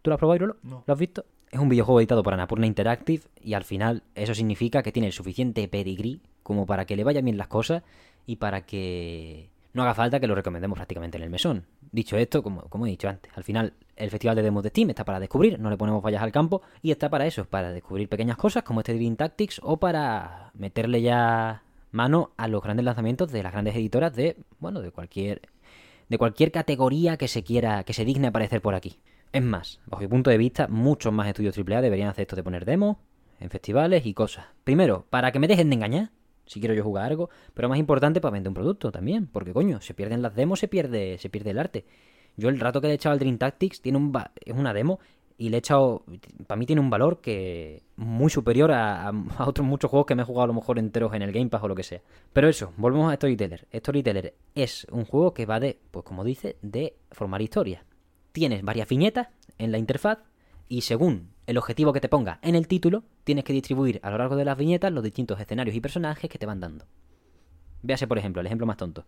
¿Tú 0.02 0.10
lo 0.10 0.14
has 0.14 0.18
probado, 0.18 0.36
Irolo? 0.36 0.56
No. 0.62 0.84
¿Lo 0.86 0.94
has 0.94 1.00
visto? 1.00 1.24
Es 1.50 1.58
un 1.58 1.68
videojuego 1.68 1.98
editado 1.98 2.22
por 2.22 2.32
Annapurna 2.32 2.64
Interactive 2.64 3.24
y 3.42 3.54
al 3.54 3.64
final 3.64 4.04
eso 4.14 4.34
significa 4.36 4.84
que 4.84 4.92
tiene 4.92 5.08
el 5.08 5.12
suficiente 5.12 5.66
pedigrí 5.66 6.22
como 6.44 6.64
para 6.64 6.84
que 6.84 6.94
le 6.94 7.02
vayan 7.02 7.24
bien 7.24 7.38
las 7.38 7.48
cosas 7.48 7.82
y 8.24 8.36
para 8.36 8.66
que 8.66 9.50
no 9.72 9.82
haga 9.82 9.94
falta 9.94 10.20
que 10.20 10.28
lo 10.28 10.36
recomendemos 10.36 10.76
prácticamente 10.76 11.16
en 11.16 11.24
el 11.24 11.30
mesón. 11.30 11.64
Dicho 11.90 12.16
esto, 12.16 12.40
como, 12.44 12.62
como 12.68 12.86
he 12.86 12.90
dicho 12.90 13.08
antes, 13.08 13.32
al 13.34 13.42
final 13.42 13.72
el 13.98 14.10
Festival 14.10 14.36
de 14.36 14.42
Demos 14.42 14.62
de 14.62 14.70
Steam 14.70 14.90
está 14.90 15.04
para 15.04 15.20
descubrir, 15.20 15.58
no 15.58 15.70
le 15.70 15.76
ponemos 15.76 16.02
fallas 16.02 16.22
al 16.22 16.32
campo 16.32 16.62
y 16.82 16.90
está 16.90 17.10
para 17.10 17.26
eso, 17.26 17.44
para 17.44 17.72
descubrir 17.72 18.08
pequeñas 18.08 18.36
cosas 18.36 18.62
como 18.62 18.80
este 18.80 18.94
Dream 18.94 19.16
Tactics 19.16 19.60
o 19.62 19.78
para 19.78 20.50
meterle 20.54 21.02
ya 21.02 21.62
mano 21.90 22.32
a 22.36 22.48
los 22.48 22.62
grandes 22.62 22.84
lanzamientos 22.84 23.32
de 23.32 23.42
las 23.42 23.52
grandes 23.52 23.74
editoras 23.74 24.14
de, 24.14 24.36
bueno, 24.60 24.80
de 24.80 24.90
cualquier 24.90 25.42
de 26.08 26.16
cualquier 26.16 26.50
categoría 26.50 27.18
que 27.18 27.28
se 27.28 27.42
quiera, 27.42 27.84
que 27.84 27.92
se 27.92 28.04
digne 28.04 28.28
aparecer 28.28 28.62
por 28.62 28.74
aquí. 28.74 28.98
Es 29.32 29.42
más, 29.42 29.78
bajo 29.86 30.02
mi 30.02 30.08
punto 30.08 30.30
de 30.30 30.38
vista, 30.38 30.66
muchos 30.68 31.12
más 31.12 31.28
estudios 31.28 31.56
AAA 31.58 31.82
deberían 31.82 32.08
hacer 32.08 32.22
esto 32.22 32.36
de 32.36 32.42
poner 32.42 32.64
demos 32.64 32.96
en 33.40 33.50
festivales 33.50 34.06
y 34.06 34.14
cosas. 34.14 34.46
Primero, 34.64 35.04
para 35.10 35.32
que 35.32 35.38
me 35.38 35.48
dejen 35.48 35.68
de 35.68 35.76
engañar, 35.76 36.10
si 36.46 36.60
quiero 36.60 36.74
yo 36.74 36.82
jugar 36.82 37.04
algo, 37.04 37.28
pero 37.52 37.68
más 37.68 37.78
importante 37.78 38.20
para 38.22 38.32
vender 38.32 38.48
un 38.48 38.54
producto 38.54 38.90
también, 38.90 39.26
porque 39.26 39.52
coño, 39.52 39.82
se 39.82 39.92
pierden 39.92 40.22
las 40.22 40.34
demos, 40.34 40.60
se 40.60 40.68
pierde, 40.68 41.18
se 41.18 41.28
pierde 41.28 41.50
el 41.50 41.58
arte. 41.58 41.84
Yo 42.38 42.48
el 42.48 42.58
rato 42.58 42.80
que 42.80 42.86
le 42.86 42.94
he 42.94 42.96
echado 42.96 43.12
al 43.12 43.18
Dream 43.18 43.36
Tactics 43.36 43.82
tiene 43.82 43.98
un 43.98 44.10
es 44.46 44.54
una 44.56 44.72
demo 44.72 44.98
y 45.36 45.50
le 45.50 45.56
he 45.56 45.60
echado, 45.60 46.04
para 46.46 46.58
mí 46.58 46.64
tiene 46.66 46.80
un 46.80 46.88
valor 46.88 47.20
que 47.20 47.82
muy 47.96 48.30
superior 48.30 48.72
a, 48.72 49.08
a- 49.08 49.12
a 49.36 49.46
otros 49.48 49.66
muchos 49.66 49.90
juegos 49.90 50.06
que 50.06 50.14
me 50.14 50.22
he 50.22 50.24
jugado 50.24 50.44
a 50.44 50.46
lo 50.48 50.54
mejor 50.54 50.78
enteros 50.78 51.12
en 51.14 51.22
el 51.22 51.30
Game 51.32 51.48
Pass 51.50 51.62
o 51.62 51.68
lo 51.68 51.74
que 51.74 51.82
sea. 51.82 52.00
Pero 52.32 52.48
eso, 52.48 52.72
volvemos 52.76 53.12
a 53.12 53.16
Storyteller. 53.16 53.68
Storyteller 53.74 54.34
es 54.54 54.86
un 54.90 55.04
juego 55.04 55.34
que 55.34 55.44
va 55.46 55.60
de, 55.60 55.78
pues 55.90 56.04
como 56.04 56.24
dice, 56.24 56.56
de 56.62 56.96
formar 57.12 57.42
historias. 57.42 57.82
Tienes 58.32 58.62
varias 58.62 58.88
viñetas 58.88 59.28
en 59.58 59.70
la 59.72 59.78
interfaz 59.78 60.18
y 60.68 60.80
según 60.82 61.30
el 61.46 61.56
objetivo 61.58 61.92
que 61.92 62.00
te 62.00 62.08
ponga 62.08 62.38
en 62.42 62.54
el 62.54 62.66
título, 62.68 63.04
tienes 63.24 63.44
que 63.44 63.52
distribuir 63.52 64.00
a 64.02 64.10
lo 64.10 64.18
largo 64.18 64.36
de 64.36 64.44
las 64.44 64.56
viñetas 64.58 64.92
los 64.92 65.02
distintos 65.04 65.40
escenarios 65.40 65.74
y 65.76 65.80
personajes 65.80 66.28
que 66.30 66.38
te 66.38 66.46
van 66.46 66.60
dando. 66.60 66.84
Véase, 67.82 68.06
por 68.06 68.18
ejemplo, 68.18 68.40
el 68.40 68.46
ejemplo 68.46 68.66
más 68.66 68.76
tonto. 68.76 69.04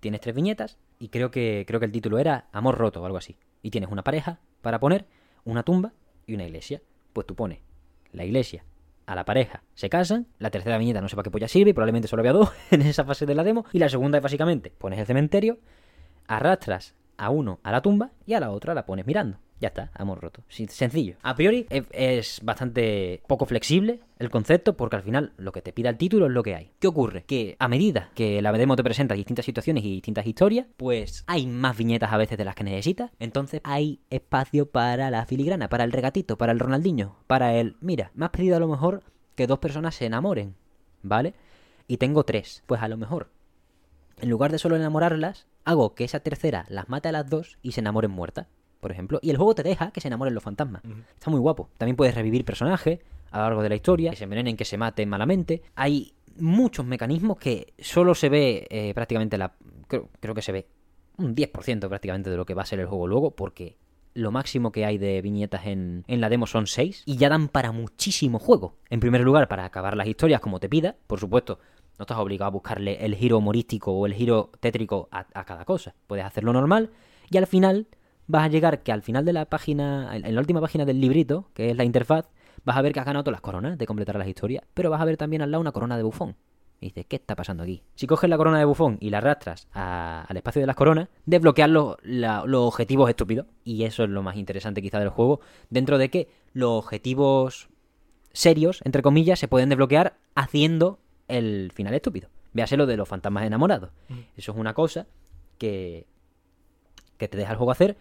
Tienes 0.00 0.20
tres 0.20 0.34
viñetas 0.34 0.78
y 0.98 1.08
creo 1.08 1.30
que, 1.30 1.64
creo 1.66 1.78
que 1.78 1.86
el 1.86 1.92
título 1.92 2.18
era 2.18 2.48
Amor 2.52 2.78
roto 2.78 3.02
o 3.02 3.06
algo 3.06 3.18
así. 3.18 3.36
Y 3.62 3.70
tienes 3.70 3.90
una 3.90 4.02
pareja 4.02 4.40
para 4.62 4.80
poner, 4.80 5.06
una 5.44 5.62
tumba 5.62 5.92
y 6.26 6.34
una 6.34 6.44
iglesia. 6.44 6.82
Pues 7.12 7.26
tú 7.26 7.34
pones 7.34 7.60
la 8.12 8.24
iglesia 8.24 8.64
a 9.06 9.14
la 9.14 9.24
pareja, 9.24 9.64
se 9.74 9.90
casan, 9.90 10.28
la 10.38 10.50
tercera 10.50 10.78
viñeta 10.78 11.00
no 11.00 11.08
sé 11.08 11.16
para 11.16 11.24
qué 11.24 11.32
polla 11.32 11.48
sirve, 11.48 11.74
probablemente 11.74 12.06
solo 12.06 12.20
había 12.20 12.32
dos 12.32 12.52
en 12.70 12.82
esa 12.82 13.04
fase 13.04 13.26
de 13.26 13.34
la 13.34 13.42
demo, 13.42 13.64
y 13.72 13.80
la 13.80 13.88
segunda 13.88 14.18
es 14.18 14.22
básicamente 14.22 14.70
pones 14.70 15.00
el 15.00 15.06
cementerio, 15.06 15.58
arrastras 16.28 16.94
a 17.16 17.30
uno 17.30 17.58
a 17.64 17.72
la 17.72 17.82
tumba 17.82 18.12
y 18.24 18.34
a 18.34 18.40
la 18.40 18.50
otra 18.50 18.72
la 18.72 18.86
pones 18.86 19.06
mirando. 19.06 19.38
Ya 19.60 19.68
está, 19.68 19.90
amor 19.94 20.20
roto. 20.20 20.42
Sencillo. 20.48 21.16
A 21.22 21.34
priori 21.34 21.66
es, 21.68 21.84
es 21.92 22.40
bastante 22.42 23.22
poco 23.26 23.44
flexible 23.44 24.00
el 24.18 24.30
concepto 24.30 24.74
porque 24.76 24.96
al 24.96 25.02
final 25.02 25.34
lo 25.36 25.52
que 25.52 25.60
te 25.60 25.72
pida 25.72 25.90
el 25.90 25.98
título 25.98 26.26
es 26.26 26.32
lo 26.32 26.42
que 26.42 26.54
hay. 26.54 26.72
¿Qué 26.78 26.86
ocurre? 26.86 27.24
Que 27.24 27.56
a 27.58 27.68
medida 27.68 28.10
que 28.14 28.40
la 28.40 28.52
demo 28.52 28.76
te 28.76 28.82
presenta 28.82 29.14
distintas 29.14 29.44
situaciones 29.44 29.84
y 29.84 29.92
distintas 29.92 30.26
historias, 30.26 30.66
pues 30.78 31.24
hay 31.26 31.46
más 31.46 31.76
viñetas 31.76 32.10
a 32.10 32.16
veces 32.16 32.38
de 32.38 32.44
las 32.46 32.54
que 32.54 32.64
necesitas. 32.64 33.10
Entonces 33.18 33.60
hay 33.62 34.00
espacio 34.08 34.64
para 34.70 35.10
la 35.10 35.26
filigrana, 35.26 35.68
para 35.68 35.84
el 35.84 35.92
regatito, 35.92 36.38
para 36.38 36.52
el 36.52 36.58
Ronaldinho, 36.58 37.16
para 37.26 37.54
el... 37.54 37.76
Mira, 37.80 38.12
me 38.14 38.24
has 38.24 38.30
pedido 38.30 38.56
a 38.56 38.60
lo 38.60 38.68
mejor 38.68 39.02
que 39.34 39.46
dos 39.46 39.58
personas 39.58 39.94
se 39.94 40.06
enamoren, 40.06 40.54
¿vale? 41.02 41.34
Y 41.86 41.98
tengo 41.98 42.24
tres. 42.24 42.62
Pues 42.66 42.80
a 42.80 42.88
lo 42.88 42.96
mejor 42.96 43.28
en 44.20 44.30
lugar 44.30 44.52
de 44.52 44.58
solo 44.58 44.76
enamorarlas, 44.76 45.46
hago 45.64 45.94
que 45.94 46.04
esa 46.04 46.20
tercera 46.20 46.66
las 46.68 46.88
mate 46.88 47.08
a 47.08 47.12
las 47.12 47.28
dos 47.28 47.58
y 47.62 47.72
se 47.72 47.80
enamoren 47.80 48.10
muertas, 48.10 48.46
por 48.80 48.90
ejemplo. 48.92 49.18
Y 49.22 49.30
el 49.30 49.36
juego 49.36 49.54
te 49.54 49.62
deja 49.62 49.90
que 49.90 50.00
se 50.00 50.08
enamoren 50.08 50.34
los 50.34 50.42
fantasmas. 50.42 50.82
Está 51.14 51.30
muy 51.30 51.40
guapo. 51.40 51.70
También 51.78 51.96
puedes 51.96 52.14
revivir 52.14 52.44
personajes 52.44 53.00
a 53.30 53.38
lo 53.38 53.44
largo 53.44 53.62
de 53.62 53.68
la 53.68 53.76
historia, 53.76 54.10
que 54.10 54.16
se 54.16 54.24
envenenen, 54.24 54.56
que 54.56 54.64
se 54.64 54.76
maten 54.76 55.08
malamente. 55.08 55.62
Hay 55.74 56.14
muchos 56.36 56.84
mecanismos 56.86 57.38
que 57.38 57.74
solo 57.78 58.14
se 58.14 58.28
ve 58.28 58.66
eh, 58.70 58.92
prácticamente 58.94 59.38
la... 59.38 59.54
Creo, 59.86 60.08
creo 60.20 60.34
que 60.34 60.42
se 60.42 60.52
ve 60.52 60.66
un 61.18 61.34
10% 61.34 61.88
prácticamente 61.88 62.30
de 62.30 62.36
lo 62.36 62.46
que 62.46 62.54
va 62.54 62.62
a 62.62 62.66
ser 62.66 62.80
el 62.80 62.86
juego 62.86 63.06
luego, 63.06 63.32
porque 63.32 63.76
lo 64.14 64.32
máximo 64.32 64.72
que 64.72 64.84
hay 64.84 64.98
de 64.98 65.20
viñetas 65.22 65.66
en, 65.66 66.04
en 66.08 66.20
la 66.20 66.28
demo 66.28 66.46
son 66.46 66.66
6 66.66 67.04
y 67.06 67.16
ya 67.16 67.28
dan 67.28 67.48
para 67.48 67.72
muchísimo 67.72 68.38
juego. 68.38 68.76
En 68.88 69.00
primer 69.00 69.20
lugar, 69.20 69.48
para 69.48 69.64
acabar 69.64 69.96
las 69.96 70.08
historias 70.08 70.40
como 70.40 70.60
te 70.60 70.68
pida, 70.68 70.96
por 71.06 71.20
supuesto. 71.20 71.58
No 71.98 72.04
estás 72.04 72.18
obligado 72.18 72.48
a 72.48 72.52
buscarle 72.52 73.04
el 73.04 73.14
giro 73.14 73.36
humorístico 73.36 73.92
o 73.92 74.06
el 74.06 74.14
giro 74.14 74.50
tétrico 74.60 75.08
a, 75.10 75.26
a 75.34 75.44
cada 75.44 75.66
cosa. 75.66 75.94
Puedes 76.06 76.24
hacerlo 76.24 76.52
normal 76.54 76.90
y 77.28 77.36
al 77.36 77.46
final 77.46 77.88
vas 78.30 78.44
a 78.44 78.48
llegar 78.48 78.82
que 78.82 78.92
al 78.92 79.02
final 79.02 79.24
de 79.24 79.32
la 79.32 79.44
página, 79.46 80.14
en 80.16 80.34
la 80.34 80.40
última 80.40 80.60
página 80.60 80.84
del 80.84 81.00
librito, 81.00 81.48
que 81.54 81.70
es 81.70 81.76
la 81.76 81.84
interfaz, 81.84 82.26
vas 82.64 82.76
a 82.76 82.82
ver 82.82 82.92
que 82.92 83.00
has 83.00 83.06
ganado 83.06 83.24
todas 83.24 83.34
las 83.34 83.40
coronas 83.40 83.78
de 83.78 83.86
completar 83.86 84.16
las 84.16 84.28
historias, 84.28 84.64
pero 84.74 84.90
vas 84.90 85.00
a 85.00 85.04
ver 85.04 85.16
también 85.16 85.42
al 85.42 85.50
lado 85.50 85.60
una 85.60 85.72
corona 85.72 85.96
de 85.96 86.02
bufón. 86.02 86.36
Y 86.82 86.86
dices, 86.86 87.04
¿qué 87.06 87.16
está 87.16 87.36
pasando 87.36 87.62
aquí? 87.62 87.82
Si 87.94 88.06
coges 88.06 88.30
la 88.30 88.38
corona 88.38 88.58
de 88.58 88.64
bufón 88.64 88.96
y 89.00 89.10
la 89.10 89.18
arrastras 89.18 89.68
a- 89.74 90.24
al 90.26 90.36
espacio 90.38 90.60
de 90.60 90.66
las 90.66 90.76
coronas, 90.76 91.08
desbloqueas 91.26 91.68
los, 91.68 91.96
la- 92.02 92.44
los 92.46 92.66
objetivos 92.66 93.10
estúpidos. 93.10 93.46
Y 93.64 93.84
eso 93.84 94.04
es 94.04 94.08
lo 94.10 94.22
más 94.22 94.36
interesante 94.36 94.80
quizá 94.80 94.98
del 94.98 95.10
juego, 95.10 95.40
dentro 95.68 95.98
de 95.98 96.08
que 96.08 96.28
los 96.54 96.70
objetivos 96.84 97.68
serios, 98.32 98.80
entre 98.84 99.02
comillas, 99.02 99.38
se 99.38 99.46
pueden 99.48 99.68
desbloquear 99.68 100.16
haciendo 100.34 101.00
el 101.28 101.70
final 101.74 101.92
estúpido. 101.92 102.28
Véase 102.54 102.76
lo 102.78 102.86
de 102.86 102.96
los 102.96 103.06
fantasmas 103.08 103.44
enamorados. 103.44 103.90
Eso 104.38 104.52
es 104.52 104.58
una 104.58 104.72
cosa 104.72 105.06
que, 105.58 106.06
que 107.18 107.28
te 107.28 107.36
deja 107.36 107.52
el 107.52 107.58
juego 107.58 107.72
hacer 107.72 107.96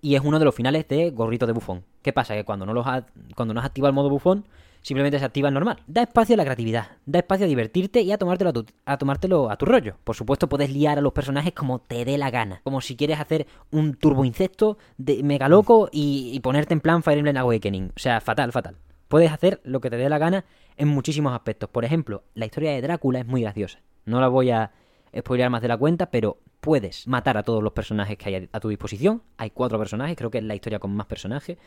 y 0.00 0.14
es 0.14 0.22
uno 0.22 0.38
de 0.38 0.44
los 0.44 0.54
finales 0.54 0.86
de 0.88 1.10
gorrito 1.10 1.46
de 1.46 1.52
bufón. 1.52 1.84
¿Qué 2.02 2.12
pasa? 2.12 2.34
Que 2.34 2.44
cuando 2.44 2.66
no, 2.66 2.72
los 2.72 2.86
cuando 3.34 3.54
no 3.54 3.60
has 3.60 3.66
activado 3.66 3.90
el 3.90 3.94
modo 3.94 4.10
bufón, 4.10 4.46
simplemente 4.82 5.18
se 5.18 5.24
activa 5.24 5.48
el 5.48 5.54
normal. 5.54 5.78
Da 5.86 6.02
espacio 6.02 6.34
a 6.34 6.36
la 6.36 6.44
creatividad, 6.44 6.88
da 7.06 7.18
espacio 7.18 7.46
a 7.46 7.48
divertirte 7.48 8.00
y 8.00 8.12
a 8.12 8.18
tomártelo 8.18 8.50
a 8.50 8.52
tu, 8.52 8.66
a 8.84 8.98
tomártelo 8.98 9.50
a 9.50 9.56
tu 9.56 9.66
rollo. 9.66 9.96
Por 10.04 10.16
supuesto, 10.16 10.48
puedes 10.48 10.70
liar 10.70 10.98
a 10.98 11.02
los 11.02 11.12
personajes 11.12 11.52
como 11.52 11.80
te 11.80 12.04
dé 12.04 12.18
la 12.18 12.30
gana. 12.30 12.60
Como 12.64 12.80
si 12.80 12.96
quieres 12.96 13.20
hacer 13.20 13.46
un 13.70 13.94
turbo 13.94 14.24
insecto 14.24 14.78
de 14.96 15.22
mega 15.22 15.48
loco 15.48 15.88
y, 15.92 16.30
y 16.32 16.40
ponerte 16.40 16.74
en 16.74 16.80
plan 16.80 17.02
Fire 17.02 17.18
Emblem 17.18 17.36
Awakening. 17.36 17.92
O 17.96 18.00
sea, 18.00 18.20
fatal, 18.20 18.52
fatal. 18.52 18.76
Puedes 19.08 19.32
hacer 19.32 19.60
lo 19.64 19.80
que 19.80 19.90
te 19.90 19.96
dé 19.96 20.08
la 20.08 20.18
gana 20.18 20.44
en 20.76 20.88
muchísimos 20.88 21.32
aspectos. 21.32 21.68
Por 21.68 21.84
ejemplo, 21.84 22.22
la 22.34 22.46
historia 22.46 22.72
de 22.72 22.80
Drácula 22.80 23.20
es 23.20 23.26
muy 23.26 23.42
graciosa. 23.42 23.80
No 24.04 24.20
la 24.20 24.28
voy 24.28 24.50
a 24.50 24.70
spoilear 25.16 25.50
más 25.50 25.62
de 25.62 25.68
la 25.68 25.76
cuenta, 25.76 26.10
pero 26.10 26.38
puedes 26.60 27.06
matar 27.08 27.36
a 27.36 27.42
todos 27.42 27.62
los 27.62 27.72
personajes 27.72 28.16
que 28.16 28.28
hay 28.28 28.48
a 28.52 28.60
tu 28.60 28.68
disposición. 28.68 29.22
Hay 29.36 29.50
cuatro 29.50 29.78
personajes, 29.78 30.16
creo 30.16 30.30
que 30.30 30.38
es 30.38 30.44
la 30.44 30.54
historia 30.54 30.78
con 30.78 30.94
más 30.94 31.06
personajes. 31.06 31.58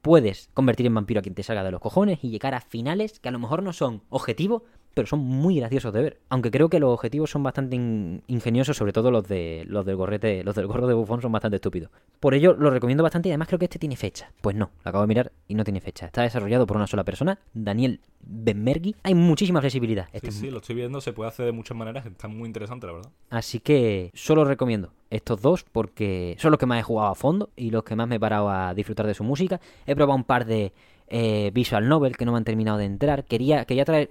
puedes 0.00 0.48
convertir 0.54 0.86
en 0.86 0.94
vampiro 0.94 1.20
a 1.20 1.22
quien 1.22 1.34
te 1.34 1.42
salga 1.42 1.64
de 1.64 1.72
los 1.72 1.80
cojones 1.80 2.20
y 2.22 2.30
llegar 2.30 2.54
a 2.54 2.60
finales 2.60 3.18
que 3.18 3.28
a 3.28 3.32
lo 3.32 3.38
mejor 3.38 3.62
no 3.62 3.72
son 3.72 4.02
objetivos, 4.10 4.62
pero 4.94 5.06
son 5.06 5.20
muy 5.20 5.56
graciosos 5.56 5.92
de 5.92 6.02
ver. 6.02 6.20
Aunque 6.28 6.50
creo 6.50 6.68
que 6.68 6.80
los 6.80 6.92
objetivos 6.92 7.30
son 7.30 7.42
bastante 7.42 7.76
in- 7.76 8.22
ingeniosos, 8.26 8.76
sobre 8.76 8.92
todo 8.92 9.10
los 9.10 9.26
de 9.28 9.64
los 9.68 9.86
del 9.86 9.96
gorrete, 9.96 10.42
los 10.44 10.54
del 10.54 10.66
gorro 10.66 10.86
de 10.86 10.94
bufón 10.94 11.22
son 11.22 11.30
bastante 11.32 11.56
estúpidos. 11.56 11.90
Por 12.20 12.34
ello 12.34 12.54
lo 12.54 12.70
recomiendo 12.70 13.02
bastante 13.02 13.28
y 13.28 13.32
además 13.32 13.48
creo 13.48 13.58
que 13.58 13.66
este 13.66 13.78
tiene 13.78 13.96
fecha. 13.96 14.32
Pues 14.40 14.56
no, 14.56 14.70
lo 14.84 14.88
acabo 14.88 15.02
de 15.02 15.08
mirar 15.08 15.32
y 15.46 15.54
no 15.54 15.64
tiene 15.64 15.80
fecha. 15.80 16.06
Está 16.06 16.22
desarrollado 16.22 16.66
por 16.66 16.76
una 16.76 16.86
sola 16.86 17.04
persona, 17.04 17.38
Daniel 17.54 18.00
Benmergui. 18.20 18.96
Hay 19.04 19.14
muchísima 19.14 19.60
flexibilidad. 19.60 20.06
Sí, 20.06 20.10
Este 20.14 20.30
sí, 20.32 20.50
lo 20.50 20.58
estoy 20.58 20.74
viendo, 20.76 21.00
se 21.00 21.12
puede 21.12 21.28
hacer 21.28 21.46
de 21.46 21.52
muchas 21.52 21.76
maneras, 21.76 22.04
está 22.06 22.28
muy 22.28 22.46
interesante, 22.46 22.86
la 22.86 22.94
verdad. 22.94 23.10
Así 23.30 23.60
que 23.60 24.10
solo 24.14 24.44
recomiendo 24.44 24.92
estos 25.10 25.40
dos 25.40 25.64
porque 25.64 26.36
son 26.38 26.50
los 26.50 26.58
que 26.58 26.66
más 26.66 26.80
he 26.80 26.82
jugado 26.82 27.10
a 27.10 27.14
fondo 27.14 27.50
y 27.56 27.70
los 27.70 27.84
que 27.84 27.96
más 27.96 28.08
me 28.08 28.16
he 28.16 28.20
parado 28.20 28.50
a 28.50 28.74
disfrutar 28.74 29.06
de 29.06 29.14
su 29.14 29.24
música. 29.24 29.60
He 29.86 29.94
probado 29.94 30.16
un 30.16 30.24
par 30.24 30.44
de 30.44 30.72
eh, 31.08 31.50
visual 31.54 31.88
novel 31.88 32.16
que 32.16 32.24
no 32.26 32.32
me 32.32 32.38
han 32.38 32.44
terminado 32.44 32.76
de 32.78 32.84
entrar. 32.84 33.24
Quería, 33.24 33.64
quería 33.64 33.84
traer 33.86 34.10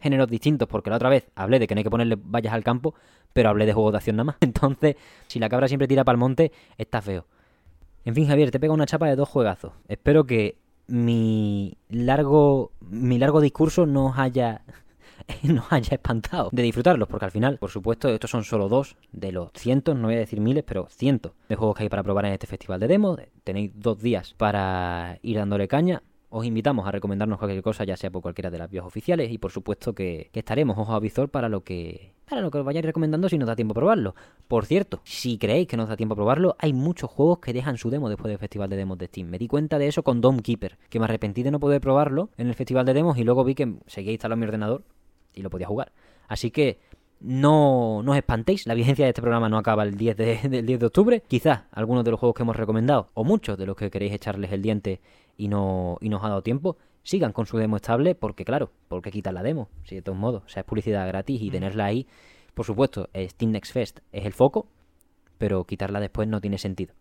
géneros 0.00 0.28
distintos 0.28 0.68
porque 0.68 0.90
la 0.90 0.96
otra 0.96 1.08
vez 1.08 1.28
hablé 1.34 1.58
de 1.58 1.66
que 1.66 1.74
no 1.74 1.80
hay 1.80 1.84
que 1.84 1.90
ponerle 1.90 2.16
vallas 2.16 2.52
al 2.52 2.64
campo, 2.64 2.94
pero 3.32 3.48
hablé 3.48 3.66
de 3.66 3.72
juegos 3.72 3.92
de 3.92 3.98
acción 3.98 4.16
nada 4.16 4.24
más. 4.24 4.36
Entonces, 4.40 4.96
si 5.26 5.38
la 5.38 5.48
cabra 5.48 5.68
siempre 5.68 5.88
tira 5.88 6.04
para 6.04 6.14
el 6.14 6.20
monte, 6.20 6.52
está 6.78 7.00
feo. 7.00 7.26
En 8.04 8.14
fin, 8.14 8.26
Javier, 8.26 8.50
te 8.50 8.58
pega 8.60 8.72
una 8.72 8.86
chapa 8.86 9.06
de 9.06 9.16
dos 9.16 9.28
juegazos. 9.28 9.72
Espero 9.88 10.24
que 10.24 10.56
mi 10.86 11.76
largo, 11.88 12.72
mi 12.80 13.18
largo 13.18 13.40
discurso 13.40 13.86
no 13.86 14.06
os 14.06 14.18
haya 14.18 14.62
nos 15.42 15.72
haya 15.72 15.94
espantado 15.94 16.50
de 16.52 16.62
disfrutarlos, 16.62 17.08
porque 17.08 17.24
al 17.24 17.30
final, 17.30 17.58
por 17.58 17.70
supuesto, 17.70 18.08
estos 18.08 18.30
son 18.30 18.44
solo 18.44 18.68
dos 18.68 18.96
de 19.12 19.32
los 19.32 19.50
cientos, 19.54 19.96
no 19.96 20.08
voy 20.08 20.16
a 20.16 20.18
decir 20.18 20.40
miles, 20.40 20.64
pero 20.64 20.88
cientos 20.90 21.32
de 21.48 21.56
juegos 21.56 21.76
que 21.76 21.84
hay 21.84 21.88
para 21.88 22.02
probar 22.02 22.26
en 22.26 22.32
este 22.32 22.46
festival 22.46 22.80
de 22.80 22.88
demos. 22.88 23.20
Tenéis 23.44 23.72
dos 23.74 24.00
días 24.00 24.34
para 24.36 25.18
ir 25.22 25.36
dándole 25.36 25.68
caña. 25.68 26.02
Os 26.32 26.46
invitamos 26.46 26.86
a 26.86 26.92
recomendarnos 26.92 27.38
cualquier 27.38 27.60
cosa, 27.60 27.82
ya 27.82 27.96
sea 27.96 28.10
por 28.10 28.22
cualquiera 28.22 28.50
de 28.50 28.58
las 28.58 28.70
vías 28.70 28.84
oficiales, 28.84 29.32
y 29.32 29.38
por 29.38 29.50
supuesto 29.50 29.94
que, 29.94 30.30
estaremos 30.32 30.78
ojo 30.78 30.92
a 30.92 31.00
visor 31.00 31.28
para 31.28 31.48
lo 31.48 31.62
que 31.62 32.14
para 32.24 32.40
lo 32.40 32.52
que 32.52 32.58
os 32.58 32.64
vayáis 32.64 32.86
recomendando 32.86 33.28
si 33.28 33.36
nos 33.36 33.48
da 33.48 33.56
tiempo 33.56 33.72
a 33.72 33.74
probarlo. 33.74 34.14
Por 34.46 34.64
cierto, 34.64 35.00
si 35.02 35.38
creéis 35.38 35.66
que 35.66 35.76
nos 35.76 35.88
da 35.88 35.96
tiempo 35.96 36.12
a 36.12 36.16
probarlo, 36.16 36.54
hay 36.60 36.72
muchos 36.72 37.10
juegos 37.10 37.40
que 37.40 37.52
dejan 37.52 37.76
su 37.76 37.90
demo 37.90 38.08
después 38.08 38.30
del 38.30 38.38
festival 38.38 38.70
de 38.70 38.76
demos 38.76 38.96
de 38.98 39.06
Steam. 39.06 39.28
Me 39.28 39.38
di 39.38 39.48
cuenta 39.48 39.78
de 39.78 39.88
eso 39.88 40.04
con 40.04 40.20
Dome 40.20 40.40
Keeper, 40.40 40.78
que 40.88 41.00
me 41.00 41.06
arrepentí 41.06 41.42
de 41.42 41.50
no 41.50 41.58
poder 41.58 41.80
probarlo 41.80 42.30
en 42.38 42.46
el 42.46 42.54
festival 42.54 42.86
de 42.86 42.94
demos 42.94 43.18
y 43.18 43.24
luego 43.24 43.42
vi 43.42 43.56
que 43.56 43.74
seguía 43.88 44.12
instalado 44.12 44.34
en 44.34 44.40
mi 44.40 44.46
ordenador 44.46 44.84
y 45.34 45.42
lo 45.42 45.50
podía 45.50 45.66
jugar. 45.66 45.90
Así 46.28 46.52
que 46.52 46.78
no, 47.20 47.98
os 47.98 48.16
espantéis, 48.16 48.66
la 48.66 48.74
vigencia 48.74 49.04
de 49.04 49.10
este 49.10 49.20
programa 49.20 49.48
no 49.48 49.58
acaba 49.58 49.82
el 49.82 49.96
10 49.96 50.16
de, 50.16 50.40
del 50.48 50.64
10 50.64 50.80
de 50.80 50.86
octubre. 50.86 51.22
Quizás 51.26 51.62
algunos 51.72 52.04
de 52.04 52.12
los 52.12 52.20
juegos 52.20 52.34
que 52.34 52.42
hemos 52.42 52.56
recomendado, 52.56 53.10
o 53.14 53.24
muchos 53.24 53.58
de 53.58 53.66
los 53.66 53.76
que 53.76 53.90
queréis 53.90 54.12
echarles 54.12 54.52
el 54.52 54.62
diente 54.62 55.00
y 55.40 55.48
no, 55.48 55.96
y 56.00 56.10
no 56.10 56.18
os 56.18 56.24
ha 56.24 56.28
dado 56.28 56.42
tiempo, 56.42 56.76
sigan 57.02 57.32
con 57.32 57.46
su 57.46 57.56
demo 57.56 57.76
estable, 57.76 58.14
porque 58.14 58.44
claro, 58.44 58.72
porque 58.88 59.10
quitar 59.10 59.32
la 59.32 59.42
demo, 59.42 59.70
si 59.84 59.94
de 59.94 60.02
todos 60.02 60.18
modos, 60.18 60.42
o 60.44 60.48
sea, 60.48 60.60
es 60.60 60.66
publicidad 60.66 61.06
gratis 61.08 61.40
y 61.40 61.50
tenerla 61.50 61.86
ahí, 61.86 62.06
por 62.54 62.66
supuesto, 62.66 63.08
Steam 63.16 63.52
Next 63.52 63.72
Fest 63.72 64.00
es 64.12 64.26
el 64.26 64.34
foco, 64.34 64.66
pero 65.38 65.64
quitarla 65.64 65.98
después 65.98 66.28
no 66.28 66.42
tiene 66.42 66.58
sentido. 66.58 66.94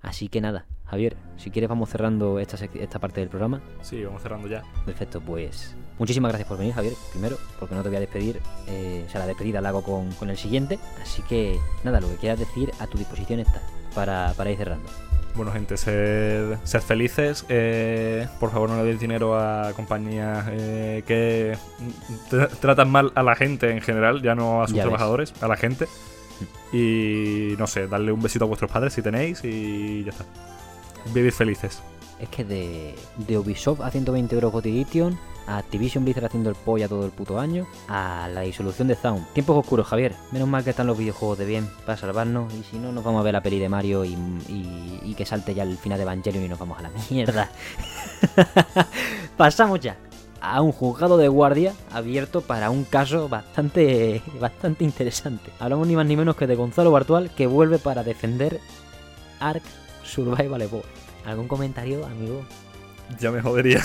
Así 0.00 0.28
que 0.28 0.40
nada, 0.40 0.64
Javier, 0.86 1.16
si 1.36 1.50
quieres 1.50 1.68
vamos 1.68 1.90
cerrando 1.90 2.38
esta, 2.38 2.56
esta 2.64 2.98
parte 3.00 3.20
del 3.20 3.28
programa. 3.28 3.60
Sí, 3.82 4.02
vamos 4.04 4.22
cerrando 4.22 4.48
ya. 4.48 4.62
Perfecto, 4.86 5.20
pues 5.20 5.76
muchísimas 5.98 6.30
gracias 6.30 6.48
por 6.48 6.56
venir, 6.56 6.72
Javier, 6.72 6.94
primero, 7.10 7.36
porque 7.58 7.74
no 7.74 7.82
te 7.82 7.88
voy 7.88 7.96
a 7.96 8.00
despedir, 8.00 8.40
eh, 8.68 9.04
o 9.06 9.10
sea, 9.10 9.20
la 9.20 9.26
despedida 9.26 9.60
la 9.60 9.68
hago 9.70 9.82
con, 9.82 10.10
con 10.12 10.30
el 10.30 10.38
siguiente, 10.38 10.78
así 11.02 11.20
que 11.22 11.58
nada, 11.84 12.00
lo 12.00 12.08
que 12.08 12.16
quieras 12.16 12.38
decir 12.38 12.70
a 12.78 12.86
tu 12.86 12.96
disposición 12.96 13.40
está, 13.40 13.60
para, 13.94 14.32
para 14.36 14.52
ir 14.52 14.56
cerrando. 14.56 14.88
Bueno, 15.34 15.52
gente, 15.52 15.76
sed, 15.76 16.56
sed 16.64 16.80
felices. 16.80 17.44
eh, 17.48 18.26
por 18.40 18.50
favor, 18.50 18.68
no 18.70 18.76
le 18.78 18.84
deis 18.84 18.98
dinero 18.98 19.38
a 19.38 19.72
compañías 19.74 20.46
eh, 20.50 21.04
que 21.06 21.56
tra- 22.28 22.48
tratan 22.60 22.90
mal 22.90 23.12
a 23.14 23.22
la 23.22 23.36
gente 23.36 23.70
en 23.70 23.80
general, 23.80 24.20
ya 24.20 24.34
no 24.34 24.62
a 24.62 24.66
sus 24.66 24.74
Ya 24.76 24.82
ves. 24.82 24.88
trabajadores, 24.90 25.34
a 25.40 25.46
la 25.46 25.56
gente. 25.56 25.86
Y 26.72 27.54
no 27.58 27.66
sé, 27.66 27.86
darle 27.86 28.12
un 28.12 28.20
besito 28.22 28.44
a 28.44 28.48
vuestros 28.48 28.70
padres 28.70 28.92
si 28.92 29.02
tenéis 29.02 29.42
y 29.44 30.04
ya 30.04 30.10
está. 30.10 30.24
Vivid 31.14 31.32
felices. 31.32 31.82
Es 32.20 32.28
que 32.28 32.44
de, 32.44 32.94
Ubisoft 33.36 33.80
a 33.80 33.90
120 33.90 34.34
euros 34.34 34.54
Edition, 34.64 35.18
a 35.46 35.58
Activision 35.58 36.04
Blizzard 36.04 36.26
haciendo 36.26 36.50
el 36.50 36.56
polla 36.56 36.88
todo 36.88 37.04
el 37.04 37.10
puto 37.10 37.38
año, 37.38 37.66
a 37.88 38.28
la 38.32 38.40
disolución 38.42 38.88
de 38.88 38.96
Zaun. 38.96 39.26
Tiempos 39.32 39.56
oscuros, 39.56 39.86
Javier. 39.86 40.14
Menos 40.32 40.48
mal 40.48 40.64
que 40.64 40.70
están 40.70 40.86
los 40.86 40.98
videojuegos 40.98 41.38
de 41.38 41.46
bien 41.46 41.68
para 41.86 41.96
salvarnos. 41.96 42.52
Y 42.54 42.62
si 42.64 42.78
no, 42.78 42.92
nos 42.92 43.04
vamos 43.04 43.20
a 43.20 43.24
ver 43.24 43.32
la 43.32 43.42
peli 43.42 43.58
de 43.58 43.68
Mario 43.68 44.04
y 44.04 45.14
que 45.16 45.24
salte 45.24 45.54
ya 45.54 45.62
el 45.62 45.76
final 45.78 45.98
de 45.98 46.02
Evangelion 46.02 46.44
y 46.44 46.48
nos 46.48 46.58
vamos 46.58 46.78
a 46.78 46.82
la 46.82 46.90
mierda. 47.10 47.50
Pasamos 49.36 49.80
ya 49.80 49.96
a 50.40 50.62
un 50.62 50.72
juzgado 50.72 51.16
de 51.16 51.28
guardia 51.28 51.74
abierto 51.92 52.40
para 52.40 52.70
un 52.70 52.84
caso 52.84 53.28
bastante, 53.28 54.22
bastante 54.40 54.84
interesante. 54.84 55.50
Hablamos 55.58 55.86
ni 55.86 55.96
más 55.96 56.06
ni 56.06 56.16
menos 56.16 56.36
que 56.36 56.46
de 56.46 56.54
Gonzalo 56.54 56.90
Bartual 56.90 57.30
que 57.30 57.46
vuelve 57.46 57.78
para 57.78 58.04
defender 58.04 58.60
Ark 59.40 59.62
Survival 60.04 60.62
Evolved. 60.62 61.07
¿Algún 61.28 61.46
comentario, 61.46 62.06
amigo? 62.06 62.42
Ya 63.20 63.30
me 63.30 63.42
jodería. 63.42 63.84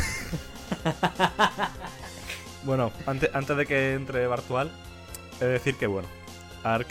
bueno, 2.64 2.94
antes, 3.06 3.30
antes 3.34 3.58
de 3.58 3.66
que 3.66 3.96
entre 3.96 4.28
Bartual, 4.28 4.72
he 5.41 5.46
de 5.46 5.52
decir 5.52 5.76
que, 5.76 5.86
bueno, 5.86 6.08
Ark, 6.64 6.88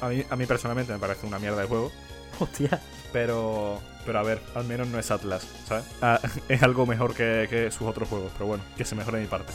a 0.00 0.08
mí, 0.08 0.24
a 0.30 0.36
mí 0.36 0.46
personalmente 0.46 0.90
me 0.94 0.98
parece 0.98 1.26
una 1.26 1.38
mierda 1.38 1.60
de 1.60 1.66
juego. 1.66 1.92
Hostia. 2.40 2.80
Pero, 3.12 3.82
pero 4.06 4.18
a 4.20 4.22
ver, 4.22 4.40
al 4.54 4.64
menos 4.64 4.88
no 4.88 4.98
es 4.98 5.10
Atlas, 5.10 5.46
¿sabes? 5.66 5.84
Ah, 6.00 6.18
es 6.48 6.62
algo 6.62 6.86
mejor 6.86 7.12
que, 7.14 7.46
que 7.50 7.70
sus 7.70 7.86
otros 7.86 8.08
juegos, 8.08 8.32
pero 8.32 8.46
bueno, 8.46 8.64
que 8.74 8.86
se 8.86 8.94
mejore 8.94 9.18
de 9.18 9.24
mi 9.24 9.28
parte. 9.28 9.52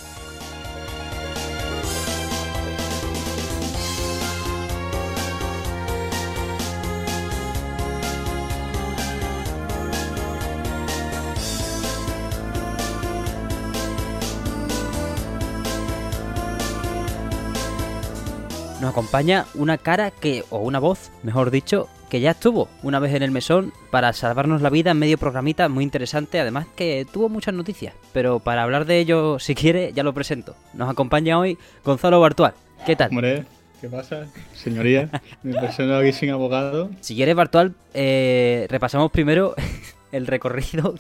Acompaña 18.94 19.48
una 19.56 19.80
cara 19.80 20.12
que, 20.12 20.44
o 20.52 20.60
una 20.60 20.78
voz, 20.78 21.10
mejor 21.24 21.50
dicho, 21.50 21.90
que 22.12 22.20
ya 22.20 22.30
estuvo 22.30 22.70
una 22.84 23.00
vez 23.00 23.16
en 23.16 23.24
el 23.24 23.32
mesón 23.32 23.74
para 23.90 24.14
salvarnos 24.14 24.62
la 24.62 24.70
vida 24.70 24.92
en 24.92 25.00
medio 25.00 25.18
programita 25.18 25.68
muy 25.68 25.84
interesante, 25.84 26.40
además 26.40 26.68
que 26.76 27.08
tuvo 27.12 27.28
muchas 27.28 27.56
noticias. 27.56 27.96
Pero 28.14 28.40
para 28.40 28.62
hablar 28.62 28.86
de 28.86 29.00
ello, 29.00 29.40
si 29.40 29.56
quiere, 29.56 29.94
ya 29.94 30.04
lo 30.04 30.14
presento. 30.14 30.56
Nos 30.76 30.92
acompaña 30.92 31.40
hoy 31.40 31.58
Gonzalo 31.84 32.20
Bartual. 32.20 32.54
¿Qué 32.86 32.96
tal? 32.96 33.10
Hombre, 33.10 33.46
¿qué 33.82 33.90
pasa? 33.90 34.28
Señoría, 34.54 35.10
me 35.42 35.60
presento 35.60 35.98
aquí 35.98 36.14
sin 36.14 36.30
abogado. 36.30 36.92
Si 37.02 37.16
quieres, 37.16 37.34
Bartual, 37.34 37.74
eh, 37.96 38.68
repasamos 38.70 39.12
primero 39.12 39.56
el 40.12 40.28
recorrido 40.28 40.94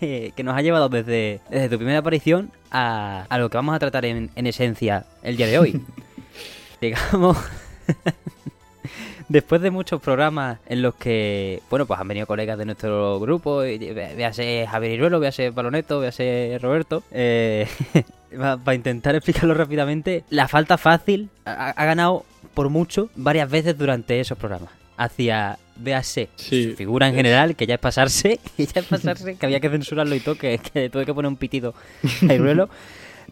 que, 0.00 0.32
que 0.34 0.42
nos 0.42 0.56
ha 0.56 0.62
llevado 0.62 0.88
desde, 0.88 1.42
desde 1.50 1.68
tu 1.68 1.76
primera 1.76 1.98
aparición 1.98 2.50
a, 2.70 3.26
a 3.28 3.38
lo 3.38 3.50
que 3.50 3.58
vamos 3.58 3.74
a 3.74 3.78
tratar 3.78 4.06
en, 4.06 4.30
en 4.34 4.46
esencia 4.46 5.04
el 5.22 5.36
día 5.36 5.48
de 5.48 5.58
hoy. 5.58 5.82
Digamos, 6.80 7.36
después 9.28 9.60
de 9.60 9.70
muchos 9.70 10.00
programas 10.00 10.58
en 10.66 10.82
los 10.82 10.94
que, 10.94 11.62
bueno, 11.70 11.86
pues 11.86 11.98
han 11.98 12.06
venido 12.08 12.26
colegas 12.26 12.58
de 12.58 12.64
nuestro 12.64 13.18
grupo, 13.20 13.64
y, 13.64 13.78
ve- 13.78 14.14
véase 14.16 14.66
Javier 14.70 14.92
Iruelo, 14.92 15.18
véase 15.20 15.52
Paloneto, 15.52 16.00
véase 16.00 16.58
Roberto, 16.60 17.02
eh, 17.10 17.66
para 18.64 18.74
intentar 18.74 19.14
explicarlo 19.14 19.54
rápidamente, 19.54 20.24
la 20.30 20.48
falta 20.48 20.78
fácil 20.78 21.30
ha, 21.44 21.70
ha 21.70 21.84
ganado 21.84 22.24
por 22.54 22.68
mucho 22.68 23.10
varias 23.16 23.50
veces 23.50 23.76
durante 23.76 24.20
esos 24.20 24.38
programas. 24.38 24.70
Hacia, 24.98 25.58
véase, 25.76 26.30
Sí, 26.36 26.70
su 26.70 26.76
figura 26.76 27.06
en 27.08 27.12
es- 27.14 27.16
general, 27.18 27.56
que 27.56 27.66
ya 27.66 27.74
es 27.74 27.80
pasarse, 27.80 28.38
que 28.56 28.66
ya 28.66 28.80
es 28.80 28.86
pasarse, 28.86 29.36
que 29.36 29.44
había 29.46 29.60
que 29.60 29.68
censurarlo 29.70 30.14
y 30.14 30.20
todo, 30.20 30.36
que, 30.36 30.58
que 30.58 30.88
tuve 30.88 31.04
que 31.04 31.12
poner 31.12 31.28
un 31.28 31.36
pitido 31.36 31.74
a 32.28 32.32
Iruelo. 32.32 32.68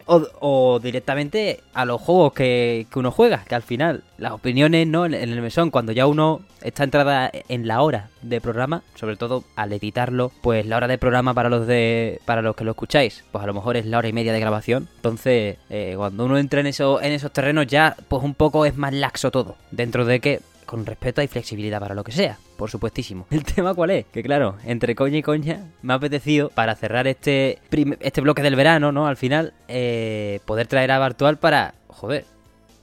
O, 0.07 0.79
directamente 0.81 1.61
a 1.73 1.83
los 1.83 1.99
juegos 1.99 2.33
que, 2.33 2.85
que 2.91 2.99
uno 2.99 3.09
juega, 3.11 3.43
que 3.43 3.55
al 3.55 3.63
final 3.63 4.03
las 4.19 4.33
opiniones 4.33 4.87
no 4.87 5.05
en, 5.05 5.15
en 5.15 5.31
el 5.31 5.41
mesón, 5.41 5.71
cuando 5.71 5.91
ya 5.93 6.05
uno 6.05 6.41
está 6.61 6.83
entrada 6.83 7.31
en 7.49 7.67
la 7.67 7.81
hora 7.81 8.09
de 8.21 8.41
programa, 8.41 8.83
sobre 8.95 9.15
todo 9.15 9.43
al 9.55 9.73
editarlo, 9.73 10.31
pues 10.41 10.65
la 10.65 10.77
hora 10.77 10.87
de 10.87 10.97
programa 10.97 11.33
para 11.33 11.49
los 11.49 11.65
de 11.67 12.19
para 12.25 12.41
los 12.41 12.55
que 12.55 12.63
lo 12.63 12.71
escucháis, 12.71 13.23
pues 13.31 13.43
a 13.43 13.47
lo 13.47 13.53
mejor 13.53 13.77
es 13.77 13.85
la 13.85 13.97
hora 13.97 14.07
y 14.07 14.13
media 14.13 14.33
de 14.33 14.39
grabación. 14.39 14.87
Entonces, 14.97 15.57
eh, 15.69 15.93
cuando 15.95 16.25
uno 16.25 16.37
entra 16.37 16.59
en 16.59 16.67
eso, 16.67 17.01
en 17.01 17.11
esos 17.11 17.31
terrenos 17.31 17.67
ya, 17.67 17.95
pues 18.07 18.23
un 18.23 18.35
poco 18.35 18.65
es 18.65 18.77
más 18.77 18.93
laxo 18.93 19.31
todo, 19.31 19.55
dentro 19.71 20.05
de 20.05 20.19
que 20.19 20.41
con 20.75 20.85
respeto 20.85 21.21
hay 21.21 21.29
flexibilidad 21.29 21.79
para 21.79 21.95
lo 21.95 22.03
que 22.03 22.11
sea, 22.11 22.37
por 22.57 22.69
supuestísimo. 22.69 23.27
¿El 23.31 23.45
tema 23.45 23.73
cuál 23.73 23.91
es? 23.91 24.05
Que 24.07 24.21
claro, 24.21 24.57
entre 24.65 24.93
coña 24.93 25.17
y 25.17 25.21
coña, 25.21 25.71
me 25.81 25.93
ha 25.93 25.95
apetecido, 25.95 26.49
para 26.49 26.75
cerrar 26.75 27.07
este, 27.07 27.59
este 28.01 28.19
bloque 28.19 28.41
del 28.41 28.57
verano, 28.57 28.91
¿no? 28.91 29.07
Al 29.07 29.15
final, 29.15 29.53
eh, 29.69 30.41
poder 30.43 30.67
traer 30.67 30.91
a 30.91 30.99
Bartual 30.99 31.37
para, 31.37 31.75
joder, 31.87 32.25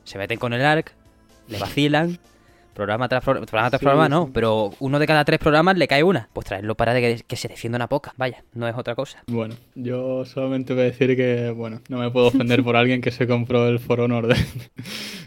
se 0.05 0.16
meten 0.16 0.38
con 0.38 0.55
el 0.55 0.64
ARC, 0.64 0.95
le 1.49 1.59
vacilan, 1.59 2.18
Programa 2.74 3.08
tras 3.08 3.22
pro- 3.22 3.34
programa, 3.42 3.70
tras 3.70 3.80
programa 3.80 4.08
no, 4.08 4.30
pero 4.32 4.72
uno 4.80 4.98
de 4.98 5.06
cada 5.06 5.24
tres 5.24 5.38
programas 5.38 5.76
le 5.76 5.86
cae 5.88 6.02
una. 6.02 6.28
Pues 6.32 6.46
traerlo 6.46 6.74
para 6.74 6.94
de 6.94 7.00
que, 7.00 7.22
que 7.26 7.36
se 7.36 7.48
defienda 7.48 7.76
una 7.76 7.88
poca, 7.88 8.14
vaya, 8.16 8.44
no 8.54 8.66
es 8.68 8.74
otra 8.76 8.94
cosa. 8.94 9.22
Bueno, 9.26 9.54
yo 9.74 10.24
solamente 10.24 10.72
voy 10.72 10.82
a 10.82 10.86
decir 10.86 11.14
que, 11.16 11.50
bueno, 11.50 11.80
no 11.88 11.98
me 11.98 12.10
puedo 12.10 12.28
ofender 12.28 12.62
por 12.62 12.76
alguien 12.76 13.00
que 13.00 13.10
se 13.10 13.26
compró 13.26 13.68
el 13.68 13.78
For 13.78 14.00
Honor 14.00 14.26
de, 14.28 14.36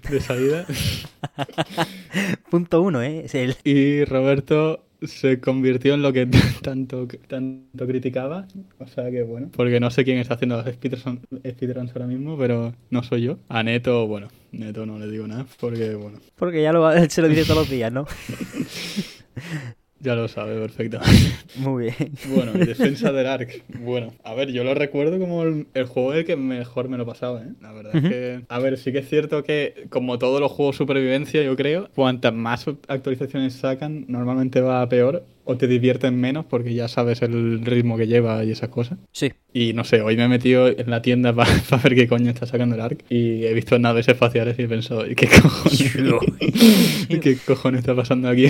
de 0.09 0.19
salida. 0.21 0.65
Punto 2.49 2.81
uno, 2.81 3.01
¿eh? 3.01 3.23
Es 3.25 3.35
el... 3.35 3.55
Y 3.63 4.05
Roberto 4.05 4.81
se 5.01 5.39
convirtió 5.39 5.93
en 5.93 6.01
lo 6.01 6.13
que 6.13 6.25
tanto, 6.63 7.07
tanto 7.27 7.85
criticaba. 7.87 8.47
O 8.79 8.87
sea 8.87 9.09
que, 9.11 9.23
bueno, 9.23 9.49
porque 9.55 9.79
no 9.79 9.91
sé 9.91 10.03
quién 10.03 10.17
está 10.17 10.35
haciendo 10.35 10.57
los 10.57 10.65
speedruns 10.73 11.91
ahora 11.93 12.07
mismo, 12.07 12.37
pero 12.37 12.73
no 12.89 13.03
soy 13.03 13.23
yo. 13.23 13.37
A 13.49 13.63
Neto, 13.63 14.07
bueno, 14.07 14.29
Neto 14.57 14.85
no 14.85 14.97
le 14.97 15.07
digo 15.07 15.27
nada, 15.27 15.45
porque, 15.59 15.95
bueno, 15.95 16.19
Porque 16.35 16.61
ya 16.61 16.71
lo, 16.71 16.89
se 17.09 17.21
lo 17.21 17.27
dice 17.27 17.43
todos 17.43 17.57
los 17.57 17.69
días, 17.69 17.91
¿no? 17.91 18.07
ya 19.99 20.15
lo 20.15 20.27
sabe 20.27 20.59
perfectamente. 20.59 21.33
Muy 21.57 21.85
bien. 21.85 22.11
Bueno, 22.33 22.53
defensa 22.53 23.11
del 23.11 23.27
Ark. 23.27 23.63
Bueno, 23.79 24.13
a 24.23 24.33
ver, 24.33 24.51
yo 24.51 24.63
lo 24.63 24.73
recuerdo 24.73 25.19
como 25.19 25.43
el, 25.43 25.67
el 25.73 25.85
juego 25.85 26.13
el 26.13 26.25
que 26.25 26.35
mejor 26.35 26.89
me 26.89 26.97
lo 26.97 27.05
pasaba, 27.05 27.41
¿eh? 27.41 27.51
La 27.61 27.71
verdad 27.71 27.95
es 27.95 28.03
que... 28.03 28.41
A 28.47 28.59
ver, 28.59 28.77
sí 28.77 28.91
que 28.91 28.99
es 28.99 29.09
cierto 29.09 29.43
que, 29.43 29.87
como 29.89 30.17
todos 30.17 30.39
los 30.39 30.51
juegos 30.51 30.75
supervivencia, 30.75 31.43
yo 31.43 31.55
creo, 31.55 31.89
cuantas 31.95 32.33
más 32.33 32.65
actualizaciones 32.87 33.53
sacan, 33.53 34.05
normalmente 34.07 34.61
va 34.61 34.81
a 34.81 34.89
peor 34.89 35.23
o 35.45 35.57
te 35.57 35.67
divierten 35.67 36.19
menos 36.19 36.45
porque 36.45 36.73
ya 36.73 36.87
sabes 36.87 37.21
el 37.21 37.63
ritmo 37.63 37.97
que 37.97 38.07
lleva 38.07 38.43
y 38.43 38.51
esas 38.51 38.69
cosas. 38.69 38.97
Sí. 39.11 39.31
Y 39.53 39.73
no 39.73 39.83
sé, 39.83 40.01
hoy 40.01 40.17
me 40.17 40.25
he 40.25 40.27
metido 40.27 40.67
en 40.67 40.89
la 40.89 41.01
tienda 41.01 41.33
para 41.35 41.51
ver 41.83 41.95
qué 41.95 42.07
coño 42.07 42.29
está 42.29 42.45
sacando 42.45 42.75
el 42.75 42.81
ARC 42.81 43.03
y 43.09 43.45
he 43.45 43.53
visto 43.53 43.79
naves 43.79 44.07
espaciales 44.07 44.57
y 44.59 44.63
he 44.63 44.67
pensado, 44.67 45.05
¿y 45.09 45.15
qué 45.15 45.27
cojones? 45.27 45.95
¿Y 47.09 47.19
qué 47.19 47.37
cojones 47.37 47.79
está 47.79 47.95
pasando 47.95 48.27
aquí? 48.29 48.47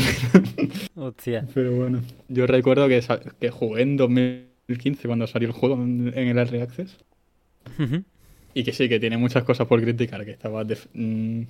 Hostia. 0.96 1.46
Pero 1.54 1.72
bueno, 1.74 2.02
yo 2.28 2.48
recuerdo 2.48 2.88
que, 2.88 3.02
que 3.40 3.50
jugué 3.50 3.82
en 3.84 3.98
2015 3.98 5.08
cuando 5.08 5.28
salió 5.28 5.48
el 5.50 5.54
juego 5.54 5.76
en, 5.76 6.12
en 6.16 6.28
el 6.30 6.38
Early 6.38 6.62
Access 6.62 6.98
y 8.54 8.64
que 8.64 8.72
sí, 8.74 8.88
que 8.88 9.00
tiene 9.00 9.18
muchas 9.18 9.44
cosas 9.44 9.68
por 9.68 9.82
criticar, 9.82 10.24
que 10.26 10.32
estaba... 10.32 10.64
def- 10.64 10.88
mm, 10.94 11.42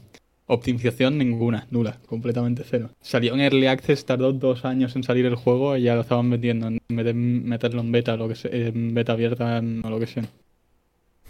optimización 0.47 1.17
ninguna, 1.17 1.67
nula, 1.71 1.99
completamente 2.05 2.63
cero. 2.65 2.91
Salió 3.01 3.33
en 3.33 3.41
Early 3.41 3.67
Access, 3.67 4.05
tardó 4.05 4.31
dos 4.33 4.65
años 4.65 4.95
en 4.95 5.03
salir 5.03 5.25
el 5.25 5.35
juego 5.35 5.75
y 5.77 5.83
ya 5.83 5.95
lo 5.95 6.01
estaban 6.01 6.29
metiendo, 6.29 6.67
en 6.67 6.79
vez 6.89 7.05
de 7.05 7.13
meterlo 7.13 7.81
en 7.81 7.91
beta, 7.91 8.15
lo 8.15 8.27
que 8.27 8.35
sea, 8.35 8.51
en 8.51 8.93
beta 8.93 9.13
abierta 9.13 9.61
o 9.83 9.89
lo 9.89 9.99
que 9.99 10.07
sea. 10.07 10.23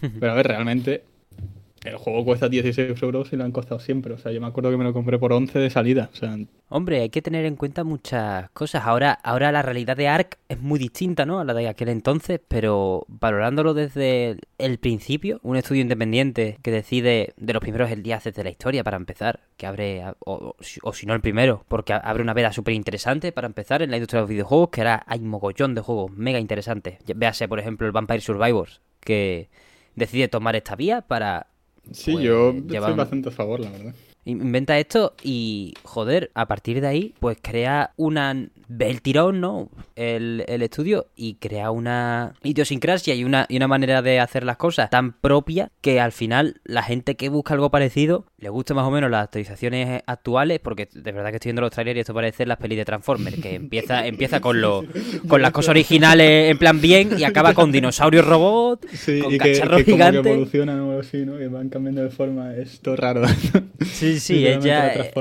Pero 0.00 0.32
a 0.32 0.34
ver, 0.34 0.48
realmente 0.48 1.02
el 1.86 1.96
juego 1.96 2.24
cuesta 2.24 2.48
16 2.48 3.02
euros 3.02 3.32
y 3.32 3.36
lo 3.36 3.44
han 3.44 3.52
costado 3.52 3.80
siempre. 3.80 4.14
O 4.14 4.18
sea, 4.18 4.32
yo 4.32 4.40
me 4.40 4.46
acuerdo 4.46 4.70
que 4.70 4.76
me 4.76 4.84
lo 4.84 4.92
compré 4.92 5.18
por 5.18 5.32
11 5.32 5.58
de 5.58 5.70
salida. 5.70 6.10
O 6.12 6.16
sea, 6.16 6.36
Hombre, 6.68 7.00
hay 7.00 7.10
que 7.10 7.22
tener 7.22 7.44
en 7.44 7.54
cuenta 7.56 7.84
muchas 7.84 8.50
cosas. 8.50 8.84
Ahora, 8.84 9.12
ahora 9.12 9.52
la 9.52 9.62
realidad 9.62 9.96
de 9.96 10.08
Ark 10.08 10.38
es 10.48 10.60
muy 10.60 10.78
distinta, 10.80 11.24
¿no? 11.24 11.38
A 11.38 11.44
la 11.44 11.54
de 11.54 11.68
aquel 11.68 11.88
entonces, 11.88 12.40
pero 12.48 13.04
valorándolo 13.08 13.72
desde 13.72 14.36
el 14.58 14.78
principio, 14.78 15.38
un 15.44 15.56
estudio 15.56 15.82
independiente 15.82 16.58
que 16.62 16.72
decide 16.72 17.34
de 17.36 17.52
los 17.52 17.60
primeros 17.60 17.90
el 17.92 18.02
día 18.02 18.18
de 18.18 18.42
la 18.44 18.50
historia 18.50 18.82
para 18.82 18.96
empezar, 18.96 19.40
que 19.56 19.66
abre, 19.66 20.02
o, 20.18 20.56
o 20.82 20.92
si- 20.92 21.06
no 21.06 21.14
el 21.14 21.20
primero, 21.20 21.64
porque 21.68 21.92
abre 21.92 22.22
una 22.22 22.34
veda 22.34 22.52
súper 22.52 22.74
interesante 22.74 23.30
para 23.30 23.46
empezar 23.46 23.82
en 23.82 23.90
la 23.92 23.98
industria 23.98 24.18
de 24.18 24.22
los 24.22 24.30
videojuegos, 24.30 24.70
que 24.70 24.80
ahora 24.80 25.04
hay 25.06 25.20
mogollón 25.20 25.74
de 25.76 25.82
juegos 25.82 26.10
mega 26.10 26.40
interesantes. 26.40 26.98
Véase, 27.14 27.46
por 27.46 27.60
ejemplo, 27.60 27.86
el 27.86 27.92
Vampire 27.92 28.20
Survivors, 28.20 28.80
que 29.00 29.48
decide 29.94 30.28
tomar 30.28 30.56
esta 30.56 30.76
vía 30.76 31.02
para 31.02 31.46
sí, 31.92 32.12
Pues, 32.12 32.24
yo 32.24 32.50
estoy 32.50 32.94
bastante 32.94 33.28
a 33.28 33.32
favor, 33.32 33.60
la 33.60 33.70
verdad. 33.70 33.94
Inventa 34.26 34.78
esto 34.78 35.14
y, 35.22 35.74
joder, 35.84 36.30
a 36.34 36.46
partir 36.46 36.80
de 36.80 36.88
ahí, 36.88 37.14
pues 37.20 37.38
crea 37.40 37.92
una... 37.96 38.34
Ve 38.68 38.90
el 38.90 39.00
tirón, 39.00 39.40
¿no? 39.40 39.70
El, 39.94 40.44
el 40.48 40.60
estudio 40.60 41.06
y 41.14 41.34
crea 41.34 41.70
una 41.70 42.32
idiosincrasia 42.42 43.14
y 43.14 43.22
una, 43.22 43.46
y 43.48 43.56
una 43.56 43.68
manera 43.68 44.02
de 44.02 44.18
hacer 44.18 44.42
las 44.42 44.56
cosas 44.56 44.90
tan 44.90 45.12
propia 45.12 45.70
que 45.80 46.00
al 46.00 46.10
final 46.10 46.60
la 46.64 46.82
gente 46.82 47.14
que 47.14 47.28
busca 47.28 47.54
algo 47.54 47.70
parecido 47.70 48.26
le 48.38 48.48
gusta 48.48 48.74
más 48.74 48.84
o 48.84 48.90
menos 48.90 49.08
las 49.08 49.22
actualizaciones 49.22 50.02
actuales 50.06 50.58
porque 50.58 50.88
de 50.92 51.12
verdad 51.12 51.30
que 51.30 51.36
estoy 51.36 51.50
viendo 51.50 51.62
los 51.62 51.70
trailers 51.70 51.96
y 51.96 52.00
esto 52.00 52.12
parece 52.12 52.44
las 52.44 52.58
pelis 52.58 52.78
de 52.78 52.84
Transformers 52.84 53.36
que 53.40 53.54
empieza, 53.54 54.04
empieza 54.08 54.40
con, 54.40 54.60
lo, 54.60 54.84
con 55.28 55.42
las 55.42 55.52
cosas 55.52 55.68
originales 55.70 56.50
en 56.50 56.58
plan 56.58 56.80
bien 56.80 57.10
y 57.16 57.22
acaba 57.22 57.54
con 57.54 57.70
dinosaurios 57.70 58.26
robots, 58.26 58.88
Sí, 58.92 59.20
con 59.20 59.32
y 59.32 59.38
que, 59.38 59.52
cacharros 59.52 59.84
que 59.84 59.84
como 59.84 59.84
que 59.84 59.92
gigantes. 59.92 60.26
evolucionan 60.26 60.80
o 60.80 60.88
algo 60.90 61.00
así, 61.02 61.18
¿no? 61.24 61.38
Que 61.38 61.46
van 61.46 61.68
cambiando 61.68 62.02
de 62.02 62.10
forma. 62.10 62.52
Es 62.56 62.80
todo 62.80 62.96
raro. 62.96 63.22
Sí, 63.92 64.15
sí, 64.20 64.46
es 64.46 64.62
ya... 64.64 64.88
es, 64.88 65.12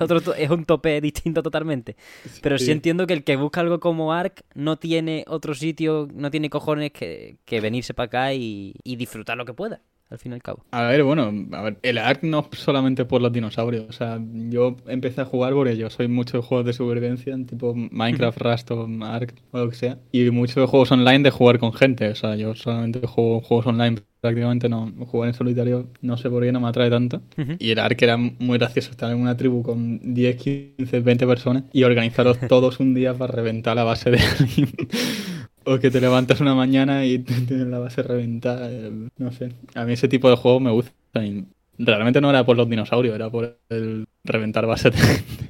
otro 0.00 0.34
es 0.34 0.50
un 0.50 0.64
tope 0.64 1.00
distinto 1.00 1.42
totalmente. 1.42 1.96
Pero 2.40 2.58
sí. 2.58 2.66
Sí. 2.66 2.70
entiendo 2.72 3.06
que 3.06 3.14
el 3.14 3.24
que 3.24 3.36
busca 3.36 3.60
algo 3.60 3.80
como 3.80 4.12
Ark 4.12 4.44
no 4.54 4.78
tiene 4.78 5.24
otro 5.28 5.54
sitio, 5.54 6.08
no 6.14 6.30
tiene 6.30 6.50
cojones 6.50 6.92
que, 6.92 7.36
que 7.44 7.60
venirse 7.60 7.94
para 7.94 8.06
acá 8.06 8.34
y, 8.34 8.74
y 8.84 8.96
disfrutar 8.96 9.36
lo 9.36 9.44
que 9.44 9.54
pueda, 9.54 9.80
al 10.12 10.18
fin 10.18 10.32
y 10.32 10.34
al 10.34 10.42
cabo. 10.42 10.64
A 10.70 10.82
ver, 10.82 11.02
bueno, 11.02 11.32
a 11.52 11.62
ver, 11.62 11.78
el 11.82 11.98
ARK 11.98 12.22
no 12.22 12.48
solamente 12.52 13.04
por 13.04 13.22
los 13.22 13.32
dinosaurios. 13.32 13.86
O 13.88 13.92
sea, 13.92 14.20
yo 14.22 14.76
empecé 14.86 15.22
a 15.22 15.24
jugar 15.24 15.54
porque 15.54 15.76
yo 15.76 15.90
soy 15.90 16.08
mucho 16.08 16.36
de 16.36 16.42
juegos 16.42 16.66
de 16.66 16.72
supervivencia, 16.72 17.34
tipo 17.46 17.74
Minecraft, 17.74 18.38
Rust 18.38 18.70
o 18.72 18.88
ARK 19.02 19.34
o 19.50 19.58
lo 19.58 19.70
que 19.70 19.76
sea. 19.76 19.98
Y 20.12 20.30
mucho 20.30 20.60
de 20.60 20.66
juegos 20.66 20.92
online 20.92 21.20
de 21.20 21.30
jugar 21.30 21.58
con 21.58 21.72
gente. 21.72 22.08
O 22.08 22.14
sea, 22.14 22.36
yo 22.36 22.54
solamente 22.54 23.06
juego 23.06 23.40
juegos 23.40 23.66
online. 23.66 24.02
Prácticamente 24.20 24.68
no. 24.68 24.92
Jugar 25.06 25.30
en 25.30 25.34
solitario 25.34 25.88
no 26.00 26.16
sé 26.16 26.30
por 26.30 26.44
qué 26.44 26.52
no 26.52 26.60
me 26.60 26.68
atrae 26.68 26.90
tanto. 26.90 27.22
Y 27.58 27.70
el 27.70 27.78
ARK 27.78 28.02
era 28.02 28.16
muy 28.16 28.58
gracioso 28.58 28.90
estar 28.90 29.10
en 29.10 29.18
una 29.18 29.36
tribu 29.36 29.62
con 29.62 30.14
10, 30.14 30.36
15, 30.36 31.00
20 31.00 31.26
personas 31.26 31.64
y 31.72 31.82
organizaros 31.82 32.38
todos 32.48 32.78
un 32.78 32.94
día 32.94 33.14
para 33.14 33.32
reventar 33.32 33.74
la 33.74 33.84
base 33.84 34.10
de 34.10 34.18
alguien. 34.18 34.68
O 35.64 35.78
que 35.78 35.90
te 35.90 36.00
levantas 36.00 36.40
una 36.40 36.54
mañana 36.54 37.04
y 37.04 37.18
tienes 37.46 37.66
la 37.68 37.78
base 37.78 38.02
reventada. 38.02 38.68
eh, 38.70 38.90
No 39.18 39.32
sé. 39.32 39.52
A 39.74 39.84
mí 39.84 39.92
ese 39.92 40.08
tipo 40.08 40.28
de 40.30 40.36
juegos 40.36 40.60
me 40.62 40.70
gustan. 40.70 41.26
y 41.26 41.44
Realmente 41.78 42.20
no 42.20 42.30
era 42.30 42.44
por 42.44 42.56
los 42.56 42.68
dinosaurios, 42.68 43.14
era 43.14 43.30
por 43.30 43.58
el 43.68 44.06
reventar 44.24 44.66
gente. 44.78 44.98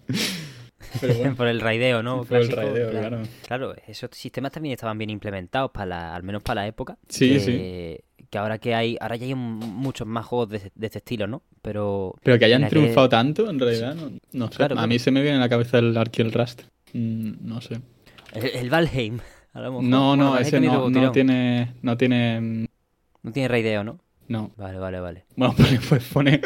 Pero 1.00 1.14
bueno, 1.14 1.34
Por 1.36 1.46
el 1.48 1.60
raideo, 1.60 2.02
¿no? 2.02 2.22
por 2.24 2.36
el 2.36 2.48
raideo, 2.50 2.90
claro. 2.90 3.08
claro. 3.08 3.22
Claro, 3.46 3.74
esos 3.86 4.10
sistemas 4.12 4.52
también 4.52 4.74
estaban 4.74 4.98
bien 4.98 5.08
implementados, 5.08 5.70
para 5.70 5.86
la- 5.86 6.14
al 6.14 6.22
menos 6.22 6.42
para 6.42 6.62
la 6.62 6.66
época. 6.68 6.98
Sí, 7.08 7.30
que, 7.30 7.40
sí. 7.40 8.26
Que 8.30 8.38
ahora 8.38 8.58
que 8.58 8.74
hay, 8.74 8.98
ahora 9.00 9.16
ya 9.16 9.24
hay 9.26 9.34
muchos 9.34 10.06
más 10.06 10.26
juegos 10.26 10.50
de, 10.50 10.70
de 10.74 10.86
este 10.86 10.98
estilo, 10.98 11.26
¿no? 11.26 11.42
Pero... 11.62 12.14
Pero 12.22 12.38
que 12.38 12.44
hayan 12.44 12.68
triunfado 12.68 13.08
tanto, 13.08 13.48
en 13.48 13.58
realidad, 13.58 13.94
no, 13.94 14.12
no 14.32 14.48
sé. 14.50 14.56
Claro, 14.58 14.78
a 14.78 14.86
mí 14.86 14.98
se 14.98 15.10
me 15.10 15.22
viene 15.22 15.38
a 15.38 15.40
la 15.40 15.48
cabeza 15.48 15.78
el 15.78 15.96
Ark 15.96 16.12
y 16.18 16.22
el 16.22 16.32
Rust. 16.32 16.62
Mm, 16.92 17.32
no 17.40 17.60
sé. 17.62 17.80
El, 18.34 18.46
el 18.46 18.70
Valheim, 18.70 19.18
a 19.53 19.61
lo 19.61 19.70
mejor. 19.72 19.84
No, 19.84 20.16
no, 20.16 20.38
ese 20.38 20.61
no, 20.61 21.12
tiene. 21.12 21.74
No 21.82 21.96
tiene. 21.96 22.40
mm, 22.40 22.66
No 23.22 23.32
tiene 23.32 23.48
raideo, 23.48 23.84
¿no? 23.84 23.98
No. 24.28 24.50
Vale, 24.57 24.78
vale, 24.78 25.00
vale. 25.00 25.24
Bueno, 25.36 25.55
pues, 25.88 26.05
pone 26.05 26.40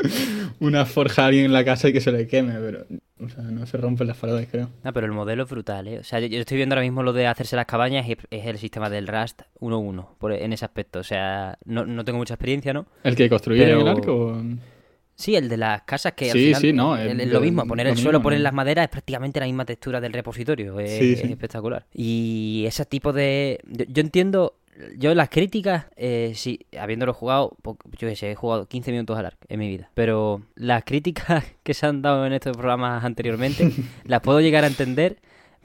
una 0.61 0.85
forja 0.87 1.23
a 1.23 1.27
alguien 1.27 1.45
en 1.47 1.53
la 1.53 1.65
casa 1.65 1.89
y 1.89 1.93
que 1.93 2.01
se 2.01 2.11
le 2.13 2.27
queme, 2.27 2.55
pero. 2.59 2.85
O 3.19 3.29
sea, 3.31 3.43
no 3.45 3.65
se 3.65 3.77
rompen 3.79 4.07
las 4.09 4.17
paredes, 4.19 4.49
creo. 4.51 4.69
Ah, 4.85 4.93
pero 4.93 5.07
el 5.07 5.13
modelo 5.13 5.45
es 5.45 5.49
brutal, 5.51 5.89
¿eh? 5.89 5.99
O 6.01 6.05
sea, 6.05 6.21
yo, 6.21 6.27
yo 6.27 6.41
estoy 6.41 6.57
viendo 6.59 6.75
ahora 6.75 6.83
mismo 6.83 7.03
lo 7.03 7.13
de 7.15 7.27
hacerse 7.27 7.57
las 7.57 7.65
cabañas 7.65 8.07
y 8.09 8.13
es, 8.31 8.47
el 8.47 8.59
sistema 8.59 8.91
del 8.91 9.07
Rust 9.07 9.43
1.1 9.61 10.07
por- 10.19 10.33
en 10.33 10.53
ese 10.53 10.65
aspecto. 10.67 10.99
O 10.99 11.03
sea, 11.05 11.57
no, 11.65 11.87
no 11.87 12.05
tengo 12.05 12.19
mucha 12.19 12.35
experiencia, 12.35 12.75
¿no? 12.75 12.87
¿El 13.05 13.17
que 13.17 13.31
construye 13.31 13.65
Pero- 13.65 13.81
el 13.81 13.89
arco? 13.89 14.43
Sí, 15.17 15.35
el 15.35 15.49
de 15.49 15.57
las 15.57 15.83
casas 15.83 16.13
que 16.13 16.27
al 16.31 16.33
Sí, 16.37 16.47
final 16.47 16.61
sí, 16.61 16.73
no, 16.75 16.97
es, 16.97 17.29
lo 17.29 17.41
mismo. 17.41 17.67
Poner 17.67 17.87
el 17.87 17.97
suelo, 17.97 18.21
poner 18.23 18.41
las 18.41 18.53
maderas 18.53 18.85
es 18.85 18.91
prácticamente 18.91 19.41
la 19.41 19.47
misma 19.47 19.65
textura 19.65 20.01
del 20.01 20.13
repositorio. 20.13 20.79
Es, 20.79 20.99
Sí, 20.99 21.15
es 21.15 21.21
sí. 21.21 21.27
espectacular. 21.33 21.87
Y 21.95 22.65
ese 22.67 22.85
tipo 22.85 23.13
de... 23.13 23.61
Yo, 23.67 24.03
entiendo... 24.03 24.57
Yo 24.99 25.15
las 25.15 25.31
críticas, 25.31 25.87
eh, 25.97 26.33
sí, 26.35 26.61
habiéndolo 26.79 27.15
jugado, 27.15 27.57
yo 27.65 28.09
qué 28.09 28.15
sé, 28.15 28.33
he 28.33 28.35
jugado 28.35 28.69
15 28.69 28.91
minutos 28.93 29.19
al 29.19 29.25
arc 29.25 29.39
en 29.49 29.59
mi 29.59 29.69
vida. 29.69 29.91
Pero 29.95 30.43
las 30.55 30.85
críticas 30.85 31.45
que 31.63 31.73
se 31.73 31.87
han 31.87 32.03
dado 32.03 32.27
en 32.27 32.35
estos 32.35 32.55
programas 32.55 33.03
anteriormente, 33.03 33.71
las 34.05 34.21
puedo 34.21 34.39
llegar 34.43 34.65
a 34.65 34.67
entender 34.67 35.17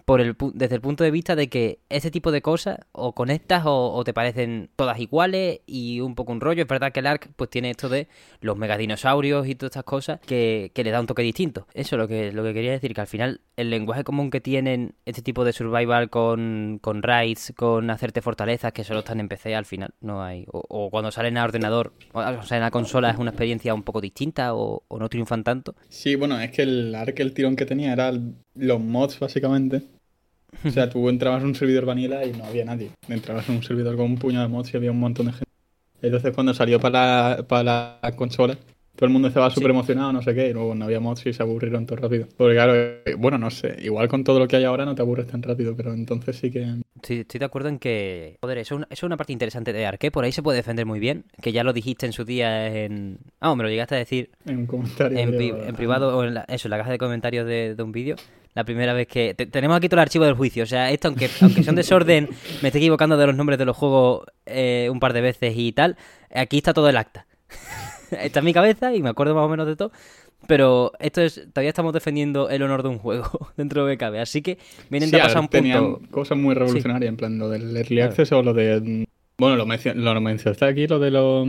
por 0.05 0.21
el, 0.21 0.35
desde 0.53 0.75
el 0.75 0.81
punto 0.81 1.03
de 1.03 1.11
vista 1.11 1.35
de 1.35 1.49
que 1.49 1.79
este 1.89 2.11
tipo 2.11 2.31
de 2.31 2.41
cosas 2.41 2.79
o 2.91 3.13
conectas 3.13 3.63
o, 3.65 4.01
te 4.03 4.13
parecen 4.13 4.69
todas 4.75 4.99
iguales 4.99 5.61
y 5.65 5.99
un 5.99 6.15
poco 6.15 6.31
un 6.31 6.41
rollo. 6.41 6.63
Es 6.63 6.67
verdad 6.67 6.91
que 6.91 6.99
el 6.99 7.07
ARC 7.07 7.29
pues 7.35 7.49
tiene 7.49 7.71
esto 7.71 7.89
de 7.89 8.07
los 8.41 8.57
megadinosaurios 8.57 9.47
y 9.47 9.55
todas 9.55 9.71
estas 9.71 9.83
cosas 9.83 10.19
que, 10.21 10.71
que 10.73 10.83
le 10.83 10.91
da 10.91 10.99
un 10.99 11.07
toque 11.07 11.21
distinto. 11.21 11.67
Eso 11.73 11.95
es 11.95 11.99
lo 11.99 12.07
que, 12.07 12.31
lo 12.31 12.43
que 12.43 12.53
quería 12.53 12.71
decir, 12.71 12.93
que 12.93 13.01
al 13.01 13.07
final 13.07 13.41
el 13.57 13.69
lenguaje 13.69 14.03
común 14.03 14.31
que 14.31 14.41
tienen 14.41 14.95
este 15.05 15.21
tipo 15.21 15.45
de 15.45 15.53
survival 15.53 16.09
con, 16.09 16.79
con 16.81 17.03
raids, 17.03 17.53
con 17.55 17.89
hacerte 17.89 18.21
fortalezas 18.21 18.73
que 18.73 18.83
solo 18.83 18.99
están 18.99 19.19
en 19.19 19.29
PC 19.29 19.55
al 19.55 19.65
final, 19.65 19.93
no 20.01 20.23
hay. 20.23 20.45
O, 20.47 20.89
cuando 20.89 21.11
salen 21.11 21.37
a 21.37 21.43
ordenador, 21.43 21.93
o, 22.13 22.43
sea, 22.43 22.57
en 22.57 22.63
la 22.63 22.71
consola 22.71 23.11
es 23.11 23.17
una 23.17 23.31
experiencia 23.31 23.73
un 23.73 23.83
poco 23.83 24.01
distinta 24.01 24.55
o, 24.55 24.83
o 24.87 24.99
no 24.99 25.09
triunfan 25.09 25.43
tanto. 25.43 25.75
Sí, 25.89 26.15
bueno, 26.15 26.39
es 26.39 26.51
que 26.51 26.63
el 26.63 26.95
arc, 26.95 27.19
el 27.19 27.33
tirón 27.33 27.55
que 27.55 27.65
tenía 27.65 27.93
era 27.93 28.11
los 28.55 28.79
mods, 28.79 29.19
básicamente. 29.19 29.83
O 30.65 30.69
sea, 30.69 30.89
tú 30.89 31.07
entrabas 31.07 31.41
en 31.41 31.47
un 31.49 31.55
servidor 31.55 31.85
vanilla 31.85 32.25
y 32.25 32.33
no 32.33 32.43
había 32.43 32.65
nadie. 32.65 32.91
Entrabas 33.07 33.47
en 33.49 33.55
un 33.55 33.63
servidor 33.63 33.95
con 33.95 34.05
un 34.05 34.17
puño 34.17 34.41
de 34.41 34.47
mods 34.47 34.73
y 34.73 34.77
había 34.77 34.91
un 34.91 34.99
montón 34.99 35.27
de 35.27 35.31
gente. 35.33 35.45
Entonces, 36.01 36.33
cuando 36.33 36.53
salió 36.53 36.79
para 36.79 37.35
la, 37.37 37.43
para 37.47 37.99
la 38.01 38.11
consola, 38.15 38.55
todo 38.95 39.05
el 39.05 39.13
mundo 39.13 39.29
estaba 39.29 39.49
súper 39.49 39.69
emocionado, 39.69 40.11
no 40.11 40.21
sé 40.21 40.35
qué, 40.35 40.49
y 40.49 40.53
luego 40.53 40.75
no 40.75 40.85
había 40.85 40.99
mods 40.99 41.25
y 41.25 41.33
se 41.33 41.41
aburrieron 41.41 41.85
todo 41.85 41.97
rápido. 41.97 42.27
Porque 42.35 42.55
claro, 42.55 42.75
eh, 42.75 43.15
bueno, 43.17 43.37
no 43.37 43.49
sé, 43.49 43.77
igual 43.81 44.09
con 44.09 44.23
todo 44.23 44.39
lo 44.39 44.47
que 44.47 44.57
hay 44.57 44.65
ahora 44.65 44.83
no 44.83 44.93
te 44.93 45.01
aburres 45.01 45.27
tan 45.27 45.41
rápido, 45.41 45.75
pero 45.75 45.93
entonces 45.93 46.35
sí 46.35 46.51
que... 46.51 46.81
Estoy, 46.95 47.19
estoy 47.19 47.39
de 47.39 47.45
acuerdo 47.45 47.69
en 47.69 47.79
que, 47.79 48.37
joder, 48.41 48.57
eso 48.57 48.75
es, 48.75 48.77
una, 48.79 48.87
eso 48.89 49.05
es 49.05 49.07
una 49.07 49.17
parte 49.17 49.33
interesante 49.33 49.73
de 49.73 49.85
Arque, 49.85 50.11
por 50.11 50.25
ahí 50.25 50.31
se 50.31 50.43
puede 50.43 50.57
defender 50.57 50.85
muy 50.85 50.99
bien, 50.99 51.23
que 51.41 51.51
ya 51.51 51.63
lo 51.63 51.71
dijiste 51.71 52.05
en 52.05 52.13
su 52.13 52.25
día 52.25 52.67
en... 52.67 53.19
Ah, 53.39 53.55
me 53.55 53.63
lo 53.63 53.69
llegaste 53.69 53.95
a 53.95 53.99
decir 53.99 54.32
En 54.45 54.57
un 54.57 54.65
comentario... 54.67 55.17
en, 55.17 55.29
pri- 55.36 55.51
creo, 55.51 55.65
en 55.65 55.75
privado 55.75 56.17
o 56.17 56.23
en 56.23 56.33
la, 56.33 56.41
eso, 56.49 56.67
en 56.67 56.71
la 56.71 56.78
caja 56.78 56.91
de 56.91 56.97
comentarios 56.97 57.47
de, 57.47 57.75
de 57.75 57.83
un 57.83 57.91
vídeo. 57.91 58.17
La 58.53 58.63
primera 58.65 58.93
vez 58.93 59.07
que... 59.07 59.33
te- 59.33 59.45
tenemos 59.45 59.78
aquí 59.78 59.87
todo 59.87 59.99
el 59.99 60.03
archivo 60.03 60.25
del 60.25 60.33
juicio. 60.33 60.63
O 60.63 60.67
sea, 60.67 60.91
esto, 60.91 61.07
aunque, 61.07 61.29
aunque 61.41 61.63
sea 61.63 61.71
un 61.71 61.75
desorden, 61.78 62.29
me 62.61 62.67
estoy 62.69 62.82
equivocando 62.82 63.15
de 63.17 63.28
los 63.28 63.36
nombres 63.36 63.57
de 63.59 63.65
los 63.65 63.78
juegos 63.78 64.25
eh, 64.45 64.89
un 64.91 64.99
par 64.99 65.13
de 65.13 65.21
veces 65.21 65.53
y 65.55 65.71
tal, 65.71 65.95
aquí 66.33 66.57
está 66.57 66.73
todo 66.73 66.89
el 66.89 66.97
acta. 66.97 67.28
está 68.11 68.39
en 68.39 68.45
mi 68.45 68.53
cabeza 68.53 68.93
y 68.93 69.01
me 69.01 69.09
acuerdo 69.09 69.36
más 69.36 69.45
o 69.45 69.49
menos 69.49 69.67
de 69.67 69.75
todo. 69.75 69.91
Pero 70.47 70.91
esto 70.99 71.21
es... 71.21 71.36
Todavía 71.53 71.69
estamos 71.69 71.93
defendiendo 71.93 72.49
el 72.49 72.63
honor 72.63 72.82
de 72.83 72.89
un 72.89 72.97
juego 72.97 73.51
dentro 73.57 73.86
de 73.86 73.95
BKB. 73.95 74.15
Así 74.19 74.41
que 74.41 74.57
vienen 74.89 75.09
Sí, 75.09 75.15
de 75.15 75.21
pasar 75.21 75.39
un 75.41 75.47
punto... 75.47 76.01
cosas 76.09 76.37
muy 76.37 76.55
revolucionarias, 76.55 77.09
en 77.09 77.17
plan 77.17 77.37
lo 77.37 77.47
del 77.49 77.78
Early. 77.78 78.01
Access 78.01 78.32
o 78.32 78.41
lo 78.43 78.53
de... 78.53 79.07
Bueno, 79.37 79.55
lo, 79.55 79.65
mencio- 79.65 79.93
lo 79.93 80.19
mencionaste 80.19 80.65
aquí, 80.65 80.87
lo 80.87 80.99
de 80.99 81.11
lo... 81.11 81.45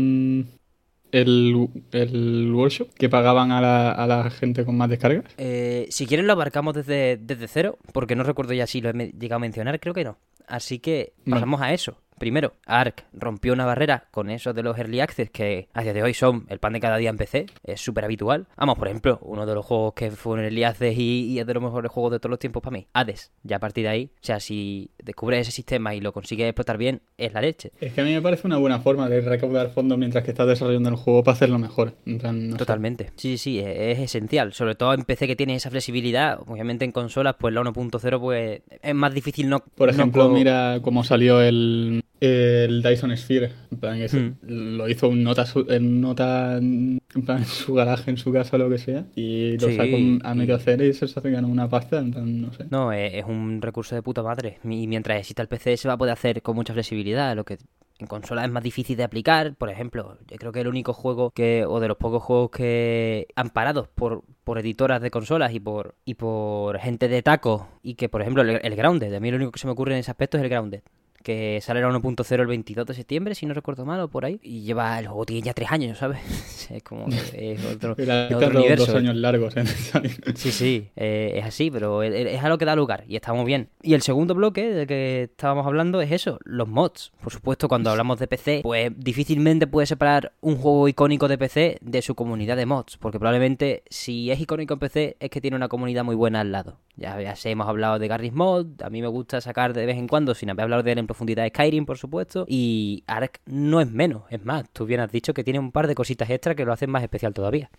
El, 1.12 1.68
el 1.92 2.52
workshop 2.52 2.88
que 2.94 3.08
pagaban 3.08 3.52
a 3.52 3.60
la, 3.60 3.92
a 3.92 4.06
la 4.06 4.30
gente 4.30 4.64
con 4.64 4.76
más 4.76 4.88
descargas. 4.88 5.24
Eh, 5.36 5.86
si 5.90 6.06
quieren 6.06 6.26
lo 6.26 6.32
abarcamos 6.32 6.74
desde, 6.74 7.18
desde 7.18 7.48
cero, 7.48 7.78
porque 7.92 8.16
no 8.16 8.24
recuerdo 8.24 8.54
ya 8.54 8.66
si 8.66 8.80
lo 8.80 8.90
he 8.90 9.12
llegado 9.12 9.36
a 9.36 9.40
mencionar, 9.40 9.78
creo 9.78 9.94
que 9.94 10.04
no. 10.04 10.18
Así 10.46 10.78
que 10.78 11.12
pasamos 11.28 11.60
a 11.60 11.72
eso. 11.72 11.96
Primero, 12.18 12.54
Ark 12.66 13.04
rompió 13.12 13.52
una 13.52 13.66
barrera 13.66 14.08
con 14.10 14.30
eso 14.30 14.52
de 14.52 14.62
los 14.62 14.78
Early 14.78 15.00
Access 15.00 15.30
que 15.30 15.68
a 15.72 15.82
día 15.82 15.92
de 15.92 16.02
hoy 16.02 16.14
son 16.14 16.46
el 16.48 16.58
pan 16.58 16.72
de 16.72 16.80
cada 16.80 16.96
día 16.96 17.10
en 17.10 17.16
PC, 17.16 17.46
es 17.64 17.80
súper 17.80 18.04
habitual. 18.04 18.46
Vamos, 18.56 18.78
por 18.78 18.88
ejemplo, 18.88 19.18
uno 19.22 19.46
de 19.46 19.54
los 19.54 19.64
juegos 19.64 19.94
que 19.94 20.10
fue 20.10 20.34
un 20.34 20.40
Early 20.40 20.64
Access 20.64 20.96
y, 20.96 21.32
y 21.32 21.40
es 21.40 21.46
de 21.46 21.54
los 21.54 21.62
mejores 21.62 21.90
juegos 21.90 22.12
de 22.12 22.20
todos 22.20 22.30
los 22.30 22.38
tiempos 22.38 22.62
para 22.62 22.76
mí, 22.76 22.86
Hades. 22.92 23.32
Ya 23.42 23.56
a 23.56 23.60
partir 23.60 23.84
de 23.84 23.90
ahí, 23.90 24.10
o 24.14 24.24
sea, 24.24 24.40
si 24.40 24.90
descubres 25.02 25.40
ese 25.40 25.52
sistema 25.52 25.94
y 25.94 26.00
lo 26.00 26.12
consigues 26.12 26.46
explotar 26.46 26.78
bien, 26.78 27.02
es 27.18 27.32
la 27.32 27.40
leche. 27.40 27.72
Es 27.80 27.92
que 27.92 28.00
a 28.00 28.04
mí 28.04 28.12
me 28.12 28.22
parece 28.22 28.46
una 28.46 28.58
buena 28.58 28.80
forma 28.80 29.08
de 29.08 29.20
recaudar 29.20 29.70
fondos 29.70 29.98
mientras 29.98 30.24
que 30.24 30.30
estás 30.30 30.46
desarrollando 30.46 30.90
el 30.90 30.96
juego 30.96 31.24
para 31.24 31.34
hacerlo 31.34 31.58
mejor. 31.58 31.94
No 32.04 32.18
sé. 32.20 32.56
Totalmente. 32.56 33.10
Sí, 33.16 33.36
sí, 33.36 33.38
sí, 33.38 33.58
es, 33.60 33.66
es 33.66 33.98
esencial. 33.98 34.52
Sobre 34.52 34.74
todo 34.74 34.94
en 34.94 35.02
PC 35.04 35.26
que 35.26 35.36
tiene 35.36 35.54
esa 35.54 35.70
flexibilidad. 35.70 36.38
Obviamente 36.46 36.84
en 36.84 36.92
consolas, 36.92 37.36
pues 37.38 37.54
la 37.54 37.62
1.0 37.62 38.20
pues 38.20 38.62
es 38.82 38.94
más 38.94 39.12
difícil 39.12 39.48
no... 39.48 39.60
Por 39.60 39.88
no 39.88 39.94
ejemplo, 39.94 40.28
mira 40.28 40.80
cómo 40.82 41.04
salió 41.04 41.40
el, 41.40 42.04
el 42.22 42.82
Dyson 42.82 43.16
Sphere. 43.16 43.50
En 43.70 43.78
plan, 43.78 43.98
Hmm. 44.00 44.36
lo 44.46 44.88
hizo 44.88 45.08
un 45.08 45.22
nota, 45.24 45.44
en 45.68 46.00
nota 46.00 46.56
en 46.58 47.00
plan, 47.24 47.38
en 47.38 47.44
su 47.46 47.74
garaje, 47.74 48.10
en 48.10 48.16
su 48.16 48.32
casa, 48.32 48.56
lo 48.58 48.70
que 48.70 48.78
sea. 48.78 49.04
Y 49.16 49.58
lo 49.58 49.68
Sí, 49.68 49.76
sacó 49.76 49.96
a 50.28 50.34
medio 50.34 50.54
hacer 50.54 50.80
y 50.82 50.92
se 50.92 51.08
sacan 51.08 51.44
una 51.44 51.68
pasta. 51.68 51.98
En 51.98 52.12
plan, 52.12 52.40
no 52.40 52.52
sé. 52.52 52.66
No, 52.70 52.92
es, 52.92 53.14
es 53.14 53.24
un 53.24 53.60
recurso 53.60 53.94
de 53.94 54.02
puta 54.02 54.22
madre. 54.22 54.58
Y 54.64 54.86
mientras 54.86 55.18
exista 55.18 55.42
el 55.42 55.48
PC 55.48 55.76
se 55.76 55.88
va 55.88 55.94
a 55.94 55.98
poder 55.98 56.12
hacer 56.12 56.42
con 56.42 56.54
mucha 56.54 56.72
flexibilidad. 56.72 57.34
Lo 57.34 57.44
que 57.44 57.58
en 57.98 58.06
consolas 58.06 58.46
es 58.46 58.50
más 58.50 58.62
difícil 58.62 58.96
de 58.96 59.04
aplicar. 59.04 59.54
Por 59.56 59.68
ejemplo, 59.70 60.18
yo 60.28 60.36
creo 60.36 60.52
que 60.52 60.60
el 60.60 60.68
único 60.68 60.92
juego 60.92 61.30
que, 61.30 61.64
o 61.66 61.80
de 61.80 61.88
los 61.88 61.96
pocos 61.96 62.22
juegos 62.22 62.50
que 62.50 63.26
amparados 63.36 63.88
por, 63.88 64.22
por 64.44 64.58
editoras 64.58 65.00
de 65.02 65.10
consolas 65.10 65.52
y 65.54 65.60
por, 65.60 65.94
y 66.04 66.14
por 66.14 66.78
gente 66.78 67.08
de 67.08 67.22
taco, 67.22 67.68
y 67.82 67.94
que 67.94 68.08
por 68.08 68.22
ejemplo 68.22 68.42
el, 68.42 68.60
el 68.62 68.76
Grounded, 68.76 69.12
a 69.14 69.20
mí 69.20 69.30
lo 69.30 69.36
único 69.36 69.52
que 69.52 69.60
se 69.60 69.66
me 69.66 69.72
ocurre 69.72 69.92
en 69.92 69.98
ese 70.00 70.10
aspecto 70.10 70.36
es 70.38 70.42
el 70.44 70.48
Grounded. 70.50 70.80
Que 71.22 71.60
sale 71.62 71.80
la 71.80 71.88
1.0 71.88 72.40
el 72.40 72.46
22 72.46 72.86
de 72.86 72.94
septiembre, 72.94 73.34
si 73.34 73.46
no 73.46 73.54
recuerdo 73.54 73.84
mal, 73.84 74.00
o 74.00 74.08
por 74.08 74.24
ahí. 74.24 74.40
Y 74.42 74.62
lleva 74.62 74.98
el 74.98 75.06
juego 75.06 75.26
tiene 75.26 75.42
ya 75.42 75.54
tres 75.54 75.70
años, 75.70 75.98
¿sabes? 75.98 76.20
es 76.70 76.82
como 76.82 77.06
que 77.06 77.52
es 77.52 77.64
otro, 77.74 77.94
es 77.96 78.34
otro 78.34 78.58
universo. 78.58 78.86
dos 78.86 78.94
años 78.94 79.16
largos 79.16 79.54
salir. 79.54 80.20
Sí, 80.34 80.50
sí, 80.50 80.88
eh, 80.96 81.34
es 81.36 81.44
así, 81.44 81.70
pero 81.70 82.02
es, 82.02 82.12
es 82.14 82.42
a 82.42 82.48
lo 82.48 82.58
que 82.58 82.64
da 82.64 82.74
lugar 82.74 83.04
y 83.06 83.16
está 83.16 83.32
muy 83.32 83.44
bien. 83.44 83.68
Y 83.82 83.94
el 83.94 84.02
segundo 84.02 84.34
bloque 84.34 84.72
del 84.72 84.86
que 84.86 85.24
estábamos 85.24 85.66
hablando 85.66 86.00
es 86.00 86.10
eso, 86.10 86.38
los 86.44 86.68
mods. 86.68 87.12
Por 87.22 87.32
supuesto, 87.32 87.68
cuando 87.68 87.90
hablamos 87.90 88.18
de 88.18 88.26
PC, 88.26 88.60
pues 88.62 88.90
difícilmente 88.96 89.66
puedes 89.66 89.88
separar 89.88 90.32
un 90.40 90.56
juego 90.56 90.88
icónico 90.88 91.28
de 91.28 91.38
PC 91.38 91.78
de 91.80 92.02
su 92.02 92.14
comunidad 92.14 92.56
de 92.56 92.66
mods, 92.66 92.96
porque 92.96 93.18
probablemente 93.18 93.82
si 93.88 94.30
es 94.30 94.40
icónico 94.40 94.74
en 94.74 94.80
PC 94.80 95.16
es 95.20 95.30
que 95.30 95.40
tiene 95.40 95.56
una 95.56 95.68
comunidad 95.68 96.04
muy 96.04 96.14
buena 96.14 96.40
al 96.40 96.52
lado. 96.52 96.78
Ya, 96.96 97.20
ya 97.20 97.36
sé, 97.36 97.50
hemos 97.50 97.68
hablado 97.68 97.98
de 97.98 98.06
Garry's 98.06 98.34
Mod, 98.34 98.82
a 98.82 98.90
mí 98.90 99.00
me 99.00 99.08
gusta 99.08 99.40
sacar 99.40 99.72
de 99.72 99.86
vez 99.86 99.96
en 99.96 100.08
cuando, 100.08 100.34
sin 100.34 100.50
haber 100.50 100.64
hablado 100.64 100.82
de 100.82 100.92
él 100.92 100.98
en 100.98 101.06
profundidad, 101.12 101.46
Skyrim, 101.48 101.86
por 101.86 101.98
supuesto, 101.98 102.46
y 102.48 103.04
Ark 103.06 103.40
no 103.46 103.80
es 103.80 103.90
menos, 103.90 104.22
es 104.30 104.44
más, 104.44 104.64
tú 104.72 104.86
bien 104.86 105.00
has 105.00 105.12
dicho 105.12 105.34
que 105.34 105.44
tiene 105.44 105.58
un 105.58 105.72
par 105.72 105.86
de 105.86 105.94
cositas 105.94 106.28
extra 106.30 106.54
que 106.54 106.64
lo 106.64 106.72
hacen 106.72 106.90
más 106.90 107.02
especial 107.02 107.34
todavía. 107.34 107.70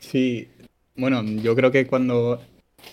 Sí, 0.00 0.48
bueno, 0.96 1.22
yo 1.22 1.54
creo 1.54 1.70
que 1.70 1.86
cuando 1.86 2.40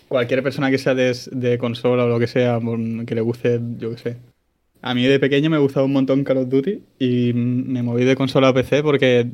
cualquier 0.08 0.44
persona 0.44 0.72
que 0.72 0.78
sea 0.78 0.96
de, 0.96 1.16
de 1.32 1.58
consola 1.58 2.06
o 2.06 2.08
lo 2.08 2.20
que 2.20 2.28
sea, 2.28 2.60
que 3.06 3.16
le 3.16 3.22
guste, 3.22 3.60
yo 3.78 3.92
qué 3.92 3.98
sé. 3.98 4.18
A 4.82 4.96
mí 4.96 5.04
de 5.04 5.20
pequeño 5.20 5.50
me 5.50 5.60
gustaba 5.60 5.86
un 5.86 5.94
montón 5.94 6.24
Call 6.24 6.38
of 6.38 6.50
Duty 6.50 6.84
y 6.98 7.34
me 7.34 7.84
moví 7.84 8.04
de 8.04 8.16
consola 8.16 8.48
a 8.50 8.54
PC 8.54 8.82
porque 8.82 9.30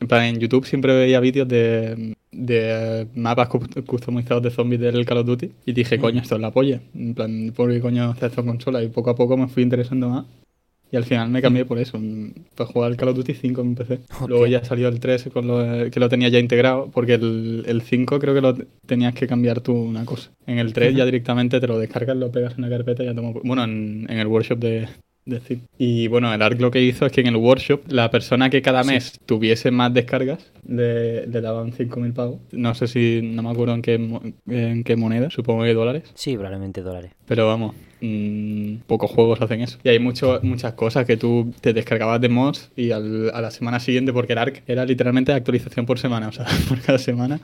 en 0.00 0.08
plan, 0.08 0.24
en 0.24 0.38
YouTube 0.38 0.66
siempre 0.66 0.94
veía 0.94 1.20
vídeos 1.20 1.48
de, 1.48 2.14
de 2.32 3.06
mapas 3.14 3.48
cu- 3.48 3.66
customizados 3.86 4.42
de 4.42 4.50
zombies 4.50 4.80
del 4.80 5.04
Call 5.04 5.18
of 5.18 5.26
Duty 5.26 5.50
y 5.66 5.72
dije, 5.72 5.98
coño, 5.98 6.20
esto 6.20 6.34
es 6.36 6.40
la 6.40 6.50
polla. 6.50 6.80
En 6.94 7.14
plan, 7.14 7.52
¿por 7.54 7.70
qué 7.72 7.80
coño 7.80 8.10
hace 8.10 8.26
esto 8.26 8.40
en 8.42 8.46
consola? 8.48 8.82
Y 8.82 8.88
poco 8.88 9.10
a 9.10 9.14
poco 9.16 9.36
me 9.36 9.48
fui 9.48 9.62
interesando 9.62 10.08
más. 10.08 10.26
Y 10.92 10.96
al 10.96 11.02
final 11.04 11.28
me 11.30 11.42
cambié 11.42 11.64
por 11.64 11.78
eso, 11.80 11.98
mm, 11.98 12.30
para 12.54 12.70
jugar 12.70 12.92
al 12.92 12.96
Call 12.96 13.08
of 13.08 13.16
Duty 13.16 13.34
5 13.34 13.60
en 13.60 13.74
PC. 13.74 14.00
Luego 14.28 14.44
Hostia. 14.44 14.60
ya 14.60 14.64
salió 14.64 14.86
el 14.86 15.00
3 15.00 15.30
con 15.32 15.48
lo, 15.48 15.90
que 15.90 15.98
lo 15.98 16.08
tenía 16.08 16.28
ya 16.28 16.38
integrado, 16.38 16.90
porque 16.92 17.14
el, 17.14 17.64
el 17.66 17.82
5 17.82 18.20
creo 18.20 18.34
que 18.34 18.40
lo 18.40 18.54
tenías 18.86 19.12
que 19.12 19.26
cambiar 19.26 19.60
tú 19.62 19.72
una 19.74 20.04
cosa. 20.04 20.30
En 20.46 20.58
el 20.60 20.72
3 20.72 20.94
ya 20.94 21.04
directamente 21.04 21.58
te 21.58 21.66
lo 21.66 21.76
descargas, 21.80 22.16
lo 22.16 22.30
pegas 22.30 22.52
en 22.52 22.60
una 22.60 22.68
carpeta 22.68 23.02
y 23.02 23.06
ya 23.06 23.14
tomo... 23.16 23.34
Bueno, 23.42 23.64
en, 23.64 24.06
en 24.08 24.18
el 24.20 24.28
workshop 24.28 24.60
de, 24.60 24.86
de 25.26 25.40
Steam. 25.40 25.60
Y 25.76 26.08
bueno, 26.08 26.32
el 26.32 26.40
ARC 26.40 26.60
lo 26.60 26.70
que 26.70 26.82
hizo 26.82 27.04
es 27.04 27.12
que 27.12 27.20
en 27.20 27.26
el 27.26 27.36
workshop 27.36 27.82
la 27.88 28.10
persona 28.10 28.48
que 28.48 28.62
cada 28.62 28.82
mes 28.84 29.20
tuviese 29.26 29.70
más 29.70 29.92
descargas 29.92 30.52
le, 30.66 31.26
le 31.26 31.40
daban 31.40 31.72
5.000 31.72 32.14
pavos. 32.14 32.40
No 32.52 32.74
sé 32.74 32.86
si, 32.86 33.20
no 33.22 33.42
me 33.42 33.50
acuerdo 33.50 33.74
en 33.74 33.82
qué, 33.82 33.94
en 34.48 34.84
qué 34.84 34.96
moneda, 34.96 35.30
supongo 35.30 35.64
que 35.64 35.74
dólares. 35.74 36.04
Sí, 36.14 36.34
probablemente 36.34 36.80
dólares. 36.80 37.12
Pero 37.26 37.46
vamos, 37.46 37.74
mm, 38.06 38.82
pocos 38.86 39.10
juegos 39.10 39.40
hacen 39.40 39.60
eso. 39.60 39.78
Y 39.84 39.88
hay 39.88 39.98
mucho, 39.98 40.40
muchas 40.42 40.74
cosas 40.74 41.06
que 41.06 41.16
tú 41.16 41.52
te 41.60 41.72
descargabas 41.72 42.20
de 42.20 42.28
mods 42.28 42.70
y 42.76 42.90
al- 42.90 43.30
a 43.34 43.40
la 43.40 43.50
semana 43.50 43.80
siguiente, 43.80 44.12
porque 44.12 44.32
el 44.32 44.38
ARC 44.38 44.62
era 44.66 44.84
literalmente 44.84 45.32
actualización 45.32 45.86
por 45.86 45.98
semana, 45.98 46.28
o 46.28 46.32
sea, 46.32 46.46
por 46.68 46.80
cada 46.80 46.98
semana, 46.98 47.40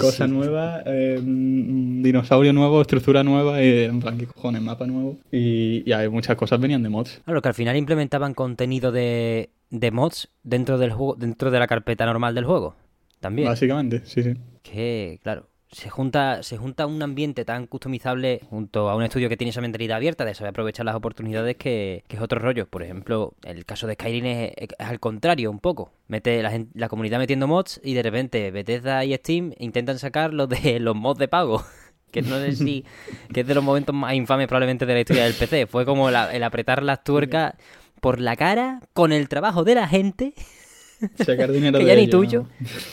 cosa 0.00 0.26
nueva, 0.26 0.82
eh, 0.86 1.20
mm, 1.22 2.02
dinosaurio 2.02 2.52
nuevo, 2.52 2.80
estructura 2.80 3.22
nueva, 3.22 3.62
y 3.62 3.84
en 3.84 4.00
plan, 4.00 4.18
¿qué 4.18 4.26
cojones? 4.26 4.62
Mapa 4.62 4.86
nuevo. 4.86 5.16
Y, 5.32 5.82
y 5.88 5.92
hay 5.92 6.08
muchas 6.08 6.36
cosas 6.36 6.60
venían 6.60 6.82
de 6.82 6.88
mods. 6.88 7.20
Claro, 7.24 7.42
que 7.42 7.48
al 7.48 7.54
final 7.54 7.76
implementaban 7.76 8.34
contenido 8.34 8.92
de, 8.92 9.50
de 9.70 9.90
mods 9.90 10.28
dentro 10.42 10.78
del 10.78 10.92
juego, 10.92 11.14
dentro 11.16 11.50
de 11.50 11.58
la 11.58 11.66
carpeta 11.66 12.06
normal 12.06 12.34
del 12.34 12.44
juego. 12.44 12.74
También. 13.20 13.48
Básicamente, 13.48 14.02
sí, 14.04 14.22
sí. 14.22 14.34
Que, 14.62 15.18
claro, 15.22 15.46
se 15.74 15.90
junta, 15.90 16.42
se 16.42 16.56
junta 16.56 16.86
un 16.86 17.02
ambiente 17.02 17.44
tan 17.44 17.66
customizable 17.66 18.40
junto 18.48 18.88
a 18.88 18.94
un 18.96 19.02
estudio 19.02 19.28
que 19.28 19.36
tiene 19.36 19.50
esa 19.50 19.60
mentalidad 19.60 19.96
abierta 19.96 20.24
de 20.24 20.34
saber 20.34 20.50
aprovechar 20.50 20.86
las 20.86 20.94
oportunidades 20.94 21.56
que, 21.56 22.04
que 22.06 22.16
es 22.16 22.22
otro 22.22 22.38
rollo. 22.38 22.66
Por 22.66 22.82
ejemplo, 22.82 23.34
el 23.44 23.64
caso 23.66 23.86
de 23.86 23.94
Skyrim 23.94 24.24
es, 24.24 24.52
es 24.56 24.68
al 24.78 25.00
contrario 25.00 25.50
un 25.50 25.58
poco. 25.58 25.92
Mete 26.06 26.42
la, 26.42 26.64
la 26.74 26.88
comunidad 26.88 27.18
metiendo 27.18 27.48
mods 27.48 27.80
y 27.82 27.94
de 27.94 28.02
repente 28.02 28.50
Bethesda 28.52 29.04
y 29.04 29.14
Steam 29.16 29.52
intentan 29.58 29.98
sacar 29.98 30.32
los 30.32 30.48
de 30.48 30.78
los 30.80 30.94
mods 30.96 31.18
de 31.18 31.28
pago. 31.28 31.62
Que 32.14 32.22
no 32.22 32.38
sé 32.38 32.54
si. 32.54 32.84
que 33.34 33.40
es 33.40 33.46
de 33.48 33.56
los 33.56 33.64
momentos 33.64 33.92
más 33.92 34.14
infames 34.14 34.46
probablemente 34.46 34.86
de 34.86 34.94
la 34.94 35.00
historia 35.00 35.24
del 35.24 35.34
PC. 35.34 35.66
Fue 35.66 35.84
como 35.84 36.12
la- 36.12 36.32
el 36.32 36.44
apretar 36.44 36.84
las 36.84 37.02
tuercas 37.02 37.54
por 38.00 38.20
la 38.20 38.36
cara 38.36 38.80
con 38.92 39.10
el 39.12 39.28
trabajo 39.28 39.64
de 39.64 39.74
la 39.74 39.88
gente 39.88 40.32
Sacar 41.16 41.52
dinero 41.52 41.78
que 41.78 41.84
de 41.84 41.90
ya 41.90 41.96
ni 41.96 42.08
tuyo. 42.08 42.46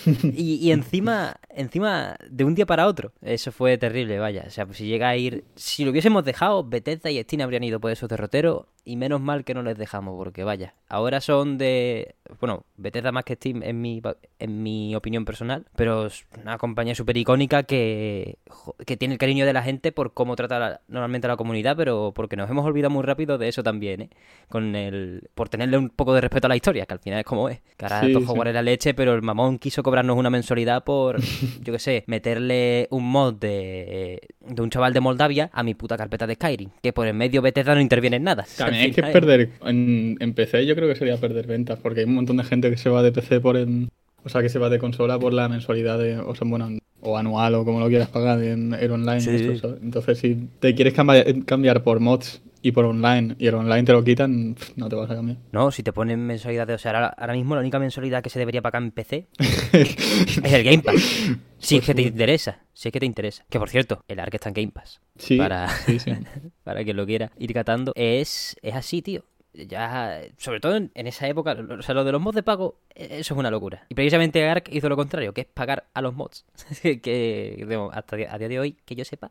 ¿no? 0.06 0.14
Y, 0.36 0.56
y 0.56 0.72
encima, 0.72 1.36
encima 1.50 2.16
de 2.30 2.44
un 2.44 2.56
día 2.56 2.66
para 2.66 2.88
otro. 2.88 3.14
Eso 3.22 3.52
fue 3.52 3.78
terrible, 3.78 4.20
vaya. 4.20 4.46
O 4.48 4.50
sea, 4.50 4.66
pues 4.66 4.78
si 4.78 4.86
llega 4.86 5.10
a 5.10 5.18
ir. 5.18 5.44
Si 5.56 5.86
lo 5.86 5.92
hubiésemos 5.92 6.24
dejado, 6.24 6.64
Bethesda 6.64 7.10
y 7.10 7.22
Steam 7.22 7.42
habrían 7.42 7.64
ido 7.64 7.80
por 7.80 7.92
esos 7.92 8.10
derroteros. 8.10 8.66
Y 8.92 8.98
menos 8.98 9.22
mal 9.22 9.46
que 9.46 9.54
no 9.54 9.64
les 9.64 9.78
dejamos, 9.78 10.18
porque 10.18 10.44
vaya. 10.44 10.74
Ahora 10.90 11.22
son 11.22 11.58
de. 11.58 12.16
Bueno, 12.42 12.66
Bethesda 12.76 13.12
más 13.14 13.24
que 13.24 13.36
Steam 13.36 13.64
en 13.64 13.80
mi, 13.82 14.02
en 14.40 14.64
mi 14.64 14.96
opinión 14.96 15.24
personal. 15.24 15.66
Pero 15.78 16.08
es 16.08 16.26
una 16.42 16.58
compañía 16.58 16.94
súper 16.94 17.16
icónica 17.16 17.64
que, 17.64 18.38
que 18.86 18.98
tiene 18.98 19.14
el 19.14 19.18
cariño 19.18 19.46
de 19.46 19.54
la 19.54 19.64
gente 19.64 19.92
por 19.94 20.14
cómo 20.14 20.36
trata 20.36 20.60
la- 20.60 20.82
normalmente 20.90 21.28
a 21.28 21.30
la 21.30 21.38
comunidad. 21.38 21.78
Pero 21.78 22.12
porque 22.14 22.36
nos 22.36 22.50
hemos 22.50 22.66
olvidado 22.66 22.90
muy 22.90 23.04
rápido 23.04 23.38
de 23.38 23.48
eso 23.48 23.64
también, 23.64 24.02
¿eh? 24.02 24.10
Con 24.50 24.76
el. 24.76 25.30
Por 25.36 25.48
tenerle 25.48 25.78
un 25.78 25.90
poco 25.90 26.14
de 26.14 26.20
respeto 26.22 26.48
a 26.48 26.50
la 26.50 26.58
historia, 26.58 26.86
que 26.86 26.94
al 26.94 27.00
final 27.00 27.20
es 27.20 27.26
como 27.26 27.48
es. 27.48 27.62
Que 27.78 27.86
ahora 27.86 28.02
Sí, 28.02 28.14
la 28.54 28.62
leche, 28.62 28.94
pero 28.94 29.14
el 29.14 29.22
mamón 29.22 29.58
quiso 29.58 29.84
cobrarnos 29.84 30.18
una 30.18 30.30
mensualidad 30.30 30.84
por, 30.84 31.20
yo 31.62 31.72
qué 31.72 31.80
sé, 31.80 32.04
meterle 32.08 32.88
un 32.92 33.10
mod 33.10 33.36
de, 33.36 34.20
de 34.42 34.62
un 34.62 34.70
chaval 34.70 34.92
de 34.94 35.00
Moldavia 35.00 35.50
a 35.54 35.64
mi 35.64 35.76
puta 35.76 35.96
carpeta 35.96 36.28
de 36.28 36.36
Skyrim. 36.36 36.72
Que 36.84 36.92
por 36.92 37.08
en 37.08 37.16
medio 37.16 37.42
Bethesda 37.42 37.74
no 37.74 37.80
interviene 37.82 38.18
en 38.18 38.24
nada. 38.24 38.46
También 38.58 38.81
es 38.86 38.96
que 38.96 39.04
perder 39.04 39.50
en, 39.66 40.18
en 40.20 40.34
PC 40.34 40.66
yo 40.66 40.76
creo 40.76 40.88
que 40.88 40.96
sería 40.96 41.18
perder 41.18 41.48
ventas, 41.48 41.80
porque 41.80 42.02
hay 42.02 42.06
un 42.06 42.16
montón 42.16 42.38
de 42.38 42.44
gente 42.44 42.70
que 42.70 42.78
se 42.78 42.90
va 42.90 43.04
de 43.04 43.12
PC 43.12 43.40
por 43.40 43.58
el, 43.58 43.90
O 44.24 44.30
sea, 44.30 44.42
que 44.42 44.50
se 44.50 44.60
va 44.60 44.70
de 44.70 44.80
consola 44.80 45.18
por 45.20 45.34
la 45.34 45.50
mensualidad 45.50 45.98
de, 46.00 46.18
o 46.18 46.36
sea, 46.36 46.48
bueno, 46.48 46.70
o 47.02 47.18
anual 47.18 47.56
o 47.56 47.66
como 47.66 47.80
lo 47.80 47.88
quieras 47.90 48.10
pagar 48.10 48.42
en 48.44 48.74
el 48.74 48.92
online. 48.92 49.24
Entonces, 49.82 50.20
si 50.20 50.48
te 50.60 50.76
quieres 50.76 50.94
cambiar, 50.94 51.26
cambiar 51.46 51.84
por 51.84 52.00
mods 52.00 52.42
y 52.62 52.72
por 52.74 52.86
online 52.86 53.36
y 53.40 53.48
el 53.48 53.56
online 53.56 53.84
te 53.84 53.92
lo 53.92 54.04
quitan, 54.04 54.56
no 54.76 54.88
te 54.88 54.96
vas 54.96 55.10
a 55.10 55.16
cambiar. 55.16 55.40
No, 55.52 55.72
si 55.72 55.82
te 55.82 55.92
ponen 55.94 56.20
mensualidades, 56.20 56.76
o 56.76 56.78
sea, 56.78 56.92
ahora, 56.92 57.08
ahora 57.08 57.34
mismo 57.34 57.56
la 57.56 57.62
única 57.62 57.80
mensualidad 57.80 58.22
que 58.22 58.30
se 58.30 58.38
debería 58.38 58.62
pagar 58.62 58.84
en 58.84 58.92
PC 58.92 59.28
es 59.74 60.38
el 60.44 60.64
Game 60.64 60.84
Pass. 60.84 61.32
Si 61.58 61.78
es 61.78 61.86
que 61.86 61.96
te 61.96 62.04
interesa, 62.04 62.60
si 62.74 62.90
es 62.90 62.94
que 62.94 63.00
te 63.00 63.06
interesa. 63.08 63.46
Que 63.50 63.58
por 63.58 63.70
cierto, 63.70 64.04
el 64.08 64.20
ARC 64.20 64.36
está 64.36 64.50
en 64.50 64.54
Game 64.54 64.72
Pass. 64.72 65.02
Sí, 65.18 65.38
Para- 65.38 65.70
sí, 65.70 65.98
sí. 65.98 66.12
para 66.64 66.84
quien 66.84 66.98
lo 66.98 67.06
quiera 67.08 67.32
ir 67.40 67.52
catando. 67.54 67.94
Es, 67.96 68.56
es 68.62 68.76
así, 68.76 69.02
tío. 69.02 69.24
Ya, 69.54 70.22
sobre 70.38 70.62
todo 70.62 70.76
en, 70.78 70.92
en 70.96 71.08
esa 71.08 71.28
época, 71.28 71.58
o 71.78 71.82
sea, 71.82 71.94
lo 71.94 72.06
de 72.06 72.12
los 72.14 72.22
mods 72.22 72.36
de 72.36 72.44
pago, 72.44 72.80
eh, 72.96 73.18
eso 73.20 73.34
es 73.34 73.38
una 73.40 73.52
locura. 73.52 73.86
Y 73.90 73.96
precisamente 73.96 74.48
Ark 74.48 74.70
hizo 74.72 74.88
lo 74.88 74.96
contrario, 74.96 75.34
que 75.34 75.42
es 75.42 75.48
pagar 75.48 75.86
a 75.94 76.02
los 76.02 76.14
mods. 76.16 76.46
que 76.82 77.68
hasta 77.92 78.16
a 78.16 78.38
día 78.38 78.48
de 78.48 78.60
hoy, 78.60 78.78
que 78.86 78.96
yo 78.96 79.04
sepa, 79.04 79.30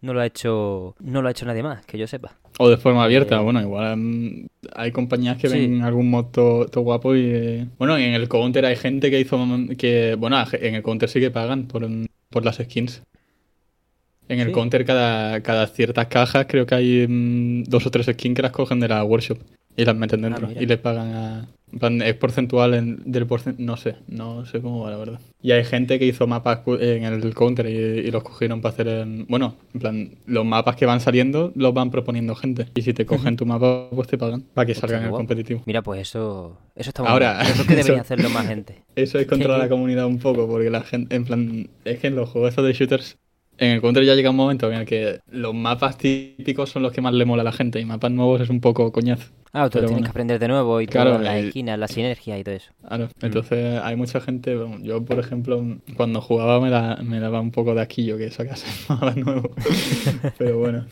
no 0.00 0.12
lo 0.12 0.20
ha 0.20 0.26
hecho 0.26 0.96
no 0.98 1.22
lo 1.22 1.28
ha 1.28 1.30
hecho 1.30 1.46
nadie 1.46 1.62
más, 1.62 1.84
que 1.86 1.98
yo 1.98 2.06
sepa. 2.08 2.36
O 2.58 2.68
de 2.68 2.78
forma 2.78 3.04
abierta, 3.04 3.36
Eh, 3.36 3.42
bueno, 3.42 3.60
igual 3.60 3.96
mm, 3.96 4.46
hay 4.74 4.90
compañías 4.92 5.36
que 5.38 5.48
Sí. 5.48 5.58
ven 5.58 5.82
algún 5.82 6.10
mod 6.10 6.26
todo 6.26 6.80
guapo 6.80 7.14
y... 7.14 7.22
eh, 7.26 7.66
Bueno, 7.78 7.96
en 7.96 8.14
el 8.14 8.28
Counter 8.28 8.66
hay 8.66 8.76
gente 8.76 9.08
que 9.10 9.20
hizo... 9.20 9.38
que 9.78 10.16
Bueno, 10.18 10.42
en 10.52 10.74
el 10.74 10.82
Counter 10.82 11.08
sí 11.08 11.20
que 11.20 11.30
pagan 11.30 11.68
por, 11.68 11.86
por 12.28 12.44
las 12.44 12.56
skins. 12.56 13.02
En 14.28 14.40
el 14.40 14.48
Sí. 14.48 14.52
Counter 14.52 14.84
cada, 14.84 15.40
cada 15.42 15.66
ciertas 15.68 16.06
cajas 16.08 16.46
creo 16.48 16.66
que 16.66 16.74
hay 16.74 17.06
mm, 17.08 17.64
dos 17.64 17.86
o 17.86 17.90
tres 17.90 18.06
skins 18.06 18.34
que 18.36 18.42
las 18.42 18.52
cogen 18.52 18.80
de 18.80 18.88
la 18.88 19.04
workshop 19.04 19.38
y 19.76 19.84
las 19.84 19.96
meten 19.96 20.22
dentro 20.22 20.48
Ah, 20.48 20.60
y 20.60 20.66
les 20.66 20.78
pagan 20.78 21.08
a... 21.14 21.48
en 21.72 21.78
plan, 21.78 22.02
Es 22.02 22.14
porcentual 22.14 22.74
en- 22.74 23.00
del 23.10 23.26
porcent... 23.26 23.58
No 23.58 23.76
sé, 23.76 23.96
no 24.08 24.44
sé 24.44 24.60
cómo 24.60 24.80
va 24.84 24.90
la 24.90 24.96
verdad. 24.96 25.20
Y 25.42 25.52
hay 25.52 25.64
gente 25.64 25.98
que 25.98 26.06
hizo 26.06 26.26
mapas 26.26 26.60
en 26.66 27.04
el 27.04 27.34
Counter 27.34 27.66
y, 27.66 28.06
y 28.06 28.10
los 28.10 28.22
cogieron 28.22 28.60
para 28.60 28.72
hacer... 28.74 28.88
en- 28.88 29.26
Bueno, 29.28 29.54
en 29.72 29.80
plan, 29.80 30.10
los 30.26 30.44
mapas 30.44 30.76
que 30.76 30.84
van 30.86 31.00
saliendo 31.00 31.52
los 31.54 31.72
van 31.72 31.90
proponiendo 31.90 32.34
gente. 32.34 32.66
Y 32.74 32.82
si 32.82 32.92
te 32.92 33.06
cogen 33.06 33.36
tu 33.36 33.46
mapa, 33.46 33.88
pues 33.90 34.08
te 34.08 34.18
pagan 34.18 34.42
para 34.54 34.66
que 34.66 34.72
Hostia, 34.72 34.88
salgan 34.88 35.02
en 35.02 35.06
el 35.10 35.14
competitivo. 35.14 35.62
Mira, 35.66 35.82
pues 35.82 36.00
eso 36.02 36.58
eso 36.74 36.90
está 36.90 37.02
muy 37.02 37.10
Ahora, 37.12 37.40
bien. 37.42 37.46
Yo 37.48 37.54
creo 37.54 37.66
que 37.66 37.74
debería 37.76 37.92
eso- 37.94 38.02
hacerlo 38.02 38.30
más 38.30 38.46
gente. 38.48 38.82
Eso 38.96 39.18
es 39.18 39.26
controlar 39.26 39.58
que- 39.60 39.64
la 39.66 39.68
comunidad 39.70 40.06
un 40.06 40.18
poco, 40.18 40.46
porque 40.48 40.68
la 40.70 40.82
gente, 40.82 41.14
en 41.14 41.24
plan, 41.24 41.68
es 41.84 41.98
que 42.00 42.08
en 42.08 42.16
los 42.16 42.28
juegos 42.28 42.56
de 42.56 42.72
shooters, 42.72 43.16
en 43.60 43.70
el 43.72 43.80
Counter 43.80 44.04
ya 44.04 44.14
llega 44.14 44.30
un 44.30 44.36
momento 44.36 44.70
en 44.72 44.78
el 44.80 44.86
que 44.86 45.20
los 45.30 45.54
mapas 45.54 45.96
típicos 45.98 46.70
son 46.70 46.82
los 46.82 46.92
que 46.92 47.00
más 47.00 47.14
le 47.14 47.24
mola 47.24 47.42
a 47.42 47.44
la 47.44 47.52
gente 47.52 47.78
y 47.80 47.84
mapas 47.84 48.10
nuevos 48.10 48.40
es 48.40 48.50
un 48.50 48.60
poco 48.60 48.90
coñazo. 48.90 49.26
Ah, 49.52 49.68
tú 49.68 49.78
lo 49.78 49.82
tienes 49.82 49.90
bueno. 49.90 50.04
que 50.04 50.10
aprender 50.10 50.38
de 50.38 50.46
nuevo 50.48 50.80
y 50.80 50.86
Claro, 50.86 51.10
todas 51.10 51.24
las 51.24 51.36
el- 51.36 51.46
esquinas, 51.48 51.78
la 51.78 51.88
sinergia 51.88 52.38
y 52.38 52.44
todo 52.44 52.54
eso. 52.54 52.70
Claro, 52.86 53.08
entonces 53.20 53.80
hay 53.82 53.96
mucha 53.96 54.20
gente, 54.20 54.56
bueno, 54.56 54.78
yo 54.84 55.04
por 55.04 55.18
ejemplo, 55.18 55.62
cuando 55.96 56.20
jugaba 56.20 56.60
me, 56.60 56.70
da- 56.70 56.98
me 57.02 57.18
daba 57.20 57.40
un 57.40 57.50
poco 57.50 57.74
de 57.74 57.80
aquillo 57.82 58.16
que 58.16 58.30
sacase 58.30 58.66
mapas 58.88 59.16
nuevos, 59.16 59.50
pero 60.38 60.58
bueno. 60.58 60.86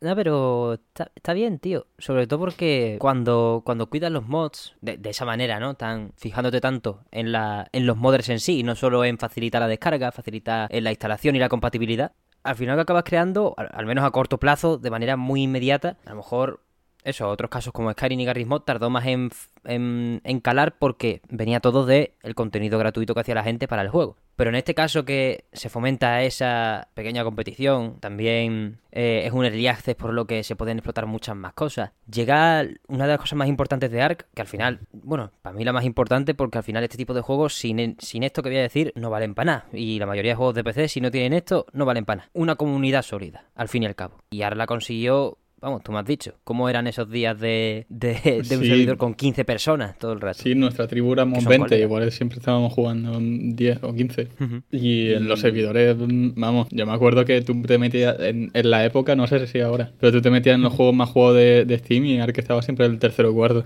No, 0.00 0.14
pero 0.14 0.78
está, 1.16 1.32
bien, 1.32 1.58
tío. 1.58 1.86
Sobre 1.98 2.26
todo 2.26 2.38
porque 2.38 2.98
cuando, 3.00 3.62
cuando 3.64 3.88
cuidas 3.90 4.12
los 4.12 4.26
mods 4.28 4.76
de, 4.80 4.98
esa 5.04 5.24
manera, 5.24 5.58
¿no? 5.58 5.74
Tan, 5.74 6.12
fijándote 6.16 6.60
tanto 6.60 7.02
en, 7.10 7.32
la, 7.32 7.68
en 7.72 7.86
los 7.86 7.96
modders 7.96 8.28
en 8.28 8.38
sí 8.38 8.60
y 8.60 8.62
no 8.62 8.76
solo 8.76 9.04
en 9.04 9.18
facilitar 9.18 9.60
la 9.60 9.68
descarga, 9.68 10.12
facilitar 10.12 10.68
eh, 10.72 10.80
la 10.80 10.90
instalación 10.90 11.34
y 11.34 11.40
la 11.40 11.48
compatibilidad, 11.48 12.12
al 12.44 12.56
final 12.56 12.76
lo 12.76 12.82
acabas 12.82 13.04
creando, 13.04 13.54
al 13.56 13.86
menos 13.86 14.04
a 14.04 14.10
corto 14.10 14.38
plazo, 14.38 14.78
de 14.78 14.90
manera 14.90 15.16
muy 15.16 15.42
inmediata. 15.42 15.96
A 16.06 16.10
lo 16.10 16.16
mejor, 16.16 16.60
eso, 17.08 17.28
otros 17.28 17.50
casos 17.50 17.72
como 17.72 17.90
Skyrim 17.92 18.20
y 18.20 18.24
Garry's 18.24 18.48
tardó 18.64 18.90
más 18.90 19.06
en, 19.06 19.30
en 19.64 20.40
calar 20.40 20.78
porque 20.78 21.20
venía 21.28 21.60
todo 21.60 21.86
de 21.86 22.14
el 22.22 22.34
contenido 22.34 22.78
gratuito 22.78 23.14
que 23.14 23.20
hacía 23.20 23.34
la 23.34 23.44
gente 23.44 23.68
para 23.68 23.82
el 23.82 23.88
juego. 23.88 24.16
Pero 24.38 24.50
en 24.50 24.54
este 24.54 24.72
caso 24.72 25.04
que 25.04 25.46
se 25.52 25.68
fomenta 25.68 26.22
esa 26.22 26.86
pequeña 26.94 27.24
competición, 27.24 27.98
también 27.98 28.78
eh, 28.92 29.22
es 29.24 29.32
un 29.32 29.44
early 29.44 29.66
access 29.66 29.96
por 29.96 30.12
lo 30.12 30.28
que 30.28 30.44
se 30.44 30.54
pueden 30.54 30.78
explotar 30.78 31.06
muchas 31.06 31.34
más 31.34 31.54
cosas. 31.54 31.90
Llega 32.08 32.64
una 32.86 33.06
de 33.06 33.10
las 33.10 33.18
cosas 33.18 33.36
más 33.36 33.48
importantes 33.48 33.90
de 33.90 34.00
Ark, 34.00 34.28
que 34.32 34.40
al 34.40 34.46
final, 34.46 34.78
bueno, 34.92 35.32
para 35.42 35.56
mí 35.56 35.64
la 35.64 35.72
más 35.72 35.84
importante 35.84 36.34
porque 36.34 36.56
al 36.56 36.62
final 36.62 36.84
este 36.84 36.96
tipo 36.96 37.14
de 37.14 37.20
juegos 37.20 37.54
sin, 37.54 37.96
sin 37.98 38.22
esto 38.22 38.40
que 38.44 38.50
voy 38.50 38.58
a 38.58 38.62
decir 38.62 38.92
no 38.94 39.10
valen 39.10 39.34
para 39.34 39.46
nada. 39.46 39.66
Y 39.72 39.98
la 39.98 40.06
mayoría 40.06 40.30
de 40.30 40.36
juegos 40.36 40.54
de 40.54 40.62
PC 40.62 40.86
si 40.86 41.00
no 41.00 41.10
tienen 41.10 41.32
esto 41.32 41.66
no 41.72 41.84
valen 41.84 42.04
para 42.04 42.18
nada. 42.18 42.30
Una 42.32 42.54
comunidad 42.54 43.02
sólida, 43.02 43.46
al 43.56 43.66
fin 43.66 43.82
y 43.82 43.86
al 43.86 43.96
cabo. 43.96 44.18
Y 44.30 44.42
Ark 44.42 44.56
la 44.56 44.66
consiguió... 44.66 45.38
Vamos, 45.60 45.82
tú 45.82 45.90
me 45.90 45.98
has 45.98 46.06
dicho, 46.06 46.34
¿cómo 46.44 46.68
eran 46.68 46.86
esos 46.86 47.10
días 47.10 47.38
de, 47.40 47.84
de, 47.88 48.14
de 48.48 48.56
un 48.56 48.64
servidor 48.64 48.96
con 48.96 49.14
15 49.14 49.44
personas 49.44 49.98
todo 49.98 50.12
el 50.12 50.20
rato? 50.20 50.38
Sí, 50.40 50.52
en 50.52 50.60
nuestra 50.60 50.86
tribu 50.86 51.12
éramos 51.14 51.38
Que 51.38 51.44
son 51.44 51.50
20, 51.50 51.66
colegas. 51.66 51.84
igual 51.86 52.12
siempre 52.12 52.38
estábamos 52.38 52.72
jugando 52.72 53.18
10 53.20 53.82
o 53.82 53.92
15. 53.92 54.28
Ujú. 54.40 54.62
Y 54.70 55.12
en 55.14 55.26
los 55.26 55.40
servidores, 55.40 55.96
mm, 55.98 56.30
vamos, 56.36 56.68
yo 56.70 56.86
me 56.86 56.92
acuerdo 56.92 57.24
que 57.24 57.42
tú 57.42 57.60
te 57.62 57.76
metías 57.76 58.20
en, 58.20 58.50
en 58.54 58.70
la 58.70 58.84
época, 58.84 59.16
no 59.16 59.26
sé 59.26 59.44
si 59.48 59.58
ahora, 59.60 59.92
pero 59.98 60.12
tú 60.12 60.20
te 60.22 60.30
metías 60.30 60.54
en 60.54 60.62
los 60.62 60.72
juegos 60.72 60.94
más 60.94 61.08
juegos 61.10 61.34
de, 61.34 61.64
de 61.64 61.78
Steam 61.78 62.04
y 62.04 62.20
Ark 62.20 62.38
estaba 62.38 62.62
siempre 62.62 62.86
el 62.86 62.98
tercero 63.00 63.30
o 63.30 63.34
cuarto 63.34 63.64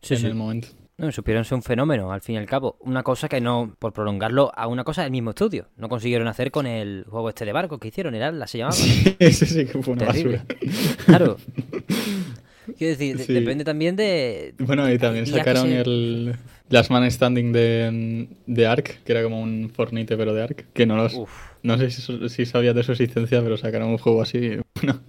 Sí, 0.00 0.14
en 0.14 0.20
sí. 0.20 0.26
el 0.26 0.34
momento. 0.34 0.68
No, 0.98 1.10
supieron 1.10 1.44
ser 1.44 1.56
un 1.56 1.62
fenómeno, 1.62 2.12
al 2.12 2.20
fin 2.20 2.34
y 2.36 2.38
al 2.38 2.46
cabo. 2.46 2.76
Una 2.80 3.02
cosa 3.02 3.28
que 3.28 3.40
no, 3.40 3.74
por 3.78 3.92
prolongarlo 3.92 4.52
a 4.54 4.66
una 4.68 4.84
cosa 4.84 5.02
del 5.02 5.10
mismo 5.10 5.30
estudio. 5.30 5.68
No 5.76 5.88
consiguieron 5.88 6.28
hacer 6.28 6.50
con 6.50 6.66
el 6.66 7.04
juego 7.08 7.28
este 7.30 7.44
de 7.44 7.52
barco 7.52 7.78
que 7.78 7.88
hicieron, 7.88 8.14
era 8.14 8.30
la 8.30 8.46
se 8.46 8.58
llamaba. 8.58 8.76
Ese 9.18 9.46
sí 9.46 9.64
que 9.66 9.82
fue 9.82 9.94
una 9.94 10.06
Terrible. 10.06 10.42
basura. 10.48 10.96
Claro. 11.06 11.36
Quiero 12.78 12.90
decir, 12.96 13.16
de- 13.16 13.24
Sí. 13.24 13.32
depende 13.32 13.64
también 13.64 13.96
de. 13.96 14.54
Bueno, 14.58 14.90
y 14.90 14.96
también 14.98 15.26
sacaron 15.26 15.66
se- 15.68 15.80
el 15.80 16.36
Last 16.68 16.90
Man 16.90 17.10
Standing 17.10 17.52
de, 17.52 18.28
de 18.46 18.66
Ark, 18.66 19.00
que 19.04 19.12
era 19.12 19.22
como 19.24 19.40
un 19.42 19.70
Fornite 19.74 20.16
pero 20.16 20.32
de 20.32 20.42
Ark, 20.42 20.66
que 20.72 20.86
no 20.86 20.96
los... 20.96 21.14
Uf. 21.14 21.30
No 21.64 21.76
sé 21.78 21.90
si, 21.90 22.28
si 22.28 22.46
sabías 22.46 22.74
de 22.74 22.82
su 22.82 22.92
existencia, 22.92 23.40
pero 23.42 23.56
sacaron 23.56 23.88
un 23.88 23.98
juego 23.98 24.22
así. 24.22 24.56
Bueno, 24.82 25.00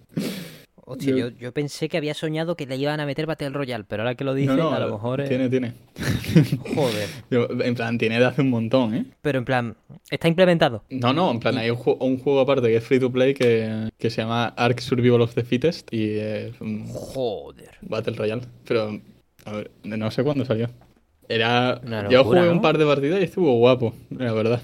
Hostia, 0.85 1.11
Yo- 1.15 1.30
yo, 1.30 1.38
yo 1.38 1.53
pensé 1.53 1.88
que 1.88 1.97
había 1.97 2.14
soñado 2.14 2.55
que 2.57 2.65
le 2.65 2.76
iban 2.76 2.99
a 2.99 3.05
meter 3.05 3.26
Battle 3.26 3.49
Royale, 3.51 3.85
pero 3.88 4.03
ahora 4.03 4.15
que 4.15 4.23
lo 4.26 4.34
dices, 4.34 4.55
no, 4.55 4.64
no, 4.72 4.73
a 4.73 4.80
lo 4.80 4.91
mejor. 4.91 5.22
eh, 5.22 5.27
tiene, 5.30 5.49
tiene. 5.49 5.73
Joder. 6.76 7.07
Yo- 7.31 7.47
En 7.64 7.76
plan, 7.76 7.97
tiene 7.97 8.19
de 8.19 8.26
hace 8.26 8.41
un 8.41 8.49
montón, 8.49 8.93
¿eh? 8.93 9.05
Pero 9.22 9.39
en 9.39 9.45
plan, 9.45 9.76
está 10.10 10.27
implementado. 10.27 10.84
No, 10.89 11.14
no, 11.14 11.31
en 11.31 11.39
plan, 11.39 11.57
hay 11.57 11.69
un, 11.69 11.77
ju- 11.77 11.97
un 11.99 12.18
juego 12.19 12.41
aparte 12.41 12.68
que 12.68 12.76
es 12.77 12.84
free 12.84 12.99
to 12.99 13.11
play 13.11 13.34
que, 13.34 13.89
que 13.97 14.10
se 14.10 14.22
llama 14.22 14.47
Ark 14.57 14.80
Survival 14.81 15.22
of 15.22 15.34
the 15.35 15.43
Fittest 15.43 15.93
y 15.93 16.18
es 16.19 16.60
un 16.60 16.85
Joder. 16.88 17.77
Battle 17.81 18.15
Royale. 18.18 18.41
Pero, 18.68 18.99
a 19.45 19.51
ver, 19.53 19.72
no 19.84 20.11
sé 20.11 20.23
cuándo 20.23 20.43
salió. 20.45 20.69
Era. 21.30 21.80
Yo 22.10 22.26
jugué 22.26 22.49
un 22.49 22.61
par 22.61 22.77
de 22.77 22.85
partidas 22.85 23.22
y 23.22 23.23
estuvo 23.23 23.53
guapo, 23.57 23.93
la 24.10 24.34
verdad. 24.34 24.61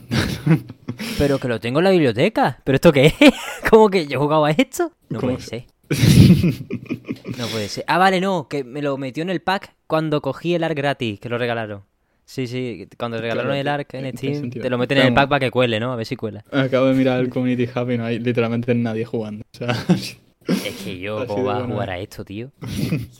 Pero 1.17 1.39
que 1.39 1.47
lo 1.47 1.59
tengo 1.59 1.79
en 1.79 1.85
la 1.85 1.91
biblioteca. 1.91 2.59
¿Pero 2.65 2.75
esto 2.75 2.91
qué 2.91 3.05
es? 3.05 3.13
¿Cómo 3.69 3.89
que 3.89 4.05
yo 4.07 4.19
jugaba 4.19 4.49
a 4.49 4.51
esto? 4.51 4.91
No 5.09 5.19
¿Cómo 5.19 5.33
puede 5.33 5.43
se- 5.43 5.49
ser. 5.49 5.63
No 7.37 7.47
puede 7.47 7.69
ser. 7.69 7.83
Ah, 7.87 7.97
vale, 7.97 8.19
no, 8.21 8.47
que 8.47 8.63
me 8.63 8.81
lo 8.81 8.97
metió 8.97 9.23
en 9.23 9.29
el 9.29 9.41
pack 9.41 9.73
cuando 9.87 10.21
cogí 10.21 10.55
el 10.55 10.63
ARC 10.63 10.75
gratis, 10.77 11.19
que 11.19 11.29
lo 11.29 11.37
regalaron. 11.37 11.83
Sí, 12.25 12.47
sí, 12.47 12.87
cuando 12.97 13.19
regalaron 13.19 13.55
el 13.55 13.67
ARC 13.67 13.93
en 13.95 14.17
Steam, 14.17 14.49
te 14.51 14.69
lo 14.69 14.77
meten 14.77 14.99
en 14.99 15.07
el 15.07 15.13
pack 15.13 15.29
para 15.29 15.39
que 15.39 15.51
cuele, 15.51 15.79
¿no? 15.79 15.91
A 15.91 15.95
ver 15.95 16.05
si 16.05 16.15
cuela. 16.15 16.43
Acabo 16.51 16.87
de 16.87 16.93
mirar 16.93 17.19
el 17.19 17.29
Community 17.29 17.67
Hub 17.75 17.89
y 17.89 17.97
no 17.97 18.05
hay 18.05 18.19
literalmente 18.19 18.73
nadie 18.75 19.05
jugando. 19.05 19.43
O 19.53 19.57
sea, 19.57 19.69
Es 20.49 20.77
que 20.83 20.99
yo, 20.99 21.25
¿cómo 21.27 21.43
vas 21.43 21.63
a 21.63 21.67
jugar 21.67 21.89
a 21.91 21.99
esto, 21.99 22.25
tío? 22.25 22.51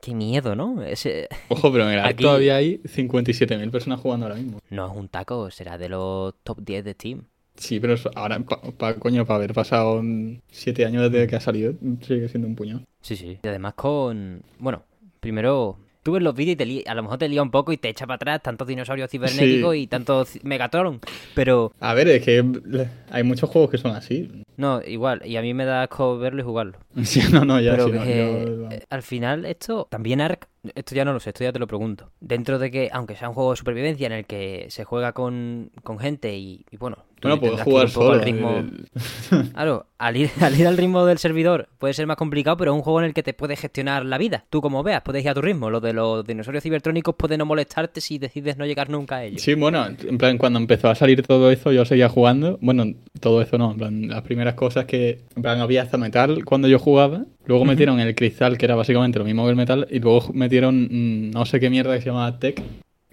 Qué, 0.00 0.14
miedo, 0.14 0.54
¿no? 0.54 0.82
Ese... 0.82 1.28
ojo, 1.48 1.72
pero 1.72 1.84
Ark 1.84 2.06
Aquí- 2.06 2.22
todavía 2.22 2.56
hay 2.56 2.78
57.000 2.78 3.70
personas 3.70 4.00
jugando 4.00 4.26
ahora 4.26 4.36
mismo. 4.38 4.60
No 4.70 4.86
es 4.90 4.96
un 4.96 5.08
taco, 5.08 5.50
será 5.50 5.76
de 5.76 5.88
los 5.88 6.34
top 6.44 6.60
10 6.62 6.84
de 6.84 6.92
Steam. 6.92 7.24
Sí, 7.58 7.80
pero 7.80 7.94
ahora, 8.14 8.38
pa, 8.40 8.60
pa- 8.76 8.94
coño, 8.94 9.26
para 9.26 9.36
haber 9.36 9.52
pasado 9.52 10.00
7 10.50 10.86
años 10.86 11.10
desde 11.10 11.26
que 11.26 11.36
ha 11.36 11.40
salido, 11.40 11.74
sigue 12.00 12.28
siendo 12.28 12.48
un 12.48 12.54
puñado. 12.56 12.82
Sí, 13.02 13.16
sí. 13.16 13.38
Y 13.42 13.48
además 13.48 13.74
con... 13.74 14.42
Bueno, 14.58 14.82
primero... 15.20 15.76
Tú 16.00 16.12
ves 16.12 16.22
los 16.22 16.34
vídeos 16.34 16.54
y 16.54 16.56
te 16.56 16.64
li- 16.64 16.84
a 16.86 16.94
lo 16.94 17.02
mejor 17.02 17.18
te 17.18 17.28
lía 17.28 17.42
un 17.42 17.50
poco 17.50 17.70
y 17.70 17.76
te 17.76 17.90
echa 17.90 18.06
para 18.06 18.14
atrás 18.14 18.40
tantos 18.42 18.66
dinosaurios 18.66 19.10
cibernéticos 19.10 19.76
y 19.76 19.86
tantos 19.88 20.38
Megatron. 20.42 21.00
Pero 21.34 21.72
A 21.80 21.92
ver, 21.92 22.08
es 22.08 22.24
que 22.24 22.42
hay 23.10 23.22
muchos 23.24 23.50
juegos 23.50 23.70
que 23.70 23.76
son 23.76 23.94
así. 23.94 24.30
no, 24.56 24.80
igual. 24.86 25.20
Y 25.26 25.36
a 25.36 25.42
mí 25.42 25.52
me 25.52 25.66
da 25.66 25.82
asco 25.82 26.16
verlo 26.16 26.40
y 26.40 26.44
jugarlo. 26.44 26.78
Sí, 27.02 27.20
no, 27.30 27.44
no, 27.44 27.60
ya 27.60 27.72
Pero 27.72 27.86
sí, 27.86 27.90
que 27.92 27.98
no, 27.98 28.70
yo- 28.70 28.78
al 28.88 29.02
final 29.02 29.44
esto, 29.44 29.86
también 29.90 30.22
Ark, 30.22 30.48
esto 30.74 30.94
ya 30.94 31.04
no 31.04 31.12
lo 31.12 31.20
sé, 31.20 31.30
esto 31.30 31.44
ya 31.44 31.52
te 31.52 31.58
lo 31.58 31.66
pregunto. 31.66 32.10
Dentro 32.20 32.58
de 32.58 32.70
que, 32.70 32.88
aunque 32.92 33.16
sea 33.16 33.28
un 33.28 33.34
juego 33.34 33.50
de 33.52 33.56
supervivencia 33.56 34.06
en 34.06 34.12
el 34.12 34.24
que 34.26 34.66
se 34.70 34.84
juega 34.84 35.12
con, 35.12 35.70
con 35.82 35.98
gente 35.98 36.36
y, 36.36 36.64
y 36.70 36.76
bueno, 36.76 36.96
tú 37.20 37.28
Bueno, 37.28 37.40
puedes 37.40 37.60
jugar 37.62 37.88
solo. 37.90 38.12
al 38.12 38.22
ritmo... 38.22 38.58
el- 38.58 38.88
Claro, 39.52 39.86
al 39.98 40.16
ir, 40.16 40.30
al 40.40 40.58
ir 40.58 40.66
al 40.66 40.76
ritmo 40.76 41.04
del 41.04 41.18
servidor 41.18 41.68
puede 41.78 41.94
ser 41.94 42.06
más 42.06 42.16
complicado, 42.16 42.56
pero 42.56 42.72
es 42.72 42.76
un 42.76 42.82
juego 42.82 43.00
en 43.00 43.06
el 43.06 43.14
que 43.14 43.22
te 43.22 43.34
puedes 43.34 43.58
gestionar 43.60 44.04
la 44.04 44.18
vida. 44.18 44.44
Tú 44.50 44.60
como 44.60 44.82
veas, 44.82 45.02
puedes 45.02 45.24
ir 45.24 45.30
a 45.30 45.34
tu 45.34 45.42
ritmo. 45.42 45.70
Lo 45.70 45.80
de 45.80 45.92
los 45.92 46.24
dinosaurios 46.24 46.62
cibertrónicos 46.62 47.14
puede 47.16 47.36
no 47.36 47.44
molestarte 47.44 48.00
si 48.00 48.18
decides 48.18 48.56
no 48.56 48.64
llegar 48.66 48.88
nunca 48.90 49.16
a 49.16 49.24
ellos. 49.24 49.42
Sí, 49.42 49.54
bueno, 49.54 49.84
en 49.86 50.18
plan, 50.18 50.38
cuando 50.38 50.58
empezó 50.58 50.88
a 50.88 50.94
salir 50.94 51.22
todo 51.26 51.50
eso, 51.50 51.72
yo 51.72 51.84
seguía 51.84 52.08
jugando. 52.08 52.58
Bueno, 52.60 52.84
todo 53.20 53.42
eso 53.42 53.58
no, 53.58 53.72
en 53.72 53.76
plan, 53.78 54.08
las 54.08 54.22
primeras 54.22 54.54
cosas 54.54 54.84
que, 54.84 55.20
en 55.34 55.42
plan, 55.42 55.60
había 55.60 55.82
hasta 55.82 55.96
metal 55.98 56.44
cuando 56.44 56.68
yo 56.68 56.78
jugaba. 56.78 57.24
Luego 57.48 57.64
metieron 57.64 57.98
el 57.98 58.14
cristal, 58.14 58.58
que 58.58 58.66
era 58.66 58.74
básicamente 58.74 59.18
lo 59.18 59.24
mismo 59.24 59.44
que 59.44 59.50
el 59.50 59.56
metal, 59.56 59.88
y 59.90 60.00
luego 60.00 60.34
metieron 60.34 60.82
mm, 60.82 61.30
no 61.30 61.46
sé 61.46 61.58
qué 61.58 61.70
mierda 61.70 61.94
que 61.94 62.02
se 62.02 62.08
llamaba 62.10 62.38
tech, 62.38 62.62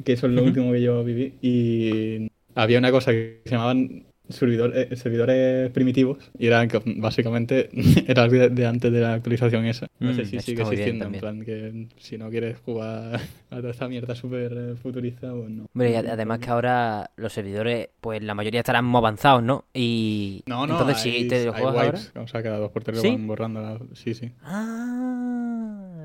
que 0.04 0.12
eso 0.12 0.28
es 0.28 0.34
lo 0.34 0.44
último 0.44 0.74
que 0.74 0.82
yo 0.82 1.06
viví. 1.06 1.36
Y 1.42 2.30
había 2.54 2.80
una 2.80 2.92
cosa 2.92 3.14
que 3.14 3.40
se 3.46 3.52
llamaban 3.52 4.04
eh, 4.30 4.96
servidores 4.96 5.70
primitivos 5.72 6.32
y 6.38 6.48
eran 6.48 6.68
que 6.68 6.82
básicamente 6.98 7.70
era 8.08 8.28
de, 8.28 8.50
de 8.50 8.66
antes 8.66 8.92
de 8.92 9.00
la 9.02 9.14
actualización 9.14 9.66
esa. 9.66 9.88
No 10.00 10.12
Mm, 10.12 10.16
sé 10.16 10.26
si 10.26 10.36
eso 10.38 10.46
sigue 10.46 10.62
existiendo, 10.64 11.06
en 11.06 11.12
plan 11.20 11.46
que 11.46 11.88
si 11.98 12.18
no 12.18 12.30
quieres 12.30 12.58
jugar 12.66 13.20
a 13.50 13.56
toda 13.58 13.72
esta 13.72 13.88
mierda 13.88 14.16
súper 14.16 14.52
eh, 14.54 14.76
futurista, 14.82 15.32
pues 15.32 15.50
no. 15.50 15.66
Hombre, 15.74 15.92
y 15.92 15.96
además 15.96 16.40
que 16.40 16.50
ahora 16.50 17.12
los 17.18 17.34
servidores, 17.34 17.90
pues 18.02 18.22
la 18.24 18.34
mayoría 18.36 18.62
estarán 18.62 18.86
muy 18.86 19.00
avanzados, 19.00 19.44
¿no? 19.44 19.66
Y 19.74 20.44
No, 20.48 20.66
no, 20.68 20.74
entonces 20.74 20.98
si 21.02 21.28
te 21.28 21.46
lo 21.46 21.54
juegas 21.54 21.76
ahora... 22.16 22.24
O 22.24 22.28
sea, 22.28 22.44
cada 22.44 22.58
dos 22.58 22.72
por 22.72 22.84
tres 22.84 23.02
van 23.02 23.28
borrando. 23.28 23.62
la- 23.62 23.80
Sí, 23.94 24.14
sí. 24.14 24.32
Ah, 24.44 25.45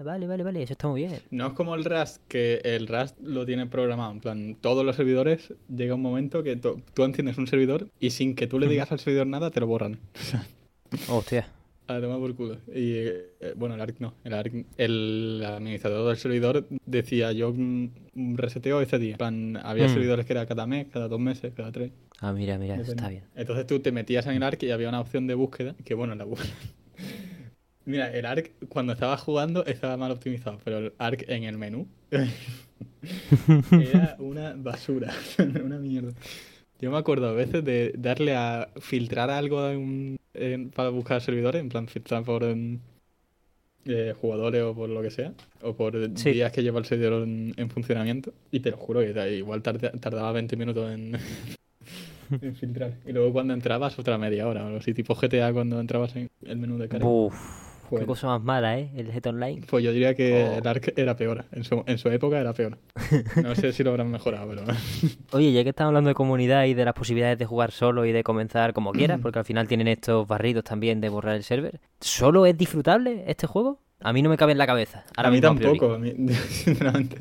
vale, 0.03 0.27
vale, 0.27 0.43
vale, 0.43 0.63
eso 0.63 0.73
está 0.75 0.89
muy 0.89 1.03
bien. 1.03 1.21
No 1.31 1.49
es 1.49 1.53
como 1.55 1.75
el 1.75 1.85
Rust, 1.85 2.23
que 2.29 2.61
el 2.65 2.87
Rust 2.87 3.19
lo 3.21 3.45
tiene 3.47 3.67
programado. 3.67 4.13
En 4.13 4.21
plan, 4.21 4.57
todos 4.61 4.85
los 4.85 4.97
servidores 4.97 5.53
llega 5.75 5.95
un 5.95 6.03
momento 6.03 6.43
que 6.43 6.57
tú 6.57 6.81
enciendes 7.05 7.39
un 7.39 7.47
servidor 7.47 7.89
y 8.01 8.11
sin 8.11 8.35
que 8.35 8.47
tú 8.47 8.59
le 8.59 8.67
digas 8.69 8.93
al 8.93 8.99
servidor 9.01 9.27
nada, 9.27 9.51
te 9.51 9.61
lo 9.61 9.67
borran. 9.67 9.99
Hostia. 11.09 11.47
a 11.87 12.01
tomar 12.01 12.19
por 12.19 12.35
culo. 12.37 12.55
Y 12.69 12.93
eh, 12.97 13.55
bueno, 13.57 13.75
el 13.75 13.81
ARC 13.81 13.97
no. 14.01 14.15
El 14.25 14.35
ARC, 14.35 14.65
el 14.77 15.43
administrador 15.45 16.07
del 16.09 16.17
servidor 16.17 16.67
decía: 16.87 17.33
Yo 17.33 17.53
mm, 17.53 18.35
reseteo 18.37 18.81
este 18.81 18.99
día. 18.99 19.13
En 19.13 19.19
plan, 19.19 19.57
había 19.63 19.87
Mm. 19.87 19.91
servidores 19.95 20.27
que 20.27 20.33
era 20.33 20.47
cada 20.47 20.67
mes, 20.67 20.87
cada 20.93 21.09
dos 21.09 21.19
meses, 21.21 21.53
cada 21.57 21.73
tres. 21.73 21.91
Ah, 22.21 22.33
mira, 22.33 22.59
mira, 22.59 22.77
eso 22.77 22.93
está 22.93 23.09
bien. 23.09 23.25
Entonces 23.35 23.67
tú 23.67 23.81
te 23.81 23.93
metías 23.93 24.27
en 24.27 24.33
el 24.35 24.43
ARC 24.43 24.63
y 24.65 24.71
había 24.71 24.89
una 24.89 25.01
opción 25.01 25.27
de 25.27 25.35
búsqueda, 25.35 25.75
que 25.85 25.95
bueno, 25.95 26.15
la 26.15 26.25
búsqueda. 26.25 26.53
Mira, 27.91 28.13
el 28.13 28.25
ARC 28.27 28.53
cuando 28.69 28.93
estaba 28.93 29.17
jugando 29.17 29.65
estaba 29.67 29.97
mal 29.97 30.11
optimizado, 30.13 30.59
pero 30.65 30.79
el 30.79 30.93
ARC 30.99 31.25
en 31.29 31.45
el 31.45 31.59
menú 31.59 31.87
era 33.73 34.17
una 34.19 34.55
basura, 34.57 35.13
una 35.65 35.79
mierda. 35.79 36.13
Yo 36.81 36.91
me 36.91 36.99
acuerdo 36.99 37.29
a 37.29 37.33
veces 37.33 37.65
de 37.65 37.93
darle 37.97 38.35
a 38.35 38.69
filtrar 38.81 39.31
algo 39.31 39.69
en 39.69 40.19
en- 40.33 40.71
para 40.71 40.91
buscar 40.91 41.21
servidores, 41.21 41.61
en 41.61 41.69
plan 41.69 41.89
filtrar 41.89 42.23
por 42.23 42.45
em, 42.45 42.79
eh, 43.85 44.15
jugadores 44.21 44.63
o 44.63 44.75
por 44.75 44.89
lo 44.89 45.03
que 45.03 45.11
sea, 45.11 45.33
o 45.63 45.75
por 45.75 45.97
Sí. 46.17 46.31
días 46.33 46.53
que 46.53 46.63
lleva 46.63 46.79
el 46.79 46.85
servidor 46.85 47.25
en, 47.25 47.53
en 47.57 47.69
funcionamiento. 47.71 48.33
Y 48.53 48.61
te 48.61 48.71
lo 48.71 48.77
juro 48.77 49.01
que 49.01 49.37
igual 49.37 49.63
tarda- 49.63 49.91
tardaba 49.99 50.31
20 50.33 50.57
minutos 50.57 50.91
en, 50.93 51.19
en 52.41 52.55
filtrar. 52.55 52.93
Y 53.07 53.13
luego 53.13 53.33
cuando 53.33 53.53
entrabas, 53.55 53.99
otra 53.99 54.19
media 54.19 54.47
hora 54.47 54.63
o 54.63 54.67
algo 54.69 54.79
así, 54.79 54.95
tipo 54.95 55.15
GTA 55.17 55.53
cuando 55.53 55.81
entrabas 55.81 56.15
en 56.15 56.31
el 56.45 56.57
menú 56.59 56.79
de 56.79 56.89
carga. 56.89 57.07
Uf, 57.09 57.35
qué 57.99 58.07
cosa 58.07 58.29
más 58.29 58.43
mala, 58.43 58.79
¿eh? 58.79 58.91
El 58.95 59.11
GT 59.13 59.27
Online. 59.31 59.63
Pues 59.69 59.83
yo 59.83 59.93
diría 59.93 60.15
que 60.15 60.45
Oh. 60.55 60.59
el 60.59 60.67
ARC 60.67 60.93
era 60.97 61.17
peor. 61.17 61.47
En 61.53 61.65
su, 61.65 61.83
en 61.87 61.99
su 61.99 62.09
época 62.11 62.39
era 62.39 62.53
peor. 62.53 62.79
No 63.43 63.55
sé 63.57 63.73
si 63.73 63.83
lo 63.83 63.91
habrán 63.91 64.11
mejorado, 64.11 64.49
pero. 64.49 64.63
Oye, 65.33 65.53
ya 65.53 65.63
que 65.65 65.71
estamos 65.71 65.89
hablando 65.91 66.09
de 66.09 66.15
comunidad 66.15 66.65
y 66.67 66.75
de 66.75 66.85
las 66.85 66.95
posibilidades 66.95 67.39
de 67.39 67.47
jugar 67.47 67.73
solo 67.73 68.05
y 68.07 68.13
de 68.13 68.23
comenzar 68.23 68.73
como 68.73 68.93
quieras, 68.93 69.19
porque 69.21 69.39
al 69.41 69.45
final 69.45 69.67
tienen 69.67 69.89
estos 69.89 70.27
barridos 70.29 70.65
también 70.65 71.01
de 71.01 71.09
borrar 71.09 71.35
el 71.37 71.43
server, 71.43 71.81
¿solo 72.01 72.47
es 72.47 72.57
disfrutable 72.57 73.25
este 73.27 73.47
juego? 73.47 73.81
A 74.03 74.13
mí 74.15 74.23
no 74.23 74.31
me 74.31 74.37
cabe 74.39 74.53
en 74.53 74.59
la 74.59 74.67
cabeza. 74.67 75.05
Ahora 75.17 75.29
a 75.29 75.33
mí 75.33 75.41
tampoco, 75.41 75.93
a 75.95 75.99
mí, 75.99 76.15
sinceramente. 76.49 77.17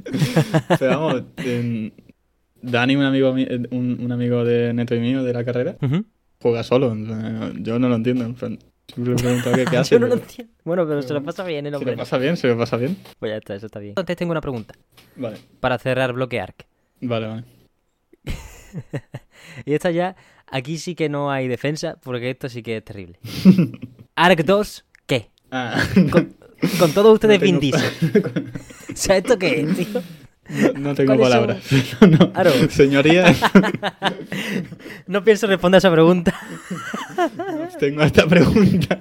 Pero 0.80 1.00
vamos, 1.00 1.24
en- 1.38 1.92
Dani, 2.62 2.96
un 2.96 3.04
amigo, 3.04 3.34
mi- 3.34 3.48
un, 3.72 3.98
un 4.02 4.12
amigo 4.12 4.44
de 4.46 4.74
Neto 4.74 4.96
y 4.96 5.00
mío 5.00 5.24
de 5.24 5.34
la 5.34 5.44
carrera, 5.46 5.78
juega 6.42 6.64
solo. 6.64 6.96
Yo 7.60 7.80
no 7.80 7.90
lo 7.90 7.96
entiendo. 7.96 8.26
en 8.26 8.60
Siempre 8.94 9.14
me 9.14 9.20
he 9.20 9.24
preguntado 9.24 9.56
qué, 9.56 9.66
qué 9.66 9.78
hace. 9.78 9.96
Yo 9.96 10.00
no 10.00 10.08
lo 10.08 10.14
entiendo. 10.16 10.54
Bueno, 10.64 10.88
pero 10.88 11.02
se 11.02 11.14
lo 11.14 11.24
pasa 11.24 11.44
bien 11.44 11.66
el 11.66 11.72
Se 11.72 11.78
hombre. 11.78 11.92
lo 11.94 11.98
pasa 12.00 12.18
bien, 12.18 12.38
se 12.38 12.48
lo 12.48 12.58
pasa 12.58 12.78
bien. 12.78 12.98
Pues 13.20 13.32
ya 13.32 13.38
está, 13.38 13.56
eso 13.56 13.66
está 13.68 13.80
bien. 13.80 13.92
Entonces 13.92 14.16
tengo 14.18 14.32
una 14.32 14.42
pregunta 14.42 14.74
Vale, 15.16 15.38
para 15.60 15.78
cerrar 15.78 16.14
bloque 16.14 16.40
ARC. 16.40 16.66
vale, 17.02 17.28
vale. 17.28 17.44
Y 19.66 19.74
esta 19.74 19.90
ya, 19.92 20.16
aquí 20.48 20.78
sí 20.78 20.96
que 20.96 21.10
no 21.10 21.32
hay 21.32 21.48
defensa, 21.48 21.98
porque 22.04 22.30
esto 22.30 22.50
sí 22.50 22.62
que 22.62 22.78
es 22.78 22.84
terrible. 22.86 23.18
ARC 24.16 24.44
2, 24.44 24.86
¿qué? 25.06 25.30
Ah, 25.52 25.82
Con, 26.12 26.36
con 26.78 26.94
todos 26.94 27.14
ustedes 27.14 27.40
No 27.40 27.46
Vin 27.46 27.60
tengo- 27.60 27.78
Diesel. 27.78 28.44
O 28.94 28.96
sea, 28.96 29.18
¿esto 29.18 29.40
qué 29.40 29.62
es, 29.62 29.78
tío? 29.78 30.02
No, 30.50 30.80
no 30.80 30.96
tengo 30.96 31.18
palabras. 31.18 31.58
No, 32.02 32.32
Claro. 32.32 32.52
Señoría, 32.70 33.36
No 35.08 35.24
pienso 35.24 35.48
responder 35.48 35.78
a 35.78 35.80
esa 35.80 35.92
pregunta. 35.92 36.34
tengo 37.80 38.04
esta 38.04 38.28
pregunta. 38.28 38.98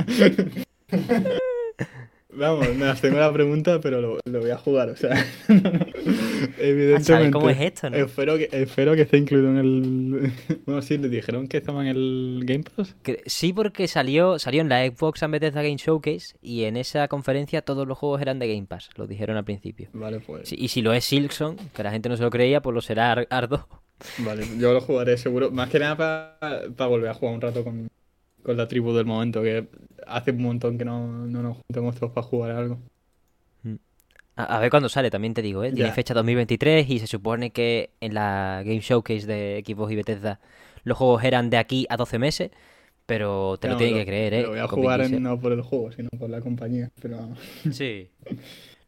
Vamos, 2.39 2.75
me 2.77 2.95
tengo 2.95 3.19
la 3.19 3.33
pregunta, 3.33 3.81
pero 3.81 4.01
lo, 4.01 4.19
lo 4.25 4.41
voy 4.41 4.51
a 4.51 4.59
jugar, 4.59 4.91
o 4.91 4.97
sea. 4.97 5.25
Evidentemente. 6.59 7.31
cómo 7.33 7.51
es 7.51 7.61
esto, 7.61 7.91
no? 7.91 7.97
Espero 7.97 8.37
que, 8.39 8.49
espero 8.53 8.95
que 8.95 9.03
esté 9.03 9.19
incluido 9.19 9.51
en 9.51 9.57
el. 9.59 10.33
Bueno, 10.67 10.83
sí, 10.83 10.99
le 10.99 11.09
dijeron 11.09 11.49
que 11.49 11.57
estaba 11.59 11.81
en 11.83 11.89
el 11.89 12.43
Game 12.45 12.65
Pass. 12.65 12.95
Sí, 13.27 13.53
porque 13.53 13.89
salió, 13.89 14.39
salió 14.39 14.61
en 14.61 14.69
la 14.69 14.87
Xbox 14.87 15.23
and 15.23 15.33
Bethesda 15.33 15.63
Game 15.63 15.77
Showcase 15.77 16.37
y 16.43 16.65
en 16.65 16.77
esa 16.77 17.09
conferencia 17.09 17.63
todos 17.63 17.87
los 17.87 17.97
juegos 17.99 18.21
eran 18.21 18.39
de 18.39 18.49
Game 18.55 18.67
Pass, 18.67 18.91
lo 18.97 19.07
dijeron 19.07 19.37
al 19.37 19.45
principio. 19.45 19.89
Vale, 19.93 20.21
pues. 20.21 20.49
Sí, 20.49 20.57
y 20.59 20.69
si 20.69 20.83
lo 20.83 20.93
es 20.93 21.05
Silksong, 21.05 21.57
que 21.75 21.83
la 21.83 21.91
gente 21.91 22.09
no 22.09 22.17
se 22.17 22.23
lo 22.23 22.31
creía, 22.31 22.61
pues 22.61 22.75
lo 22.75 22.81
será 22.83 23.13
Ar- 23.13 23.27
Ardo. 23.31 23.67
Vale, 24.19 24.47
yo 24.59 24.73
lo 24.73 24.81
jugaré 24.81 25.17
seguro. 25.17 25.51
Más 25.51 25.71
que 25.71 25.79
nada 25.79 25.97
para 26.77 26.89
volver 26.89 27.11
a 27.11 27.15
jugar 27.15 27.35
un 27.35 27.41
rato 27.41 27.65
con, 27.65 27.89
con 28.49 28.57
la 28.57 28.67
tribu 28.67 28.95
del 28.95 29.05
momento, 29.05 29.43
que 29.43 29.69
hace 30.07 30.31
un 30.31 30.43
montón 30.43 30.79
que 30.79 30.85
no, 30.87 31.07
no 31.27 31.43
nos 31.43 31.59
juntamos 31.59 31.97
todos 31.97 32.13
para 32.13 32.27
jugar 32.27 32.51
a 32.53 32.59
algo. 32.59 32.79
A, 34.37 34.57
a 34.57 34.61
ver 34.61 34.71
cuándo 34.71 34.89
sale, 34.89 35.11
también 35.11 35.35
te 35.35 35.43
digo, 35.43 35.65
¿eh? 35.65 35.73
Tiene 35.73 35.93
fecha 35.93 36.15
2023 36.15 36.89
y 36.89 36.99
se 37.01 37.07
supone 37.07 37.51
que 37.51 37.91
en 38.01 38.15
la 38.15 38.63
Game 38.65 38.81
Showcase 38.81 39.27
de 39.27 39.63
Xbox 39.67 39.93
y 39.93 39.97
Bethesda 39.97 40.41
los 40.85 40.97
juegos 40.97 41.25
eran 41.25 41.51
de 41.51 41.57
aquí 41.59 41.87
a 41.91 41.97
12 41.99 42.19
meses, 42.19 42.51
pero 43.05 43.59
te 43.59 43.69
lo 43.69 43.77
tienes 43.77 43.97
que 43.97 44.07
creer, 44.07 44.35
¿eh? 44.35 44.43
Lo 44.43 44.51
voy 44.51 44.59
a 44.61 44.69
jugar 44.69 45.01
en- 45.03 45.23
no 45.23 45.39
por 45.39 45.53
el 45.53 45.61
juego, 45.63 45.91
sino 45.93 46.09
por 46.19 46.31
la 46.31 46.41
compañía. 46.41 46.91
Pero. 47.03 47.29
Sí. 47.73 48.09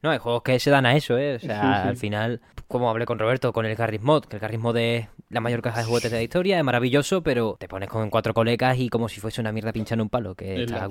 No, 0.03 0.09
hay 0.11 0.19
juegos 0.19 0.43
que 0.43 0.59
se 0.59 0.71
dan 0.71 0.87
a 0.87 0.97
eso, 0.97 1.19
¿eh? 1.19 1.35
O 1.35 1.39
sea, 1.41 1.61
Sí, 1.61 1.83
sí. 1.83 1.89
al 1.89 1.97
final, 1.99 2.41
como 2.69 2.89
hablé 2.89 3.05
con 3.05 3.19
Roberto, 3.19 3.53
con 3.53 3.67
el 3.67 3.75
Garry's 3.77 4.01
Mod, 4.01 4.25
que 4.25 4.37
el 4.37 4.41
Garry's 4.41 4.61
Mod 4.61 4.77
es 4.79 5.09
la 5.31 5.41
mayor 5.41 5.63
caja 5.63 5.81
de 5.81 5.87
juguetes 5.87 6.11
de 6.11 6.17
la 6.19 6.23
historia, 6.23 6.59
es 6.59 6.65
maravilloso, 6.65 7.23
pero 7.23 7.57
te 7.59 7.69
pones 7.69 7.89
con 7.89 8.11
cuatro 8.11 8.35
colegas 8.35 8.79
y 8.79 8.89
como 8.89 9.09
si 9.09 9.21
fuese 9.21 9.41
una 9.41 9.53
mierda 9.53 9.73
pinchando 9.73 10.03
un 10.03 10.11
palo, 10.11 10.35
que 10.35 10.65
está. 10.65 10.89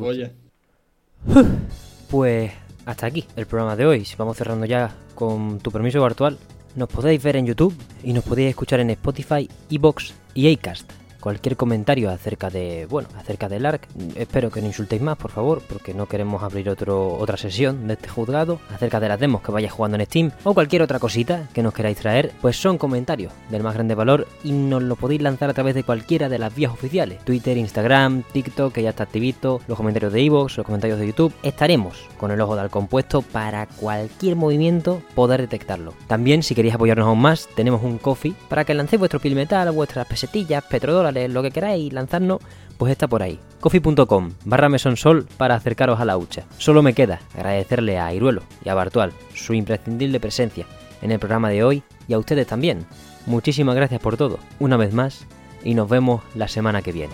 Pues 2.09 2.51
hasta 2.85 3.05
aquí 3.05 3.25
el 3.35 3.45
programa 3.45 3.75
de 3.75 3.85
hoy. 3.85 4.07
Vamos 4.17 4.37
cerrando 4.37 4.65
ya 4.65 4.95
con 5.13 5.59
tu 5.59 5.71
permiso 5.71 6.01
virtual. 6.01 6.37
Nos 6.75 6.87
podéis 6.87 7.21
ver 7.21 7.35
en 7.35 7.45
YouTube 7.45 7.75
y 8.03 8.13
nos 8.13 8.23
podéis 8.23 8.49
escuchar 8.49 8.79
en 8.79 8.89
Spotify, 8.91 9.49
Evox 9.69 10.13
y 10.33 10.51
Acast. 10.51 10.89
Cualquier 11.19 11.57
comentario 11.57 12.09
acerca 12.09 12.49
de, 12.49 12.85
bueno, 12.89 13.09
acerca 13.17 13.49
del 13.49 13.65
ARC, 13.65 13.87
espero 14.15 14.49
que 14.49 14.61
no 14.61 14.67
insultéis 14.67 15.01
más, 15.01 15.17
por 15.17 15.31
favor, 15.31 15.61
porque 15.67 15.93
no 15.93 16.05
queremos 16.05 16.43
abrir 16.43 16.69
otro, 16.69 17.15
otra 17.17 17.35
sesión 17.35 17.87
de 17.87 17.95
este 17.95 18.07
juzgado. 18.07 18.59
Acerca 18.73 18.99
de 18.99 19.09
las 19.09 19.19
demos 19.19 19.41
que 19.41 19.51
vayáis 19.51 19.73
jugando 19.73 19.97
en 19.97 20.05
Steam 20.05 20.31
o 20.43 20.53
cualquier 20.53 20.81
otra 20.81 20.99
cosita 20.99 21.49
que 21.53 21.61
nos 21.61 21.73
queráis 21.73 21.97
traer, 21.97 22.31
pues 22.41 22.55
son 22.55 22.77
comentarios 22.77 23.33
del 23.49 23.63
más 23.63 23.73
grande 23.73 23.95
valor 23.95 24.27
y 24.43 24.51
nos 24.53 24.81
lo 24.81 24.95
podéis 24.95 25.21
lanzar 25.21 25.49
a 25.49 25.53
través 25.53 25.75
de 25.75 25.83
cualquiera 25.83 26.29
de 26.29 26.39
las 26.39 26.55
vías 26.55 26.71
oficiales: 26.71 27.19
Twitter, 27.25 27.57
Instagram, 27.57 28.23
TikTok, 28.31 28.73
que 28.73 28.83
ya 28.83 28.91
está 28.91 29.03
activito, 29.03 29.59
los 29.67 29.77
comentarios 29.77 30.13
de 30.13 30.21
Evox, 30.23 30.57
los 30.57 30.65
comentarios 30.65 30.99
de 30.99 31.07
YouTube. 31.07 31.33
Estaremos 31.43 32.07
con 32.17 32.31
el 32.31 32.39
ojo 32.39 32.55
del 32.55 32.69
compuesto 32.69 33.21
para 33.21 33.65
cualquier 33.65 34.35
movimiento 34.37 35.01
poder 35.15 35.41
detectarlo. 35.41 35.93
También, 36.07 36.43
si 36.43 36.55
queréis 36.55 36.75
apoyarnos 36.75 37.07
aún 37.07 37.19
más, 37.19 37.49
tenemos 37.55 37.83
un 37.83 37.97
coffee 37.97 38.33
para 38.47 38.63
que 38.63 38.73
lancéis 38.73 38.99
vuestro 38.99 39.19
pil 39.19 39.35
metal, 39.35 39.69
vuestras 39.71 40.07
pesetillas, 40.07 40.63
lo 41.11 41.41
que 41.41 41.51
queráis 41.51 41.91
lanzarnos, 41.93 42.39
pues 42.77 42.91
está 42.91 43.07
por 43.07 43.23
ahí. 43.23 43.39
coffee.com 43.59 44.31
barra 44.45 44.69
mesonsol 44.69 45.27
para 45.37 45.55
acercaros 45.55 45.99
a 45.99 46.05
la 46.05 46.17
hucha. 46.17 46.45
Solo 46.57 46.81
me 46.81 46.93
queda 46.93 47.19
agradecerle 47.35 47.99
a 47.99 48.13
Iruelo 48.13 48.43
y 48.63 48.69
a 48.69 48.73
Bartual 48.73 49.13
su 49.33 49.53
imprescindible 49.53 50.19
presencia 50.19 50.65
en 51.01 51.11
el 51.11 51.19
programa 51.19 51.49
de 51.49 51.63
hoy 51.63 51.83
y 52.07 52.13
a 52.13 52.19
ustedes 52.19 52.47
también. 52.47 52.85
Muchísimas 53.25 53.75
gracias 53.75 54.01
por 54.01 54.17
todo, 54.17 54.39
una 54.59 54.77
vez 54.77 54.93
más, 54.93 55.25
y 55.63 55.73
nos 55.73 55.89
vemos 55.89 56.21
la 56.35 56.47
semana 56.47 56.81
que 56.81 56.91
viene. 56.91 57.13